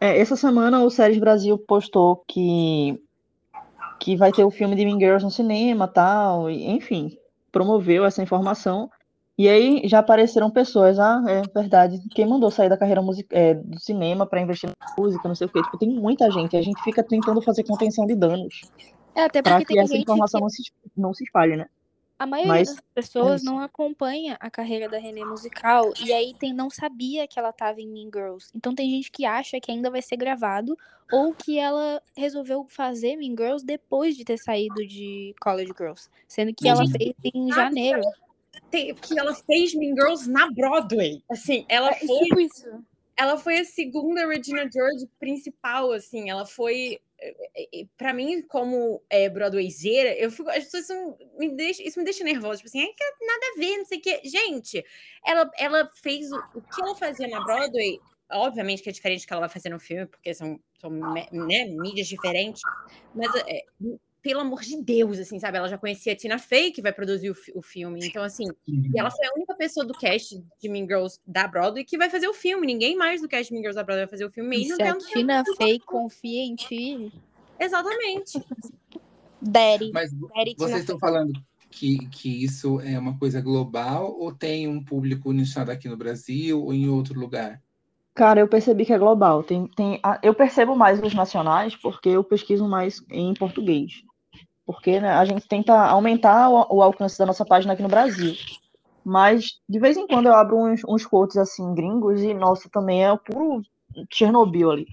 É, 0.00 0.18
essa 0.18 0.34
semana 0.34 0.82
o 0.82 0.88
Séries 0.90 1.18
Brasil 1.18 1.58
postou 1.58 2.24
que, 2.26 3.02
que 4.00 4.16
vai 4.16 4.32
ter 4.32 4.42
o 4.42 4.50
filme 4.50 4.74
de 4.74 4.84
Mean 4.84 4.98
Girls 4.98 5.24
no 5.24 5.30
cinema 5.30 5.86
tal, 5.86 6.50
e, 6.50 6.68
enfim, 6.70 7.16
promoveu 7.52 8.04
essa 8.04 8.22
informação. 8.22 8.90
E 9.38 9.48
aí 9.48 9.82
já 9.84 10.00
apareceram 10.00 10.50
pessoas, 10.50 10.98
ah, 10.98 11.22
é 11.28 11.42
verdade, 11.54 12.00
quem 12.10 12.26
mandou 12.26 12.50
sair 12.50 12.68
da 12.68 12.76
carreira 12.76 13.00
é, 13.30 13.54
do 13.54 13.78
cinema 13.78 14.26
para 14.26 14.40
investir 14.40 14.68
na 14.68 14.94
música, 14.98 15.28
não 15.28 15.34
sei 15.34 15.46
o 15.46 15.50
quê. 15.50 15.62
Tipo, 15.62 15.78
tem 15.78 15.88
muita 15.88 16.30
gente, 16.30 16.56
a 16.56 16.62
gente 16.62 16.82
fica 16.82 17.02
tentando 17.02 17.40
fazer 17.40 17.62
contenção 17.64 18.06
de 18.06 18.14
danos 18.14 18.62
É, 19.14 19.24
até 19.24 19.40
para 19.40 19.52
porque 19.52 19.66
que 19.66 19.74
tem 19.74 19.82
essa 19.82 19.96
informação 19.96 20.40
que 20.40 20.42
não 20.42 20.50
se, 20.50 20.72
não 20.96 21.14
se 21.14 21.24
espalhe, 21.24 21.56
né? 21.56 21.66
A 22.20 22.26
maioria 22.26 22.52
Mas 22.52 22.68
das 22.68 22.80
pessoas 22.94 23.40
isso. 23.40 23.50
não 23.50 23.60
acompanha 23.60 24.36
a 24.38 24.50
carreira 24.50 24.90
da 24.90 24.98
Renée 24.98 25.24
musical 25.24 25.90
e 26.04 26.12
aí 26.12 26.34
tem 26.38 26.52
não 26.52 26.68
sabia 26.68 27.26
que 27.26 27.38
ela 27.38 27.50
tava 27.50 27.80
em 27.80 27.88
Mean 27.88 28.10
Girls. 28.14 28.50
Então 28.54 28.74
tem 28.74 28.90
gente 28.90 29.10
que 29.10 29.24
acha 29.24 29.58
que 29.58 29.70
ainda 29.72 29.90
vai 29.90 30.02
ser 30.02 30.18
gravado 30.18 30.76
ou 31.10 31.32
que 31.32 31.58
ela 31.58 32.02
resolveu 32.14 32.66
fazer 32.68 33.16
Mean 33.16 33.30
Girls 33.34 33.64
depois 33.64 34.14
de 34.18 34.22
ter 34.26 34.36
saído 34.36 34.86
de 34.86 35.34
College 35.40 35.72
Girls, 35.74 36.10
sendo 36.28 36.52
que 36.52 36.68
ela 36.68 36.84
gente 36.84 36.98
fez 36.98 37.14
em 37.24 37.48
sabe 37.48 37.56
janeiro. 37.62 38.02
Que 38.70 39.18
ela 39.18 39.34
fez 39.34 39.74
Mean 39.74 39.94
Girls 39.94 40.28
na 40.28 40.50
Broadway. 40.50 41.22
Assim, 41.30 41.64
ela 41.70 41.88
É, 41.88 41.94
foi, 42.06 42.18
tipo 42.18 42.40
isso. 42.40 42.84
ela 43.16 43.38
foi 43.38 43.60
a 43.60 43.64
segunda 43.64 44.26
Regina 44.26 44.68
George 44.70 45.08
principal, 45.18 45.90
assim, 45.90 46.28
ela 46.28 46.44
foi 46.44 47.00
para 47.96 48.12
mim 48.12 48.42
como 48.42 49.02
é, 49.10 49.28
Broadwayzeira, 49.28 50.14
eu 50.16 50.30
fico, 50.30 50.48
as 50.48 50.64
pessoas 50.64 51.16
me 51.38 51.54
deixa, 51.54 51.82
isso 51.82 51.98
me 51.98 52.04
deixa 52.04 52.24
nervosa, 52.24 52.56
tipo 52.56 52.68
assim, 52.68 52.80
é 52.80 52.86
que 52.86 53.26
nada 53.26 53.46
a 53.54 53.58
ver, 53.58 53.76
não 53.78 53.84
sei 53.84 53.98
o 53.98 54.00
que. 54.00 54.28
Gente, 54.28 54.84
ela, 55.26 55.50
ela 55.58 55.90
fez 55.94 56.30
o, 56.32 56.36
o 56.54 56.62
que 56.62 56.80
ela 56.80 56.94
fazia 56.94 57.28
na 57.28 57.42
Broadway, 57.42 57.98
obviamente 58.30 58.82
que 58.82 58.88
é 58.88 58.92
diferente 58.92 59.22
do 59.22 59.26
que 59.26 59.32
ela 59.32 59.40
vai 59.40 59.48
fazer 59.48 59.68
no 59.68 59.78
filme, 59.78 60.06
porque 60.06 60.32
são, 60.34 60.58
são 60.80 60.90
né, 60.90 61.64
mídias 61.66 62.08
diferentes, 62.08 62.62
mas 63.14 63.34
é, 63.46 63.62
pelo 64.22 64.40
amor 64.40 64.60
de 64.60 64.80
Deus, 64.82 65.18
assim, 65.18 65.38
sabe? 65.38 65.58
Ela 65.58 65.68
já 65.68 65.78
conhecia 65.78 66.12
a 66.12 66.16
Tina 66.16 66.38
Fey, 66.38 66.70
que 66.70 66.82
vai 66.82 66.92
produzir 66.92 67.30
o, 67.30 67.36
o 67.54 67.62
filme. 67.62 68.00
Então, 68.04 68.22
assim, 68.22 68.44
Uhum. 68.68 68.90
e 68.94 68.98
ela 68.98 69.10
foi 69.10 69.26
a 69.26 69.34
única 69.34 69.54
pessoa 69.54 69.84
do 69.84 69.94
cast 69.94 70.42
de 70.60 70.68
Mean 70.68 70.86
Girls 70.86 71.18
da 71.26 71.46
Broadway 71.46 71.84
que 71.84 71.98
vai 71.98 72.10
fazer 72.10 72.28
o 72.28 72.34
filme. 72.34 72.66
Ninguém 72.66 72.96
mais 72.96 73.20
do 73.20 73.28
cast 73.28 73.48
de 73.48 73.52
Mean 73.52 73.62
Girls 73.62 73.76
da 73.76 73.82
Broadway 73.82 74.06
vai 74.06 74.10
fazer 74.10 74.24
o 74.24 74.30
filme. 74.30 74.62
E 74.62 74.64
se 74.66 74.82
a 74.82 74.96
Tina 74.96 75.42
Fey 75.56 75.78
confia 75.78 76.42
em 76.42 76.54
ti, 76.54 77.12
Exatamente. 77.60 78.42
Daddy. 79.40 79.90
Mas 79.92 80.10
Daddy 80.12 80.54
Tina 80.54 80.68
vocês 80.68 80.80
estão 80.80 80.98
falando 80.98 81.32
que, 81.70 81.98
que 82.08 82.44
isso 82.44 82.80
é 82.80 82.98
uma 82.98 83.16
coisa 83.18 83.40
global 83.40 84.16
ou 84.18 84.32
tem 84.32 84.66
um 84.66 84.82
público 84.82 85.32
nichado 85.32 85.70
aqui 85.70 85.88
no 85.88 85.96
Brasil 85.96 86.62
ou 86.62 86.72
em 86.72 86.88
outro 86.88 87.18
lugar? 87.18 87.62
Cara, 88.14 88.40
eu 88.40 88.48
percebi 88.48 88.84
que 88.84 88.92
é 88.92 88.98
global. 88.98 89.42
Tem, 89.42 89.66
tem, 89.68 90.00
eu 90.22 90.34
percebo 90.34 90.74
mais 90.74 91.00
os 91.00 91.14
nacionais 91.14 91.76
porque 91.76 92.08
eu 92.08 92.24
pesquiso 92.24 92.66
mais 92.66 93.02
em 93.10 93.32
português. 93.34 94.02
Porque 94.66 95.00
né, 95.00 95.10
a 95.10 95.24
gente 95.24 95.46
tenta 95.48 95.74
aumentar 95.74 96.48
o, 96.48 96.76
o 96.76 96.82
alcance 96.82 97.18
da 97.18 97.26
nossa 97.26 97.44
página 97.44 97.72
aqui 97.72 97.82
no 97.82 97.88
Brasil. 97.88 98.34
Mas 99.04 99.58
de 99.68 99.78
vez 99.78 99.96
em 99.96 100.06
quando 100.06 100.26
eu 100.26 100.34
abro 100.34 100.56
uns, 100.58 100.82
uns 100.86 101.06
quotes 101.06 101.36
assim 101.36 101.74
gringos 101.74 102.22
e, 102.22 102.34
nossa, 102.34 102.68
também 102.70 103.04
é 103.04 103.12
o 103.12 103.18
puro 103.18 103.62
Chernobyl 104.10 104.70
ali. 104.70 104.86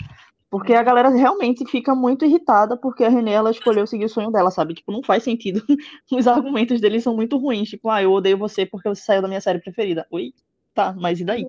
Porque 0.50 0.74
a 0.74 0.82
galera 0.82 1.10
realmente 1.10 1.66
fica 1.70 1.94
muito 1.94 2.24
irritada 2.24 2.78
porque 2.78 3.04
a 3.04 3.10
Renée 3.10 3.34
ela 3.34 3.52
escolheu 3.52 3.86
seguir 3.86 4.06
o 4.06 4.10
sonho 4.10 4.32
dela, 4.32 4.50
sabe? 4.50 4.76
Tipo, 4.76 4.94
não 4.94 5.04
faz 5.04 5.24
sentido. 5.24 5.62
Os 6.12 6.26
argumentos 6.26 6.80
deles 6.80 7.04
são 7.04 7.14
muito 7.14 7.38
ruins. 7.38 7.70
Tipo, 7.70 7.90
ah, 7.90 8.02
eu 8.02 8.14
odeio 8.14 8.38
você 8.38 8.66
porque 8.66 8.88
você 8.88 9.02
saiu 9.02 9.22
da 9.22 9.28
minha 9.28 9.42
série 9.42 9.60
preferida. 9.60 10.08
Oi? 10.10 10.34
Tá, 10.74 10.94
mas 10.94 11.20
e 11.20 11.26
daí? 11.26 11.46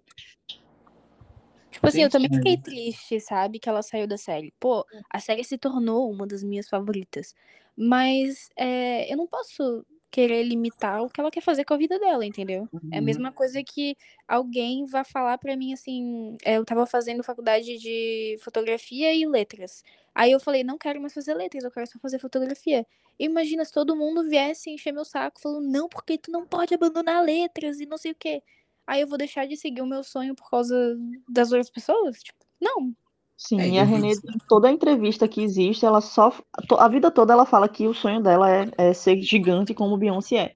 Tipo 1.70 1.86
assim, 1.86 2.02
eu 2.02 2.10
também 2.10 2.28
fiquei 2.28 2.56
triste, 2.56 3.20
sabe, 3.20 3.60
que 3.60 3.68
ela 3.68 3.82
saiu 3.82 4.08
da 4.08 4.16
série. 4.16 4.52
Pô, 4.58 4.84
a 5.08 5.20
série 5.20 5.44
se 5.44 5.56
tornou 5.56 6.10
uma 6.10 6.26
das 6.26 6.42
minhas 6.42 6.68
favoritas. 6.68 7.34
Mas 7.80 8.50
é, 8.56 9.12
eu 9.12 9.16
não 9.16 9.26
posso 9.26 9.86
querer 10.10 10.42
limitar 10.42 11.02
o 11.02 11.08
que 11.08 11.20
ela 11.20 11.30
quer 11.30 11.42
fazer 11.42 11.64
com 11.64 11.74
a 11.74 11.76
vida 11.76 11.98
dela, 11.98 12.24
entendeu? 12.26 12.68
É 12.90 12.98
a 12.98 13.00
Uhum. 13.00 13.04
mesma 13.04 13.30
coisa 13.32 13.62
que 13.62 13.96
alguém 14.26 14.84
vai 14.86 15.04
falar 15.04 15.38
pra 15.38 15.56
mim 15.56 15.72
assim. 15.72 16.36
é, 16.44 16.56
Eu 16.56 16.64
tava 16.64 16.86
fazendo 16.86 17.22
faculdade 17.22 17.78
de 17.78 18.36
fotografia 18.42 19.14
e 19.14 19.26
letras. 19.26 19.84
Aí 20.14 20.32
eu 20.32 20.40
falei, 20.40 20.64
não 20.64 20.78
quero 20.78 21.00
mais 21.00 21.14
fazer 21.14 21.34
letras, 21.34 21.62
eu 21.64 21.70
quero 21.70 21.86
só 21.86 21.98
fazer 22.00 22.18
fotografia. 22.18 22.86
Imagina 23.18 23.64
se 23.64 23.72
todo 23.72 23.94
mundo 23.96 24.24
viesse 24.28 24.70
encher 24.70 24.92
meu 24.92 25.04
saco 25.04 25.40
falando, 25.40 25.68
não, 25.68 25.88
porque 25.88 26.18
tu 26.18 26.30
não 26.32 26.46
pode 26.46 26.74
abandonar 26.74 27.22
letras 27.22 27.78
e 27.80 27.86
não 27.86 27.98
sei 27.98 28.12
o 28.12 28.14
quê. 28.16 28.42
Aí 28.86 29.02
eu 29.02 29.06
vou 29.06 29.18
deixar 29.18 29.46
de 29.46 29.56
seguir 29.56 29.82
o 29.82 29.86
meu 29.86 30.02
sonho 30.02 30.34
por 30.34 30.48
causa 30.50 30.96
das 31.28 31.52
outras 31.52 31.70
pessoas? 31.70 32.22
Tipo, 32.22 32.44
não. 32.60 32.94
Sim, 33.38 33.60
É, 33.60 33.68
e 33.68 33.78
a 33.78 33.84
em 33.84 34.12
toda 34.48 34.68
a 34.68 34.72
entrevista 34.72 35.28
que 35.28 35.40
existe, 35.40 35.86
ela 35.86 36.00
só. 36.00 36.32
A 36.76 36.88
vida 36.88 37.10
toda 37.10 37.32
ela 37.32 37.46
fala 37.46 37.68
que 37.68 37.86
o 37.86 37.94
sonho 37.94 38.20
dela 38.20 38.50
é, 38.50 38.70
é 38.76 38.92
ser 38.92 39.22
gigante 39.22 39.72
como 39.72 39.96
Beyoncé 39.96 40.36
é. 40.36 40.54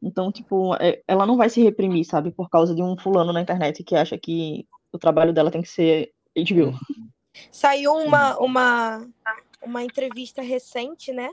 Então, 0.00 0.30
tipo, 0.30 0.74
é- 0.76 1.02
ela 1.06 1.26
não 1.26 1.36
vai 1.36 1.50
se 1.50 1.60
reprimir, 1.60 2.04
sabe, 2.04 2.30
por 2.30 2.48
causa 2.48 2.74
de 2.74 2.82
um 2.82 2.96
fulano 2.96 3.32
na 3.32 3.40
internet 3.40 3.82
que 3.82 3.96
acha 3.96 4.16
que 4.16 4.66
o 4.92 4.98
trabalho 4.98 5.32
dela 5.32 5.50
tem 5.50 5.62
que 5.62 5.68
ser 5.68 6.12
HBO. 6.36 6.72
Saiu 7.50 7.92
uma, 7.92 8.38
uma, 8.38 9.08
uma 9.62 9.82
entrevista 9.82 10.42
recente, 10.42 11.12
né? 11.12 11.30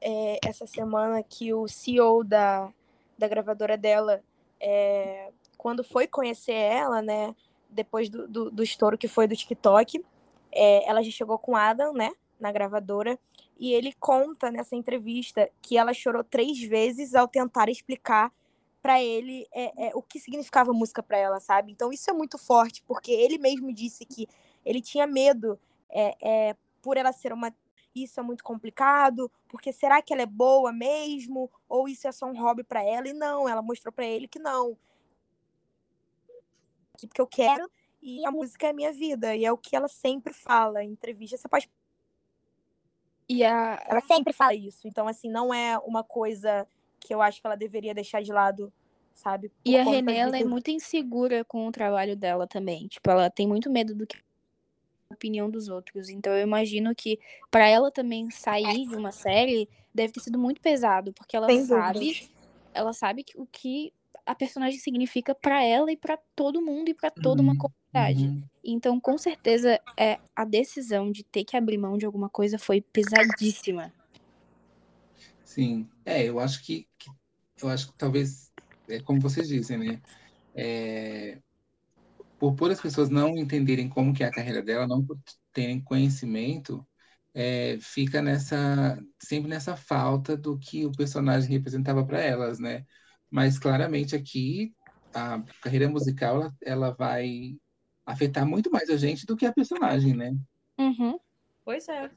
é, 0.00 0.38
essa 0.46 0.66
semana 0.66 1.22
que 1.22 1.52
o 1.52 1.66
CEO 1.66 2.22
da, 2.22 2.72
da 3.18 3.28
gravadora 3.28 3.76
dela, 3.76 4.22
é, 4.60 5.30
quando 5.56 5.82
foi 5.82 6.06
conhecer 6.06 6.52
ela, 6.52 7.02
né? 7.02 7.34
Depois 7.68 8.08
do, 8.08 8.28
do, 8.28 8.50
do 8.50 8.62
estouro 8.62 8.96
que 8.96 9.08
foi 9.08 9.26
do 9.26 9.36
TikTok, 9.36 10.04
é, 10.56 10.88
ela 10.88 11.02
já 11.02 11.10
chegou 11.10 11.38
com 11.38 11.54
Adam, 11.56 11.92
né? 11.92 12.12
Na 12.40 12.50
gravadora. 12.50 13.18
E 13.58 13.72
ele 13.72 13.92
conta 13.94 14.50
nessa 14.50 14.76
entrevista 14.76 15.48
que 15.62 15.78
ela 15.78 15.94
chorou 15.94 16.22
três 16.24 16.60
vezes 16.62 17.14
ao 17.14 17.28
tentar 17.28 17.68
explicar 17.68 18.32
para 18.82 19.02
ele 19.02 19.46
é, 19.52 19.88
é, 19.88 19.90
o 19.94 20.02
que 20.02 20.20
significava 20.20 20.72
música 20.72 21.02
para 21.02 21.18
ela, 21.18 21.40
sabe? 21.40 21.72
Então 21.72 21.92
isso 21.92 22.08
é 22.10 22.12
muito 22.12 22.38
forte, 22.38 22.82
porque 22.86 23.10
ele 23.10 23.38
mesmo 23.38 23.72
disse 23.72 24.04
que 24.04 24.28
ele 24.64 24.80
tinha 24.80 25.06
medo 25.06 25.58
é, 25.90 26.16
é, 26.20 26.56
por 26.82 26.96
ela 26.96 27.12
ser 27.12 27.32
uma 27.32 27.52
isso 27.94 28.20
é 28.20 28.22
muito 28.22 28.44
complicado, 28.44 29.30
porque 29.48 29.72
será 29.72 30.02
que 30.02 30.12
ela 30.12 30.22
é 30.22 30.26
boa 30.26 30.70
mesmo? 30.70 31.50
Ou 31.68 31.88
isso 31.88 32.06
é 32.06 32.12
só 32.12 32.26
um 32.26 32.38
hobby 32.38 32.62
para 32.62 32.82
ela? 32.82 33.08
E 33.08 33.14
não, 33.14 33.48
ela 33.48 33.62
mostrou 33.62 33.90
para 33.90 34.04
ele 34.04 34.28
que 34.28 34.38
não. 34.38 34.76
Porque 37.00 37.20
eu 37.20 37.26
quero 37.26 37.70
e 38.06 38.24
a 38.24 38.30
música 38.30 38.68
é 38.68 38.70
a 38.70 38.72
minha 38.72 38.92
vida. 38.92 39.34
E 39.34 39.44
é 39.44 39.50
o 39.50 39.58
que 39.58 39.74
ela 39.74 39.88
sempre 39.88 40.32
fala 40.32 40.84
em 40.84 40.90
entrevista. 40.90 41.36
Você 41.36 41.48
pode. 41.48 41.68
E 43.28 43.42
a... 43.44 43.82
Ela 43.88 44.00
sempre 44.00 44.32
fala 44.32 44.54
isso. 44.54 44.86
Então, 44.86 45.08
assim, 45.08 45.28
não 45.28 45.52
é 45.52 45.76
uma 45.78 46.04
coisa 46.04 46.66
que 47.00 47.12
eu 47.12 47.20
acho 47.20 47.40
que 47.40 47.46
ela 47.46 47.56
deveria 47.56 47.92
deixar 47.92 48.22
de 48.22 48.32
lado, 48.32 48.72
sabe? 49.12 49.50
E 49.64 49.76
a 49.76 49.82
de 49.82 50.10
ela 50.12 50.38
é 50.38 50.44
muito 50.44 50.70
insegura 50.70 51.44
com 51.44 51.66
o 51.66 51.72
trabalho 51.72 52.16
dela 52.16 52.46
também. 52.46 52.86
Tipo, 52.86 53.10
ela 53.10 53.28
tem 53.28 53.46
muito 53.46 53.68
medo 53.68 53.94
do 53.94 54.06
que 54.06 54.16
a 55.10 55.14
opinião 55.14 55.50
dos 55.50 55.68
outros. 55.68 56.08
Então 56.08 56.32
eu 56.32 56.42
imagino 56.42 56.94
que 56.94 57.18
pra 57.50 57.66
ela 57.66 57.90
também 57.90 58.30
sair 58.30 58.86
de 58.86 58.94
uma 58.94 59.10
série 59.10 59.68
deve 59.92 60.12
ter 60.12 60.20
sido 60.20 60.38
muito 60.38 60.60
pesado, 60.60 61.12
porque 61.12 61.36
ela 61.36 61.46
Sem 61.46 61.64
sabe, 61.64 61.98
dúvidas. 61.98 62.30
ela 62.72 62.92
sabe 62.92 63.24
que- 63.24 63.38
o 63.38 63.46
que 63.46 63.92
a 64.24 64.34
personagem 64.34 64.78
significa 64.78 65.34
pra 65.34 65.62
ela 65.64 65.90
e 65.90 65.96
pra 65.96 66.18
todo 66.34 66.60
mundo 66.60 66.88
e 66.88 66.94
pra 66.94 67.10
toda 67.10 67.40
uma 67.40 67.52
Uhum, 67.52 67.58
comunidade. 67.96 68.32
uhum. 68.32 68.48
Então, 68.64 69.00
com 69.00 69.16
certeza, 69.16 69.80
é 69.98 70.18
a 70.34 70.44
decisão 70.44 71.10
de 71.10 71.24
ter 71.24 71.44
que 71.44 71.56
abrir 71.56 71.78
mão 71.78 71.96
de 71.96 72.06
alguma 72.06 72.28
coisa 72.28 72.58
foi 72.58 72.80
pesadíssima. 72.80 73.92
Sim, 75.44 75.90
é, 76.04 76.24
eu 76.28 76.38
acho 76.40 76.62
que, 76.64 76.88
que- 76.98 77.10
eu 77.62 77.68
acho 77.68 77.88
que 77.92 77.98
talvez, 77.98 78.52
é 78.88 79.00
como 79.00 79.20
vocês 79.20 79.48
dizem, 79.48 79.78
né? 79.78 80.02
É, 80.54 81.40
por, 82.38 82.54
por 82.56 82.70
as 82.70 82.80
pessoas 82.80 83.10
não 83.10 83.36
entenderem 83.38 83.88
como 83.88 84.14
que 84.14 84.22
é 84.24 84.26
a 84.28 84.32
carreira 84.32 84.62
dela, 84.62 84.86
não 84.86 85.04
por 85.04 85.18
terem 85.52 85.80
conhecimento, 85.82 86.86
é, 87.34 87.78
fica 87.80 88.22
nessa, 88.22 88.98
sempre 89.22 89.48
nessa 89.50 89.76
falta 89.76 90.36
do 90.36 90.58
que 90.58 90.86
o 90.86 90.92
personagem 90.92 91.50
representava 91.50 92.06
para 92.06 92.20
elas, 92.22 92.58
né? 92.58 92.84
Mas 93.30 93.58
claramente 93.58 94.14
aqui 94.16 94.74
a 95.14 95.42
carreira 95.60 95.88
musical 95.88 96.36
ela, 96.42 96.54
ela 96.62 96.90
vai 96.92 97.58
afetar 98.06 98.46
muito 98.46 98.70
mais 98.70 98.88
a 98.88 98.96
gente 98.96 99.26
do 99.26 99.36
que 99.36 99.44
a 99.44 99.52
personagem, 99.52 100.14
né? 100.14 100.34
Uhum. 100.78 101.18
Pois 101.64 101.88
é. 101.88 102.08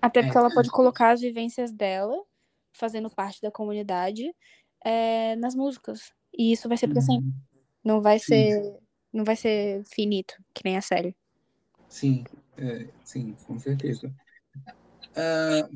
Até 0.00 0.20
É. 0.20 0.22
porque 0.24 0.38
ela 0.38 0.52
pode 0.52 0.70
colocar 0.70 1.10
as 1.10 1.20
vivências 1.20 1.70
dela, 1.70 2.24
fazendo 2.72 3.10
parte 3.10 3.42
da 3.42 3.50
comunidade, 3.50 4.34
é, 4.84 5.36
nas 5.36 5.54
músicas. 5.54 6.12
E 6.36 6.52
isso 6.52 6.68
vai 6.68 6.78
ser 6.78 6.88
sempre. 7.02 7.26
Uhum. 7.26 7.34
Não 7.84 8.00
vai 8.00 8.18
Sim. 8.18 8.26
ser. 8.26 8.78
Não 9.12 9.24
vai 9.24 9.36
ser 9.36 9.84
finito, 9.86 10.34
que 10.54 10.62
nem 10.64 10.76
a 10.76 10.80
série. 10.80 11.16
Sim, 11.88 12.24
é, 12.56 12.86
sim, 13.04 13.36
com 13.44 13.58
certeza. 13.58 14.14
Ah, 15.16 15.68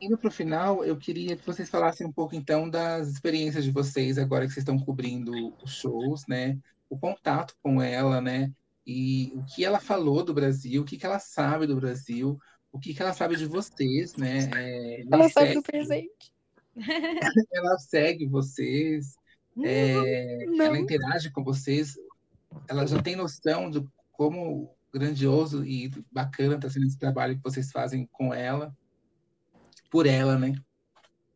indo 0.00 0.16
para 0.16 0.28
o 0.28 0.30
final, 0.30 0.84
eu 0.84 0.96
queria 0.96 1.36
que 1.36 1.44
vocês 1.44 1.68
falassem 1.68 2.06
um 2.06 2.12
pouco 2.12 2.36
então 2.36 2.70
das 2.70 3.08
experiências 3.08 3.64
de 3.64 3.72
vocês 3.72 4.16
agora 4.16 4.46
que 4.46 4.52
vocês 4.52 4.62
estão 4.62 4.78
cobrindo 4.78 5.52
os 5.62 5.72
shows, 5.72 6.24
né? 6.28 6.56
O 6.94 6.98
contato 6.98 7.56
com 7.60 7.82
ela, 7.82 8.20
né? 8.20 8.52
E 8.86 9.32
o 9.34 9.44
que 9.44 9.64
ela 9.64 9.80
falou 9.80 10.22
do 10.22 10.32
Brasil, 10.32 10.82
o 10.82 10.84
que 10.84 10.96
que 10.96 11.04
ela 11.04 11.18
sabe 11.18 11.66
do 11.66 11.74
Brasil, 11.74 12.38
o 12.70 12.78
que 12.78 12.94
que 12.94 13.02
ela 13.02 13.12
sabe 13.12 13.34
de 13.34 13.46
vocês, 13.46 14.14
né? 14.14 14.48
É, 14.54 15.00
Ela 15.00 15.08
ela 15.12 15.28
sabe 15.28 15.46
segue, 15.48 15.54
do 15.54 15.62
presente. 15.62 16.32
ela 17.52 17.78
segue 17.78 18.26
vocês, 18.26 19.16
é, 19.62 20.44
ela 20.44 20.68
Não. 20.68 20.76
interage 20.76 21.30
com 21.32 21.42
vocês, 21.42 21.94
ela 22.68 22.86
já 22.86 23.02
tem 23.02 23.16
noção 23.16 23.68
de 23.70 23.84
como 24.12 24.72
grandioso 24.92 25.64
e 25.64 25.90
bacana 26.12 26.54
está 26.54 26.70
sendo 26.70 26.86
esse 26.86 26.98
trabalho 26.98 27.36
que 27.36 27.42
vocês 27.42 27.72
fazem 27.72 28.08
com 28.12 28.32
ela, 28.32 28.72
por 29.90 30.06
ela, 30.06 30.38
né? 30.38 30.54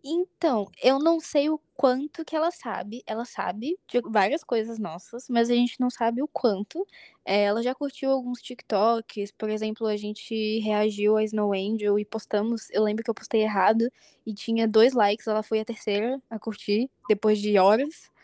Então, 0.05 0.70
eu 0.82 0.99
não 0.99 1.18
sei 1.20 1.51
o 1.51 1.61
quanto 1.76 2.24
que 2.24 2.36
ela 2.36 2.51
sabe. 2.51 3.03
Ela 3.07 3.24
sabe 3.24 3.76
de 3.88 4.01
várias 4.03 4.44
coisas 4.44 4.78
nossas, 4.78 5.28
mas 5.28 5.51
a 5.51 5.55
gente 5.55 5.78
não 5.80 5.90
sabe 5.90 6.22
o 6.22 6.28
quanto. 6.28 6.86
É, 7.24 7.44
ela 7.44 7.62
já 7.62 7.74
curtiu 7.74 8.11
alguns 8.11 8.40
TikToks, 8.40 9.32
por 9.32 9.51
exemplo, 9.51 9.86
a 9.86 9.96
gente 9.96 10.61
reagiu 10.61 11.16
a 11.16 11.24
Snow 11.24 11.53
Angel 11.53 11.99
e 11.99 12.05
postamos. 12.05 12.70
Eu 12.70 12.82
lembro 12.84 13.03
que 13.03 13.11
eu 13.11 13.14
postei 13.14 13.42
errado 13.42 13.90
e 14.24 14.32
tinha 14.32 14.68
dois 14.68 14.94
likes, 14.94 15.26
ela 15.26 15.42
foi 15.42 15.61
a 15.61 15.64
terceira 15.64 16.22
a 16.30 16.38
curtir, 16.38 16.90
depois 17.09 17.38
de 17.38 17.59
horas. 17.59 18.11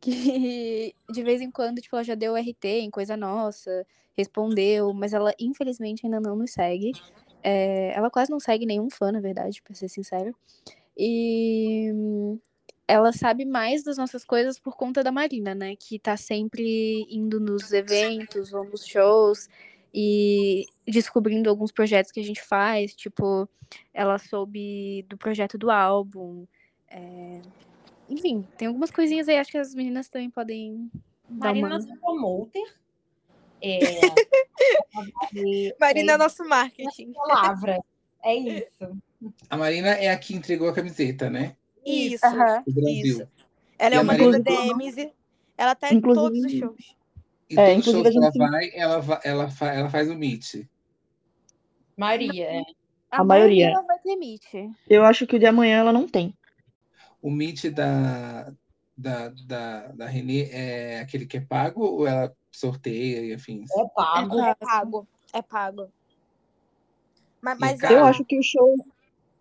Que 0.00 0.94
de 1.08 1.22
vez 1.22 1.40
em 1.40 1.50
quando, 1.50 1.80
tipo, 1.80 1.96
ela 1.96 2.04
já 2.04 2.14
deu 2.14 2.36
RT 2.36 2.64
em 2.66 2.90
coisa 2.90 3.16
nossa, 3.16 3.86
respondeu, 4.14 4.92
mas 4.92 5.14
ela 5.14 5.32
infelizmente 5.40 6.04
ainda 6.04 6.20
não 6.20 6.36
nos 6.36 6.52
segue. 6.52 6.92
É, 7.42 7.90
ela 7.96 8.10
quase 8.10 8.30
não 8.30 8.38
segue 8.38 8.66
nenhum 8.66 8.90
fã, 8.90 9.10
na 9.10 9.20
verdade, 9.20 9.62
pra 9.62 9.74
ser 9.74 9.88
sincera. 9.88 10.34
E 10.96 11.90
hum, 11.92 12.38
ela 12.86 13.12
sabe 13.12 13.44
mais 13.44 13.82
das 13.82 13.96
nossas 13.96 14.24
coisas 14.24 14.58
por 14.58 14.76
conta 14.76 15.02
da 15.02 15.10
Marina, 15.10 15.54
né? 15.54 15.74
Que 15.76 15.98
tá 15.98 16.16
sempre 16.16 17.06
indo 17.10 17.40
nos 17.40 17.72
eventos 17.72 18.52
ou 18.52 18.64
nos 18.64 18.86
shows 18.86 19.48
e 19.92 20.66
descobrindo 20.86 21.48
alguns 21.48 21.72
projetos 21.72 22.12
que 22.12 22.20
a 22.20 22.24
gente 22.24 22.42
faz. 22.42 22.94
Tipo, 22.94 23.48
ela 23.92 24.18
soube 24.18 25.04
do 25.08 25.16
projeto 25.16 25.56
do 25.56 25.70
álbum. 25.70 26.46
é, 26.88 27.40
Enfim, 28.08 28.46
tem 28.58 28.68
algumas 28.68 28.90
coisinhas 28.90 29.28
aí, 29.28 29.38
acho 29.38 29.50
que 29.50 29.58
as 29.58 29.74
meninas 29.74 30.08
também 30.08 30.30
podem 30.30 30.90
dar 31.28 31.54
Marina 31.54 31.66
é 31.66 31.70
uma. 31.70 31.78
nossa 31.78 31.96
promoter. 31.96 32.74
É, 33.62 33.78
Marina 35.80 36.12
é 36.12 36.14
é 36.14 36.18
nosso 36.18 36.44
marketing. 36.44 37.12
palavra. 37.12 37.82
É 38.22 38.34
isso. 38.34 38.96
A 39.50 39.56
Marina 39.56 39.88
é 39.90 40.10
a 40.10 40.18
que 40.18 40.34
entregou 40.34 40.68
a 40.68 40.72
camiseta, 40.74 41.28
né? 41.30 41.56
Isso. 41.84 42.20
Brasil. 42.20 42.62
Isso. 43.04 43.28
Ela 43.78 43.94
E 43.94 43.98
é 43.98 44.00
uma 44.00 44.12
Marina- 44.12 44.38
DMs. 44.40 45.12
Ela 45.56 45.74
tá 45.74 45.90
em 45.92 45.96
Inclusive- 45.96 46.24
todos 46.24 46.44
os 46.44 46.52
shows. 46.58 46.96
E 47.50 47.58
É, 47.60 47.74
todo 47.74 47.84
show 47.84 48.02
que 48.02 48.16
ela 48.16 48.30
vai, 48.50 48.70
ela, 48.74 49.00
va- 49.00 49.20
ela, 49.22 49.50
fa- 49.50 49.72
ela 49.72 49.90
faz 49.90 50.10
o 50.10 50.14
meet. 50.14 50.66
Maria, 51.96 52.44
é. 52.46 52.62
A, 53.10 53.20
A 53.20 53.24
maioria. 53.24 53.80
vai 53.86 53.98
ter 54.00 54.16
meet. 54.16 54.42
Eu 54.88 55.04
acho 55.04 55.26
que 55.26 55.36
o 55.36 55.38
de 55.38 55.46
amanhã 55.46 55.78
ela 55.78 55.92
não 55.92 56.08
tem. 56.08 56.34
O 57.22 57.30
meet 57.30 57.66
da, 57.70 58.52
da, 58.96 59.28
da, 59.46 59.86
da 59.88 60.06
Renê 60.06 60.48
é 60.50 61.00
aquele 61.00 61.26
que 61.26 61.36
é 61.36 61.40
pago 61.40 61.84
ou 61.84 62.06
ela 62.06 62.34
sorteia 62.50 63.20
e 63.20 63.32
afins? 63.34 63.70
É 63.70 63.84
pago. 63.94 64.40
É 64.40 64.54
pago. 64.54 65.08
É 65.32 65.42
pago. 65.42 65.88
Mas, 67.40 67.56
E 67.58 67.60
mas 67.60 67.80
cara- 67.80 67.94
Eu 67.94 68.04
acho 68.06 68.24
que 68.24 68.38
o 68.38 68.42
show. 68.42 68.74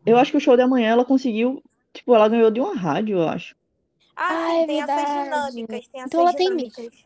Eu 0.06 0.18
acho 0.18 0.32
que 0.32 0.38
o 0.38 0.42
show 0.42 0.56
de 0.56 0.62
amanhã 0.62 0.92
ela 0.92 1.06
conseguiu. 1.06 1.64
Tipo, 1.94 2.16
ela 2.16 2.28
ganhou 2.28 2.50
de 2.52 2.60
uma 2.60 2.76
rádio, 2.76 3.18
eu 3.20 3.28
acho. 3.28 3.56
Ah, 4.16 4.28
Ah, 4.30 4.54
é 4.56 4.66
tem 4.66 4.82
essas 4.82 4.96
verdade. 4.96 5.24
dinâmicas. 5.24 5.88
Tem 5.88 6.02
essas 6.02 6.08
Então 6.08 6.22
ela 6.22 6.34
tem 6.34 6.48
dinâmicas. 6.50 7.06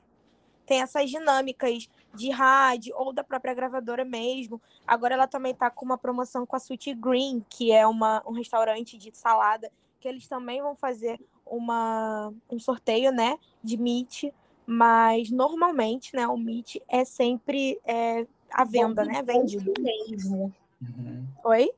Tem 0.66 0.82
essas 0.82 1.10
dinâmicas 1.10 1.90
de 2.14 2.30
rádio 2.30 2.94
ou 2.98 3.14
da 3.14 3.24
própria 3.24 3.54
gravadora 3.54 4.04
mesmo. 4.04 4.62
Agora 4.86 5.14
ela 5.14 5.28
também 5.28 5.54
tá 5.54 5.70
com 5.70 5.86
uma 5.86 5.98
promoção 5.98 6.46
com 6.46 6.56
a 6.56 6.60
Sweet 6.60 6.94
Green, 6.96 7.46
que 7.50 7.72
é 7.72 7.86
uma, 7.88 8.22
um 8.26 8.32
restaurante 8.32 8.98
de 8.98 9.16
salada, 9.16 9.72
que 10.00 10.08
eles 10.08 10.28
também 10.28 10.62
vão 10.62 10.76
fazer 10.76 11.20
uma, 11.46 12.34
um 12.50 12.60
sorteio, 12.60 13.12
né, 13.12 13.38
de 13.64 13.78
meat. 13.78 14.34
Mas 14.66 15.30
normalmente, 15.32 16.14
né, 16.14 16.28
o 16.28 16.36
meat 16.38 16.82
é 16.90 17.06
sempre 17.06 17.80
é, 17.86 18.28
à 18.52 18.66
venda, 18.66 19.06
né, 19.06 19.24
vendido. 19.24 19.74
mesmo. 19.80 20.54
Uhum. 20.82 21.26
Oi? 21.46 21.72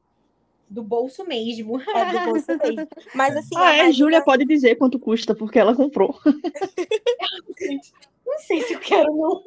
Do 0.70 0.84
bolso 0.84 1.26
mesmo. 1.26 1.82
É 1.82 2.12
do 2.12 2.32
bolso 2.32 2.48
mesmo. 2.58 2.88
Mas 3.16 3.36
assim, 3.36 3.56
ah, 3.58 3.70
a 3.70 3.90
é, 3.90 3.92
Júlia 3.92 4.24
pode 4.24 4.46
dizer 4.46 4.76
quanto 4.76 5.00
custa, 5.00 5.34
porque 5.34 5.58
ela 5.58 5.76
comprou. 5.76 6.20
Não 8.26 8.38
sei 8.40 8.62
se 8.62 8.74
eu 8.74 8.80
quero, 8.80 9.12
não. 9.16 9.44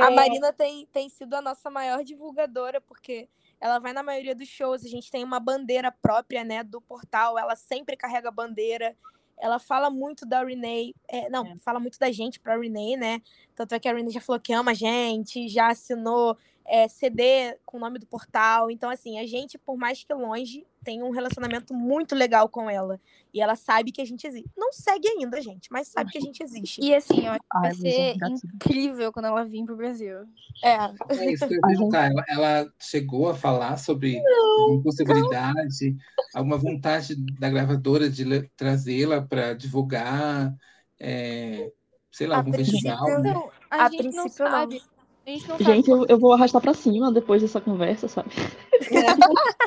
A 0.00 0.12
É. 0.12 0.14
Marina 0.14 0.52
tem, 0.52 0.86
tem 0.92 1.08
sido 1.08 1.34
a 1.34 1.42
nossa 1.42 1.68
maior 1.68 2.04
divulgadora, 2.04 2.80
porque 2.80 3.28
ela 3.60 3.80
vai 3.80 3.92
na 3.92 4.02
maioria 4.02 4.34
dos 4.34 4.46
shows, 4.48 4.84
a 4.84 4.88
gente 4.88 5.10
tem 5.10 5.24
uma 5.24 5.40
bandeira 5.40 5.90
própria, 5.90 6.44
né, 6.44 6.62
do 6.62 6.80
portal, 6.80 7.36
ela 7.38 7.56
sempre 7.56 7.96
carrega 7.96 8.28
a 8.28 8.32
bandeira, 8.32 8.96
ela 9.38 9.58
fala 9.58 9.90
muito 9.90 10.24
da 10.24 10.44
Renee, 10.44 10.94
é, 11.08 11.28
não, 11.28 11.44
É. 11.46 11.56
fala 11.56 11.80
muito 11.80 11.98
da 11.98 12.12
gente 12.12 12.38
pra 12.38 12.56
Renee, 12.56 12.96
né, 12.96 13.20
tanto 13.56 13.74
é 13.74 13.80
que 13.80 13.88
a 13.88 13.92
Renee 13.92 14.12
já 14.12 14.20
falou 14.20 14.40
que 14.40 14.52
ama 14.52 14.70
a 14.70 14.74
gente, 14.74 15.48
já 15.48 15.68
assinou 15.68 16.36
é, 16.66 16.88
CD 16.88 17.56
com 17.64 17.76
o 17.76 17.80
nome 17.80 17.98
do 17.98 18.06
portal, 18.06 18.70
então 18.70 18.90
assim, 18.90 19.18
a 19.18 19.26
gente, 19.26 19.58
por 19.58 19.76
mais 19.76 20.02
que 20.02 20.14
longe, 20.14 20.66
tem 20.82 21.02
um 21.02 21.10
relacionamento 21.10 21.74
muito 21.74 22.14
legal 22.14 22.48
com 22.48 22.68
ela, 22.68 23.00
e 23.32 23.40
ela 23.40 23.56
sabe 23.56 23.90
que 23.90 24.00
a 24.00 24.04
gente 24.04 24.26
existe. 24.26 24.48
Não 24.56 24.72
segue 24.72 25.08
ainda, 25.08 25.40
gente, 25.40 25.68
mas 25.72 25.88
sabe 25.88 26.10
que 26.12 26.18
a 26.18 26.20
gente 26.20 26.42
existe. 26.42 26.80
E 26.80 26.94
assim, 26.94 27.26
eu 27.26 27.32
acho 27.32 27.40
que 27.40 27.58
vai 27.58 27.70
Ai, 27.70 27.74
ser 27.74 28.16
incrível 28.54 29.12
quando 29.12 29.26
ela 29.26 29.44
vir 29.44 29.64
pro 29.64 29.76
Brasil. 29.76 30.18
É, 30.62 30.76
É 31.08 31.32
isso 31.32 31.48
que 31.48 31.54
eu 31.54 31.56
ia 31.56 31.62
perguntar. 31.62 32.10
Ela, 32.10 32.24
ela 32.28 32.72
chegou 32.78 33.28
a 33.28 33.34
falar 33.34 33.76
sobre 33.78 34.22
alguma 34.60 34.82
possibilidade, 34.82 35.96
alguma 36.34 36.58
vontade 36.58 37.16
da 37.38 37.50
gravadora 37.50 38.08
de 38.08 38.24
trazê-la 38.56 39.22
para 39.22 39.54
divulgar, 39.54 40.54
é, 41.00 41.72
sei 42.12 42.26
lá, 42.26 42.36
A 42.36 42.38
algum 42.38 42.52
festival, 42.52 43.20
né? 43.20 43.34
A, 43.70 43.86
A 43.86 43.90
gente 43.90 44.14
não 44.14 44.24
princípio, 44.24 44.48
não. 44.48 44.93
A 45.26 45.30
gente 45.30 45.48
não 45.48 45.58
sabe. 45.58 45.64
Gente, 45.64 45.90
eu, 45.90 46.06
eu 46.06 46.18
vou 46.18 46.32
arrastar 46.32 46.60
pra 46.60 46.74
cima 46.74 47.12
depois 47.12 47.42
dessa 47.42 47.60
conversa, 47.60 48.08
sabe? 48.08 48.30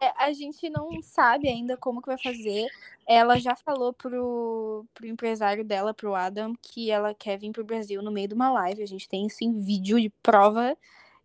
É, 0.00 0.12
a 0.18 0.32
gente 0.32 0.68
não 0.68 1.00
sabe 1.02 1.48
ainda 1.48 1.76
como 1.76 2.00
que 2.00 2.08
vai 2.08 2.18
fazer. 2.18 2.66
Ela 3.06 3.38
já 3.38 3.56
falou 3.56 3.92
pro, 3.92 4.84
pro 4.94 5.06
empresário 5.06 5.64
dela, 5.64 5.94
pro 5.94 6.14
Adam, 6.14 6.54
que 6.60 6.90
ela 6.90 7.14
quer 7.14 7.38
vir 7.38 7.50
pro 7.50 7.64
Brasil 7.64 8.02
no 8.02 8.10
meio 8.10 8.28
de 8.28 8.34
uma 8.34 8.50
live. 8.50 8.82
A 8.82 8.86
gente 8.86 9.08
tem 9.08 9.26
isso 9.26 9.42
em 9.42 9.52
vídeo 9.52 10.00
de 10.00 10.10
prova. 10.22 10.76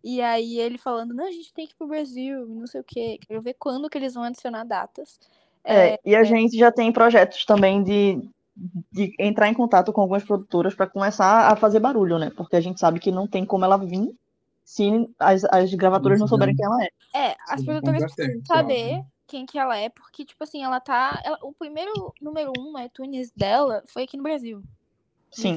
E 0.03 0.21
aí 0.21 0.59
ele 0.59 0.77
falando, 0.77 1.13
não, 1.13 1.27
a 1.27 1.31
gente 1.31 1.53
tem 1.53 1.67
que 1.67 1.73
ir 1.73 1.75
pro 1.75 1.87
Brasil, 1.87 2.45
não 2.47 2.65
sei 2.65 2.81
o 2.81 2.83
quê. 2.83 3.19
Quero 3.27 3.41
ver 3.41 3.55
quando 3.59 3.89
que 3.89 3.97
eles 3.97 4.13
vão 4.13 4.23
adicionar 4.23 4.63
datas. 4.63 5.19
É, 5.63 5.99
e 6.03 6.15
a 6.15 6.23
gente 6.23 6.57
já 6.57 6.71
tem 6.71 6.91
projetos 6.91 7.45
também 7.45 7.83
de, 7.83 8.19
de 8.55 9.15
entrar 9.17 9.47
em 9.47 9.53
contato 9.53 9.93
com 9.93 10.01
algumas 10.01 10.23
produtoras 10.23 10.75
para 10.75 10.87
começar 10.87 11.51
a 11.51 11.55
fazer 11.55 11.79
barulho, 11.79 12.19
né? 12.19 12.29
Porque 12.35 12.55
a 12.55 12.61
gente 12.61 12.79
sabe 12.79 12.99
que 12.99 13.11
não 13.11 13.27
tem 13.27 13.45
como 13.45 13.65
ela 13.65 13.77
vir 13.77 14.15
se 14.63 15.09
as, 15.19 15.43
as 15.45 15.73
gravadoras 15.73 16.19
não 16.19 16.27
souberem 16.27 16.55
quem 16.55 16.65
ela 16.65 16.83
é. 16.83 16.89
É, 17.13 17.35
as 17.47 17.59
Sim, 17.59 17.65
produtoras 17.65 18.13
precisam 18.13 18.45
saber 18.45 18.95
óbvio. 18.95 19.05
quem 19.27 19.45
que 19.45 19.57
ela 19.57 19.77
é, 19.77 19.89
porque, 19.89 20.25
tipo 20.25 20.43
assim, 20.43 20.63
ela 20.63 20.79
tá. 20.79 21.21
ela- 21.23 21.39
o 21.41 21.53
primeiro 21.53 22.13
número 22.21 22.51
um 22.57 22.71
no 22.73 22.79
iTunes 22.79 23.31
dela 23.31 23.83
foi 23.87 24.03
aqui 24.03 24.17
no 24.17 24.23
Brasil. 24.23 24.61
Sim. 25.31 25.55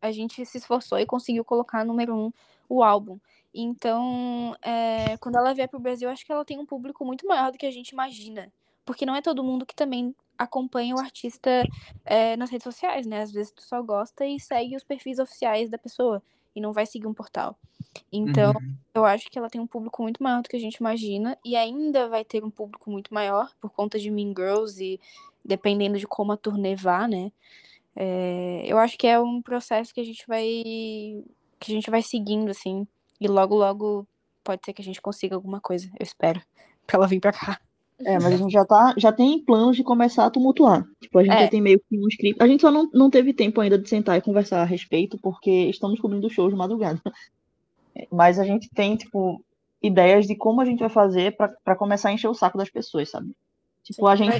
A 0.00 0.10
gente 0.10 0.44
se 0.44 0.58
esforçou 0.58 0.98
e 0.98 1.06
conseguiu 1.06 1.44
colocar 1.44 1.84
número 1.84 2.14
um 2.14 2.32
o 2.68 2.82
álbum. 2.82 3.18
Então, 3.54 4.56
é, 4.62 5.16
quando 5.18 5.36
ela 5.36 5.52
vier 5.52 5.68
pro 5.68 5.78
Brasil, 5.78 6.08
acho 6.08 6.24
que 6.24 6.32
ela 6.32 6.44
tem 6.44 6.58
um 6.58 6.66
público 6.66 7.04
muito 7.04 7.26
maior 7.26 7.52
do 7.52 7.58
que 7.58 7.66
a 7.66 7.70
gente 7.70 7.90
imagina. 7.90 8.50
Porque 8.84 9.06
não 9.06 9.14
é 9.14 9.22
todo 9.22 9.44
mundo 9.44 9.66
que 9.66 9.74
também 9.74 10.14
acompanha 10.38 10.94
o 10.94 10.98
artista 10.98 11.68
é, 12.04 12.36
nas 12.36 12.50
redes 12.50 12.64
sociais, 12.64 13.06
né? 13.06 13.22
Às 13.22 13.32
vezes 13.32 13.52
tu 13.52 13.62
só 13.62 13.80
gosta 13.82 14.26
e 14.26 14.40
segue 14.40 14.76
os 14.76 14.82
perfis 14.84 15.18
oficiais 15.18 15.70
da 15.70 15.78
pessoa 15.78 16.22
e 16.54 16.60
não 16.60 16.72
vai 16.72 16.84
seguir 16.86 17.06
um 17.06 17.14
portal. 17.14 17.56
Então, 18.12 18.52
Uhum. 18.52 18.76
eu 18.94 19.04
acho 19.04 19.30
que 19.30 19.38
ela 19.38 19.48
tem 19.50 19.60
um 19.60 19.66
público 19.66 20.02
muito 20.02 20.22
maior 20.22 20.42
do 20.42 20.48
que 20.48 20.56
a 20.56 20.60
gente 20.60 20.76
imagina 20.76 21.38
e 21.44 21.56
ainda 21.56 22.08
vai 22.08 22.24
ter 22.24 22.44
um 22.44 22.50
público 22.50 22.90
muito 22.90 23.12
maior 23.14 23.50
por 23.60 23.70
conta 23.70 23.98
de 23.98 24.10
Mean 24.10 24.34
Girls 24.36 24.82
e 24.82 25.00
dependendo 25.44 25.98
de 25.98 26.06
como 26.06 26.32
a 26.32 26.36
turnê 26.36 26.74
vá, 26.76 27.08
né? 27.08 27.32
É, 27.96 28.62
eu 28.66 28.78
acho 28.78 28.96
que 28.98 29.06
é 29.06 29.20
um 29.20 29.42
processo 29.42 29.92
que 29.94 30.00
a 30.00 30.04
gente 30.04 30.24
vai 30.26 30.44
que 31.60 31.70
a 31.70 31.74
gente 31.74 31.90
vai 31.90 32.02
seguindo 32.02 32.50
assim 32.50 32.86
e 33.20 33.28
logo 33.28 33.54
logo 33.54 34.06
pode 34.44 34.62
ser 34.64 34.72
que 34.72 34.82
a 34.82 34.84
gente 34.84 35.00
consiga 35.00 35.34
alguma 35.36 35.60
coisa, 35.60 35.88
eu 35.98 36.02
espero, 36.04 36.40
pra 36.86 36.96
ela 36.98 37.06
vir 37.06 37.20
pra 37.20 37.32
cá. 37.32 37.60
É, 38.00 38.14
mas 38.14 38.34
a 38.34 38.36
gente 38.36 38.50
já 38.52 38.64
tá, 38.64 38.94
já 38.96 39.12
tem 39.12 39.44
planos 39.44 39.76
de 39.76 39.84
começar 39.84 40.26
a 40.26 40.30
tumultuar. 40.30 40.84
Tipo, 41.00 41.18
a 41.18 41.22
gente 41.24 41.34
É. 41.34 41.40
já 41.42 41.48
tem 41.48 41.60
meio 41.60 41.80
que 41.88 41.98
um 41.98 42.08
script. 42.08 42.42
A 42.42 42.46
gente 42.48 42.60
só 42.60 42.70
não, 42.70 42.88
não 42.92 43.08
teve 43.10 43.32
tempo 43.32 43.60
ainda 43.60 43.78
de 43.78 43.88
sentar 43.88 44.18
e 44.18 44.22
conversar 44.22 44.60
a 44.60 44.64
respeito, 44.64 45.18
porque 45.18 45.50
estamos 45.68 46.00
cobrindo 46.00 46.28
shows 46.28 46.50
de 46.52 46.58
madrugada. 46.58 47.00
Mas 48.10 48.38
a 48.38 48.44
gente 48.44 48.68
tem, 48.74 48.96
tipo, 48.96 49.44
ideias 49.82 50.26
de 50.26 50.34
como 50.34 50.60
a 50.60 50.64
gente 50.64 50.80
vai 50.80 50.88
fazer 50.88 51.36
pra 51.36 51.76
começar 51.76 52.08
a 52.08 52.12
encher 52.12 52.28
o 52.28 52.34
saco 52.34 52.58
das 52.58 52.70
pessoas, 52.70 53.10
sabe? 53.10 53.30
Tipo, 53.84 54.06
a 54.06 54.16
gente. 54.16 54.30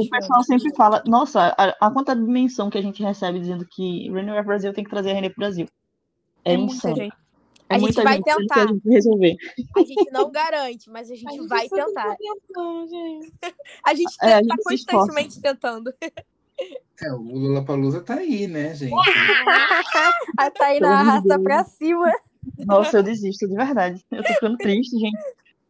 O 0.00 0.10
pessoal 0.10 0.42
sempre 0.42 0.74
fala, 0.76 1.02
nossa, 1.06 1.54
a, 1.58 1.86
a 1.86 1.90
quanta 1.90 2.14
dimensão 2.14 2.70
que 2.70 2.78
a 2.78 2.82
gente 2.82 3.02
recebe 3.02 3.40
dizendo 3.40 3.66
que 3.66 4.10
Renewal 4.10 4.44
Brasil 4.44 4.72
tem 4.72 4.84
que 4.84 4.90
trazer 4.90 5.10
a 5.10 5.14
René 5.14 5.28
pro 5.30 5.38
Brasil. 5.40 5.66
É, 6.44 6.52
É 6.52 6.56
insano. 6.56 6.94
A 7.74 7.78
gente 7.78 8.02
vai 8.02 8.14
gente, 8.16 8.24
tentar. 8.24 8.62
A 8.62 8.66
gente 8.66 8.88
resolver. 8.88 9.36
A 9.76 9.80
gente 9.80 10.10
não 10.12 10.30
garante, 10.30 10.90
mas 10.90 11.10
a 11.10 11.14
gente, 11.14 11.28
A 11.28 11.32
gente 11.32 11.46
vai 11.48 11.68
tentar. 11.68 12.04
tá 12.04 12.16
tentando, 12.16 12.88
gente. 12.88 13.32
A 13.84 13.94
gente 13.94 14.14
É, 14.22 14.40
tá 14.40 14.40
esforça. 14.40 14.86
constantemente 14.92 15.40
tentando. 15.40 15.94
É, 17.02 17.12
o 17.12 17.16
Lollapalooza 17.22 18.00
tá 18.00 18.14
aí, 18.14 18.46
né, 18.46 18.74
gente? 18.74 18.92
A 20.38 20.50
Tainá 20.50 20.80
Pelo 20.80 20.86
amor 20.92 21.02
de 21.04 21.08
arrasta 21.08 21.28
Deus. 21.28 21.42
pra 21.42 21.64
cima. 21.64 22.12
Nossa, 22.66 22.96
eu 22.98 23.02
desisto, 23.02 23.48
de 23.48 23.54
verdade. 23.56 24.04
Eu 24.10 24.22
tô 24.22 24.28
ficando 24.34 24.56
triste, 24.58 24.96
gente. 24.98 25.18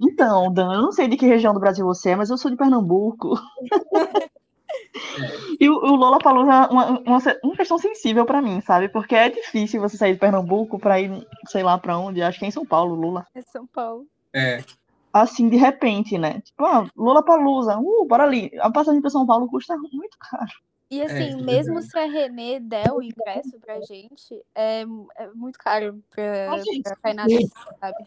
Então, 0.00 0.52
Dan, 0.52 0.74
eu 0.74 0.82
não 0.82 0.92
sei 0.92 1.06
de 1.08 1.16
que 1.16 1.24
região 1.24 1.54
do 1.54 1.60
Brasil 1.60 1.86
você 1.86 2.10
é, 2.10 2.16
mas 2.16 2.28
eu 2.28 2.36
sou 2.36 2.50
de 2.50 2.56
Pernambuco. 2.56 3.34
E 5.60 5.68
o, 5.70 5.74
o 5.74 5.94
Lollapalooza 5.94 6.50
é 6.50 6.66
uma, 6.66 6.86
uma, 7.00 7.18
uma 7.42 7.56
questão 7.56 7.78
sensível 7.78 8.26
pra 8.26 8.42
mim, 8.42 8.60
sabe? 8.60 8.88
Porque 8.88 9.14
é 9.14 9.30
difícil 9.30 9.80
você 9.80 9.96
sair 9.96 10.14
de 10.14 10.18
Pernambuco 10.18 10.78
pra 10.78 11.00
ir, 11.00 11.26
sei 11.46 11.62
lá 11.62 11.78
pra 11.78 11.96
onde, 11.96 12.22
acho 12.22 12.38
que 12.38 12.44
é 12.44 12.48
em 12.48 12.50
São 12.50 12.66
Paulo, 12.66 12.94
Lula. 12.94 13.24
É 13.34 13.40
São 13.40 13.66
Paulo. 13.66 14.06
É, 14.34 14.62
Assim, 15.14 15.48
de 15.48 15.56
repente, 15.56 16.18
né? 16.18 16.40
Tipo, 16.40 16.64
ah, 16.64 16.90
Lollapalooza, 16.96 17.78
uh, 17.78 18.04
bora 18.04 18.24
ali. 18.24 18.50
A 18.58 18.68
passagem 18.68 19.00
pra 19.00 19.10
São 19.10 19.24
Paulo 19.24 19.46
custa 19.48 19.76
muito 19.76 20.18
caro. 20.18 20.50
E 20.90 21.00
assim, 21.00 21.30
é 21.30 21.36
mesmo 21.36 21.80
se 21.80 21.96
a 21.96 22.04
Renê 22.04 22.58
der 22.58 22.92
o 22.92 23.00
ingresso 23.00 23.58
pra 23.60 23.80
gente, 23.80 24.44
é, 24.52 24.82
é 25.16 25.28
muito 25.32 25.56
caro 25.56 26.02
pra, 26.10 26.60
pra 26.82 26.96
Tainá, 26.96 27.26
sabe? 27.78 28.06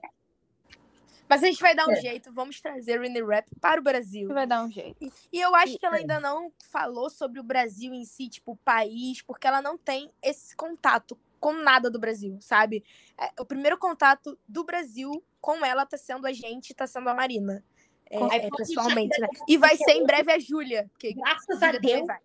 Mas 1.30 1.44
a 1.44 1.48
gente 1.48 1.62
vai 1.62 1.76
dar 1.76 1.88
um 1.88 1.92
É. 1.92 2.02
jeito, 2.02 2.32
vamos 2.32 2.60
trazer 2.62 3.00
Renee 3.00 3.24
Rap 3.24 3.48
para 3.60 3.80
o 3.80 3.84
Brasil. 3.84 4.28
Vai 4.30 4.48
dar 4.48 4.64
um 4.64 4.72
jeito. 4.72 5.12
E 5.32 5.40
eu 5.40 5.54
acho 5.56 5.78
que 5.78 5.86
ela 5.86 5.98
É. 5.98 6.00
ainda 6.00 6.20
não 6.20 6.52
falou 6.72 7.10
sobre 7.10 7.40
o 7.40 7.44
Brasil 7.44 7.94
em 7.94 8.06
si, 8.06 8.30
tipo, 8.30 8.54
o 8.54 8.58
país, 8.58 9.22
porque 9.22 9.46
ela 9.48 9.62
não 9.62 9.78
tem 9.78 10.12
esse 10.22 10.56
contato 10.56 11.18
com 11.40 11.54
nada 11.54 11.90
do 11.92 12.00
Brasil, 12.00 12.38
sabe? 12.42 12.84
É, 13.20 13.30
o 13.42 13.46
primeiro 13.46 13.78
contato 13.78 14.38
do 14.48 14.64
Brasil 14.64 15.24
com 15.40 15.64
ela 15.66 15.86
tá 15.86 15.98
sendo 15.98 16.26
a 16.26 16.34
gente, 16.34 16.74
tá 16.74 16.88
sendo 16.88 17.10
a 17.10 17.14
Marina. 17.14 17.64
É, 18.10 18.18
é, 18.48 18.50
pessoalmente, 18.50 19.20
né? 19.20 19.28
E 19.50 19.58
vai 19.58 19.76
ser 19.76 19.92
em 19.92 20.06
breve 20.06 20.32
a 20.32 20.40
Júlia, 20.40 20.90
Graças 21.14 21.62
a 21.62 21.66
Júlia 21.68 21.74
também 21.82 21.96
Deus. 21.96 22.08
vai. 22.08 22.20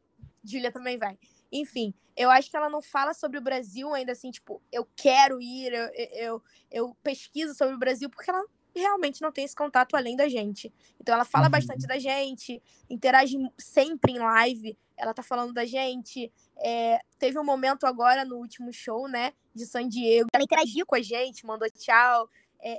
Júlia 0.45 0.73
também 0.73 0.97
vai. 0.97 1.19
Enfim, 1.51 1.93
eu 2.17 2.31
acho 2.31 2.49
que 2.51 2.57
ela 2.57 2.69
não 2.71 2.81
fala 2.81 3.13
sobre 3.13 3.37
o 3.37 3.43
Brasil 3.43 3.93
ainda 3.93 4.13
assim, 4.13 4.31
tipo, 4.31 4.63
eu 4.71 4.87
quero 4.97 5.41
ir, 5.43 5.73
eu, 5.73 5.91
eu, 6.13 6.43
eu 6.71 6.97
pesquiso 7.03 7.53
sobre 7.55 7.75
o 7.75 7.79
Brasil, 7.79 8.09
porque 8.09 8.31
ela 8.31 8.45
realmente 8.75 9.21
não 9.23 9.31
tem 9.33 9.45
esse 9.45 9.55
contato 9.57 9.97
além 9.97 10.17
da 10.17 10.29
gente. 10.29 10.73
Então 11.01 11.15
ela 11.15 11.25
fala 11.25 11.47
Uhum. 11.47 11.51
bastante 11.53 11.87
da 11.87 11.99
gente, 11.99 12.63
interage 12.89 13.37
sempre 13.59 14.13
em 14.13 14.19
live, 14.19 14.77
ela 14.97 15.13
tá 15.15 15.23
falando 15.23 15.53
da 15.53 15.65
gente. 15.65 16.33
É, 16.59 17.01
teve 17.19 17.39
um 17.39 17.45
momento 17.45 17.87
agora 17.87 18.25
no 18.25 18.37
último 18.37 18.73
show, 18.73 19.09
né, 19.09 19.33
de 19.55 19.67
San 19.67 19.89
Diego, 19.89 20.29
ela 20.33 20.45
interagiu 20.45 20.87
com 20.87 20.95
a 20.95 21.03
gente, 21.03 21.45
mandou 21.47 21.69
tchau. 21.71 22.29
é, 22.65 22.79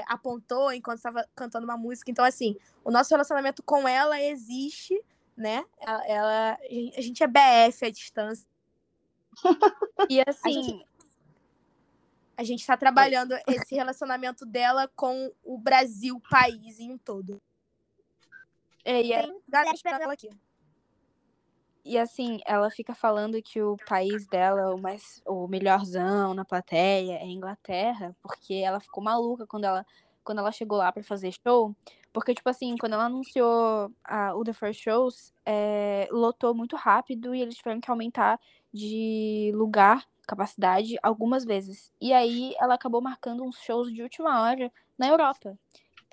é, 0.00 0.04
apontou 0.06 0.70
enquanto 0.70 0.98
estava 0.98 1.26
cantando 1.34 1.64
uma 1.64 1.78
música. 1.78 2.10
Então, 2.10 2.22
assim, 2.22 2.58
o 2.84 2.90
nosso 2.90 3.08
relacionamento 3.08 3.62
com 3.62 3.88
ela 3.88 4.20
existe, 4.20 5.02
né? 5.34 5.64
Ela, 5.80 6.06
ela- 6.06 6.58
a 6.94 7.00
gente 7.00 7.22
é 7.22 7.26
BF 7.26 7.86
à 7.86 7.90
distância. 7.90 8.46
E 10.10 10.20
assim, 10.26 10.52
gente- 10.62 10.86
A 12.36 12.42
gente 12.42 12.66
tá 12.66 12.76
trabalhando 12.76 13.34
esse 13.46 13.74
relacionamento 13.74 14.44
dela 14.44 14.88
com 14.96 15.32
o 15.44 15.58
Brasil, 15.58 16.20
país 16.28 16.80
em 16.80 16.92
um 16.92 16.98
todo. 16.98 17.40
é, 18.84 19.02
e, 19.02 19.12
é- 19.12 19.26
aqui. 20.10 20.30
e 21.84 21.96
assim, 21.98 22.40
ela 22.44 22.70
fica 22.70 22.94
falando 22.94 23.40
que 23.40 23.62
o 23.62 23.76
país 23.86 24.26
dela, 24.26 24.74
o 24.74 24.78
mais 24.78 25.22
o 25.26 25.46
melhorzão 25.46 26.34
na 26.34 26.44
plateia, 26.44 27.14
é 27.14 27.22
a 27.22 27.26
Inglaterra, 27.26 28.16
porque 28.20 28.54
ela 28.54 28.80
ficou 28.80 29.02
maluca 29.02 29.46
quando 29.46 29.64
ela, 29.64 29.86
quando 30.24 30.38
ela 30.38 30.50
chegou 30.50 30.78
lá 30.78 30.90
pra 30.90 31.02
fazer 31.02 31.32
show. 31.32 31.74
Porque, 32.12 32.32
tipo 32.32 32.48
assim, 32.48 32.76
quando 32.76 32.92
ela 32.92 33.06
anunciou 33.06 33.92
a, 34.04 34.34
o 34.36 34.44
The 34.44 34.52
First 34.52 34.82
Shows, 34.82 35.34
é, 35.44 36.08
lotou 36.12 36.54
muito 36.54 36.76
rápido 36.76 37.34
e 37.34 37.42
eles 37.42 37.56
tiveram 37.56 37.80
que 37.80 37.90
aumentar 37.90 38.40
de 38.72 39.50
lugar, 39.52 40.04
capacidade, 40.26 40.96
algumas 41.02 41.44
vezes. 41.44 41.92
E 42.00 42.12
aí 42.12 42.54
ela 42.60 42.74
acabou 42.74 43.00
marcando 43.02 43.44
uns 43.44 43.58
shows 43.60 43.92
de 43.92 44.02
última 44.02 44.42
hora 44.42 44.72
na 44.98 45.08
Europa. 45.08 45.58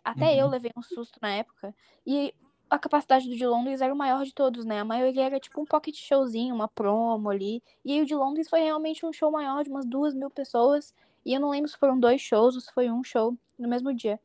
Até 0.03 0.35
eu 0.41 0.47
Uhum. 0.47 0.49
levei 0.49 0.71
um 0.77 0.81
susto 0.81 1.19
na 1.21 1.29
época. 1.31 1.75
E 2.05 2.33
a 2.69 2.79
capacidade 2.79 3.29
do 3.29 3.35
de 3.35 3.45
Londres 3.45 3.81
era 3.81 3.93
o 3.93 3.97
maior 3.97 4.23
de 4.23 4.33
todos, 4.33 4.65
né? 4.65 4.79
A 4.79 4.85
maioria 4.85 5.23
era 5.25 5.39
tipo 5.39 5.61
um 5.61 5.65
pocket 5.65 5.95
showzinho, 5.95 6.55
uma 6.55 6.67
promo 6.67 7.29
ali. 7.29 7.63
E 7.85 7.93
aí 7.93 8.01
o 8.01 8.05
de 8.05 8.15
Londres 8.15 8.49
foi 8.49 8.61
realmente 8.61 9.05
um 9.05 9.13
show 9.13 9.31
maior 9.31 9.63
de 9.63 9.69
umas 9.69 9.85
duas 9.85 10.13
mil 10.13 10.29
pessoas. 10.29 10.93
E 11.25 11.33
eu 11.33 11.39
não 11.39 11.49
lembro 11.51 11.69
se 11.69 11.77
foram 11.77 11.99
dois 11.99 12.21
shows 12.21 12.55
ou 12.55 12.61
se 12.61 12.71
foi 12.73 12.89
um 12.89 13.03
show 13.03 13.37
no 13.59 13.67
mesmo 13.69 13.93
dia. 13.93 14.19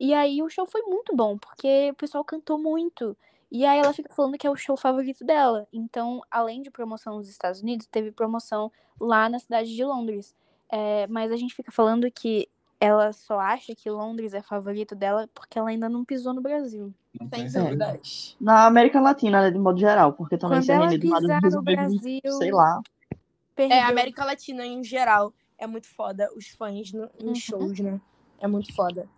E 0.00 0.14
aí 0.14 0.42
o 0.42 0.48
show 0.50 0.66
foi 0.66 0.82
muito 0.82 1.14
bom, 1.16 1.38
porque 1.38 1.90
o 1.92 1.94
pessoal 1.94 2.24
cantou 2.24 2.58
muito. 2.58 3.16
E 3.50 3.64
aí 3.64 3.78
ela 3.78 3.92
fica 3.92 4.12
falando 4.12 4.36
que 4.36 4.46
é 4.46 4.50
o 4.50 4.56
show 4.56 4.76
favorito 4.76 5.24
dela. 5.24 5.66
Então, 5.72 6.20
além 6.30 6.62
de 6.62 6.70
promoção 6.70 7.16
nos 7.16 7.28
Estados 7.28 7.62
Unidos, 7.62 7.86
teve 7.86 8.10
promoção 8.10 8.70
lá 9.00 9.28
na 9.28 9.38
cidade 9.38 9.74
de 9.74 9.84
Londres. 9.84 10.34
É, 10.68 11.06
mas 11.06 11.30
a 11.30 11.36
gente 11.36 11.54
fica 11.54 11.70
falando 11.70 12.10
que 12.10 12.48
ela 12.80 13.12
só 13.12 13.38
acha 13.38 13.74
que 13.74 13.88
Londres 13.88 14.34
é 14.34 14.42
favorito 14.42 14.94
dela 14.94 15.28
porque 15.32 15.58
ela 15.58 15.70
ainda 15.70 15.88
não 15.88 16.04
pisou 16.04 16.34
no 16.34 16.40
Brasil. 16.42 16.92
não 17.18 17.28
Sem 17.28 17.42
tem 17.44 17.48
certeza. 17.48 17.68
dúvidas. 17.76 18.36
Na 18.40 18.66
América 18.66 19.00
Latina, 19.00 19.40
né, 19.42 19.50
de 19.50 19.58
modo 19.58 19.78
geral, 19.78 20.12
porque 20.12 20.36
também 20.36 20.58
Quando 20.58 20.64
se 20.64 20.72
a 20.72 20.74
ela 20.74 20.86
Renê 20.86 20.98
do 20.98 21.14
pisar 21.14 21.40
no 21.40 21.62
Brasil, 21.62 22.20
sei 22.28 22.50
lá. 22.52 22.82
perdeu. 23.54 23.76
É, 23.76 23.82
a 23.82 23.88
América 23.88 24.24
Latina 24.24 24.66
em 24.66 24.82
geral 24.84 25.32
é 25.56 25.66
muito 25.66 25.88
foda. 25.88 26.28
Os 26.36 26.48
fãs 26.48 26.92
no, 26.92 27.02
nos 27.02 27.10
Uhum. 27.22 27.34
shows, 27.36 27.78
né? 27.80 28.00
É 28.40 28.46
muito 28.46 28.74
foda. 28.74 29.08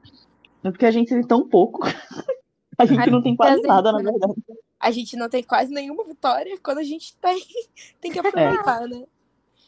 É 0.63 0.71
porque 0.71 0.87
a 0.87 0.91
gente 0.91 1.09
tem 1.09 1.27
tão 1.27 1.49
pouco. 1.49 1.81
A 2.79 2.87
gente 2.87 3.11
não 3.11 3.21
tem 3.21 3.37
quase 3.37 3.63
nada, 3.63 3.93
na 3.93 3.99
verdade. 3.99 4.35
A 4.79 4.91
gente 4.93 5.17
não 5.17 5.29
tem 5.29 5.43
quase 5.43 5.73
nenhuma 5.73 6.05
vitória 6.05 6.57
quando 6.63 6.79
a 6.79 6.85
gente 6.85 7.17
tem, 7.17 7.43
tem 8.01 8.13
que 8.13 8.19
aproveitar, 8.19 8.87
né? 8.87 9.05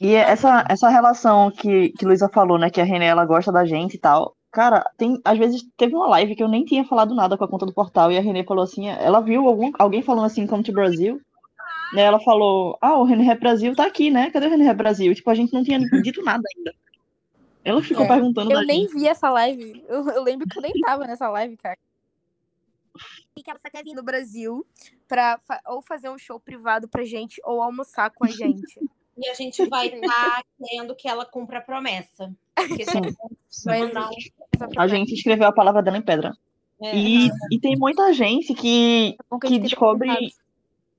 E 0.00 0.14
essa, 0.14 0.64
essa 0.68 0.88
relação 0.88 1.50
que, 1.50 1.90
que 1.90 2.06
Luísa 2.06 2.28
falou, 2.28 2.56
né? 2.56 2.70
Que 2.70 2.80
a 2.80 2.84
René 2.84 3.06
ela 3.06 3.26
gosta 3.26 3.52
da 3.52 3.66
gente 3.66 3.94
e 3.94 3.98
tal. 3.98 4.34
Cara, 4.50 4.88
tem, 4.96 5.20
às 5.24 5.38
vezes 5.38 5.64
teve 5.76 5.94
uma 5.94 6.08
live 6.08 6.34
que 6.34 6.42
eu 6.42 6.48
nem 6.48 6.64
tinha 6.64 6.84
falado 6.84 7.14
nada 7.14 7.36
com 7.36 7.44
a 7.44 7.48
conta 7.48 7.66
do 7.66 7.72
portal, 7.72 8.10
e 8.10 8.18
a 8.18 8.20
René 8.20 8.42
falou 8.42 8.64
assim, 8.64 8.88
ela 8.88 9.20
viu 9.20 9.46
algum, 9.46 9.70
alguém 9.78 10.02
falando 10.02 10.24
assim, 10.24 10.46
come 10.46 10.62
to 10.62 10.72
Brasil, 10.72 11.20
né? 11.92 12.02
Ela 12.02 12.18
falou, 12.20 12.78
ah, 12.80 12.96
o 12.96 13.04
René 13.04 13.34
Brasil 13.34 13.74
tá 13.76 13.84
aqui, 13.84 14.10
né? 14.10 14.30
Cadê 14.30 14.46
o 14.46 14.50
René 14.50 14.72
Brasil? 14.72 15.14
Tipo, 15.14 15.30
a 15.30 15.34
gente 15.34 15.52
não 15.52 15.62
tinha 15.62 15.78
dito 15.78 16.22
nada 16.22 16.42
ainda. 16.56 16.74
Ela 17.64 17.82
ficou 17.82 18.04
É, 18.04 18.08
perguntando 18.08 18.50
Eu 18.52 18.62
nem 18.62 18.82
gente. 18.82 18.94
vi 18.94 19.06
essa 19.06 19.28
live. 19.30 19.84
Eu, 19.86 20.08
eu 20.08 20.22
lembro 20.22 20.48
que 20.48 20.58
eu 20.58 20.62
nem 20.62 20.72
tava 20.80 21.06
nessa 21.06 21.28
live, 21.28 21.56
cara. 21.56 21.78
E 23.40 23.42
que 23.42 23.50
ela 23.50 23.58
só 23.58 23.70
quer 23.70 23.82
vir 23.82 23.94
no 23.94 24.02
Brasil 24.02 24.64
pra 25.08 25.38
fa- 25.38 25.60
ou 25.66 25.80
fazer 25.82 26.08
um 26.10 26.18
show 26.18 26.38
privado 26.38 26.86
pra 26.88 27.04
gente 27.04 27.40
ou 27.44 27.62
almoçar 27.62 28.10
com 28.10 28.24
a 28.24 28.28
gente. 28.28 28.62
E 29.22 29.28
a 29.28 29.34
gente 29.34 29.66
vai 29.66 29.88
estar 29.88 30.42
querendo 30.58 30.94
que 30.96 31.06
ela 31.06 31.26
cumpra 31.26 31.58
a 31.58 31.60
promessa. 31.60 32.32
A 34.78 34.86
gente 34.88 35.12
escreveu 35.12 35.46
a 35.48 35.52
palavra 35.52 35.82
dela 35.82 35.98
em 35.98 36.02
pedra. 36.02 36.32
É, 36.80 36.96
E, 36.96 37.28
e 37.50 37.60
tem 37.60 37.76
muita 37.76 38.14
gente 38.14 38.54
que, 38.54 39.14
É 39.20 39.34
a 39.34 39.38
que 39.38 39.48
gente 39.48 39.62
descobre, 39.62 40.32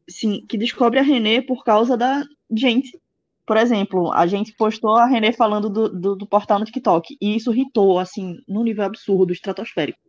sim, 0.07 0.45
que 0.47 0.55
descobre 0.55 0.99
a 0.99 1.01
Renê 1.01 1.41
por 1.41 1.63
causa 1.63 1.97
da 1.97 2.23
gente. 2.51 2.99
Por 3.43 3.57
exemplo, 3.57 4.11
a 4.11 4.27
gente 4.27 4.53
postou 4.53 4.97
a 4.97 5.07
Renê 5.07 5.33
falando 5.33 5.67
do, 5.67 5.89
do, 5.89 6.15
do 6.15 6.27
portal 6.27 6.59
no 6.59 6.65
TikTok, 6.65 7.17
e 7.19 7.35
isso 7.35 7.51
irritou, 7.51 7.97
assim, 7.97 8.37
num 8.47 8.63
nível 8.63 8.83
absurdo, 8.85 9.33
estratosférico. 9.33 9.99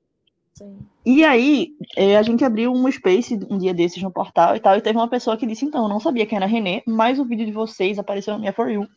Sim. 0.62 0.78
E 1.04 1.24
aí, 1.24 1.76
eh, 1.96 2.16
a 2.16 2.22
gente 2.22 2.44
abriu 2.44 2.72
um 2.72 2.90
space 2.90 3.38
um 3.50 3.58
dia 3.58 3.74
desses 3.74 4.00
no 4.00 4.10
portal 4.12 4.54
e 4.54 4.60
tal, 4.60 4.76
e 4.76 4.80
teve 4.80 4.96
uma 4.96 5.08
pessoa 5.08 5.36
que 5.36 5.46
disse, 5.46 5.64
então, 5.64 5.82
eu 5.82 5.88
não 5.88 5.98
sabia 5.98 6.24
quem 6.24 6.36
era 6.36 6.44
a 6.44 6.48
Renê, 6.48 6.82
mas 6.86 7.18
o 7.18 7.24
vídeo 7.24 7.44
de 7.44 7.50
vocês 7.50 7.98
apareceu 7.98 8.34
na 8.34 8.38
minha 8.38 8.52
For 8.52 8.70
You. 8.70 8.88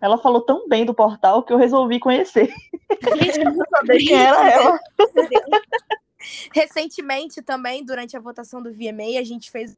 Ela 0.00 0.18
falou 0.18 0.42
tão 0.42 0.68
bem 0.68 0.84
do 0.84 0.94
portal 0.94 1.42
que 1.42 1.52
eu 1.52 1.56
resolvi 1.56 1.98
conhecer. 1.98 2.52
pra 3.00 3.10
saber 3.78 3.98
quem 3.98 4.14
era 4.14 4.48
ela. 4.48 4.78
Recentemente 6.54 7.42
também, 7.42 7.84
durante 7.84 8.16
a 8.16 8.20
votação 8.20 8.62
do 8.62 8.72
VMA, 8.72 9.18
a 9.18 9.24
gente 9.24 9.50
fez 9.50 9.76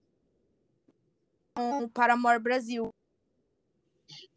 um 1.59 1.88
Paramore 1.88 2.38
Brasil. 2.38 2.90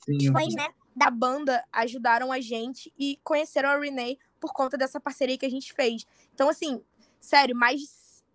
Sim, 0.06 0.18
Os 0.18 0.26
fãs, 0.28 0.56
né, 0.56 0.70
da 0.96 1.10
banda 1.10 1.64
ajudaram 1.72 2.32
a 2.32 2.40
gente 2.40 2.94
e 2.98 3.20
conheceram 3.24 3.70
a 3.70 3.78
Renee 3.78 4.18
por 4.40 4.54
conta 4.54 4.78
dessa 4.78 5.00
parceria 5.00 5.38
que 5.38 5.46
a 5.46 5.50
gente 5.50 5.74
fez. 5.74 6.06
Então, 6.34 6.50
assim, 6.50 6.82
sério, 7.20 7.56
mais 7.56 7.82
de 7.82 7.88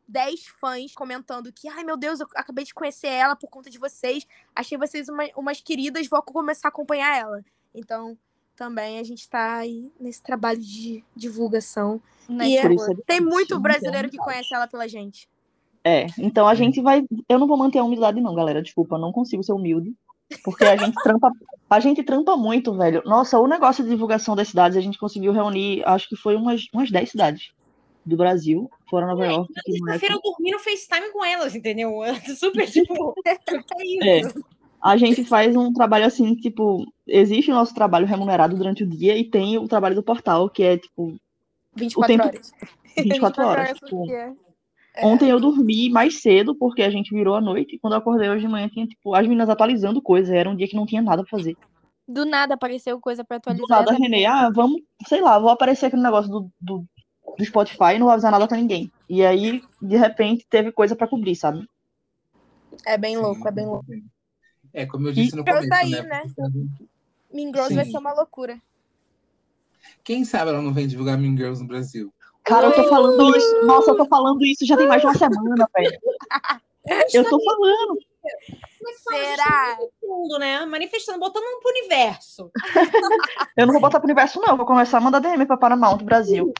10 0.06 0.46
fãs 0.46 0.92
comentando 0.94 1.52
que, 1.52 1.68
ai 1.68 1.82
meu 1.82 1.96
Deus, 1.96 2.20
eu 2.20 2.26
acabei 2.34 2.64
de 2.64 2.74
conhecer 2.74 3.08
ela 3.08 3.34
por 3.34 3.48
conta 3.48 3.70
de 3.70 3.78
vocês. 3.78 4.26
Achei 4.54 4.76
vocês 4.76 5.08
uma- 5.08 5.28
umas 5.36 5.60
queridas, 5.60 6.06
vou 6.06 6.20
começar 6.22 6.68
a 6.68 6.70
acompanhar 6.70 7.16
ela. 7.16 7.44
Então, 7.74 8.16
também 8.54 8.98
a 8.98 9.02
gente 9.02 9.28
tá 9.28 9.56
aí 9.56 9.90
nesse 9.98 10.22
trabalho 10.22 10.60
de 10.60 11.02
divulgação. 11.16 12.00
Né, 12.28 12.48
E 12.48 12.56
é- 12.56 12.60
é 12.60 13.04
Tem 13.06 13.20
muito 13.20 13.58
brasileiro 13.58 14.08
que 14.10 14.16
conhece 14.16 14.54
ela 14.54 14.68
pela 14.68 14.86
gente. 14.86 15.28
É, 15.82 16.06
então 16.18 16.48
a 16.48 16.54
gente 16.54 16.80
vai. 16.80 17.04
Eu 17.28 17.38
não 17.38 17.46
vou 17.46 17.58
manter 17.58 17.78
a 17.78 17.84
humildade, 17.84 18.18
não, 18.20 18.34
galera. 18.34 18.62
Desculpa, 18.62 18.94
eu 18.96 19.00
não 19.00 19.12
consigo 19.12 19.42
ser 19.42 19.52
humilde. 19.52 19.94
Porque 20.42 20.64
a 20.64 20.76
gente 20.76 20.94
trampa, 21.02 21.30
a 21.70 21.80
gente 21.80 22.02
trampa 22.02 22.36
muito, 22.36 22.74
velho. 22.76 23.02
Nossa, 23.04 23.38
o 23.38 23.46
negócio 23.46 23.84
de 23.84 23.90
divulgação 23.90 24.34
das 24.34 24.48
cidades, 24.48 24.76
a 24.76 24.80
gente 24.80 24.98
conseguiu 24.98 25.32
reunir, 25.32 25.82
acho 25.86 26.08
que 26.08 26.16
foi 26.16 26.34
umas, 26.36 26.66
umas 26.72 26.90
10 26.90 27.10
cidades 27.10 27.50
do 28.04 28.16
Brasil, 28.16 28.70
fora 28.90 29.06
Nova 29.06 29.24
York. 29.26 29.52
é 29.56 29.70
Sexta-feira 29.72 30.14
eu 30.16 30.20
dormi 30.20 30.50
no 30.50 30.58
FaceTime 30.58 31.10
com 31.12 31.24
elas, 31.24 31.54
entendeu? 31.54 31.90
Super, 32.38 32.70
tipo... 32.70 33.14
é 33.24 34.08
É. 34.08 34.20
isso. 34.20 34.44
A 34.82 34.96
gente 34.98 35.24
faz 35.24 35.56
um 35.56 35.72
trabalho 35.72 36.04
assim, 36.04 36.34
tipo, 36.34 36.84
existe 37.06 37.50
o 37.50 37.54
nosso 37.54 37.74
trabalho 37.74 38.06
remunerado 38.06 38.54
durante 38.54 38.84
o 38.84 38.86
dia 38.86 39.16
e 39.16 39.24
tem 39.24 39.56
o 39.56 39.66
trabalho 39.66 39.94
do 39.94 40.02
portal, 40.02 40.50
que 40.50 40.62
é, 40.62 40.76
tipo, 40.76 41.16
24 41.74 42.06
tempo- 42.16 42.26
horas. 42.28 42.52
24 42.98 43.46
horas. 43.46 43.70
Agora, 43.70 43.74
Tipo, 43.74 44.06
porque- 44.94 45.06
Ontem 45.06 45.28
eu 45.30 45.40
dormi 45.40 45.90
mais 45.90 46.20
cedo, 46.22 46.54
porque 46.54 46.82
a 46.82 46.90
gente 46.90 47.12
virou 47.14 47.34
à 47.34 47.40
noite, 47.40 47.74
e 47.76 47.78
quando 47.78 47.94
eu 47.94 47.98
acordei 47.98 48.28
hoje 48.30 48.42
de 48.42 48.48
manhã 48.48 48.68
tinha, 48.68 48.86
tipo, 48.86 49.14
as 49.14 49.22
meninas 49.26 49.48
atualizando 49.48 50.00
coisa, 50.00 50.34
era 50.34 50.48
um 50.48 50.56
dia 50.56 50.68
que 50.68 50.76
não 50.76 50.86
tinha 50.86 51.02
nada 51.02 51.22
pra 51.24 51.30
fazer. 51.36 51.56
Do 52.06 52.24
nada 52.24 52.54
apareceu 52.54 53.00
coisa 53.00 53.24
pra 53.24 53.38
Do 53.38 53.50
atualizar. 53.50 53.78
nada, 53.80 53.92
a 53.92 53.94
Renê, 53.94 54.24
ah, 54.26 54.50
vamos, 54.54 54.80
sei 55.06 55.20
lá, 55.20 55.38
vou 55.38 55.48
aparecer 55.50 55.86
aqui 55.86 55.96
no 55.96 56.02
negócio 56.02 56.30
do, 56.30 56.50
do, 56.60 56.84
do 57.38 57.44
Spotify 57.44 57.94
e 57.94 57.98
não 57.98 58.06
vou 58.06 58.10
avisar 58.10 58.30
nada 58.30 58.46
pra 58.46 58.56
ninguém. 58.56 58.90
E 59.08 59.24
aí, 59.24 59.62
de 59.82 59.96
repente, 59.96 60.46
teve 60.48 60.70
coisa 60.70 60.94
pra 60.94 61.08
cobrir, 61.08 61.34
sabe? 61.34 61.66
É 62.86 62.96
bem 62.98 63.16
louco, 63.16 63.46
é 63.48 63.50
bem 63.50 63.66
louco. 63.66 63.86
É, 64.72 64.84
como 64.86 65.08
eu 65.08 65.12
disse 65.12 65.34
no 65.36 65.44
Pra 65.44 65.54
eu 65.54 65.60
começo, 65.62 65.80
sair, 65.80 66.02
né? 66.02 66.24
né? 66.24 66.52
Mean 67.32 67.46
Girls 67.46 67.74
vai 67.74 67.84
Sim. 67.84 67.90
ser 67.92 67.98
uma 67.98 68.12
loucura. 68.12 68.60
Quem 70.02 70.24
sabe 70.24 70.50
ela 70.50 70.60
não 70.62 70.72
vem 70.72 70.86
divulgar 70.86 71.16
Mean 71.18 71.36
Girls 71.36 71.62
no 71.62 71.68
Brasil? 71.68 72.12
Cara, 72.44 72.66
eu 72.66 72.74
tô 72.74 72.88
falando 72.88 73.36
isso. 73.36 73.66
Nossa, 73.66 73.90
eu 73.90 73.96
tô 73.96 74.06
falando 74.06 74.44
isso 74.44 74.66
já 74.66 74.76
tem 74.76 74.86
mais 74.86 75.00
de 75.00 75.06
uma 75.06 75.14
semana, 75.14 75.68
velho. 75.74 75.98
Eu 77.14 77.24
tô 77.24 77.42
falando. 77.42 77.98
Será? 79.08 79.78
Mundo, 80.02 80.38
né? 80.38 80.64
Manifestando, 80.66 81.18
botando 81.18 81.44
um 81.44 81.60
pro 81.60 81.70
universo. 81.70 82.50
Eu 83.56 83.66
não 83.66 83.72
vou 83.72 83.80
botar 83.80 83.98
pro 83.98 84.06
universo, 84.06 84.38
não. 84.40 84.54
Vou 84.56 84.66
começar 84.66 84.98
a 84.98 85.00
mandar 85.00 85.20
DM 85.20 85.46
pra 85.46 85.56
Paramount 85.56 85.98
Brasil. 86.02 86.52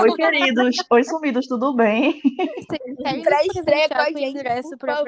Oi, 0.00 0.14
queridos. 0.14 0.76
Oi, 0.90 1.04
sumidos, 1.04 1.48
tudo 1.48 1.74
bem? 1.74 2.20
Pra 3.24 3.44
estreia 3.44 3.88
com 3.88 3.98
a 3.98 4.04
o 4.04 4.06
gente, 4.06 4.38
ingresso 4.38 4.70
por 4.78 4.86
pra 4.86 5.02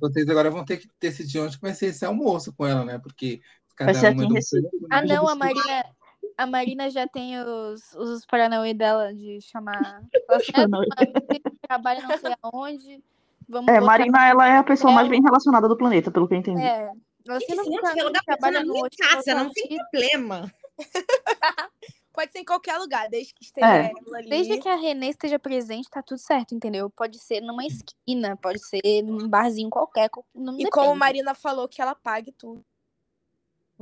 vocês 0.00 0.28
agora 0.28 0.50
vão 0.50 0.64
ter 0.64 0.78
que 0.78 0.88
decidir 1.00 1.40
onde 1.40 1.58
vai 1.58 1.74
ser 1.74 1.86
esse 1.86 2.04
almoço 2.04 2.52
com 2.52 2.66
ela, 2.66 2.84
né? 2.84 2.98
Porque 2.98 3.40
cada 3.76 3.92
Vai 3.92 4.00
ser 4.00 4.08
aqui 4.08 4.20
é 4.20 4.24
em 4.24 4.28
do 4.28 4.34
Recife. 4.34 4.68
Ah, 4.90 5.02
não, 5.02 5.28
a 5.28 5.34
Recife. 5.34 6.01
A 6.36 6.46
Marina 6.46 6.90
já 6.90 7.06
tem 7.06 7.40
os, 7.40 7.94
os 7.94 8.26
Paranauê 8.26 8.74
dela 8.74 9.14
de 9.14 9.40
chamar. 9.40 10.02
Ela 10.28 10.36
assim, 10.36 10.52
ah, 10.54 11.50
trabalha 11.66 12.02
não 12.02 12.18
sei 12.18 12.34
aonde. 12.42 13.04
Vamos 13.48 13.72
É, 13.72 13.80
Marina, 13.80 14.26
ela 14.26 14.48
é 14.48 14.56
a 14.56 14.64
pessoa 14.64 14.92
mais 14.92 15.06
É. 15.06 15.10
bem 15.10 15.22
relacionada 15.22 15.68
do 15.68 15.76
planeta, 15.76 16.10
pelo 16.10 16.26
que 16.26 16.34
eu 16.34 16.38
entendi. 16.38 16.62
É. 16.62 16.90
Você 17.26 17.54
não 17.54 17.64
tiver 17.64 18.02
lugar 18.02 18.22
trabalha 18.24 18.60
na 18.60 18.72
minha 18.72 18.88
casa, 18.98 19.34
não 19.34 19.50
tem 19.50 19.76
problema. 19.90 20.52
Pode 22.12 22.30
ser 22.30 22.40
em 22.40 22.44
qualquer 22.44 22.76
lugar, 22.76 23.08
desde 23.08 23.32
que 23.32 23.44
esteja 23.44 23.66
É. 23.66 23.90
ela 23.90 24.18
ali. 24.18 24.28
Desde 24.28 24.58
que 24.58 24.68
a 24.68 24.76
Renê 24.76 25.08
esteja 25.08 25.38
presente, 25.38 25.88
tá 25.88 26.02
tudo 26.02 26.18
certo, 26.18 26.54
entendeu? 26.54 26.90
Pode 26.90 27.18
ser 27.18 27.40
numa 27.40 27.64
esquina, 27.64 28.36
pode 28.36 28.58
ser 28.66 29.02
num 29.02 29.26
barzinho 29.28 29.70
qualquer. 29.70 30.10
E 30.34 30.38
depende. 30.38 30.70
como 30.70 30.90
a 30.90 30.94
Marina 30.94 31.34
falou 31.34 31.66
que 31.68 31.80
ela 31.80 31.94
pague 31.94 32.32
tudo. 32.32 32.62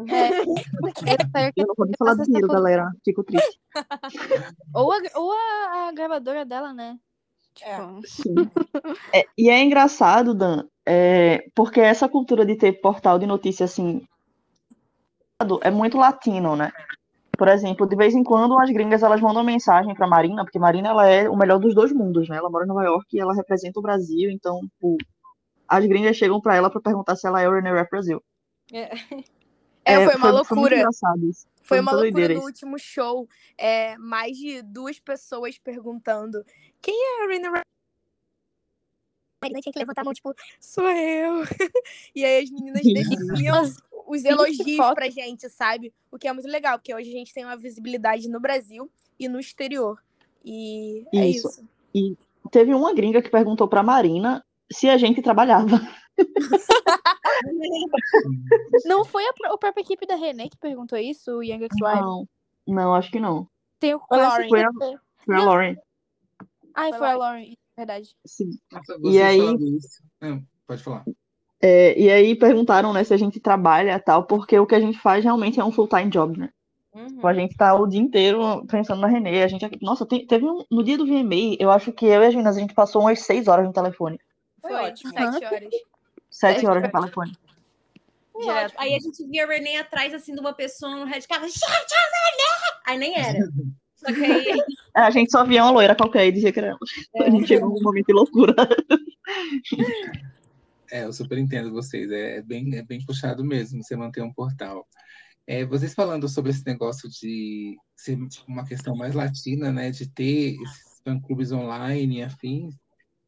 É, 0.08 0.30
porque 0.80 1.10
essa- 1.10 1.52
Eu 1.56 1.66
não 1.66 1.74
vou 1.76 1.86
nem 1.86 1.94
falar 1.98 2.14
do 2.14 2.24
dinheiro, 2.24 2.48
galera. 2.48 2.90
Fico 3.04 3.22
triste. 3.24 3.60
ou 4.74 4.92
a, 4.92 4.98
ou 5.14 5.32
a, 5.32 5.88
a 5.88 5.92
gravadora 5.92 6.44
dela, 6.44 6.72
né? 6.72 6.98
Tipo, 7.54 8.00
Sim. 8.06 8.34
É, 9.14 9.24
e 9.36 9.50
é 9.50 9.60
engraçado, 9.62 10.34
Dan, 10.34 10.64
é, 10.86 11.44
porque 11.54 11.80
essa 11.80 12.08
cultura 12.08 12.46
de 12.46 12.56
ter 12.56 12.80
portal 12.80 13.18
de 13.18 13.26
notícia 13.26 13.64
assim 13.64 14.06
é 15.62 15.70
muito 15.70 15.96
latino, 15.96 16.54
né? 16.54 16.70
Por 17.36 17.48
exemplo, 17.48 17.88
de 17.88 17.96
vez 17.96 18.14
em 18.14 18.22
quando 18.22 18.58
as 18.58 18.70
gringas 18.70 19.02
elas 19.02 19.20
mandam 19.20 19.42
mensagem 19.42 19.94
pra 19.94 20.06
Marina, 20.06 20.44
porque 20.44 20.58
Marina 20.58 20.90
ela 20.90 21.06
é 21.06 21.28
o 21.28 21.36
melhor 21.36 21.58
dos 21.58 21.74
dois 21.74 21.92
mundos, 21.92 22.28
né? 22.28 22.36
Ela 22.36 22.50
mora 22.50 22.64
em 22.64 22.68
Nova 22.68 22.84
York 22.84 23.06
e 23.16 23.20
ela 23.20 23.34
representa 23.34 23.78
o 23.78 23.82
Brasil, 23.82 24.30
então 24.30 24.60
tipo, 24.60 24.96
as 25.66 25.84
gringas 25.86 26.16
chegam 26.16 26.40
pra 26.40 26.54
ela 26.54 26.70
pra 26.70 26.80
perguntar 26.80 27.16
se 27.16 27.26
ela 27.26 27.40
é 27.40 27.48
o 27.48 27.52
René 27.52 27.72
Rap 27.72 27.88
Brasil. 27.90 28.22
É, 28.72 28.90
foi 29.84 30.14
uma 30.16 30.32
muito 30.32 30.54
loucura. 30.54 30.88
isso. 31.28 31.46
Foi 31.62 31.80
uma 31.80 31.92
loucura 31.92 32.28
no 32.28 32.34
isso. 32.34 32.44
último 32.44 32.78
show. 32.78 33.28
É, 33.56 33.96
mais 33.98 34.36
de 34.36 34.62
duas 34.62 34.98
pessoas 34.98 35.58
perguntando 35.58 36.44
quem 36.82 36.94
é 36.94 37.24
a 37.24 37.28
Rina 37.28 37.50
Ra-" 37.50 37.60
A 39.42 39.46
Marina 39.46 39.60
tinha 39.60 39.72
que 39.72 39.78
levantar 39.78 40.02
a 40.02 40.04
mão, 40.04 40.12
tipo, 40.12 40.34
sou 40.60 40.88
eu. 40.90 41.42
E 42.14 42.24
aí 42.24 42.44
as 42.44 42.50
meninas 42.50 42.82
desciam 42.82 43.62
os 44.06 44.24
elogios 44.24 44.94
pra 44.94 45.08
gente, 45.08 45.48
sabe? 45.48 45.94
O 46.10 46.18
que 46.18 46.28
é 46.28 46.32
muito 46.32 46.48
legal, 46.48 46.78
porque 46.78 46.94
hoje 46.94 47.08
a 47.08 47.12
gente 47.12 47.32
tem 47.32 47.44
uma 47.44 47.56
visibilidade 47.56 48.28
no 48.28 48.40
Brasil 48.40 48.90
e 49.18 49.28
no 49.28 49.38
exterior. 49.38 50.02
E 50.44 51.06
é 51.14 51.28
Isso. 51.28 51.64
isso. 51.94 52.18
Teve 52.50 52.74
uma 52.74 52.92
gringa 52.92 53.22
que 53.22 53.30
perguntou 53.30 53.68
pra 53.68 53.82
Marina 53.82 54.44
se 54.72 54.88
a 54.88 54.96
gente 54.96 55.22
trabalhava. 55.22 55.80
Não 58.84 59.04
foi 59.04 59.24
a, 59.24 59.32
a 59.52 59.58
própria 59.58 59.82
equipe 59.82 60.06
da 60.06 60.14
Renê 60.16 60.48
que 60.48 60.56
perguntou 60.56 60.98
isso, 60.98 61.38
o 61.38 61.42
Young 61.42 61.60
XY? 61.60 61.68
Não, 61.80 62.28
não, 62.66 62.94
acho 62.94 63.10
que 63.10 63.20
não. 63.20 63.46
Foi 63.80 63.90
a 63.92 63.98
quase 63.98 64.48
Lauren. 64.48 64.72
Foi 65.24 65.34
a 65.34 65.38
Não. 65.38 65.44
Lauren. 65.46 65.76
Ai, 66.74 66.90
Foi 66.90 66.98
foi 66.98 67.08
a 67.08 67.12
a 67.12 67.16
Lauren, 67.16 67.56
verdade. 67.76 68.16
Sim. 68.24 68.50
Nossa, 68.70 68.96
E 69.02 69.20
aí-. 69.20 69.56
Não, 70.20 70.42
pode 70.66 70.82
falar. 70.82 71.04
É, 71.62 71.98
e 71.98 72.10
aí 72.10 72.34
perguntaram, 72.34 72.92
né, 72.92 73.04
se 73.04 73.12
a 73.12 73.18
gente 73.18 73.38
trabalha 73.38 73.94
e 73.94 74.00
tal, 74.00 74.24
porque 74.24 74.58
o 74.58 74.66
que 74.66 74.74
a 74.74 74.80
gente 74.80 74.98
faz 74.98 75.22
realmente 75.22 75.60
é 75.60 75.64
um 75.64 75.72
full-time 75.72 76.08
job, 76.08 76.38
né? 76.38 76.50
Uhum. 76.94 77.06
Tipo, 77.06 77.26
a 77.26 77.34
gente 77.34 77.54
tá 77.56 77.74
o 77.74 77.86
dia 77.86 78.00
inteiro 78.00 78.66
pensando 78.66 79.00
na 79.00 79.06
Renê, 79.06 79.42
a 79.42 79.48
gente... 79.48 79.68
Nossa, 79.82 80.06
tem- 80.06 80.26
teve 80.26 80.44
um... 80.46 80.64
No 80.70 80.82
dia 80.82 80.96
do 80.96 81.04
VMA, 81.06 81.56
eu 81.58 81.70
acho 81.70 81.92
que 81.92 82.06
eu 82.06 82.22
e 82.22 82.26
as 82.26 82.34
meninas, 82.34 82.56
a 82.56 82.60
gente 82.60 82.74
passou 82.74 83.02
umas 83.02 83.20
seis 83.20 83.46
horas 83.46 83.66
no 83.66 83.72
telefone. 83.72 84.18
Foi 84.60 84.70
Foi, 84.70 84.80
ótimo. 84.88 85.12
sete 85.12 85.44
horas. 85.44 85.68
Sete 86.30 86.66
horas 86.66 86.82
no 86.82 86.90
telefone. 86.90 87.32
Direto. 88.40 88.74
Aí 88.78 88.94
a 88.94 88.98
gente 89.00 89.26
via 89.26 89.44
a 89.44 89.48
Renee 89.48 89.76
atrás, 89.76 90.14
assim, 90.14 90.34
de 90.34 90.40
uma 90.40 90.52
pessoa 90.52 90.96
no 90.96 91.04
Red 91.04 91.22
Carpet. 91.22 91.52
Gente, 91.52 91.64
a 91.66 91.98
Renee! 92.30 92.80
Aí 92.86 92.98
nem 92.98 93.18
era. 93.18 93.38
Só 93.96 94.06
que 94.06 94.24
aí... 94.24 94.46
É, 94.96 95.00
a 95.00 95.10
gente 95.10 95.30
só 95.30 95.44
via 95.44 95.62
uma 95.62 95.72
loira 95.72 95.94
qualquer 95.94 96.26
e 96.26 96.32
dizia 96.32 96.50
que 96.50 96.58
era 96.58 96.68
ela. 96.68 96.78
É. 97.16 97.24
A 97.24 97.30
gente 97.30 97.46
chegou 97.46 97.68
num 97.68 97.82
momento 97.82 98.06
de 98.06 98.12
loucura. 98.14 98.54
É, 100.92 101.04
eu 101.04 101.12
super 101.12 101.38
entendo 101.38 101.70
vocês. 101.70 102.10
É 102.10 102.42
bem, 102.42 102.74
é 102.74 102.82
bem 102.82 103.04
puxado 103.04 103.44
mesmo 103.44 103.80
você 103.80 103.94
manter 103.94 104.22
um 104.22 104.32
portal. 104.32 104.84
É, 105.46 105.64
vocês 105.64 105.94
falando 105.94 106.28
sobre 106.28 106.50
esse 106.50 106.66
negócio 106.66 107.08
de 107.08 107.76
ser 107.96 108.16
tipo, 108.28 108.50
uma 108.50 108.66
questão 108.66 108.96
mais 108.96 109.14
latina, 109.14 109.72
né? 109.72 109.90
De 109.90 110.08
ter 110.10 110.56
esses 110.60 111.00
fã-clubes 111.04 111.52
online 111.52 112.18
e 112.18 112.22
afins. 112.22 112.74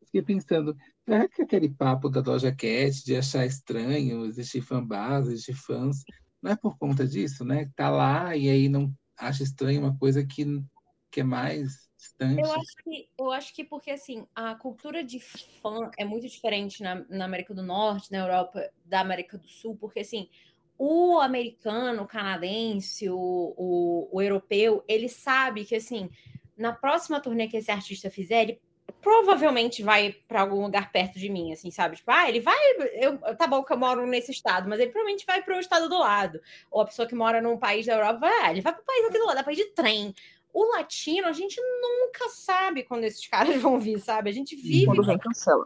Fiquei 0.06 0.22
pensando, 0.22 0.76
será 1.04 1.28
que 1.28 1.42
aquele 1.42 1.68
papo 1.68 2.08
da 2.08 2.20
Doja 2.20 2.50
Cat 2.50 3.04
de 3.04 3.16
achar 3.16 3.44
estranho 3.44 4.24
existir 4.24 4.60
fanbase, 4.60 5.32
existir 5.32 5.54
fãs, 5.54 6.02
não 6.40 6.52
é 6.52 6.56
por 6.56 6.76
conta 6.78 7.06
disso, 7.06 7.44
né? 7.44 7.70
Tá 7.76 7.90
lá 7.90 8.36
e 8.36 8.48
aí 8.48 8.68
não 8.68 8.92
acha 9.16 9.42
estranho 9.42 9.80
uma 9.80 9.96
coisa 9.96 10.24
que, 10.24 10.44
que 11.10 11.20
é 11.20 11.24
mais 11.24 11.88
distante. 11.96 12.40
Eu 12.40 12.52
acho 12.52 12.76
que, 12.82 13.08
eu 13.18 13.30
acho 13.30 13.54
que 13.54 13.64
porque 13.64 13.90
assim, 13.90 14.26
a 14.34 14.54
cultura 14.54 15.04
de 15.04 15.20
fã 15.20 15.90
é 15.96 16.04
muito 16.04 16.28
diferente 16.28 16.82
na, 16.82 17.04
na 17.08 17.24
América 17.24 17.54
do 17.54 17.62
Norte, 17.62 18.10
na 18.10 18.18
Europa, 18.18 18.70
da 18.84 19.00
América 19.00 19.38
do 19.38 19.48
Sul, 19.48 19.76
porque 19.76 20.00
assim, 20.00 20.28
o 20.76 21.20
americano, 21.20 22.02
o 22.02 22.08
canadense, 22.08 23.08
o, 23.08 23.54
o, 23.56 24.08
o 24.10 24.20
europeu, 24.20 24.84
ele 24.88 25.08
sabe 25.08 25.64
que 25.64 25.76
assim, 25.76 26.10
na 26.56 26.72
próxima 26.72 27.20
turnê 27.20 27.46
que 27.46 27.56
esse 27.56 27.70
artista 27.70 28.10
fizer, 28.10 28.42
ele 28.42 28.60
provavelmente 29.00 29.82
vai 29.82 30.12
para 30.28 30.40
algum 30.40 30.62
lugar 30.62 30.92
perto 30.92 31.18
de 31.18 31.28
mim, 31.28 31.52
assim, 31.52 31.70
sabe? 31.70 31.96
Tipo, 31.96 32.10
ah, 32.10 32.28
ele 32.28 32.40
vai. 32.40 32.58
Eu, 32.94 33.18
tá 33.36 33.46
bom 33.46 33.62
que 33.62 33.72
eu 33.72 33.78
moro 33.78 34.06
nesse 34.06 34.30
estado, 34.30 34.68
mas 34.68 34.78
ele 34.80 34.90
provavelmente 34.90 35.26
vai 35.26 35.42
para 35.42 35.56
o 35.56 35.60
estado 35.60 35.88
do 35.88 35.98
lado. 35.98 36.40
Ou 36.70 36.80
a 36.80 36.84
pessoa 36.84 37.06
que 37.08 37.14
mora 37.14 37.40
num 37.40 37.58
país 37.58 37.86
da 37.86 37.94
Europa, 37.94 38.20
vai, 38.20 38.32
ah, 38.42 38.50
ele 38.50 38.60
vai 38.60 38.72
para 38.72 38.82
o 38.82 38.84
país 38.84 39.04
aqui 39.06 39.18
do 39.18 39.26
lado, 39.26 39.42
para 39.42 39.52
ir 39.52 39.56
de 39.56 39.66
trem. 39.66 40.14
O 40.52 40.64
latino, 40.76 41.26
a 41.26 41.32
gente 41.32 41.60
nunca 41.60 42.28
sabe 42.28 42.82
quando 42.82 43.04
esses 43.04 43.26
caras 43.26 43.56
vão 43.62 43.78
vir, 43.78 43.98
sabe? 43.98 44.30
A 44.30 44.32
gente 44.32 44.54
vive. 44.54 44.86
Quando 44.86 45.04
vem, 45.04 45.18
cancela. 45.18 45.64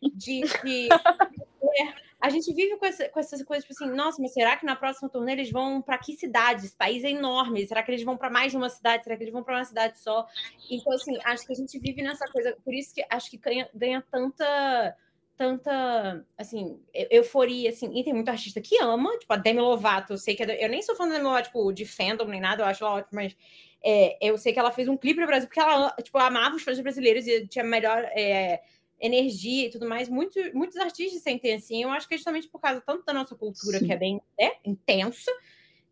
De, 0.00 0.42
de, 0.42 0.88
a 2.24 2.30
gente 2.30 2.54
vive 2.54 2.78
com, 2.78 2.86
essa, 2.86 3.06
com 3.10 3.20
essas 3.20 3.42
coisas, 3.42 3.68
tipo 3.68 3.74
assim, 3.74 3.94
nossa, 3.94 4.20
mas 4.22 4.32
será 4.32 4.56
que 4.56 4.64
na 4.64 4.74
próxima 4.74 5.10
turnê 5.10 5.32
eles 5.32 5.50
vão 5.50 5.82
para 5.82 5.98
que 5.98 6.14
cidades? 6.14 6.74
País 6.74 7.04
é 7.04 7.10
enorme. 7.10 7.66
Será 7.66 7.82
que 7.82 7.90
eles 7.90 8.02
vão 8.02 8.16
para 8.16 8.30
mais 8.30 8.50
de 8.50 8.56
uma 8.56 8.70
cidade? 8.70 9.04
Será 9.04 9.14
que 9.14 9.24
eles 9.24 9.32
vão 9.32 9.44
para 9.44 9.56
uma 9.56 9.64
cidade 9.64 10.00
só? 10.00 10.26
Então, 10.70 10.90
assim, 10.94 11.18
acho 11.22 11.46
que 11.46 11.52
a 11.52 11.56
gente 11.56 11.78
vive 11.78 12.02
nessa 12.02 12.24
coisa. 12.28 12.56
Por 12.64 12.72
isso 12.72 12.94
que 12.94 13.04
acho 13.10 13.30
que 13.30 13.36
ganha, 13.36 13.68
ganha 13.74 14.02
tanta 14.10 14.96
tanta, 15.36 16.24
assim, 16.38 16.80
euforia, 17.10 17.68
assim, 17.68 17.90
e 17.92 18.04
tem 18.04 18.14
muito 18.14 18.28
artista 18.28 18.60
que 18.60 18.80
ama, 18.80 19.18
tipo, 19.18 19.32
a 19.32 19.36
Demi 19.36 19.58
Lovato, 19.60 20.12
eu 20.12 20.16
sei 20.16 20.36
que, 20.36 20.44
é, 20.44 20.64
eu 20.64 20.68
nem 20.68 20.80
sou 20.80 20.94
fã 20.94 21.08
da 21.08 21.14
Demi 21.14 21.24
Lovato, 21.24 21.48
tipo, 21.48 21.72
de 21.72 21.84
fandom 21.84 22.26
nem 22.26 22.40
nada, 22.40 22.62
eu 22.62 22.66
acho 22.66 22.84
ela 22.84 22.94
ótima, 22.94 23.22
mas 23.22 23.36
é, 23.84 24.16
eu 24.20 24.38
sei 24.38 24.52
que 24.52 24.60
ela 24.60 24.70
fez 24.70 24.86
um 24.86 24.96
clipe 24.96 25.20
no 25.20 25.26
Brasil, 25.26 25.48
porque 25.48 25.58
ela, 25.58 25.90
tipo, 26.00 26.16
amava 26.18 26.54
os 26.54 26.62
fãs 26.62 26.78
brasileiros 26.78 27.26
e 27.26 27.48
tinha 27.48 27.64
melhor 27.64 28.04
é, 28.12 28.62
energia 29.00 29.66
e 29.66 29.70
tudo 29.70 29.88
mais. 29.88 30.08
Muito, 30.08 30.38
muitos 30.54 30.76
artistas 30.76 31.22
sentem 31.22 31.54
assim. 31.54 31.82
Eu 31.82 31.90
acho 31.90 32.08
que 32.08 32.14
é 32.14 32.16
justamente 32.16 32.48
por 32.48 32.60
causa 32.60 32.80
tanto 32.80 33.04
da 33.04 33.12
nossa 33.12 33.34
cultura, 33.34 33.78
Sim. 33.78 33.86
que 33.86 33.92
é 33.92 33.96
bem 33.96 34.20
né, 34.38 34.52
intensa, 34.64 35.30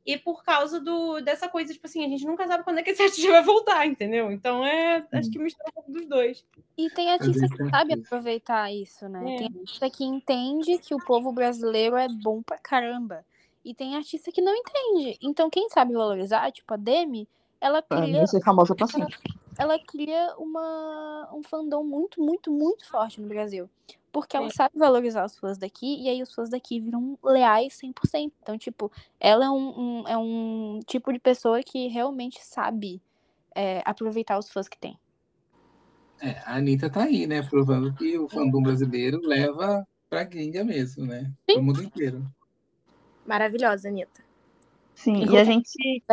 e 0.05 0.19
por 0.19 0.43
causa 0.43 0.81
do, 0.81 1.21
dessa 1.21 1.49
coisa, 1.49 1.73
tipo 1.73 1.87
assim, 1.87 2.05
a 2.05 2.09
gente 2.09 2.25
nunca 2.25 2.47
sabe 2.47 2.65
quando 2.65 2.79
é 2.79 2.83
que 2.83 2.91
esse 2.91 3.03
artista 3.03 3.31
vai 3.31 3.43
voltar, 3.43 3.87
entendeu? 3.87 4.33
Então 4.33 4.65
é. 4.67 5.07
Acho 5.13 5.31
que 5.31 5.39
mistura 5.39 5.69
um 5.69 5.73
pouco 5.73 5.93
dos 5.93 6.07
dois. 6.07 6.45
E 6.77 6.91
tem 6.91 7.13
artista 7.13 7.47
que 7.49 7.71
sabe 7.71 7.95
aproveitar 7.95 8.73
isso, 8.73 9.09
né? 9.09 9.35
É. 9.35 9.37
Tem 9.39 9.47
artista 9.47 9.91
que 9.91 10.05
entende 10.05 10.79
que 10.79 10.95
o 10.95 11.05
povo 11.05 11.33
brasileiro 11.33 11.97
é 11.97 12.09
bom 12.09 12.43
pra 12.43 12.59
caramba. 12.59 13.25
E 13.65 13.75
tem 13.75 13.95
artista 13.95 14.33
que 14.33 14.43
não 14.43 14.53
entende. 14.57 15.17
Então, 15.23 15.49
quem 15.49 15.69
sabe 15.69 15.93
valorizar, 15.93 16.51
tipo 16.51 16.75
a 16.75 16.77
Demi, 16.77 17.29
ela 17.61 17.81
cria. 17.81 18.27
Ser 18.27 18.43
famosa 18.43 18.75
pra 18.75 18.89
sempre 18.89 19.17
ela 19.59 19.79
cria 19.79 20.35
uma, 20.39 21.29
um 21.33 21.43
fandom 21.43 21.85
muito, 21.85 22.21
muito, 22.21 22.51
muito 22.51 22.87
forte 22.89 23.21
no 23.21 23.29
Brasil. 23.29 23.69
Porque 24.11 24.37
ela 24.37 24.51
sabe 24.51 24.79
valorizar 24.79 25.25
os 25.25 25.39
fãs 25.39 25.57
daqui, 25.57 26.03
e 26.03 26.09
aí 26.09 26.23
os 26.23 26.35
fãs 26.35 26.51
daqui 26.51 26.79
viram 26.79 27.19
leais 27.25 27.79
100%. 27.83 28.31
Então, 28.43 28.59
tipo, 28.59 28.93
ela 29.19 29.47
é 29.47 29.51
um, 29.51 29.81
um 29.81 30.09
é 30.09 30.17
um 30.19 30.81
tipo 30.87 31.11
de 31.13 31.19
pessoa 31.19 31.63
que 31.63 31.89
realmente 31.89 32.39
sabe 32.43 33.01
é, 33.55 33.83
aproveitar 33.87 34.39
os 34.39 34.51
fãs 34.51 34.69
que 34.69 34.77
tem. 34.77 34.99
É, 36.21 36.39
a 36.45 36.57
Anitta 36.57 36.91
tá 36.91 37.05
aí, 37.05 37.27
né? 37.27 37.43
Provando 37.43 37.95
que 37.95 38.19
o 38.19 38.29
fandom 38.29 38.63
brasileiro 38.63 39.19
leva 39.23 39.87
pra 40.11 40.25
gringa 40.25 40.63
mesmo, 40.63 41.07
né? 41.07 41.33
Sim. 41.49 41.55
Pro 41.55 41.63
mundo 41.63 41.83
inteiro. 41.83 42.31
Maravilhosa, 43.27 43.89
Anitta. 43.89 44.23
Sim, 44.95 45.25
e 45.31 45.37
a 45.37 45.45
gente 45.45 45.69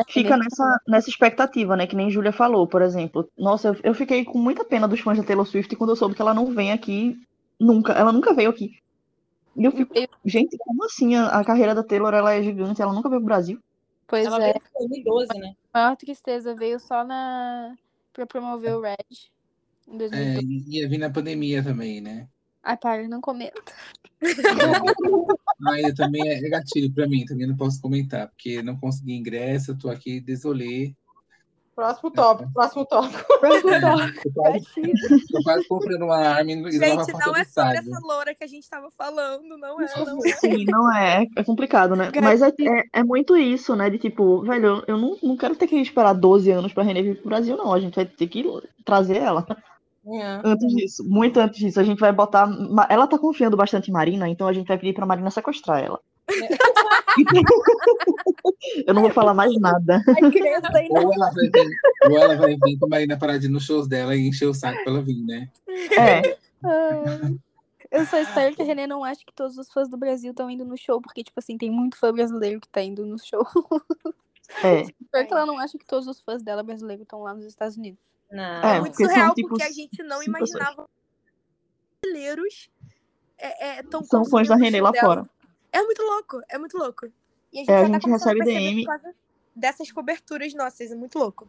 fica 0.07 0.35
nessa, 0.37 0.81
nessa 0.87 1.09
expectativa, 1.09 1.75
né? 1.75 1.85
Que 1.85 1.95
nem 1.95 2.09
Júlia 2.09 2.31
falou, 2.31 2.65
por 2.65 2.81
exemplo. 2.81 3.29
Nossa, 3.37 3.69
eu, 3.69 3.77
eu 3.83 3.93
fiquei 3.93 4.23
com 4.25 4.37
muita 4.37 4.63
pena 4.63 4.87
dos 4.87 4.99
fãs 4.99 5.17
da 5.17 5.23
Taylor 5.23 5.45
Swift 5.45 5.75
quando 5.75 5.91
eu 5.91 5.95
soube 5.95 6.15
que 6.15 6.21
ela 6.21 6.33
não 6.33 6.53
vem 6.53 6.71
aqui 6.71 7.19
nunca. 7.59 7.93
Ela 7.93 8.11
nunca 8.11 8.33
veio 8.33 8.49
aqui. 8.49 8.79
E 9.55 9.65
eu 9.65 9.71
fico, 9.71 9.93
gente, 10.25 10.57
como 10.57 10.85
assim? 10.85 11.15
A, 11.15 11.27
a 11.27 11.45
carreira 11.45 11.75
da 11.75 11.83
Taylor 11.83 12.13
ela 12.13 12.33
é 12.33 12.41
gigante, 12.41 12.81
ela 12.81 12.93
nunca 12.93 13.09
veio 13.09 13.21
pro 13.21 13.27
Brasil. 13.27 13.59
Pois 14.07 14.25
ela 14.25 14.37
é. 14.37 14.53
veio 14.53 14.55
em 14.55 15.03
2012, 15.03 15.39
né? 15.39 15.53
A 15.73 15.79
maior 15.79 15.95
tristeza 15.95 16.55
veio 16.55 16.79
só 16.79 17.03
na 17.03 17.75
pra 18.13 18.25
promover 18.25 18.75
o 18.75 18.81
Red. 18.81 18.95
Em 19.87 19.97
2012. 19.97 20.17
É, 20.17 20.77
ia 20.77 20.89
vir 20.89 20.97
na 20.97 21.09
pandemia 21.09 21.63
também, 21.63 22.01
né? 22.01 22.27
Ai, 22.63 22.77
para, 22.77 23.07
não 23.07 23.21
comenta. 23.21 23.61
Mas 25.59 25.93
também 25.93 26.27
é 26.27 26.49
gatilho 26.49 26.91
para 26.93 27.07
mim, 27.07 27.25
também 27.25 27.47
não 27.47 27.57
posso 27.57 27.81
comentar, 27.81 28.27
porque 28.29 28.61
não 28.61 28.77
consegui 28.77 29.13
ingresso, 29.13 29.77
tô 29.77 29.89
aqui 29.89 30.19
desolê. 30.19 30.93
Próximo 31.79 32.11
tópico, 32.11 32.51
próximo 32.51 32.85
tópico. 32.85 33.39
Próximo 33.39 33.79
tópico. 33.79 34.33
Tô 34.33 34.41
quase, 34.41 35.27
tô 35.31 35.43
quase 35.43 35.67
comprando 35.69 36.03
uma 36.03 36.17
arma 36.17 36.51
e 36.51 36.71
Gente, 36.73 37.13
não 37.13 37.33
é 37.33 37.45
sobre 37.45 37.77
essa 37.77 37.99
loura 38.03 38.35
que 38.35 38.43
a 38.43 38.47
gente 38.47 38.69
tava 38.69 38.91
falando, 38.91 39.57
não 39.57 39.81
é, 39.81 39.87
não 40.05 40.19
é. 40.25 40.31
Sim, 40.33 40.65
não 40.65 40.93
é. 40.93 41.25
É 41.37 41.43
complicado, 41.43 41.95
né? 41.95 42.11
Mas 42.21 42.41
é, 42.41 42.49
é, 42.49 42.99
é, 42.99 43.01
muito 43.01 43.37
isso, 43.37 43.77
né? 43.77 43.89
De 43.89 43.97
tipo, 43.97 44.41
velho, 44.41 44.83
eu 44.87 44.97
não, 44.97 45.17
não 45.23 45.37
quero 45.37 45.55
ter 45.55 45.67
que 45.67 45.77
esperar 45.77 46.11
12 46.11 46.51
anos 46.51 46.73
pra 46.73 46.83
Renê 46.83 47.01
vir 47.01 47.15
pro 47.15 47.29
Brasil, 47.29 47.55
não. 47.55 47.71
A 47.71 47.79
gente 47.79 47.95
vai 47.95 48.05
ter 48.05 48.27
que 48.27 48.43
trazer 48.83 49.15
ela. 49.15 49.47
É. 50.05 50.41
Antes 50.43 50.75
disso, 50.75 51.03
muito 51.07 51.39
antes 51.39 51.59
disso, 51.59 51.79
a 51.79 51.83
gente 51.83 51.99
vai 51.99 52.11
botar. 52.11 52.49
Ela 52.89 53.07
tá 53.07 53.17
confiando 53.17 53.57
bastante 53.57 53.89
em 53.89 53.93
Marina, 53.93 54.27
então 54.29 54.47
a 54.47 54.53
gente 54.53 54.67
vai 54.67 54.77
pedir 54.77 54.93
pra 54.93 55.05
Marina 55.05 55.29
sequestrar 55.29 55.83
ela. 55.83 55.99
É. 56.29 56.33
Eu 58.85 58.93
não 58.93 59.01
vou 59.01 59.11
falar 59.11 59.33
mais 59.33 59.55
nada. 59.59 60.01
Ou 60.89 61.13
ela 61.13 61.31
vai 61.31 61.49
vir, 61.49 61.69
ou 62.09 62.17
ela 62.17 62.35
vai 62.35 62.55
vir 62.55 62.77
com 62.77 62.85
a 62.85 62.89
Marina 62.89 63.17
parar 63.17 63.37
de 63.37 63.47
ir 63.47 63.49
nos 63.49 63.65
shows 63.65 63.87
dela 63.87 64.15
e 64.15 64.27
encher 64.27 64.47
o 64.47 64.53
saco 64.53 64.81
pra 64.83 64.93
ela 64.93 65.01
vir, 65.01 65.21
né? 65.23 65.49
É. 65.97 66.37
Eu 67.91 68.05
só 68.05 68.17
espero 68.19 68.55
que 68.55 68.61
a 68.61 68.65
Renê 68.65 68.85
não 68.85 69.03
ache 69.03 69.25
que 69.25 69.33
todos 69.33 69.57
os 69.57 69.71
fãs 69.71 69.89
do 69.89 69.97
Brasil 69.97 70.31
estão 70.31 70.49
indo 70.49 70.63
no 70.63 70.77
show, 70.77 71.01
porque, 71.01 71.23
tipo 71.23 71.39
assim, 71.39 71.57
tem 71.57 71.71
muito 71.71 71.97
fã 71.97 72.13
brasileiro 72.13 72.61
que 72.61 72.69
tá 72.69 72.81
indo 72.81 73.05
no 73.05 73.17
show. 73.17 73.45
É. 74.63 74.81
Espero 74.81 75.27
que 75.27 75.33
ela 75.33 75.45
não 75.45 75.59
ache 75.59 75.77
que 75.77 75.85
todos 75.85 76.07
os 76.07 76.21
fãs 76.21 76.41
dela 76.41 76.63
brasileiros 76.63 77.03
estão 77.03 77.21
lá 77.21 77.33
nos 77.33 77.45
Estados 77.45 77.77
Unidos. 77.77 78.01
Não. 78.31 78.63
É, 78.63 78.79
muito 78.79 78.95
surreal, 78.95 79.27
são, 79.27 79.35
tipo, 79.35 79.49
porque 79.49 79.63
a 79.63 79.71
gente 79.71 80.03
não 80.03 80.21
imaginava 80.21 80.87
brasileiros 82.01 82.69
é, 83.37 83.79
é, 83.79 83.83
tão 83.83 84.03
São 84.03 84.25
fãs 84.25 84.47
da 84.47 84.55
Renê 84.55 84.81
lá 84.81 84.91
dela. 84.91 85.05
fora. 85.05 85.29
É 85.71 85.81
muito 85.81 86.01
louco, 86.01 86.41
é 86.49 86.57
muito 86.57 86.77
louco. 86.77 87.07
E 87.53 87.57
a 87.57 87.59
gente, 87.59 87.71
é, 87.71 87.77
a 87.77 87.85
gente 87.85 88.01
tá 88.01 88.09
recebe 88.09 88.43
DM. 88.43 88.85
dessas 89.55 89.91
coberturas 89.91 90.53
nossas, 90.53 90.91
é 90.91 90.95
muito 90.95 91.17
louco. 91.17 91.47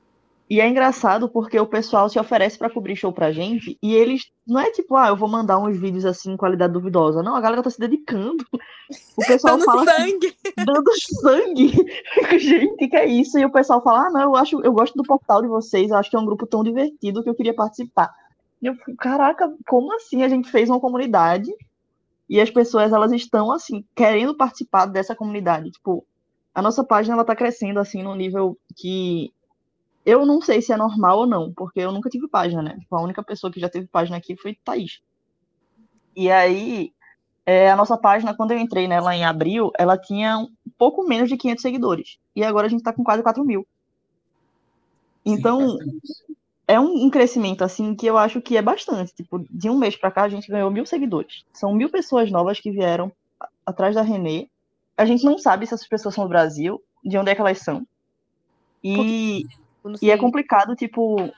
E 0.51 0.61
é 0.61 0.69
engraçado 0.69 1.29
porque 1.29 1.61
o 1.61 1.67
pessoal 1.67 2.09
se 2.09 2.19
oferece 2.19 2.59
para 2.59 2.69
cobrir 2.69 2.97
show 2.97 3.13
pra 3.13 3.31
gente 3.31 3.79
e 3.81 3.95
eles 3.95 4.33
não 4.45 4.59
é 4.59 4.69
tipo, 4.73 4.97
ah, 4.97 5.07
eu 5.07 5.17
vou 5.17 5.29
mandar 5.29 5.59
uns 5.59 5.79
vídeos 5.79 6.05
assim 6.05 6.37
qualidade 6.37 6.73
duvidosa. 6.73 7.23
Não, 7.23 7.37
a 7.37 7.41
galera 7.41 7.63
tá 7.63 7.71
se 7.71 7.79
dedicando. 7.79 8.45
O 9.17 9.25
pessoal 9.25 9.57
dando 9.57 9.65
fala 9.65 9.83
assim, 9.83 10.11
sangue. 10.11 10.27
Assim, 10.27 10.67
dando 10.67 10.91
sangue. 11.21 11.73
gente, 12.41 12.89
que 12.89 12.97
é 12.97 13.07
isso? 13.07 13.39
E 13.39 13.45
o 13.45 13.53
pessoal 13.53 13.81
fala: 13.81 14.09
"Ah, 14.09 14.11
não, 14.11 14.23
eu 14.23 14.35
acho, 14.35 14.61
eu 14.63 14.73
gosto 14.73 14.97
do 14.97 15.05
portal 15.05 15.41
de 15.41 15.47
vocês, 15.47 15.89
eu 15.89 15.97
acho 15.97 16.11
que 16.11 16.17
é 16.17 16.19
um 16.19 16.27
grupo 16.27 16.45
tão 16.49 16.65
divertido 16.65 17.23
que 17.23 17.31
eu 17.31 17.35
queria 17.37 17.55
participar". 17.55 18.13
E 18.61 18.67
eu 18.67 18.75
caraca, 18.99 19.55
como 19.69 19.95
assim 19.95 20.25
a 20.25 20.29
gente 20.29 20.51
fez 20.51 20.69
uma 20.69 20.81
comunidade 20.81 21.49
e 22.29 22.41
as 22.41 22.51
pessoas 22.51 22.93
elas 22.93 23.13
estão 23.13 23.53
assim 23.53 23.85
querendo 23.95 24.37
participar 24.37 24.87
dessa 24.87 25.15
comunidade, 25.15 25.71
tipo, 25.71 26.05
a 26.53 26.61
nossa 26.61 26.83
página 26.83 27.15
ela 27.15 27.25
tá 27.25 27.37
crescendo 27.37 27.79
assim 27.79 28.03
num 28.03 28.17
nível 28.17 28.59
que 28.77 29.33
eu 30.05 30.25
não 30.25 30.41
sei 30.41 30.63
se 30.63 30.73
é 30.73 30.77
normal 30.77 31.21
ou 31.21 31.27
não, 31.27 31.53
porque 31.53 31.81
eu 31.81 31.93
nunca 31.93 32.09
tive 32.09 32.29
página, 32.29 32.63
né? 32.63 32.77
Tipo, 32.79 32.97
a 32.97 33.03
única 33.03 33.23
pessoa 33.23 33.53
que 33.53 33.61
já 33.61 33.69
teve 33.69 33.87
página 33.87 34.17
aqui 34.17 34.37
foi 34.37 34.55
Thaís. 34.65 35.01
E 36.17 36.31
aí, 36.31 36.93
é, 37.45 37.71
a 37.71 37.77
nossa 37.77 37.97
página, 37.97 38.35
quando 38.35 38.53
eu 38.53 38.59
entrei 38.59 38.89
nela 38.89 39.15
em 39.15 39.25
abril, 39.25 39.71
ela 39.79 39.99
tinha 39.99 40.39
um 40.39 40.49
pouco 40.79 41.07
menos 41.07 41.29
de 41.29 41.37
500 41.37 41.63
seguidores. 41.63 42.19
E 42.35 42.43
agora 42.43 42.67
a 42.67 42.71
gente 42.71 42.83
tá 42.83 42.93
com 42.93 43.05
quase 43.05 43.23
4 43.23 43.45
mil. 43.45 43.67
Então, 45.25 45.79
é 46.67 46.81
um, 46.81 47.05
um, 47.05 47.11
crescimento, 47.11 47.63
assim, 47.63 47.95
que 47.95 48.07
eu 48.07 48.17
acho 48.17 48.41
que 48.41 48.57
é 48.57 48.63
bastante. 48.63 49.15
Tipo, 49.15 49.45
de 49.51 49.69
um 49.69 49.79
mês 49.79 49.97
para 49.97 50.11
cá, 50.11 50.23
a 50.23 50.29
gente 50.29 50.51
ganhou 50.51 50.71
mil 50.71 50.87
seguidores. 50.87 51.45
São 51.53 51.75
mil 51.75 51.91
pessoas 51.91 52.31
novas 52.31 52.59
que 52.59 52.71
vieram 52.71 53.13
atrás 53.65 53.95
da 53.95 54.03
Renê. 54.03 54.49
a 54.97 55.05
gente 55.05 55.25
não 55.25 55.39
sabe 55.39 55.67
se 55.67 55.75
essas 55.75 55.87
pessoas 55.87 56.15
são 56.15 56.25
do 56.25 56.31
Brasil, 56.31 56.83
de 57.05 57.19
onde 57.19 57.31
é 57.31 57.35
que 57.35 57.41
elas 57.41 57.59
são. 57.59 57.87
E, 58.83 59.45
e 60.01 60.11
é 60.11 60.17
complicado, 60.17 60.75
tipo, 60.75 61.33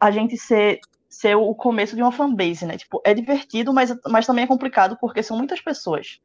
a 0.00 0.10
gente 0.10 0.36
ser, 0.36 0.80
ser 1.08 1.36
o 1.36 1.54
começo 1.54 1.96
de 1.96 2.02
uma 2.02 2.12
fanbase, 2.12 2.66
né? 2.66 2.76
Tipo, 2.76 3.00
é 3.04 3.14
divertido, 3.14 3.72
mas, 3.72 3.94
mas 4.06 4.26
também 4.26 4.44
é 4.44 4.48
complicado 4.48 4.96
porque 5.00 5.22
são 5.22 5.36
muitas 5.36 5.60
pessoas. 5.60 6.20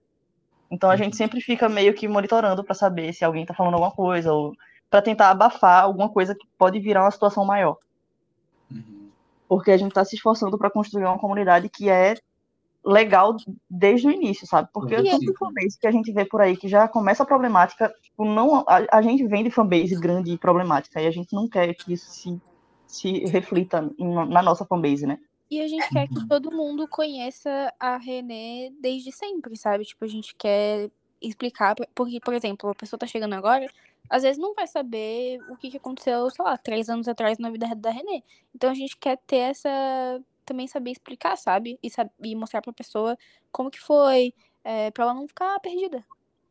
Então 0.70 0.90
a 0.90 0.96
gente 0.96 1.18
sempre 1.18 1.42
fica 1.42 1.68
meio 1.68 1.94
que 1.94 2.08
monitorando 2.08 2.64
para 2.64 2.74
saber 2.74 3.14
se 3.14 3.26
alguém 3.26 3.46
tá 3.46 3.54
falando 3.54 3.74
alguma 3.74 3.92
coisa 3.92 4.32
ou 4.32 4.56
para 4.90 5.02
tentar 5.02 5.30
abafar 5.30 5.84
alguma 5.84 6.10
coisa 6.10 6.36
que 6.36 6.48
pode 6.58 6.80
virar 6.80 7.04
uma 7.04 7.12
situação 7.12 7.46
maior. 7.46 7.78
Uhum. 8.70 9.10
Porque 9.48 9.72
a 9.72 9.78
gente 9.78 9.90
está 9.90 10.04
se 10.06 10.16
esforçando 10.16 10.58
para 10.58 10.70
construir 10.70 11.06
uma 11.06 11.20
comunidade 11.20 11.70
que 11.70 11.90
é 11.90 12.16
legal 12.84 13.36
desde 13.70 14.08
o 14.08 14.12
início, 14.12 14.48
sabe? 14.48 14.70
Porque 14.74 14.96
é 14.96 15.04
tanto 15.04 15.34
fanbase 15.38 15.80
que 15.80 15.88
a 15.88 15.92
gente 15.92 16.12
vê 16.12 16.26
por 16.26 16.42
aí 16.42 16.58
que 16.58 16.68
já 16.68 16.88
começa 16.88 17.24
a 17.24 17.26
problemática, 17.26 17.94
tipo, 18.02 18.26
não, 18.26 18.64
a, 18.68 18.86
a, 18.92 19.02
gente 19.02 19.26
vem 19.28 19.44
de 19.44 19.52
fanbase 19.52 19.96
grande 20.00 20.32
e 20.32 20.38
problemática, 20.38 21.02
e 21.02 21.08
a 21.08 21.12
gente 21.12 21.34
não 21.34 21.48
quer 21.48 21.74
que 21.76 21.94
isso 21.94 22.10
se, 22.10 22.42
se 22.88 23.26
reflita 23.26 23.90
na 24.00 24.42
nossa 24.42 24.66
fanbase, 24.66 25.06
né? 25.06 25.20
E 25.50 25.60
a 25.60 25.68
gente 25.68 25.88
quer 25.90 26.08
que 26.08 26.28
todo 26.28 26.50
mundo 26.50 26.88
conheça 26.88 27.74
a 27.78 27.98
René 27.98 28.72
desde 28.80 29.12
sempre, 29.12 29.58
sabe? 29.58 29.84
Tipo, 29.84 30.06
a 30.06 30.08
gente 30.08 30.34
quer 30.36 30.90
explicar, 31.22 31.76
porque, 31.94 32.20
por 32.22 32.34
exemplo, 32.34 32.70
a 32.70 32.76
pessoa 32.76 32.98
tá 32.98 33.06
chegando 33.06 33.34
agora, 33.34 33.68
às 34.10 34.24
vezes 34.24 34.38
não 34.38 34.54
vai 34.54 34.68
saber 34.68 35.40
o 35.50 35.56
que, 35.56 35.70
que 35.72 35.78
aconteceu, 35.78 36.30
sei 36.30 36.44
lá, 36.44 36.58
três 36.58 36.90
anos 36.90 37.08
atrás 37.08 37.38
na 37.38 37.50
vida 37.50 37.68
da 37.76 37.92
René. 37.92 38.24
Então 38.56 38.70
a 38.70 38.74
gente 38.74 38.98
quer 38.98 39.18
ter 39.28 39.38
essa. 39.38 40.22
Também 40.52 40.68
saber 40.68 40.92
explicar, 40.92 41.38
sabe? 41.38 41.80
E, 41.82 41.90
sabe, 41.90 42.12
e 42.22 42.36
mostrar 42.36 42.62
pra 42.62 42.74
pessoa 42.74 43.18
como 43.52 43.72
que 43.72 43.80
foi, 43.80 44.34
é, 44.64 44.92
pra 44.92 45.06
ela 45.06 45.14
não 45.14 45.28
ficar 45.28 45.60
perdida. 45.60 46.04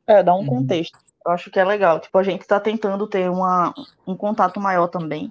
É, 0.07 0.23
dar 0.23 0.35
um 0.35 0.39
uhum. 0.39 0.47
contexto. 0.47 0.99
Eu 1.25 1.33
acho 1.33 1.51
que 1.51 1.61
é 1.61 1.65
legal. 1.65 2.01
Tipo, 2.01 2.17
a 2.17 2.23
gente 2.23 2.47
tá 2.47 2.59
tentando 2.59 3.07
ter 3.07 3.31
uma, 3.31 3.75
um 4.07 4.17
contato 4.17 4.59
maior 4.59 4.89
também. 4.89 5.31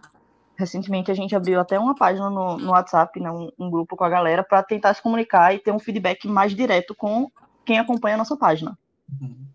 Recentemente 0.55 1.09
a 1.09 1.15
gente 1.15 1.35
abriu 1.35 1.59
até 1.59 1.79
uma 1.79 1.95
página 1.95 2.29
no, 2.29 2.57
no 2.57 2.71
WhatsApp, 2.71 3.19
né, 3.19 3.31
um, 3.31 3.49
um 3.57 3.71
grupo 3.71 3.97
com 3.97 4.03
a 4.03 4.09
galera, 4.09 4.43
para 4.43 4.61
tentar 4.61 4.93
se 4.93 5.01
comunicar 5.01 5.53
e 5.53 5.59
ter 5.59 5.71
um 5.71 5.79
feedback 5.79 6.27
mais 6.27 6.55
direto 6.55 6.93
com 6.93 7.31
quem 7.65 7.79
acompanha 7.79 8.15
a 8.15 8.19
nossa 8.19 8.37
página. 8.37 8.77
Uhum. 9.21 9.47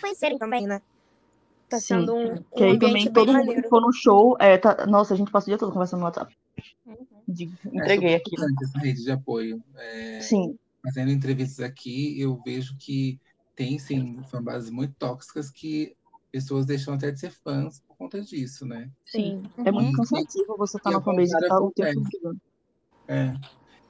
Conhecerem 0.00 0.38
também, 0.38 0.66
né? 0.66 0.82
Tá 1.68 1.80
sendo 1.80 2.12
Sim. 2.12 2.18
um, 2.18 2.32
um 2.34 2.42
que 2.56 2.64
aí 2.64 2.78
também 2.78 3.10
todo 3.10 3.32
mundo 3.32 3.54
que 3.54 3.68
for 3.68 3.80
no 3.80 3.92
show, 3.92 4.36
é, 4.38 4.58
tá, 4.58 4.86
nossa, 4.86 5.14
a 5.14 5.16
gente 5.16 5.30
passa 5.30 5.46
o 5.46 5.50
dia 5.50 5.58
todo 5.58 5.72
conversando 5.72 6.00
no 6.00 6.06
WhatsApp. 6.06 6.36
Uhum. 6.84 7.13
Entreguei 7.28 8.10
é 8.10 8.16
aqui. 8.16 8.34
essa 8.62 8.78
rede 8.78 9.02
de 9.02 9.10
apoio. 9.10 9.62
É, 9.76 10.20
sim. 10.20 10.58
Fazendo 10.82 11.10
entrevistas 11.10 11.64
aqui, 11.64 12.20
eu 12.20 12.40
vejo 12.44 12.76
que 12.78 13.18
tem 13.56 13.78
sim 13.78 14.22
fanbases 14.24 14.70
muito 14.70 14.94
tóxicas 14.98 15.50
que 15.50 15.96
pessoas 16.30 16.66
deixam 16.66 16.94
até 16.94 17.10
de 17.10 17.20
ser 17.20 17.30
fãs 17.30 17.80
por 17.80 17.96
conta 17.96 18.20
disso, 18.20 18.66
né? 18.66 18.90
Sim. 19.06 19.42
É 19.64 19.70
muito 19.70 19.96
cansativo 19.96 20.56
você 20.58 20.76
estar 20.76 20.90
tá 20.90 20.98
na 20.98 21.02
fanbase 21.02 21.32
e 21.32 21.48
tá 21.48 21.60
o 21.60 21.70
tempo 21.70 22.02
É. 23.06 23.34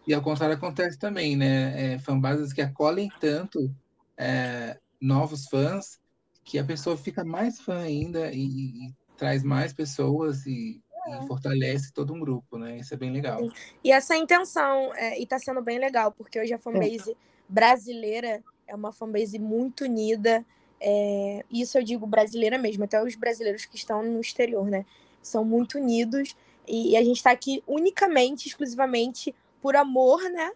E 0.07 0.13
ao 0.13 0.21
contrário 0.21 0.55
acontece 0.55 0.99
também, 0.99 1.37
né? 1.37 1.95
É, 1.95 1.99
fanbases 1.99 2.53
que 2.53 2.61
acolhem 2.61 3.11
tanto 3.19 3.75
é, 4.17 4.79
novos 5.01 5.47
fãs 5.47 5.99
que 6.45 6.59
a 6.59 6.65
pessoa 6.65 6.97
fica 6.97 7.25
mais 7.25 7.61
fã 7.61 7.79
ainda 7.79 8.31
e, 8.31 8.89
e 8.89 8.95
traz 9.17 9.43
mais 9.43 9.73
pessoas 9.73 10.45
e, 10.45 10.84
e, 11.07 11.27
fortalece 11.27 11.93
todo 11.93 12.13
um 12.13 12.21
grupo, 12.21 12.59
né? 12.59 12.79
Isso 12.79 12.95
é 12.95 12.97
bem 12.97 13.11
legal. 13.11 13.41
E 13.83 13.93
essa 13.93 14.17
intenção, 14.17 14.95
é, 14.95 15.21
e 15.21 15.27
tá 15.27 15.39
sendo 15.39 15.63
bem 15.63 15.79
legal, 15.79 16.13
porque 16.13 16.41
hoje 16.41 16.53
a 16.53 16.59
fanbase 16.59 17.13
é. 17.13 17.15
brasileira 17.49 18.43
é 18.67 18.75
uma 18.75 18.93
fanbase 18.93 19.39
muito 19.39 19.85
unida. 19.85 20.45
É, 20.81 21.45
isso 21.51 21.79
eu 21.79 21.83
digo 21.83 22.07
brasileira 22.07 22.59
mesmo, 22.59 22.85
até 22.85 23.03
os 23.03 23.15
brasileiros 23.15 23.65
que 23.65 23.77
estão 23.77 24.03
no 24.03 24.21
exterior, 24.21 24.67
né? 24.67 24.85
São 25.23 25.45
muito 25.45 25.79
unidos 25.79 26.37
e, 26.67 26.93
e 26.93 26.97
a 26.97 27.03
gente 27.03 27.17
está 27.17 27.31
aqui 27.31 27.63
unicamente, 27.67 28.49
exclusivamente 28.49 29.35
por 29.63 29.77
amor, 29.77 30.23
né? 30.31 30.53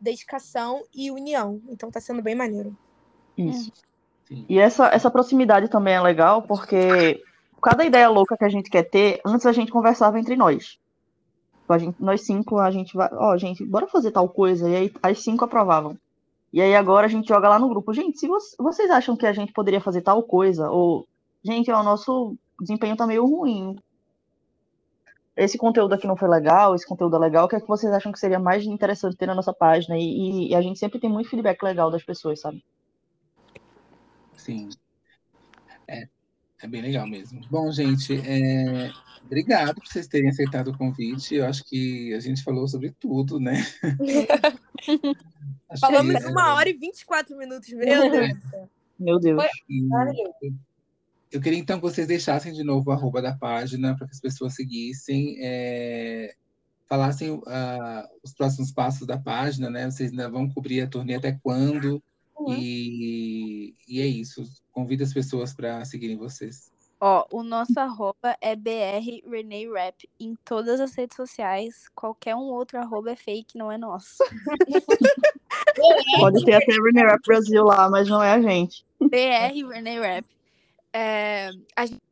Dedicação 0.00 0.84
e 0.94 1.10
união. 1.10 1.60
Então 1.68 1.90
tá 1.90 2.00
sendo 2.00 2.22
bem 2.22 2.34
maneiro. 2.34 2.76
Isso. 3.36 3.72
E 4.48 4.58
essa, 4.58 4.88
essa 4.88 5.10
proximidade 5.10 5.68
também 5.68 5.94
é 5.94 6.00
legal, 6.00 6.42
porque 6.42 7.22
cada 7.62 7.84
ideia 7.84 8.08
louca 8.08 8.36
que 8.36 8.44
a 8.44 8.48
gente 8.48 8.70
quer 8.70 8.84
ter, 8.84 9.20
antes 9.24 9.46
a 9.46 9.52
gente 9.52 9.72
conversava 9.72 10.18
entre 10.18 10.36
nós. 10.36 10.78
Tipo, 11.68 11.78
gente, 11.78 12.02
nós 12.02 12.22
cinco, 12.22 12.58
a 12.58 12.70
gente 12.70 12.96
vai, 12.96 13.10
ó, 13.12 13.34
oh, 13.34 13.38
gente, 13.38 13.64
bora 13.64 13.86
fazer 13.86 14.10
tal 14.10 14.28
coisa. 14.28 14.68
E 14.70 14.74
aí 14.74 14.92
as 15.02 15.22
cinco 15.22 15.44
aprovavam. 15.44 15.98
E 16.50 16.62
aí 16.62 16.74
agora 16.74 17.06
a 17.06 17.10
gente 17.10 17.28
joga 17.28 17.48
lá 17.48 17.58
no 17.58 17.68
grupo. 17.68 17.92
Gente, 17.92 18.18
se 18.18 18.26
vocês 18.58 18.90
acham 18.90 19.14
que 19.14 19.26
a 19.26 19.32
gente 19.34 19.52
poderia 19.52 19.80
fazer 19.80 20.00
tal 20.00 20.22
coisa, 20.22 20.70
ou, 20.70 21.06
gente, 21.42 21.70
ó, 21.70 21.80
o 21.80 21.84
nosso 21.84 22.36
desempenho 22.58 22.96
tá 22.96 23.06
meio 23.06 23.26
ruim. 23.26 23.76
Esse 25.36 25.58
conteúdo 25.58 25.94
aqui 25.94 26.06
não 26.06 26.16
foi 26.16 26.28
legal, 26.28 26.74
esse 26.74 26.86
conteúdo 26.86 27.16
é 27.16 27.18
legal, 27.18 27.44
o 27.44 27.48
que 27.48 27.54
é 27.54 27.60
que 27.60 27.68
vocês 27.68 27.92
acham 27.92 28.10
que 28.10 28.18
seria 28.18 28.40
mais 28.40 28.64
interessante 28.64 29.16
ter 29.16 29.26
na 29.26 29.34
nossa 29.34 29.52
página? 29.52 29.96
E, 29.96 30.02
e, 30.02 30.48
e 30.50 30.54
a 30.54 30.60
gente 30.62 30.78
sempre 30.78 30.98
tem 30.98 31.08
muito 31.08 31.28
feedback 31.28 31.62
legal 31.62 31.90
das 31.90 32.02
pessoas, 32.02 32.40
sabe? 32.40 32.64
Sim. 34.36 34.70
É, 36.60 36.66
é 36.66 36.68
bem 36.68 36.82
legal 36.82 37.06
mesmo. 37.06 37.40
Bom, 37.50 37.70
gente, 37.72 38.14
é, 38.16 38.90
obrigado 39.24 39.76
por 39.76 39.86
vocês 39.86 40.06
terem 40.06 40.28
aceitado 40.28 40.68
o 40.68 40.76
convite. 40.76 41.34
Eu 41.34 41.46
acho 41.46 41.64
que 41.64 42.14
a 42.14 42.20
gente 42.20 42.42
falou 42.42 42.66
sobre 42.68 42.94
tudo, 42.98 43.38
né? 43.40 43.64
Falamos 45.80 46.24
que, 46.24 46.30
uma 46.30 46.48
é... 46.48 46.52
hora 46.52 46.68
e 46.68 46.74
24 46.74 47.36
minutos, 47.36 47.68
meu 47.72 48.10
Deus. 48.10 48.30
Meu 48.98 49.20
Deus. 49.20 49.42
eu 51.30 51.40
queria 51.40 51.58
então 51.58 51.78
que 51.78 51.82
vocês 51.82 52.06
deixassem 52.06 52.52
de 52.52 52.64
novo 52.64 52.90
o 52.90 52.92
arroba 52.92 53.22
da 53.22 53.36
página 53.36 53.96
para 53.96 54.06
que 54.06 54.12
as 54.12 54.20
pessoas 54.20 54.54
seguissem, 54.54 55.36
é, 55.40 56.34
falassem 56.88 57.30
uh, 57.30 57.42
os 58.24 58.32
próximos 58.32 58.72
passos 58.72 59.06
da 59.06 59.18
página, 59.18 59.68
né? 59.70 59.90
Vocês 59.90 60.10
ainda 60.10 60.28
vão 60.28 60.48
cobrir 60.48 60.80
a 60.80 60.86
turnê 60.86 61.14
até 61.14 61.32
quando? 61.42 62.02
Uhum. 62.38 62.54
E, 62.56 63.74
e 63.88 64.00
é 64.00 64.06
isso. 64.06 64.44
Convido 64.72 65.04
as 65.04 65.12
pessoas 65.12 65.52
para 65.52 65.84
seguirem 65.84 66.16
vocês. 66.16 66.70
Ó, 67.00 67.26
o 67.30 67.42
nosso 67.44 67.78
arroba 67.78 68.36
é 68.40 68.56
BR 68.56 69.22
Renee 69.24 69.70
Rap 69.70 70.08
em 70.18 70.34
todas 70.44 70.80
as 70.80 70.94
redes 70.94 71.16
sociais. 71.16 71.88
Qualquer 71.94 72.34
um 72.34 72.50
outro 72.50 72.78
arroba 72.78 73.12
é 73.12 73.16
fake, 73.16 73.56
não 73.56 73.70
é 73.70 73.78
nosso. 73.78 74.18
Pode 76.18 76.44
ter 76.44 76.54
até 76.54 76.72
Renee 76.72 77.04
Rap 77.04 77.20
Brasil 77.24 77.64
lá, 77.64 77.88
mas 77.88 78.08
não 78.08 78.20
é 78.22 78.32
a 78.32 78.40
gente. 78.40 78.84
BR 79.00 79.68
Renee 79.72 80.00
Rap. 80.00 80.26
É, 80.92 81.50
a 81.76 81.86
gente 81.86 82.02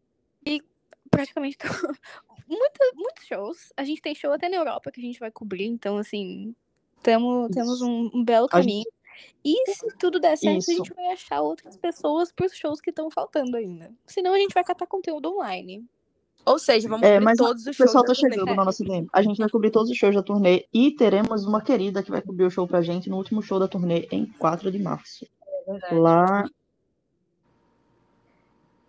praticamente 1.11 1.57
muitos, 2.49 2.91
muitos 2.95 3.27
shows. 3.27 3.73
A 3.77 3.85
gente 3.85 4.01
tem 4.01 4.15
show 4.15 4.33
até 4.33 4.49
na 4.49 4.57
Europa 4.57 4.91
que 4.93 5.01
a 5.01 5.05
gente 5.05 5.19
vai 5.19 5.31
cobrir, 5.31 5.67
então 5.67 5.99
assim, 5.99 6.55
tamo, 7.03 7.49
temos 7.53 7.81
um, 7.83 8.11
um 8.15 8.25
belo 8.25 8.47
caminho. 8.47 8.85
E 9.45 9.73
se 9.73 9.87
tudo 9.99 10.19
der 10.19 10.37
certo, 10.37 10.59
Isso. 10.59 10.71
a 10.71 10.75
gente 10.75 10.95
vai 10.95 11.13
achar 11.13 11.41
outras 11.41 11.77
pessoas 11.77 12.33
para 12.33 12.47
os 12.47 12.55
shows 12.55 12.81
que 12.81 12.91
estão 12.91 13.11
faltando 13.11 13.57
ainda. 13.57 13.93
Senão 14.07 14.35
a 14.35 14.39
gente 14.39 14.53
vai 14.53 14.65
catar 14.65 14.87
conteúdo 14.87 15.33
online. 15.33 15.85
Ou 16.45 16.59
seja, 16.61 16.89
vamos 16.89 17.07
é, 17.07 17.19
cobrir 17.19 17.37
todos 17.37 17.67
os 17.67 17.77
shows. 17.77 17.91
O 17.91 17.93
pessoal 17.93 18.05
tá 18.05 18.15
chegando 18.15 18.55
na 18.55 18.65
nossa 18.65 18.85
DM. 18.85 19.09
A 19.13 19.21
gente 19.21 19.39
vai 19.39 19.49
cobrir 19.49 19.71
todos 19.71 19.91
os 19.91 19.97
shows 19.97 20.15
da 20.15 20.23
turnê 20.23 20.65
e 20.73 20.93
teremos 20.93 21.45
uma 21.45 21.61
querida 21.61 22.03
que 22.05 22.11
vai 22.11 22.23
cobrir 22.23 22.45
o 22.45 22.51
show 22.51 22.69
pra 22.69 22.83
gente 22.83 23.11
no 23.11 23.17
último 23.17 23.43
show 23.43 23.59
da 23.59 23.67
turnê 23.67 24.07
em 24.13 24.27
4 24.27 24.71
de 24.71 24.79
março. 24.79 25.27
É 25.67 25.95
Lá. 25.95 26.49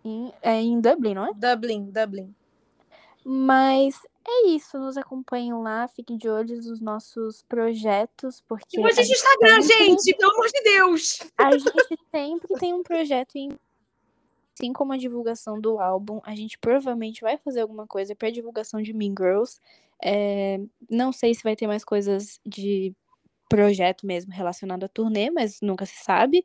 Em, 0.04 0.32
é 0.40 0.60
em 0.60 0.80
Dublin, 0.80 1.14
não 1.14 1.26
é? 1.26 1.34
Dublin, 1.34 1.90
Dublin. 1.90 2.34
Mas 3.24 4.00
é 4.28 4.48
isso, 4.48 4.78
nos 4.78 4.96
acompanhem 4.96 5.54
lá, 5.54 5.88
fiquem 5.88 6.16
de 6.16 6.28
olho 6.28 6.56
nos 6.56 6.80
nossos 6.80 7.42
projetos, 7.42 8.42
porque. 8.46 8.78
E 8.78 8.82
vocês 8.82 9.08
no 9.08 9.14
Instagram, 9.14 9.62
sempre... 9.62 9.86
gente, 9.86 10.16
pelo 10.16 10.32
amor 10.32 10.46
de 10.46 10.62
Deus! 10.62 11.18
A 11.36 11.56
gente 11.56 11.98
sempre 12.10 12.54
tem 12.58 12.74
um 12.74 12.82
projeto 12.82 13.36
em. 13.36 13.50
Assim 14.58 14.72
como 14.72 14.92
a 14.92 14.96
divulgação 14.96 15.60
do 15.60 15.78
álbum, 15.78 16.20
a 16.24 16.34
gente 16.34 16.58
provavelmente 16.58 17.20
vai 17.20 17.38
fazer 17.38 17.60
alguma 17.60 17.86
coisa 17.86 18.16
para 18.16 18.28
divulgação 18.28 18.82
de 18.82 18.92
Mean 18.92 19.14
Girls. 19.16 19.60
É... 20.02 20.58
Não 20.90 21.12
sei 21.12 21.32
se 21.32 21.44
vai 21.44 21.54
ter 21.54 21.68
mais 21.68 21.84
coisas 21.84 22.40
de 22.44 22.92
projeto 23.48 24.04
mesmo 24.04 24.32
relacionado 24.32 24.84
à 24.84 24.88
turnê, 24.88 25.30
mas 25.30 25.60
nunca 25.62 25.86
se 25.86 26.02
sabe. 26.02 26.44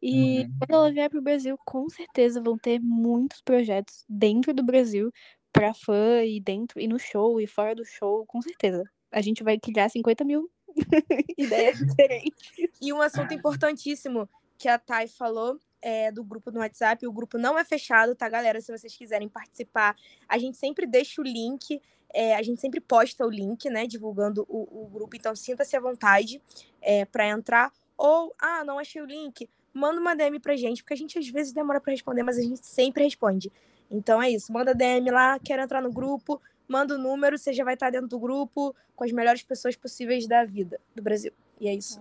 E 0.00 0.40
uhum. 0.40 0.54
quando 0.58 0.70
ela 0.74 0.92
vier 0.92 1.08
para 1.08 1.18
o 1.18 1.22
Brasil, 1.22 1.58
com 1.64 1.88
certeza 1.88 2.38
vão 2.38 2.58
ter 2.58 2.78
muitos 2.78 3.40
projetos 3.40 4.04
dentro 4.06 4.52
do 4.52 4.62
Brasil 4.62 5.10
pra 5.54 5.72
fã 5.72 6.24
e 6.24 6.40
dentro, 6.40 6.80
e 6.80 6.88
no 6.88 6.98
show, 6.98 7.40
e 7.40 7.46
fora 7.46 7.76
do 7.76 7.84
show, 7.84 8.26
com 8.26 8.42
certeza. 8.42 8.82
A 9.10 9.20
gente 9.20 9.44
vai 9.44 9.56
criar 9.56 9.88
50 9.88 10.24
mil 10.24 10.50
ideias 11.38 11.78
diferentes. 11.78 12.52
E 12.82 12.92
um 12.92 13.00
assunto 13.00 13.32
importantíssimo 13.32 14.28
que 14.58 14.68
a 14.68 14.76
Thay 14.76 15.06
falou 15.06 15.60
é, 15.80 16.10
do 16.10 16.24
grupo 16.24 16.50
no 16.50 16.58
WhatsApp. 16.58 17.06
O 17.06 17.12
grupo 17.12 17.38
não 17.38 17.56
é 17.56 17.64
fechado, 17.64 18.16
tá, 18.16 18.28
galera? 18.28 18.60
Se 18.60 18.76
vocês 18.76 18.96
quiserem 18.96 19.28
participar, 19.28 19.96
a 20.28 20.36
gente 20.38 20.56
sempre 20.56 20.86
deixa 20.86 21.22
o 21.22 21.24
link. 21.24 21.80
É, 22.12 22.34
a 22.34 22.42
gente 22.42 22.60
sempre 22.60 22.80
posta 22.80 23.24
o 23.24 23.30
link, 23.30 23.70
né? 23.70 23.86
Divulgando 23.86 24.44
o, 24.48 24.84
o 24.84 24.88
grupo. 24.88 25.14
Então, 25.14 25.36
sinta-se 25.36 25.76
à 25.76 25.80
vontade 25.80 26.42
é, 26.82 27.04
para 27.04 27.28
entrar. 27.28 27.72
Ou, 27.96 28.34
ah, 28.40 28.64
não 28.64 28.80
achei 28.80 29.00
o 29.00 29.06
link 29.06 29.48
manda 29.74 30.00
uma 30.00 30.14
DM 30.14 30.38
pra 30.38 30.56
gente, 30.56 30.82
porque 30.82 30.94
a 30.94 30.96
gente 30.96 31.18
às 31.18 31.28
vezes 31.28 31.52
demora 31.52 31.80
para 31.80 31.90
responder, 31.90 32.22
mas 32.22 32.38
a 32.38 32.42
gente 32.42 32.64
sempre 32.64 33.02
responde. 33.02 33.50
Então 33.90 34.22
é 34.22 34.30
isso, 34.30 34.52
manda 34.52 34.74
DM 34.74 35.10
lá, 35.10 35.38
quero 35.38 35.62
entrar 35.62 35.80
no 35.80 35.92
grupo, 35.92 36.40
manda 36.66 36.94
o 36.94 36.98
número, 36.98 37.38
você 37.38 37.52
já 37.52 37.64
vai 37.64 37.74
estar 37.74 37.90
dentro 37.90 38.08
do 38.08 38.18
grupo 38.18 38.74
com 38.96 39.04
as 39.04 39.12
melhores 39.12 39.42
pessoas 39.42 39.76
possíveis 39.76 40.26
da 40.26 40.44
vida 40.44 40.80
do 40.94 41.02
Brasil. 41.02 41.32
E 41.60 41.68
é 41.68 41.74
isso. 41.74 42.00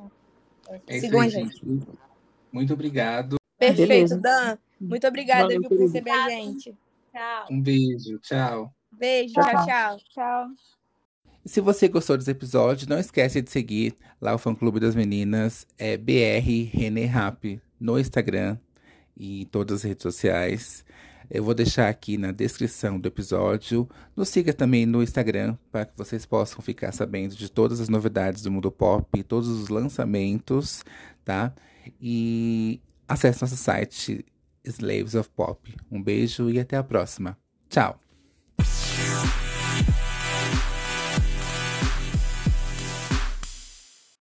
É 0.70 0.98
isso 0.98 1.06
Sigam 1.06 1.20
a 1.20 1.24
aí, 1.24 1.30
gente. 1.30 1.66
gente. 1.66 1.88
Muito 2.52 2.74
obrigado. 2.74 3.36
Perfeito, 3.58 3.88
Beleza. 3.88 4.18
Dan. 4.18 4.58
Muito 4.80 5.08
obrigada 5.08 5.44
Valeu, 5.44 5.62
viu, 5.62 5.70
por 5.70 5.80
receber 5.80 6.12
a 6.12 6.30
gente. 6.30 6.76
Tchau. 7.12 7.46
Um 7.52 7.62
beijo. 7.62 8.20
Tchau. 8.20 8.74
Beijo, 8.92 9.34
Tchau. 9.34 9.66
tchau, 9.66 9.98
tchau. 10.14 10.48
Se 11.46 11.60
você 11.60 11.88
gostou 11.88 12.18
desse 12.18 12.32
episódio, 12.32 12.88
não 12.88 12.98
esquece 12.98 13.42
de 13.42 13.52
seguir 13.52 13.98
lá 14.22 14.34
o 14.34 14.38
fã 14.38 14.56
clube 14.56 14.80
das 14.80 14.96
meninas, 14.96 15.68
é 15.78 15.98
BR 15.98 16.70
René 16.72 17.06
Rap, 17.06 17.62
no 17.80 18.00
Instagram 18.00 18.58
e 19.18 19.42
em 19.42 19.46
todas 19.46 19.80
as 19.80 19.84
redes 19.84 20.04
sociais. 20.04 20.86
Eu 21.30 21.44
vou 21.44 21.54
deixar 21.54 21.90
aqui 21.90 22.18
na 22.18 22.32
descrição 22.32 23.00
do 23.00 23.08
episódio. 23.08 23.90
Nos 24.16 24.30
siga 24.30 24.54
também 24.54 24.86
no 24.86 25.02
Instagram 25.02 25.58
para 25.72 25.86
que 25.86 25.98
vocês 25.98 26.26
possam 26.26 26.62
ficar 26.62 26.92
sabendo 26.92 27.36
de 27.36 27.50
todas 27.50 27.80
as 27.80 27.90
novidades 27.90 28.42
do 28.42 28.52
mundo 28.52 28.72
pop, 28.72 29.24
todos 29.24 29.48
os 29.48 29.70
lançamentos, 29.70 30.84
tá? 31.24 31.54
E 32.02 32.82
acesse 33.08 33.42
nosso 33.42 33.58
site 33.58 34.26
Slaves 34.64 35.16
of 35.16 35.30
Pop. 35.36 35.74
Um 35.92 36.02
beijo 36.02 36.50
e 36.50 36.60
até 36.60 36.78
a 36.78 36.84
próxima. 36.84 37.38
Tchau! 37.70 38.00